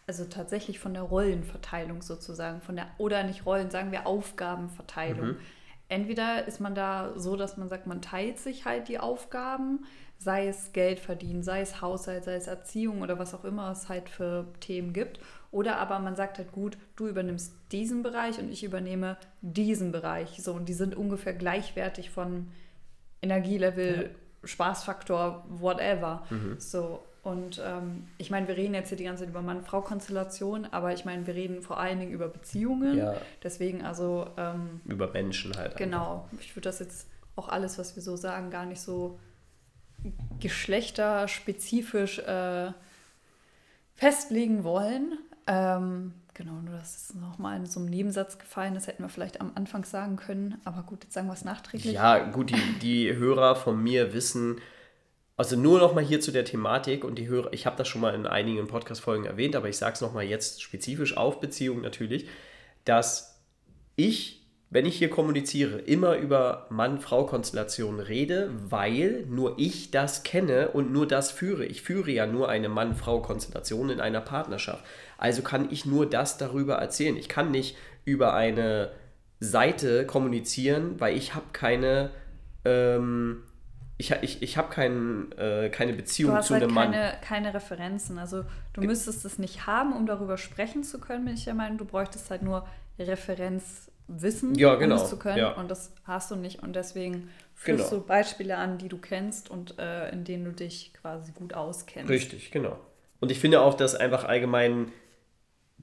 also 0.06 0.24
tatsächlich 0.24 0.78
von 0.78 0.94
der 0.94 1.02
Rollenverteilung 1.02 2.02
sozusagen, 2.02 2.60
von 2.60 2.76
der, 2.76 2.88
oder 2.98 3.22
nicht 3.22 3.46
Rollen, 3.46 3.70
sagen 3.70 3.92
wir 3.92 4.06
Aufgabenverteilung. 4.06 5.26
Mhm 5.28 5.36
entweder 5.88 6.46
ist 6.46 6.60
man 6.60 6.74
da 6.74 7.12
so, 7.16 7.36
dass 7.36 7.56
man 7.56 7.68
sagt, 7.68 7.86
man 7.86 8.02
teilt 8.02 8.38
sich 8.38 8.64
halt 8.64 8.88
die 8.88 8.98
Aufgaben, 8.98 9.84
sei 10.18 10.48
es 10.48 10.72
Geld 10.72 11.00
verdienen, 11.00 11.42
sei 11.42 11.60
es 11.60 11.80
Haushalt, 11.80 12.24
sei 12.24 12.34
es 12.34 12.46
Erziehung 12.46 13.02
oder 13.02 13.18
was 13.18 13.34
auch 13.34 13.44
immer 13.44 13.70
es 13.70 13.88
halt 13.88 14.08
für 14.08 14.46
Themen 14.60 14.92
gibt. 14.92 15.20
Oder 15.50 15.78
aber 15.78 15.98
man 15.98 16.16
sagt 16.16 16.38
halt 16.38 16.52
gut, 16.52 16.78
du 16.96 17.06
übernimmst 17.06 17.52
diesen 17.70 18.02
Bereich 18.02 18.38
und 18.38 18.50
ich 18.50 18.64
übernehme 18.64 19.16
diesen 19.40 19.92
Bereich. 19.92 20.42
So, 20.42 20.54
und 20.54 20.68
die 20.68 20.72
sind 20.72 20.96
ungefähr 20.96 21.34
gleichwertig 21.34 22.10
von 22.10 22.48
Energielevel, 23.22 24.02
ja. 24.02 24.48
Spaßfaktor, 24.48 25.44
whatever. 25.48 26.24
Mhm. 26.30 26.56
So, 26.58 27.04
und 27.24 27.60
ähm, 27.64 28.06
ich 28.18 28.30
meine, 28.30 28.46
wir 28.48 28.56
reden 28.56 28.74
jetzt 28.74 28.90
hier 28.90 28.98
die 28.98 29.04
ganze 29.04 29.22
Zeit 29.22 29.30
über 29.30 29.40
Mann-Frau-Konstellation, 29.40 30.66
aber 30.70 30.92
ich 30.92 31.06
meine, 31.06 31.26
wir 31.26 31.34
reden 31.34 31.62
vor 31.62 31.80
allen 31.80 31.98
Dingen 31.98 32.12
über 32.12 32.28
Beziehungen. 32.28 32.98
Ja. 32.98 33.14
Deswegen 33.42 33.82
also. 33.82 34.26
Ähm, 34.36 34.82
über 34.84 35.10
Menschen 35.10 35.56
halt. 35.56 35.76
Genau. 35.76 36.28
Einfach. 36.30 36.44
Ich 36.44 36.54
würde 36.54 36.68
das 36.68 36.80
jetzt 36.80 37.08
auch 37.34 37.48
alles, 37.48 37.78
was 37.78 37.96
wir 37.96 38.02
so 38.02 38.16
sagen, 38.16 38.50
gar 38.50 38.66
nicht 38.66 38.82
so 38.82 39.18
geschlechterspezifisch 40.38 42.18
äh, 42.18 42.72
festlegen 43.94 44.62
wollen. 44.62 45.18
Ähm, 45.46 46.12
genau, 46.34 46.60
nur 46.60 46.74
das 46.76 46.96
ist 46.96 47.14
nochmal 47.14 47.56
in 47.56 47.64
so 47.64 47.80
einem 47.80 47.88
Nebensatz 47.88 48.38
gefallen. 48.38 48.74
Das 48.74 48.86
hätten 48.86 49.02
wir 49.02 49.08
vielleicht 49.08 49.40
am 49.40 49.52
Anfang 49.54 49.84
sagen 49.84 50.16
können. 50.16 50.60
Aber 50.64 50.82
gut, 50.82 51.04
jetzt 51.04 51.14
sagen 51.14 51.28
wir 51.28 51.32
es 51.32 51.44
nachträglich. 51.44 51.94
Ja, 51.94 52.18
gut, 52.18 52.50
die, 52.50 52.78
die 52.82 53.16
Hörer 53.16 53.56
von 53.56 53.82
mir 53.82 54.12
wissen, 54.12 54.60
also 55.36 55.56
nur 55.56 55.80
noch 55.80 55.94
mal 55.94 56.04
hier 56.04 56.20
zu 56.20 56.30
der 56.30 56.44
Thematik 56.44 57.02
und 57.02 57.16
die 57.16 57.28
Hörer, 57.28 57.52
ich 57.52 57.66
habe 57.66 57.76
das 57.76 57.88
schon 57.88 58.00
mal 58.00 58.14
in 58.14 58.26
einigen 58.26 58.68
Podcast-Folgen 58.68 59.24
erwähnt, 59.24 59.56
aber 59.56 59.68
ich 59.68 59.76
sage 59.76 59.94
es 59.94 60.00
noch 60.00 60.12
mal 60.12 60.22
jetzt 60.22 60.62
spezifisch 60.62 61.16
auf 61.16 61.40
Beziehungen 61.40 61.82
natürlich, 61.82 62.28
dass 62.84 63.42
ich, 63.96 64.46
wenn 64.70 64.86
ich 64.86 64.96
hier 64.96 65.10
kommuniziere, 65.10 65.78
immer 65.78 66.16
über 66.16 66.66
Mann-Frau-Konstellationen 66.70 67.98
rede, 67.98 68.50
weil 68.68 69.24
nur 69.28 69.58
ich 69.58 69.90
das 69.90 70.22
kenne 70.22 70.68
und 70.68 70.92
nur 70.92 71.08
das 71.08 71.32
führe. 71.32 71.64
Ich 71.64 71.82
führe 71.82 72.12
ja 72.12 72.26
nur 72.26 72.48
eine 72.48 72.68
Mann-Frau-Konstellation 72.68 73.90
in 73.90 74.00
einer 74.00 74.20
Partnerschaft. 74.20 74.84
Also 75.18 75.42
kann 75.42 75.68
ich 75.72 75.84
nur 75.84 76.08
das 76.08 76.38
darüber 76.38 76.74
erzählen. 76.76 77.16
Ich 77.16 77.28
kann 77.28 77.50
nicht 77.50 77.76
über 78.04 78.34
eine 78.34 78.92
Seite 79.40 80.06
kommunizieren, 80.06 81.00
weil 81.00 81.16
ich 81.16 81.34
habe 81.34 81.46
keine... 81.52 82.10
Ähm, 82.64 83.42
ich, 84.10 84.22
ich, 84.22 84.42
ich 84.42 84.56
habe 84.56 84.68
kein, 84.68 85.32
äh, 85.32 85.70
keine 85.70 85.92
Beziehung 85.92 86.32
du 86.32 86.36
hast 86.36 86.48
zu 86.48 86.54
halt 86.54 86.64
einem 86.64 86.74
keine, 86.74 86.96
Mann. 86.96 87.20
Keine 87.22 87.54
Referenzen. 87.54 88.18
Also 88.18 88.44
du 88.72 88.82
müsstest 88.82 89.24
es 89.24 89.38
nicht 89.38 89.66
haben, 89.66 89.92
um 89.94 90.06
darüber 90.06 90.36
sprechen 90.36 90.84
zu 90.84 91.00
können, 91.00 91.24
bin 91.24 91.34
ich 91.34 91.44
der 91.44 91.54
Meinung. 91.54 91.78
Du 91.78 91.84
bräuchtest 91.84 92.30
halt 92.30 92.42
nur 92.42 92.66
Referenzwissen, 92.98 94.54
ja, 94.54 94.74
genau. 94.74 94.96
um 94.96 95.02
es 95.02 95.10
zu 95.10 95.18
können. 95.18 95.38
Ja. 95.38 95.52
Und 95.52 95.70
das 95.70 95.92
hast 96.04 96.30
du 96.30 96.36
nicht. 96.36 96.62
Und 96.62 96.76
deswegen 96.76 97.30
führst 97.54 97.90
genau. 97.90 98.02
du 98.02 98.06
Beispiele 98.06 98.56
an, 98.56 98.78
die 98.78 98.88
du 98.88 98.98
kennst 98.98 99.50
und 99.50 99.78
äh, 99.78 100.10
in 100.10 100.24
denen 100.24 100.44
du 100.44 100.52
dich 100.52 100.92
quasi 101.00 101.32
gut 101.32 101.54
auskennst. 101.54 102.10
Richtig, 102.10 102.50
genau. 102.50 102.78
Und 103.20 103.30
ich 103.30 103.40
finde 103.40 103.60
auch, 103.60 103.74
dass 103.74 103.94
einfach 103.94 104.24
allgemein 104.24 104.92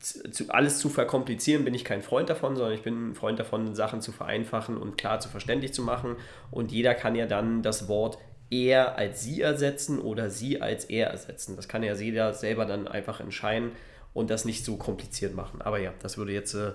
zu, 0.02 0.50
alles 0.50 0.80
zu 0.80 0.90
verkomplizieren, 0.90 1.64
bin 1.64 1.74
ich 1.74 1.86
kein 1.86 2.02
Freund 2.02 2.30
davon, 2.30 2.56
sondern 2.56 2.74
ich 2.74 2.82
bin 2.82 3.12
ein 3.12 3.16
Freund 3.16 3.40
davon, 3.40 3.76
Sachen 3.76 4.02
zu 4.02 4.12
vereinfachen 4.12 4.78
und 4.78 4.98
klar 4.98 5.20
zu 5.20 5.30
verständlich 5.30 5.74
zu 5.74 5.84
machen. 5.84 6.16
Und 6.50 6.72
jeder 6.72 6.96
kann 6.96 7.16
ja 7.16 7.26
dann 7.26 7.62
das 7.62 7.88
Wort 7.88 8.18
er 8.50 8.98
als 8.98 9.24
sie 9.24 9.42
ersetzen 9.42 10.00
oder 10.00 10.30
sie 10.30 10.62
als 10.62 10.86
er 10.86 11.08
ersetzen. 11.08 11.56
Das 11.56 11.68
kann 11.68 11.84
ja 11.84 11.94
jeder 11.94 12.34
selber 12.34 12.66
dann 12.66 12.88
einfach 12.88 13.22
entscheiden 13.22 13.72
und 14.14 14.30
das 14.30 14.44
nicht 14.44 14.66
so 14.66 14.76
kompliziert 14.76 15.34
machen. 15.34 15.62
Aber 15.62 15.80
ja, 15.80 15.94
das 16.02 16.18
würde 16.18 16.34
jetzt 16.34 16.54
äh, 16.54 16.74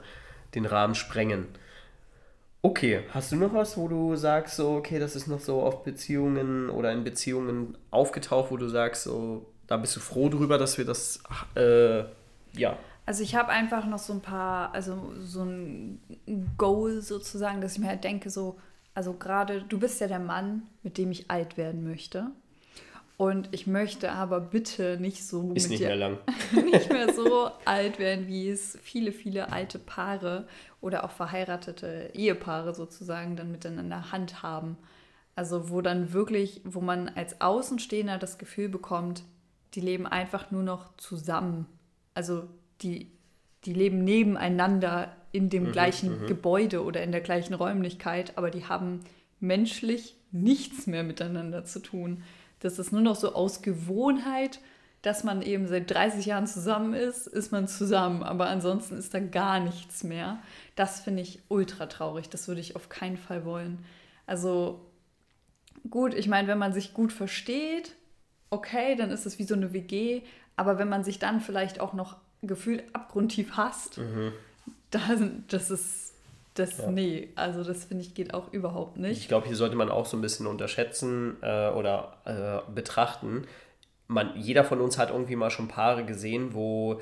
den 0.55 0.64
Rahmen 0.64 0.95
sprengen. 0.95 1.47
Okay, 2.62 3.03
hast 3.11 3.31
du 3.31 3.37
noch 3.37 3.53
was, 3.53 3.77
wo 3.77 3.87
du 3.87 4.16
sagst, 4.16 4.57
so, 4.57 4.70
okay, 4.70 4.99
das 4.99 5.14
ist 5.14 5.29
noch 5.29 5.39
so 5.39 5.62
auf 5.62 5.85
Beziehungen 5.85 6.70
oder 6.70 6.93
in 6.93 7.05
Beziehungen 7.05 7.77
aufgetaucht, 7.91 8.51
wo 8.51 8.57
du 8.57 8.68
sagst, 8.68 9.05
so, 9.05 9.47
da 9.66 9.77
bist 9.77 9.95
du 9.95 10.01
froh 10.01 10.29
drüber, 10.29 10.59
dass 10.59 10.79
wir 10.79 10.85
das, 10.85 11.22
äh, 11.55 12.05
ja, 12.59 12.79
also 13.07 13.23
ich 13.23 13.37
habe 13.37 13.51
einfach 13.51 13.87
noch 13.87 14.01
so 14.01 14.13
ein 14.13 14.21
paar, 14.21 14.75
also 14.75 15.15
so 15.21 15.45
ein 15.45 16.01
Goal 16.59 17.01
sozusagen, 17.01 17.61
dass 17.61 17.75
ich 17.75 17.79
mir 17.79 17.89
halt 17.89 18.03
denke, 18.03 18.31
so, 18.31 18.59
also 18.95 19.13
gerade, 19.13 19.63
du 19.63 19.79
bist 19.79 20.01
ja 20.01 20.09
der 20.09 20.19
Mann, 20.19 20.65
mit 20.83 20.99
dem 20.99 21.13
ich 21.13 21.31
alt 21.31 21.57
werden 21.57 21.85
möchte. 21.85 22.27
Und 23.17 23.49
ich 23.53 23.67
möchte 23.67 24.13
aber 24.13 24.41
bitte 24.41 24.99
nicht 25.01 25.27
so. 25.27 25.53
Ist 25.53 25.71
nicht 25.71 25.81
mehr 25.81 25.97
lang. 25.97 26.19
nicht 26.53 26.91
mehr 26.91 27.15
so 27.15 27.51
alt 27.65 27.99
werden, 27.99 28.27
wie 28.27 28.51
es 28.51 28.79
viele, 28.83 29.13
viele 29.13 29.53
alte 29.53 29.79
Paare 29.79 30.47
oder 30.83 31.05
auch 31.05 31.11
verheiratete 31.11 32.11
Ehepaare 32.13 32.75
sozusagen 32.75 33.37
dann 33.37 33.53
miteinander 33.53 34.13
handhaben. 34.13 34.77
Also, 35.35 35.71
wo 35.71 35.81
dann 35.81 36.13
wirklich, 36.13 36.61
wo 36.65 36.81
man 36.81 37.09
als 37.09 37.41
Außenstehender 37.41 38.19
das 38.19 38.37
Gefühl 38.37 38.69
bekommt, 38.69 39.23
die 39.75 39.81
leben 39.81 40.07
einfach 40.07 40.51
nur 40.51 40.63
noch 40.63 40.95
zusammen. 40.97 41.67
Also 42.13 42.49
die, 42.83 43.11
die 43.64 43.72
leben 43.72 44.05
nebeneinander 44.05 45.14
in 45.33 45.51
dem 45.51 45.64
mhm, 45.64 45.72
gleichen 45.72 46.23
mhm. 46.23 46.27
Gebäude 46.27 46.82
oder 46.82 47.03
in 47.03 47.12
der 47.12 47.20
gleichen 47.20 47.55
Räumlichkeit, 47.55 48.36
aber 48.36 48.51
die 48.51 48.65
haben 48.65 49.01
menschlich 49.40 50.16
nichts 50.32 50.86
mehr 50.86 51.03
miteinander 51.03 51.65
zu 51.65 51.81
tun. 51.81 52.23
Das 52.61 52.78
ist 52.78 52.93
nur 52.93 53.03
noch 53.03 53.16
so 53.16 53.35
aus 53.35 53.62
Gewohnheit, 53.62 54.61
dass 55.03 55.24
man 55.24 55.43
eben 55.43 55.69
seit 55.69 55.90
30 55.90 56.27
Jahren 56.27 56.47
zusammen 56.47 56.94
ist, 56.94 57.27
ist 57.27 57.53
man 57.53 57.69
zusammen, 57.69 58.23
aber 58.23 58.48
ansonsten 58.48 58.97
ist 58.97 59.15
da 59.15 59.20
gar 59.20 59.61
nichts 59.61 60.03
mehr. 60.03 60.39
Das 60.74 61.01
finde 61.01 61.23
ich 61.23 61.43
ultra 61.48 61.86
traurig, 61.86 62.28
das 62.28 62.48
würde 62.48 62.61
ich 62.61 62.74
auf 62.77 62.89
keinen 62.89 63.16
Fall 63.16 63.44
wollen. 63.44 63.85
Also 64.27 64.81
gut, 65.90 66.15
ich 66.15 66.28
meine, 66.28 66.48
wenn 66.48 66.59
man 66.59 66.73
sich 66.73 66.93
gut 66.93 67.12
versteht, 67.12 67.94
okay, 68.51 68.97
dann 68.97 69.11
ist 69.11 69.27
es 69.27 69.39
wie 69.39 69.44
so 69.44 69.55
eine 69.55 69.73
WG, 69.73 70.23
aber 70.57 70.78
wenn 70.78 70.89
man 70.89 71.05
sich 71.05 71.19
dann 71.19 71.40
vielleicht 71.40 71.78
auch 71.78 71.93
noch 71.93 72.16
gefühlt 72.47 72.85
abgrundtief 72.93 73.52
hasst, 73.56 73.98
mhm. 73.98 74.32
das, 74.90 75.20
das 75.48 75.70
ist 75.70 76.06
das, 76.55 76.78
ja. 76.78 76.90
nee, 76.90 77.28
also 77.35 77.62
das 77.62 77.85
finde 77.85 78.02
ich 78.02 78.14
geht 78.14 78.32
auch 78.32 78.52
überhaupt 78.52 78.97
nicht. 78.97 79.18
Ich 79.18 79.28
glaube, 79.28 79.47
hier 79.47 79.56
sollte 79.56 79.77
man 79.77 79.90
auch 79.90 80.06
so 80.06 80.16
ein 80.16 80.23
bisschen 80.23 80.47
unterschätzen 80.47 81.36
äh, 81.43 81.68
oder 81.68 82.16
äh, 82.24 82.70
betrachten. 82.73 83.47
Man, 84.09 84.31
jeder 84.36 84.64
von 84.64 84.81
uns 84.81 84.97
hat 84.97 85.10
irgendwie 85.10 85.36
mal 85.36 85.51
schon 85.51 85.68
Paare 85.68 86.05
gesehen, 86.05 86.55
wo 86.55 87.01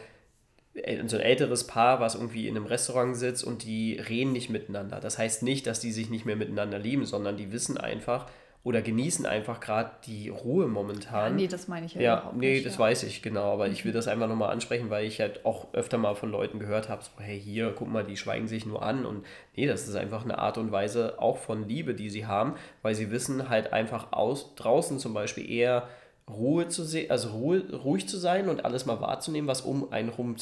so 1.06 1.16
ein 1.16 1.22
älteres 1.22 1.68
Paar, 1.68 2.00
was 2.00 2.16
irgendwie 2.16 2.48
in 2.48 2.56
einem 2.56 2.66
Restaurant 2.66 3.16
sitzt 3.16 3.44
und 3.44 3.62
die 3.62 3.94
reden 3.96 4.32
nicht 4.32 4.50
miteinander. 4.50 4.98
Das 4.98 5.18
heißt 5.18 5.44
nicht, 5.44 5.68
dass 5.68 5.78
die 5.78 5.92
sich 5.92 6.10
nicht 6.10 6.26
mehr 6.26 6.34
miteinander 6.34 6.80
lieben, 6.80 7.06
sondern 7.06 7.36
die 7.36 7.52
wissen 7.52 7.78
einfach, 7.78 8.26
oder 8.64 8.80
genießen 8.80 9.26
einfach 9.26 9.60
gerade 9.60 9.90
die 10.06 10.30
Ruhe 10.30 10.66
momentan. 10.66 11.32
Ja, 11.32 11.36
nee, 11.36 11.46
das 11.46 11.68
meine 11.68 11.84
ich 11.84 11.94
ja, 11.94 12.00
ja 12.00 12.14
überhaupt 12.14 12.36
nee, 12.36 12.48
nicht. 12.48 12.58
Nee, 12.60 12.64
das 12.64 12.74
ja. 12.74 12.78
weiß 12.78 13.02
ich, 13.02 13.20
genau. 13.20 13.52
Aber 13.52 13.66
mhm. 13.66 13.72
ich 13.74 13.84
will 13.84 13.92
das 13.92 14.08
einfach 14.08 14.26
nochmal 14.26 14.50
ansprechen, 14.52 14.88
weil 14.88 15.04
ich 15.04 15.20
halt 15.20 15.44
auch 15.44 15.74
öfter 15.74 15.98
mal 15.98 16.14
von 16.14 16.30
Leuten 16.30 16.58
gehört 16.58 16.88
habe, 16.88 17.04
so, 17.04 17.10
hey, 17.18 17.38
hier, 17.38 17.74
guck 17.76 17.88
mal, 17.88 18.04
die 18.04 18.16
schweigen 18.16 18.48
sich 18.48 18.64
nur 18.64 18.82
an. 18.82 19.04
Und 19.04 19.26
nee, 19.54 19.66
das 19.66 19.86
ist 19.86 19.94
einfach 19.94 20.24
eine 20.24 20.38
Art 20.38 20.56
und 20.56 20.72
Weise 20.72 21.16
auch 21.18 21.36
von 21.36 21.68
Liebe, 21.68 21.94
die 21.94 22.08
sie 22.08 22.24
haben, 22.24 22.54
weil 22.80 22.94
sie 22.94 23.10
wissen 23.10 23.50
halt 23.50 23.74
einfach 23.74 24.12
aus, 24.12 24.54
draußen 24.54 24.98
zum 24.98 25.12
Beispiel 25.12 25.48
eher 25.48 25.86
Ruhe 26.26 26.68
zu 26.68 26.84
sehen, 26.84 27.10
also 27.10 27.32
Ruhe, 27.32 27.62
ruhig 27.70 28.08
zu 28.08 28.16
sein 28.16 28.48
und 28.48 28.64
alles 28.64 28.86
mal 28.86 28.98
wahrzunehmen, 28.98 29.46
was 29.46 29.60
um 29.60 29.92
einen 29.92 30.08
rum 30.08 30.36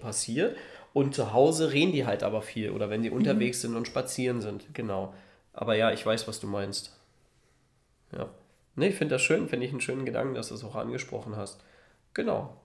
passiert. 0.00 0.56
Und 0.92 1.14
zu 1.14 1.32
Hause 1.32 1.72
reden 1.72 1.92
die 1.92 2.06
halt 2.06 2.24
aber 2.24 2.42
viel 2.42 2.70
oder 2.70 2.90
wenn 2.90 3.02
die 3.02 3.10
mhm. 3.10 3.18
unterwegs 3.18 3.60
sind 3.60 3.76
und 3.76 3.86
spazieren 3.86 4.40
sind, 4.40 4.74
genau. 4.74 5.14
Aber 5.52 5.76
ja, 5.76 5.92
ich 5.92 6.04
weiß, 6.04 6.26
was 6.26 6.40
du 6.40 6.48
meinst. 6.48 6.98
Ja. 8.16 8.28
Ne, 8.74 8.88
ich 8.88 8.94
finde 8.94 9.14
das 9.14 9.22
schön, 9.22 9.48
finde 9.48 9.66
ich 9.66 9.72
einen 9.72 9.80
schönen 9.80 10.04
Gedanken, 10.04 10.34
dass 10.34 10.48
du 10.48 10.54
es 10.54 10.64
auch 10.64 10.76
angesprochen 10.76 11.36
hast. 11.36 11.60
Genau. 12.14 12.56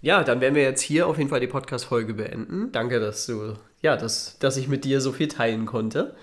Ja, 0.00 0.22
dann 0.22 0.40
werden 0.40 0.54
wir 0.54 0.62
jetzt 0.62 0.80
hier 0.80 1.06
auf 1.06 1.18
jeden 1.18 1.30
Fall 1.30 1.40
die 1.40 1.46
Podcast-Folge 1.48 2.14
beenden. 2.14 2.70
Danke, 2.72 3.00
dass 3.00 3.26
du, 3.26 3.54
ja, 3.80 3.96
dass, 3.96 4.38
dass 4.38 4.56
ich 4.56 4.68
mit 4.68 4.84
dir 4.84 5.00
so 5.00 5.12
viel 5.12 5.28
teilen 5.28 5.66
konnte. 5.66 6.14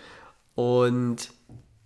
Und 0.55 1.29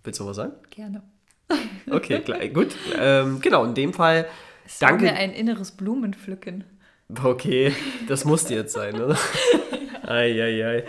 willst 0.04 0.20
du 0.20 0.26
was 0.26 0.36
sagen? 0.36 0.52
Gerne. 0.70 1.02
Okay, 1.90 2.20
klar, 2.20 2.46
gut. 2.48 2.76
Ähm, 2.96 3.40
genau, 3.40 3.64
in 3.64 3.74
dem 3.74 3.92
Fall. 3.92 4.28
Es 4.64 4.78
danke. 4.78 5.06
mir 5.06 5.14
ein 5.14 5.32
inneres 5.32 5.72
Blumenpflücken. 5.72 6.62
Okay, 7.24 7.74
das 8.06 8.24
musste 8.24 8.54
jetzt 8.54 8.74
sein, 8.74 9.00
oder? 9.00 9.18
Eieiei. 10.06 10.84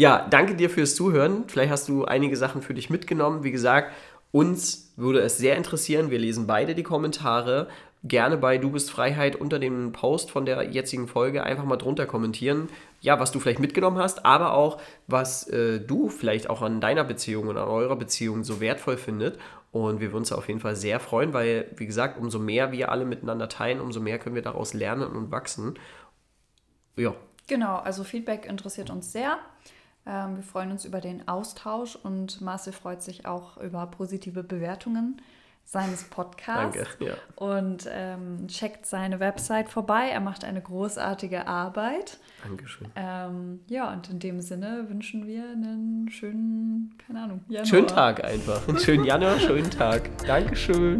Ja, 0.00 0.26
danke 0.30 0.54
dir 0.54 0.70
fürs 0.70 0.94
Zuhören. 0.94 1.44
Vielleicht 1.46 1.70
hast 1.70 1.86
du 1.90 2.06
einige 2.06 2.34
Sachen 2.34 2.62
für 2.62 2.72
dich 2.72 2.88
mitgenommen. 2.88 3.44
Wie 3.44 3.50
gesagt, 3.50 3.92
uns 4.32 4.94
würde 4.96 5.20
es 5.20 5.36
sehr 5.36 5.58
interessieren. 5.58 6.10
Wir 6.10 6.18
lesen 6.18 6.46
beide 6.46 6.74
die 6.74 6.82
Kommentare. 6.82 7.68
Gerne 8.02 8.38
bei 8.38 8.56
Du 8.56 8.70
bist 8.70 8.90
Freiheit 8.90 9.36
unter 9.36 9.58
dem 9.58 9.92
Post 9.92 10.30
von 10.30 10.46
der 10.46 10.70
jetzigen 10.70 11.06
Folge 11.06 11.42
einfach 11.42 11.64
mal 11.64 11.76
drunter 11.76 12.06
kommentieren. 12.06 12.70
Ja, 13.02 13.20
was 13.20 13.30
du 13.30 13.40
vielleicht 13.40 13.58
mitgenommen 13.58 13.98
hast, 13.98 14.24
aber 14.24 14.54
auch, 14.54 14.80
was 15.06 15.46
äh, 15.48 15.80
du 15.80 16.08
vielleicht 16.08 16.48
auch 16.48 16.62
an 16.62 16.80
deiner 16.80 17.04
Beziehung 17.04 17.48
und 17.48 17.58
an 17.58 17.68
eurer 17.68 17.96
Beziehung 17.96 18.42
so 18.42 18.58
wertvoll 18.58 18.96
findet. 18.96 19.38
Und 19.70 20.00
wir 20.00 20.12
würden 20.12 20.20
uns 20.20 20.32
auf 20.32 20.48
jeden 20.48 20.60
Fall 20.60 20.76
sehr 20.76 20.98
freuen, 20.98 21.34
weil, 21.34 21.66
wie 21.76 21.84
gesagt, 21.84 22.18
umso 22.18 22.38
mehr 22.38 22.72
wir 22.72 22.90
alle 22.90 23.04
miteinander 23.04 23.50
teilen, 23.50 23.82
umso 23.82 24.00
mehr 24.00 24.18
können 24.18 24.34
wir 24.34 24.40
daraus 24.40 24.72
lernen 24.72 25.14
und 25.14 25.30
wachsen. 25.30 25.74
Ja. 26.96 27.14
Genau, 27.48 27.76
also 27.76 28.02
Feedback 28.02 28.46
interessiert 28.46 28.88
uns 28.88 29.12
sehr. 29.12 29.38
Ähm, 30.06 30.36
wir 30.36 30.42
freuen 30.42 30.70
uns 30.70 30.84
über 30.84 31.00
den 31.00 31.28
Austausch 31.28 31.96
und 31.96 32.40
Marcel 32.40 32.72
freut 32.72 33.02
sich 33.02 33.26
auch 33.26 33.56
über 33.58 33.86
positive 33.86 34.42
Bewertungen 34.42 35.20
seines 35.70 36.04
Podcasts. 36.04 36.76
Danke, 36.76 37.04
ja. 37.04 37.14
Und 37.36 37.88
ähm, 37.88 38.48
checkt 38.48 38.86
seine 38.86 39.20
Website 39.20 39.68
vorbei. 39.68 40.08
Er 40.10 40.18
macht 40.20 40.44
eine 40.44 40.60
großartige 40.60 41.46
Arbeit. 41.46 42.18
Dankeschön. 42.42 42.88
Ähm, 42.96 43.60
ja, 43.68 43.92
und 43.92 44.10
in 44.10 44.18
dem 44.18 44.40
Sinne 44.40 44.86
wünschen 44.88 45.28
wir 45.28 45.44
einen 45.44 46.08
schönen, 46.10 46.96
keine 47.06 47.22
Ahnung, 47.22 47.44
Januar. 47.48 47.66
Schönen 47.66 47.86
Tag 47.86 48.24
einfach. 48.24 48.66
Einen 48.66 48.80
schönen 48.80 49.04
Januar, 49.04 49.38
schönen 49.38 49.70
Tag. 49.70 50.10
Dankeschön. 50.26 50.98